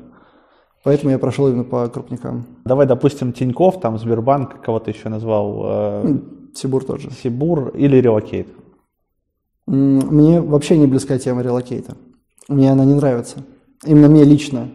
Поэтому 0.84 1.12
я 1.12 1.20
прошел 1.20 1.48
именно 1.48 1.66
по 1.66 1.88
крупникам. 1.88 2.46
Давай, 2.66 2.88
допустим, 2.88 3.34
Тиньков, 3.34 3.80
там 3.80 4.00
Сбербанк, 4.00 4.62
кого 4.62 4.80
то 4.80 4.90
еще 4.90 5.10
назвал? 5.10 5.62
Э, 5.66 6.18
Сибур 6.56 6.84
тоже. 6.84 7.12
Сибур 7.12 7.70
или 7.76 7.98
relocate? 7.98 8.48
Мне 9.68 10.42
вообще 10.42 10.78
не 10.78 10.88
близка 10.88 11.20
тема 11.20 11.44
relocate 11.44 11.85
а. 11.85 11.96
Мне 12.48 12.72
она 12.72 12.86
не 12.86 12.96
нравится. 12.96 13.44
Именно 13.86 14.10
мне 14.10 14.24
лично. 14.24 14.70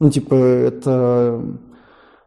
Ну, 0.00 0.10
типа, 0.10 0.34
это 0.34 1.42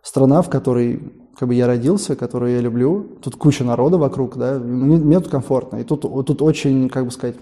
страна, 0.01 0.41
в 0.41 0.49
которой 0.49 1.13
как 1.37 1.47
бы 1.47 1.55
я 1.55 1.67
родился, 1.67 2.15
которую 2.15 2.53
я 2.53 2.61
люблю. 2.61 3.17
Тут 3.21 3.35
куча 3.35 3.63
народа 3.63 3.97
вокруг, 3.97 4.37
да, 4.37 4.59
мне, 4.59 4.97
мне 4.97 5.19
тут 5.19 5.31
комфортно. 5.31 5.77
И 5.77 5.83
тут, 5.83 6.01
тут 6.01 6.41
очень, 6.41 6.89
как 6.89 7.05
бы 7.05 7.11
сказать, 7.11 7.35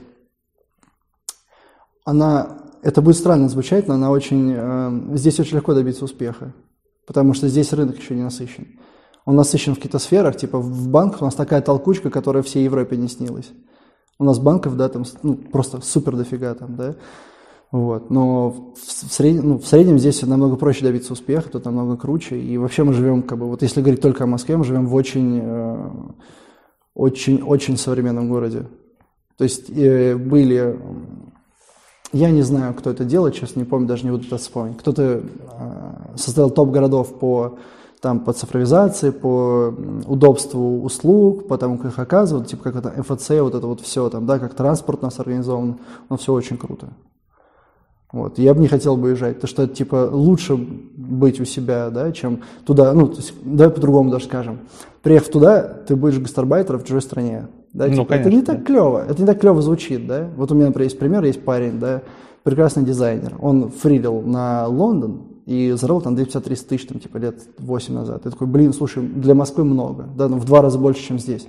она, 2.05 2.59
это 2.81 3.01
будет 3.01 3.17
странно 3.17 3.49
звучать, 3.49 3.87
но 3.87 3.95
она 3.95 4.09
очень, 4.09 4.53
э, 4.55 5.17
здесь 5.17 5.39
очень 5.39 5.57
легко 5.57 5.73
добиться 5.73 6.05
успеха, 6.05 6.53
потому 7.05 7.33
что 7.33 7.47
здесь 7.47 7.73
рынок 7.73 7.97
еще 7.97 8.15
не 8.15 8.23
насыщен. 8.23 8.79
Он 9.25 9.35
насыщен 9.35 9.73
в 9.73 9.75
каких-то 9.75 9.99
сферах, 9.99 10.37
типа 10.37 10.59
в 10.59 10.87
банках 10.87 11.21
у 11.21 11.25
нас 11.25 11.35
такая 11.35 11.61
толкучка, 11.61 12.09
которая 12.09 12.41
всей 12.41 12.63
Европе 12.63 12.97
не 12.97 13.09
снилась. 13.09 13.51
У 14.17 14.23
нас 14.23 14.39
банков, 14.39 14.75
да, 14.75 14.89
там 14.89 15.03
ну, 15.23 15.35
просто 15.35 15.81
супер 15.81 16.15
дофига 16.15 16.53
там, 16.55 16.75
да. 16.75 16.95
Вот. 17.71 18.09
Но 18.09 18.73
в, 18.75 18.77
сред... 18.85 19.43
ну, 19.43 19.59
в 19.59 19.67
среднем 19.67 19.99
здесь 19.99 20.21
намного 20.23 20.55
проще 20.55 20.83
добиться 20.83 21.13
успеха, 21.13 21.49
тут 21.49 21.65
намного 21.65 21.97
круче. 21.97 22.39
И 22.39 22.57
вообще 22.57 22.83
мы 22.83 22.93
живем, 22.93 23.21
как 23.21 23.37
бы, 23.37 23.47
вот 23.47 23.61
если 23.61 23.81
говорить 23.81 24.01
только 24.01 24.23
о 24.23 24.27
Москве, 24.27 24.57
мы 24.57 24.63
живем 24.63 24.87
в 24.87 24.95
очень, 24.95 25.39
э, 25.43 25.89
очень, 26.95 27.41
очень 27.41 27.77
современном 27.77 28.29
городе. 28.29 28.65
То 29.37 29.43
есть 29.43 29.69
э, 29.69 30.15
были, 30.15 30.79
я 32.11 32.31
не 32.31 32.41
знаю, 32.41 32.73
кто 32.73 32.89
это 32.89 33.05
делает, 33.05 33.35
честно 33.35 33.59
не 33.59 33.65
помню, 33.65 33.87
даже 33.87 34.03
не 34.03 34.11
буду 34.11 34.25
это 34.25 34.37
вспомнить. 34.37 34.77
Кто-то 34.77 35.03
э, 35.03 35.21
создал 36.15 36.49
топ 36.49 36.71
городов 36.71 37.19
по 37.19 37.59
там 38.01 38.21
по 38.21 38.31
цифровизации, 38.31 39.09
по 39.09 39.75
удобству 40.07 40.81
услуг, 40.81 41.49
по 41.49 41.57
тому, 41.57 41.77
как 41.77 41.91
их 41.91 41.99
оказывают, 41.99 42.47
типа 42.47 42.63
как 42.71 42.77
это 42.77 42.93
МФЦ, 42.97 43.29
вот 43.41 43.55
это 43.55 43.67
вот 43.67 43.81
все 43.81 44.09
там, 44.09 44.25
да, 44.25 44.39
как 44.39 44.53
транспорт 44.53 44.99
у 45.01 45.05
нас 45.05 45.19
организован, 45.19 45.79
но 46.09 46.15
все 46.15 46.33
очень 46.33 46.57
круто. 46.57 46.87
Вот. 48.11 48.39
Я 48.39 48.55
бы 48.55 48.61
не 48.61 48.67
хотел 48.67 48.97
бы 48.97 49.09
уезжать, 49.09 49.35
потому 49.35 49.49
что, 49.49 49.67
типа, 49.67 50.09
лучше 50.11 50.55
быть 50.55 51.39
у 51.39 51.45
себя, 51.45 51.91
да, 51.91 52.11
чем 52.11 52.41
туда, 52.65 52.91
ну, 52.93 53.07
то 53.07 53.17
есть, 53.17 53.33
давай 53.43 53.71
по-другому 53.71 54.09
даже 54.09 54.25
скажем. 54.25 54.59
Приехав 55.03 55.29
туда, 55.29 55.61
ты 55.61 55.95
будешь 55.95 56.17
гастарбайтером 56.17 56.79
в 56.79 56.85
чужой 56.85 57.03
стране. 57.03 57.47
Да, 57.71 57.85
ну, 57.85 57.93
типа, 57.93 58.05
конечно, 58.05 58.27
это 58.29 58.35
не 58.35 58.41
так 58.41 58.65
клево, 58.65 59.05
это 59.07 59.21
не 59.21 59.27
так 59.27 59.39
клево 59.39 59.61
звучит, 59.61 60.07
да. 60.07 60.27
Вот 60.35 60.51
у 60.51 60.55
меня, 60.55 60.67
например, 60.67 60.85
есть 60.85 60.97
пример, 60.97 61.23
есть 61.23 61.43
парень, 61.43 61.79
да, 61.79 62.01
прекрасный 62.43 62.83
дизайнер. 62.83 63.35
Он 63.39 63.69
фрилил 63.69 64.21
на 64.21 64.67
Лондон, 64.67 65.21
И 65.45 65.71
заработал 65.71 66.15
там 66.15 66.15
250-300 66.15 66.67
тысяч, 66.67 66.87
там, 66.87 66.99
типа, 66.99 67.17
лет 67.17 67.41
8 67.59 67.93
назад. 67.93 68.21
Я 68.25 68.31
такой, 68.31 68.47
блин, 68.47 68.73
слушай, 68.73 69.03
для 69.03 69.35
Москвы 69.35 69.63
много, 69.65 70.07
да, 70.15 70.27
ну, 70.27 70.37
в 70.37 70.45
два 70.45 70.63
раза 70.63 70.79
больше, 70.79 71.03
чем 71.03 71.19
здесь. 71.19 71.47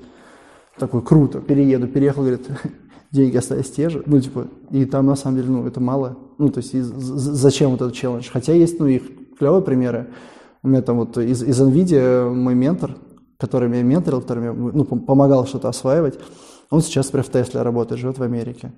Такой, 0.78 1.00
круто, 1.00 1.40
перееду, 1.40 1.86
переехал, 1.86 2.20
говорит, 2.22 2.46
деньги 3.10 3.38
остались 3.38 3.70
те 3.70 3.88
же, 3.88 4.02
ну, 4.04 4.20
типа, 4.20 4.46
и 4.70 4.84
там, 4.84 5.06
на 5.06 5.16
самом 5.16 5.36
деле, 5.38 5.48
ну, 5.48 5.66
это 5.66 5.80
мало, 5.80 6.16
ну, 6.40 6.48
то 6.48 6.58
есть, 6.58 6.72
зачем 6.72 7.70
вот 7.70 7.82
этот 7.82 7.94
челлендж? 7.94 8.28
Хотя 8.32 8.54
есть, 8.54 8.80
ну, 8.80 8.86
их 8.86 9.02
клевые 9.38 9.62
примеры. 9.62 10.08
У 10.62 10.68
меня 10.68 10.80
там 10.80 10.98
вот 10.98 11.18
из, 11.18 11.42
из 11.42 11.60
NVIDIA 11.60 12.30
мой 12.30 12.54
ментор, 12.54 12.96
который 13.38 13.68
меня 13.68 13.82
менторил, 13.82 14.22
который 14.22 14.52
мне 14.52 14.72
ну, 14.72 14.84
помогал 14.84 15.46
что-то 15.46 15.68
осваивать, 15.68 16.18
он 16.70 16.80
сейчас, 16.80 17.06
например, 17.06 17.26
в 17.26 17.30
Тесле 17.30 17.62
работает, 17.62 18.00
живет 18.00 18.18
в 18.18 18.22
Америке. 18.22 18.72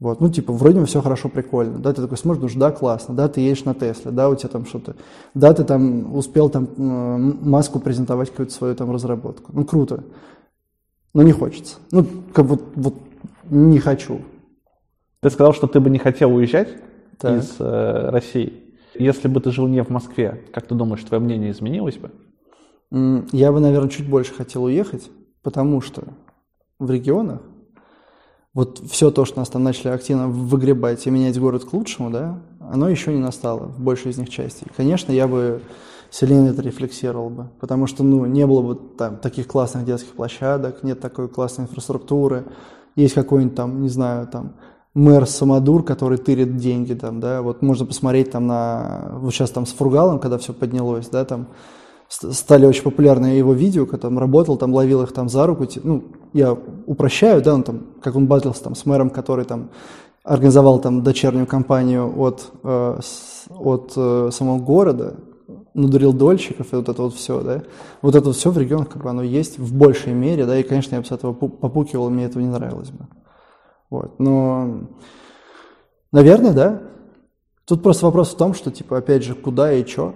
Вот, 0.00 0.20
ну, 0.20 0.28
типа, 0.28 0.52
вроде 0.52 0.80
бы 0.80 0.86
все 0.86 1.00
хорошо, 1.00 1.28
прикольно. 1.28 1.78
Да, 1.78 1.92
ты 1.92 2.02
такой 2.02 2.18
смотришь, 2.18 2.40
думаешь, 2.40 2.56
да, 2.56 2.72
классно, 2.72 3.14
да, 3.14 3.28
ты 3.28 3.40
едешь 3.40 3.64
на 3.64 3.74
Тесле, 3.74 4.10
да, 4.10 4.28
у 4.28 4.34
тебя 4.34 4.48
там 4.48 4.66
что-то, 4.66 4.96
да, 5.34 5.54
ты 5.54 5.62
там 5.62 6.14
успел 6.16 6.50
там 6.50 6.68
маску 6.76 7.78
презентовать 7.78 8.30
какую-то 8.30 8.52
свою 8.52 8.74
там 8.74 8.90
разработку. 8.90 9.52
Ну, 9.52 9.64
круто. 9.64 10.02
Но 11.12 11.22
не 11.22 11.32
хочется. 11.32 11.76
Ну, 11.92 12.04
как 12.32 12.46
вот, 12.46 12.62
вот 12.74 12.94
не 13.50 13.78
хочу. 13.78 14.20
Ты 15.20 15.30
сказал, 15.30 15.52
что 15.52 15.68
ты 15.68 15.78
бы 15.78 15.90
не 15.90 15.98
хотел 15.98 16.34
уезжать 16.34 16.68
так. 17.18 17.42
из 17.42 17.56
э, 17.58 18.08
России. 18.10 18.74
Если 18.94 19.28
бы 19.28 19.40
ты 19.40 19.50
жил 19.50 19.66
не 19.66 19.82
в 19.82 19.90
Москве, 19.90 20.44
как 20.52 20.66
ты 20.66 20.74
думаешь, 20.74 21.02
твое 21.02 21.22
мнение 21.22 21.50
изменилось 21.50 21.96
бы? 21.96 22.10
Я 23.32 23.50
бы, 23.50 23.60
наверное, 23.60 23.90
чуть 23.90 24.08
больше 24.08 24.34
хотел 24.34 24.64
уехать, 24.64 25.10
потому 25.42 25.80
что 25.80 26.04
в 26.78 26.90
регионах 26.90 27.40
вот 28.54 28.78
все 28.88 29.10
то, 29.10 29.24
что 29.24 29.40
нас 29.40 29.48
там 29.48 29.64
начали 29.64 29.88
активно 29.88 30.28
выгребать 30.28 31.06
и 31.06 31.10
менять 31.10 31.38
город 31.38 31.64
к 31.64 31.72
лучшему, 31.72 32.10
да, 32.10 32.40
оно 32.60 32.88
еще 32.88 33.12
не 33.12 33.20
настало 33.20 33.66
в 33.66 33.80
большей 33.80 34.12
из 34.12 34.18
них 34.18 34.30
частей. 34.30 34.68
Конечно, 34.76 35.10
я 35.10 35.26
бы 35.26 35.60
сильнее 36.10 36.50
это 36.50 36.62
рефлексировал 36.62 37.30
бы, 37.30 37.48
потому 37.60 37.88
что, 37.88 38.04
ну, 38.04 38.26
не 38.26 38.46
было 38.46 38.62
бы 38.62 38.76
там 38.96 39.16
таких 39.16 39.48
классных 39.48 39.84
детских 39.84 40.12
площадок, 40.12 40.84
нет 40.84 41.00
такой 41.00 41.28
классной 41.28 41.64
инфраструктуры, 41.64 42.44
есть 42.94 43.14
какой-нибудь 43.14 43.56
там, 43.56 43.82
не 43.82 43.88
знаю, 43.88 44.28
там, 44.28 44.54
мэр 44.94 45.26
Самодур, 45.26 45.82
который 45.82 46.18
тырит 46.18 46.56
деньги 46.56 46.94
там, 46.94 47.20
да, 47.20 47.42
вот 47.42 47.62
можно 47.62 47.84
посмотреть 47.84 48.30
там 48.30 48.46
на, 48.46 49.12
вот 49.16 49.34
сейчас 49.34 49.50
там 49.50 49.66
с 49.66 49.72
Фургалом, 49.72 50.20
когда 50.20 50.38
все 50.38 50.52
поднялось, 50.52 51.08
да, 51.08 51.24
там 51.24 51.48
стали 52.08 52.66
очень 52.66 52.82
популярны 52.82 53.26
его 53.26 53.52
видео, 53.52 53.86
когда 53.86 54.08
он 54.08 54.18
работал, 54.18 54.56
там 54.56 54.72
ловил 54.72 55.02
их 55.02 55.12
там 55.12 55.28
за 55.28 55.46
руку, 55.46 55.66
ну, 55.82 56.04
я 56.32 56.56
упрощаю, 56.86 57.42
да, 57.42 57.54
он 57.54 57.64
там, 57.64 57.80
как 58.00 58.14
он 58.14 58.26
батлился 58.26 58.62
там 58.62 58.74
с 58.76 58.86
мэром, 58.86 59.10
который 59.10 59.44
там 59.44 59.70
организовал 60.22 60.78
там 60.78 61.02
дочернюю 61.02 61.46
компанию 61.46 62.12
от, 62.16 62.50
э, 62.62 63.00
от 63.50 63.92
э, 63.96 64.30
самого 64.32 64.58
города, 64.58 65.16
надурил 65.74 66.12
дольщиков 66.12 66.72
и 66.72 66.76
вот 66.76 66.88
это 66.88 67.02
вот 67.02 67.14
все, 67.14 67.40
да, 67.40 67.62
вот 68.00 68.14
это 68.14 68.26
вот 68.26 68.36
все 68.36 68.50
в 68.50 68.58
регионах 68.58 68.88
как 68.88 69.02
бы 69.02 69.10
оно 69.10 69.22
есть 69.22 69.58
в 69.58 69.74
большей 69.76 70.12
мере, 70.12 70.46
да, 70.46 70.56
и, 70.56 70.62
конечно, 70.62 70.94
я 70.94 71.00
бы 71.00 71.06
с 71.06 71.10
этого 71.10 71.32
попукивал, 71.32 72.10
мне 72.10 72.26
этого 72.26 72.42
не 72.42 72.48
нравилось 72.48 72.90
бы. 72.90 73.06
Вот. 73.94 74.18
Но, 74.18 74.88
наверное, 76.10 76.52
да. 76.52 76.82
Тут 77.64 77.82
просто 77.82 78.06
вопрос 78.06 78.34
в 78.34 78.36
том, 78.36 78.52
что, 78.52 78.72
типа, 78.72 78.98
опять 78.98 79.22
же, 79.22 79.34
куда 79.34 79.72
и 79.72 79.86
что. 79.86 80.14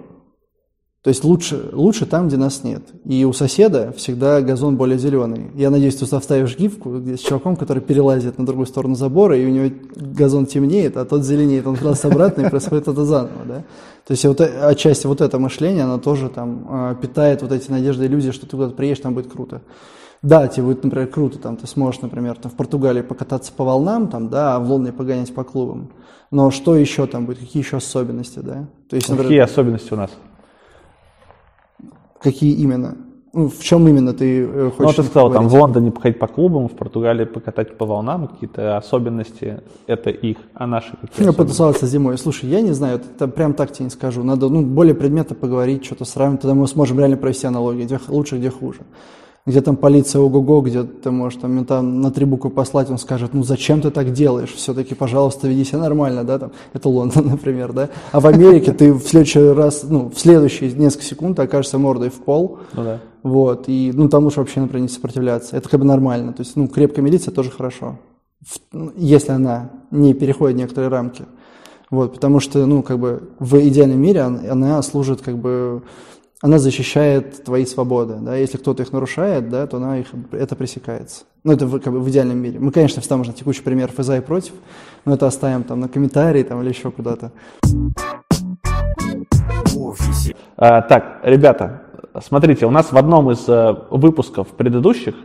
То 1.01 1.09
есть 1.11 1.23
лучше, 1.23 1.69
лучше 1.71 2.05
там, 2.05 2.27
где 2.27 2.35
нас 2.35 2.61
нет. 2.65 2.83
И 3.05 3.23
у 3.23 3.31
соседа 3.31 3.93
всегда 3.95 4.41
газон 4.41 4.75
более 4.75 4.99
зеленый. 4.99 5.49
Я 5.55 5.69
надеюсь, 5.69 5.95
ты 5.95 6.05
вставишь 6.05 6.57
гифку 6.57 6.97
с 6.97 7.19
чуваком, 7.19 7.55
который 7.55 7.81
перелазит 7.81 8.37
на 8.37 8.45
другую 8.45 8.67
сторону 8.67 8.95
забора, 8.95 9.37
и 9.37 9.45
у 9.45 9.49
него 9.49 9.73
газон 9.95 10.45
темнеет, 10.45 10.97
а 10.97 11.05
тот 11.05 11.23
зеленеет. 11.23 11.65
Он 11.65 11.75
раз 11.75 12.03
обратно, 12.03 12.41
и 12.41 12.49
происходит 12.49 12.89
это 12.89 13.05
заново. 13.05 13.45
Да? 13.47 13.63
То 14.05 14.11
есть 14.11 14.25
вот, 14.25 14.41
э, 14.41 14.59
отчасти 14.61 15.07
вот 15.07 15.21
это 15.21 15.39
мышление, 15.39 15.85
оно 15.85 15.99
тоже 15.99 16.27
там 16.27 16.67
а, 16.69 16.95
питает 16.95 17.43
вот 17.43 17.53
эти 17.53 17.71
надежды 17.71 18.05
иллюзии, 18.05 18.31
что 18.31 18.45
ты 18.45 18.57
куда-то 18.57 18.75
приедешь, 18.75 18.99
там 18.99 19.13
будет 19.13 19.31
круто. 19.31 19.61
Да, 20.21 20.47
тебе 20.47 20.65
будет, 20.65 20.83
например, 20.83 21.07
круто, 21.07 21.39
там, 21.39 21.55
ты 21.55 21.65
сможешь, 21.65 22.01
например, 22.01 22.35
там, 22.35 22.51
в 22.51 22.55
Португалии 22.55 23.01
покататься 23.01 23.53
по 23.53 23.63
волнам, 23.63 24.09
там, 24.09 24.29
да, 24.29 24.55
а 24.55 24.59
в 24.59 24.69
Лондоне 24.69 24.91
погонять 24.91 25.33
по 25.33 25.45
клубам. 25.45 25.91
Но 26.29 26.51
что 26.51 26.75
еще 26.75 27.07
там 27.07 27.25
будет, 27.25 27.39
какие 27.39 27.63
еще 27.63 27.77
особенности, 27.77 28.39
да? 28.39 28.67
То 28.89 28.97
есть, 28.97 29.07
например, 29.07 29.29
какие 29.29 29.39
особенности 29.39 29.93
у 29.93 29.97
нас? 29.97 30.11
Какие 32.21 32.53
именно? 32.53 32.97
Ну, 33.31 33.47
в 33.47 33.63
чем 33.63 33.87
именно 33.87 34.13
ты 34.13 34.41
э, 34.41 34.71
хочешь? 34.75 34.97
Ну, 34.97 35.03
ты 35.03 35.09
сказал, 35.09 35.31
там 35.31 35.47
в 35.47 35.53
Лондоне 35.53 35.91
походить 35.91 36.19
по 36.19 36.27
клубам, 36.27 36.67
в 36.67 36.73
Португалии 36.73 37.25
покатать 37.25 37.77
по 37.77 37.85
волнам, 37.85 38.27
какие-то 38.27 38.75
особенности, 38.75 39.61
это 39.87 40.09
их, 40.09 40.37
а 40.53 40.67
наши 40.67 40.97
какие 40.99 41.25
Я 41.25 41.31
потусовался 41.31 41.85
зимой. 41.85 42.17
Слушай, 42.17 42.49
я 42.49 42.59
не 42.59 42.73
знаю, 42.73 42.97
это 42.99 43.27
прям 43.27 43.53
так 43.53 43.71
тебе 43.71 43.85
не 43.85 43.91
скажу. 43.91 44.23
Надо 44.23 44.49
ну, 44.49 44.63
более 44.63 44.95
предметно 44.95 45.35
поговорить, 45.35 45.85
что-то 45.85 46.05
сравнить, 46.05 46.41
тогда 46.41 46.55
мы 46.55 46.67
сможем 46.67 46.99
реально 46.99 47.17
провести 47.17 47.47
аналогии, 47.47 47.83
где 47.83 47.99
лучше, 48.09 48.37
где 48.37 48.49
хуже 48.49 48.81
где 49.45 49.61
там 49.61 49.75
полиция 49.75 50.21
ого-го, 50.21 50.61
где 50.61 50.83
ты 50.83 51.11
можешь 51.11 51.39
там 51.39 51.51
мента 51.53 51.81
на 51.81 52.11
три 52.11 52.25
буквы 52.25 52.49
послать, 52.49 52.89
он 52.89 52.97
скажет, 52.97 53.33
ну 53.33 53.43
зачем 53.43 53.81
ты 53.81 53.89
так 53.89 54.11
делаешь, 54.11 54.53
все-таки, 54.53 54.95
пожалуйста, 54.95 55.47
веди 55.47 55.63
себя 55.63 55.79
нормально, 55.79 56.23
да, 56.23 56.39
там, 56.39 56.51
это 56.73 56.89
Лондон, 56.89 57.27
например, 57.31 57.73
да, 57.73 57.89
а 58.11 58.19
в 58.19 58.27
Америке 58.27 58.73
ты 58.73 58.93
в 58.93 59.01
следующий 59.01 59.39
раз, 59.49 59.83
ну, 59.83 60.09
в 60.09 60.19
следующие 60.19 60.71
несколько 60.71 61.05
секунд 61.05 61.39
окажешься 61.39 61.77
мордой 61.77 62.09
в 62.09 62.19
пол, 62.19 62.59
ну, 62.73 62.83
да. 62.83 62.99
вот, 63.23 63.65
и, 63.67 63.91
ну, 63.93 64.09
там 64.09 64.23
лучше 64.23 64.39
вообще, 64.39 64.59
например, 64.59 64.83
не 64.83 64.89
сопротивляться, 64.89 65.57
это 65.57 65.69
как 65.69 65.79
бы 65.79 65.85
нормально, 65.85 66.33
то 66.33 66.41
есть, 66.41 66.55
ну, 66.55 66.67
крепкая 66.67 67.03
милиция 67.03 67.33
тоже 67.33 67.49
хорошо, 67.49 67.97
если 68.95 69.31
она 69.31 69.71
не 69.91 70.13
переходит 70.13 70.57
некоторые 70.57 70.89
рамки, 70.89 71.25
вот, 71.89 72.13
потому 72.13 72.39
что, 72.39 72.65
ну, 72.65 72.83
как 72.83 72.99
бы 72.99 73.29
в 73.39 73.57
идеальном 73.67 73.99
мире 73.99 74.21
она, 74.21 74.51
она 74.51 74.81
служит 74.83 75.21
как 75.21 75.37
бы 75.37 75.81
она 76.41 76.57
защищает 76.57 77.43
твои 77.43 77.65
свободы, 77.65 78.15
да, 78.21 78.35
если 78.35 78.57
кто-то 78.57 78.83
их 78.83 78.93
нарушает, 78.93 79.49
да, 79.49 79.67
то 79.67 79.77
она 79.77 79.99
их, 79.99 80.07
это 80.31 80.55
пресекается. 80.55 81.25
Ну, 81.43 81.51
это 81.51 81.65
в, 81.65 81.79
как 81.79 81.91
бы 81.91 81.99
в 81.99 82.09
идеальном 82.09 82.37
мире. 82.37 82.59
Мы, 82.59 82.71
конечно, 82.71 83.01
вставим 83.01 83.21
уже 83.21 83.33
текущий 83.33 83.61
пример 83.61 83.91
за 83.97 84.17
и 84.17 84.21
против, 84.21 84.53
но 85.05 85.15
это 85.15 85.27
оставим 85.27 85.63
там 85.63 85.81
на 85.81 85.89
комментарии 85.89 86.43
там, 86.43 86.61
или 86.61 86.69
еще 86.69 86.91
куда-то. 86.91 87.31
А, 90.55 90.81
так, 90.81 91.19
ребята, 91.23 91.81
смотрите, 92.21 92.65
у 92.65 92.71
нас 92.71 92.91
в 92.91 92.97
одном 92.97 93.31
из 93.31 93.47
э, 93.47 93.75
выпусков 93.89 94.47
предыдущих 94.49 95.15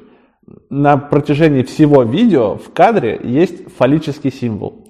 на 0.69 0.97
протяжении 0.97 1.63
всего 1.63 2.03
видео 2.03 2.57
в 2.57 2.73
кадре 2.73 3.21
есть 3.23 3.73
фаллический 3.77 4.33
символ. 4.33 4.85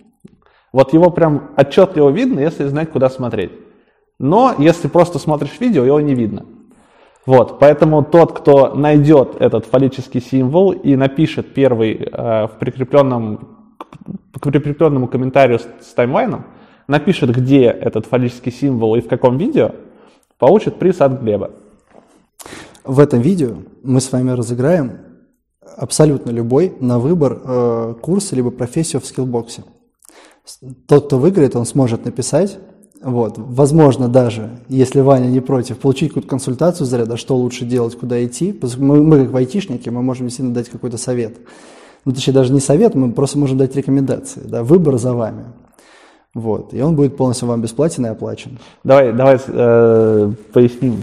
Вот 0.73 0.93
его 0.93 1.11
прям 1.11 1.51
отчетливо 1.57 2.11
видно, 2.11 2.41
если 2.41 2.65
знать, 2.65 2.91
куда 2.91 3.09
смотреть. 3.11 3.53
Но 4.19 4.55
если 4.59 4.89
просто 4.89 5.19
смотришь 5.19 5.61
видео, 5.61 5.85
его 5.85 6.01
не 6.01 6.15
видно. 6.15 6.47
Вот, 7.27 7.59
поэтому 7.59 8.05
тот, 8.05 8.39
кто 8.39 8.75
найдет 8.75 9.37
этот 9.41 9.65
фаллический 9.65 10.21
символ 10.21 10.73
и 10.73 10.95
напишет 10.95 11.55
первый 11.55 11.95
э, 11.95 12.47
в 12.47 12.59
прикрепленном, 12.59 13.71
к 14.39 14.41
прикрепленному 14.41 15.09
комментарию 15.09 15.59
с, 15.59 15.67
с 15.81 15.95
таймлайном, 15.95 16.45
напишет, 16.87 17.31
где 17.31 17.65
этот 17.65 18.07
фаллический 18.07 18.53
символ 18.53 18.95
и 18.97 19.01
в 19.01 19.09
каком 19.09 19.39
видео, 19.39 19.73
получит 20.39 20.79
приз 20.79 21.01
от 21.01 21.23
Глеба. 21.23 21.53
В 22.85 23.01
этом 23.01 23.21
видео 23.21 23.57
мы 23.83 24.03
с 24.03 24.13
вами 24.13 24.33
разыграем 24.33 24.99
абсолютно 25.79 26.31
любой 26.31 26.75
на 26.79 26.99
выбор 26.99 27.41
э, 27.43 27.95
курс 28.03 28.33
либо 28.33 28.51
профессию 28.51 29.01
в 29.01 29.07
скиллбоксе. 29.07 29.65
Тот, 30.87 31.07
кто 31.07 31.19
выиграет, 31.19 31.57
он 31.57 31.65
сможет 31.65 32.05
написать 32.05 32.59
вот. 33.05 33.35
Возможно 33.37 34.09
даже, 34.09 34.51
если 34.69 35.01
Ваня 35.01 35.27
не 35.27 35.41
против, 35.41 35.79
получить 35.79 36.09
какую-то 36.09 36.29
консультацию 36.29 36.87
заряда, 36.87 37.17
что 37.17 37.37
лучше 37.37 37.67
делать, 37.67 37.97
куда 37.99 38.25
идти. 38.25 38.59
Мы, 38.79 39.03
мы 39.03 39.27
как 39.27 39.35
айтишники, 39.35 39.91
мы 39.91 40.03
можем 40.03 40.27
действительно 40.27 40.55
дать 40.55 40.71
какой-то 40.71 40.97
совет. 40.97 41.37
Ну, 42.07 42.13
точнее, 42.13 42.33
даже 42.33 42.53
не 42.53 42.61
совет, 42.61 42.95
мы 42.95 43.13
просто 43.13 43.39
можем 43.39 43.59
дать 43.59 43.77
рекомендации. 43.77 44.41
Да? 44.45 44.63
Выбор 44.63 44.97
за 44.97 45.13
вами. 45.13 45.45
Вот. 46.33 46.73
И 46.73 46.81
он 46.81 46.97
будет 46.97 47.17
полностью 47.17 47.47
вам 47.47 47.61
бесплатен 47.61 48.07
и 48.07 48.09
оплачен. 48.09 48.59
Давай, 48.83 49.13
давай 49.13 49.39
э, 49.47 50.33
поясним. 50.53 51.03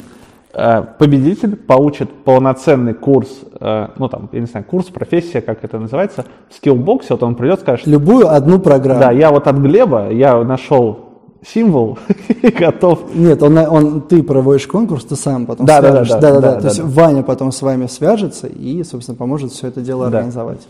Э, 0.53 0.83
победитель 0.97 1.55
получит 1.55 2.11
полноценный 2.23 2.93
курс, 2.93 3.29
э, 3.59 3.87
ну 3.97 4.09
там, 4.09 4.27
я 4.31 4.39
не 4.39 4.47
знаю, 4.47 4.65
курс, 4.65 4.87
профессия, 4.87 5.41
как 5.41 5.63
это 5.63 5.79
называется, 5.79 6.25
в 6.49 6.55
скиллбоксе, 6.55 7.09
вот 7.11 7.23
он 7.23 7.35
придет, 7.35 7.61
скажет... 7.61 7.87
Любую 7.87 8.27
одну 8.27 8.59
программу. 8.59 8.99
Да, 8.99 9.11
я 9.11 9.31
вот 9.31 9.47
от 9.47 9.57
Глеба, 9.57 10.11
я 10.11 10.43
нашел 10.43 11.10
символ 11.45 11.99
готов. 12.59 13.13
Нет, 13.15 13.41
он, 13.43 13.57
он, 13.57 14.01
ты 14.01 14.23
проводишь 14.23 14.67
конкурс, 14.67 15.05
ты 15.05 15.15
сам 15.15 15.45
потом 15.45 15.65
да, 15.65 15.79
свяжешь. 15.79 16.09
Да, 16.09 16.19
да, 16.19 16.31
да. 16.33 16.33
да, 16.33 16.41
да, 16.41 16.51
да 16.51 16.55
То 16.55 16.61
да, 16.61 16.67
есть 16.69 16.81
да. 16.81 16.87
Ваня 16.87 17.23
потом 17.23 17.51
с 17.51 17.61
вами 17.61 17.87
свяжется 17.87 18.47
и, 18.47 18.83
собственно, 18.83 19.17
поможет 19.17 19.51
все 19.51 19.67
это 19.67 19.81
дело 19.81 20.09
да. 20.09 20.17
организовать. 20.17 20.61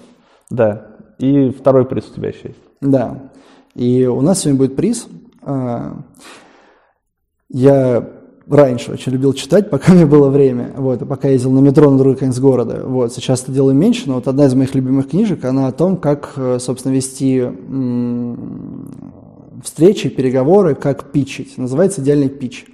Да. 0.50 0.88
И 1.18 1.50
второй 1.50 1.86
приз 1.86 2.10
у 2.12 2.16
тебя 2.16 2.30
еще 2.30 2.50
есть. 2.50 2.60
Да. 2.82 3.32
И 3.76 4.06
у 4.06 4.22
нас 4.22 4.40
сегодня 4.40 4.58
будет 4.58 4.76
приз. 4.76 5.08
А, 5.44 5.98
я 7.50 8.10
раньше 8.48 8.92
очень 8.92 9.12
любил 9.12 9.34
читать, 9.34 9.70
пока 9.70 9.94
мне 9.94 10.06
было 10.06 10.30
время, 10.30 10.72
вот, 10.76 11.02
и 11.02 11.06
пока 11.06 11.30
ездил 11.30 11.52
на 11.52 11.60
метро 11.60 11.90
на 11.90 11.98
другой 11.98 12.16
конец 12.16 12.40
города. 12.40 12.84
Вот, 12.86 13.14
сейчас 13.14 13.44
это 13.44 13.52
делаю 13.52 13.76
меньше, 13.76 14.04
но 14.08 14.16
вот 14.16 14.28
одна 14.28 14.46
из 14.46 14.54
моих 14.54 14.76
любимых 14.76 15.10
книжек, 15.10 15.46
она 15.46 15.68
о 15.68 15.72
том, 15.72 15.98
как, 15.98 16.34
э, 16.36 16.58
собственно, 16.60 16.94
вести 16.94 17.44
встречи, 19.64 20.10
переговоры, 20.10 20.76
как 20.76 21.12
питчить. 21.12 21.58
Называется 21.58 22.02
«Идеальный 22.02 22.30
питч». 22.30 22.66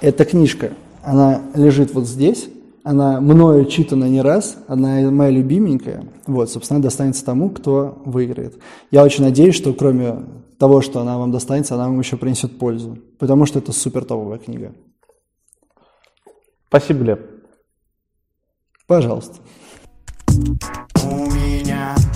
Эта 0.00 0.24
книжка, 0.24 0.72
она 1.02 1.42
лежит 1.54 1.94
вот 1.94 2.08
здесь, 2.08 2.48
она 2.82 3.20
мною 3.20 3.66
читана 3.66 4.06
не 4.06 4.20
раз, 4.20 4.56
она 4.66 5.10
моя 5.10 5.30
любименькая. 5.30 6.04
Вот, 6.26 6.50
собственно, 6.50 6.82
достанется 6.82 7.24
тому, 7.24 7.50
кто 7.50 8.02
выиграет. 8.04 8.58
Я 8.90 9.04
очень 9.04 9.22
надеюсь, 9.22 9.54
что 9.54 9.72
кроме 9.72 10.24
того, 10.58 10.80
что 10.80 11.00
она 11.00 11.18
вам 11.18 11.30
достанется, 11.30 11.74
она 11.74 11.86
вам 11.86 12.00
еще 12.00 12.16
принесет 12.16 12.58
пользу. 12.58 12.98
Потому 13.18 13.46
что 13.46 13.60
это 13.60 13.72
супер 13.72 14.04
топовая 14.04 14.38
книга. 14.38 14.72
Спасибо, 16.68 17.00
Глеб. 17.00 17.20
Пожалуйста. 18.86 19.36
У 20.28 20.32
меня 20.32 20.91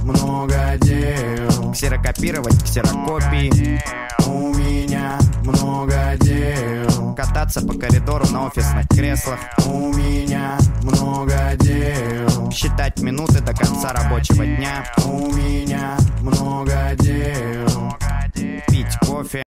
много 0.06 0.56
дел. 0.80 1.72
Ксерокопировать 1.72 2.62
ксерокопии, 2.62 3.80
У 4.26 4.54
меня 4.54 5.18
много 5.42 6.16
дел. 6.20 7.14
кататься 7.14 7.60
по 7.66 7.74
коридору 7.74 8.26
на 8.30 8.46
офисных 8.46 8.86
креслах, 8.88 9.38
У 9.66 9.92
меня 9.92 10.56
много 10.82 11.52
дел. 11.58 12.50
считать 12.50 13.00
минуты 13.00 13.40
до 13.40 13.52
конца 13.52 13.92
рабочего 13.92 14.44
дня, 14.46 14.84
У 15.04 15.32
меня 15.32 15.96
много 16.20 16.94
дел. 16.98 17.92
пить 18.68 18.98
кофе, 19.06 19.44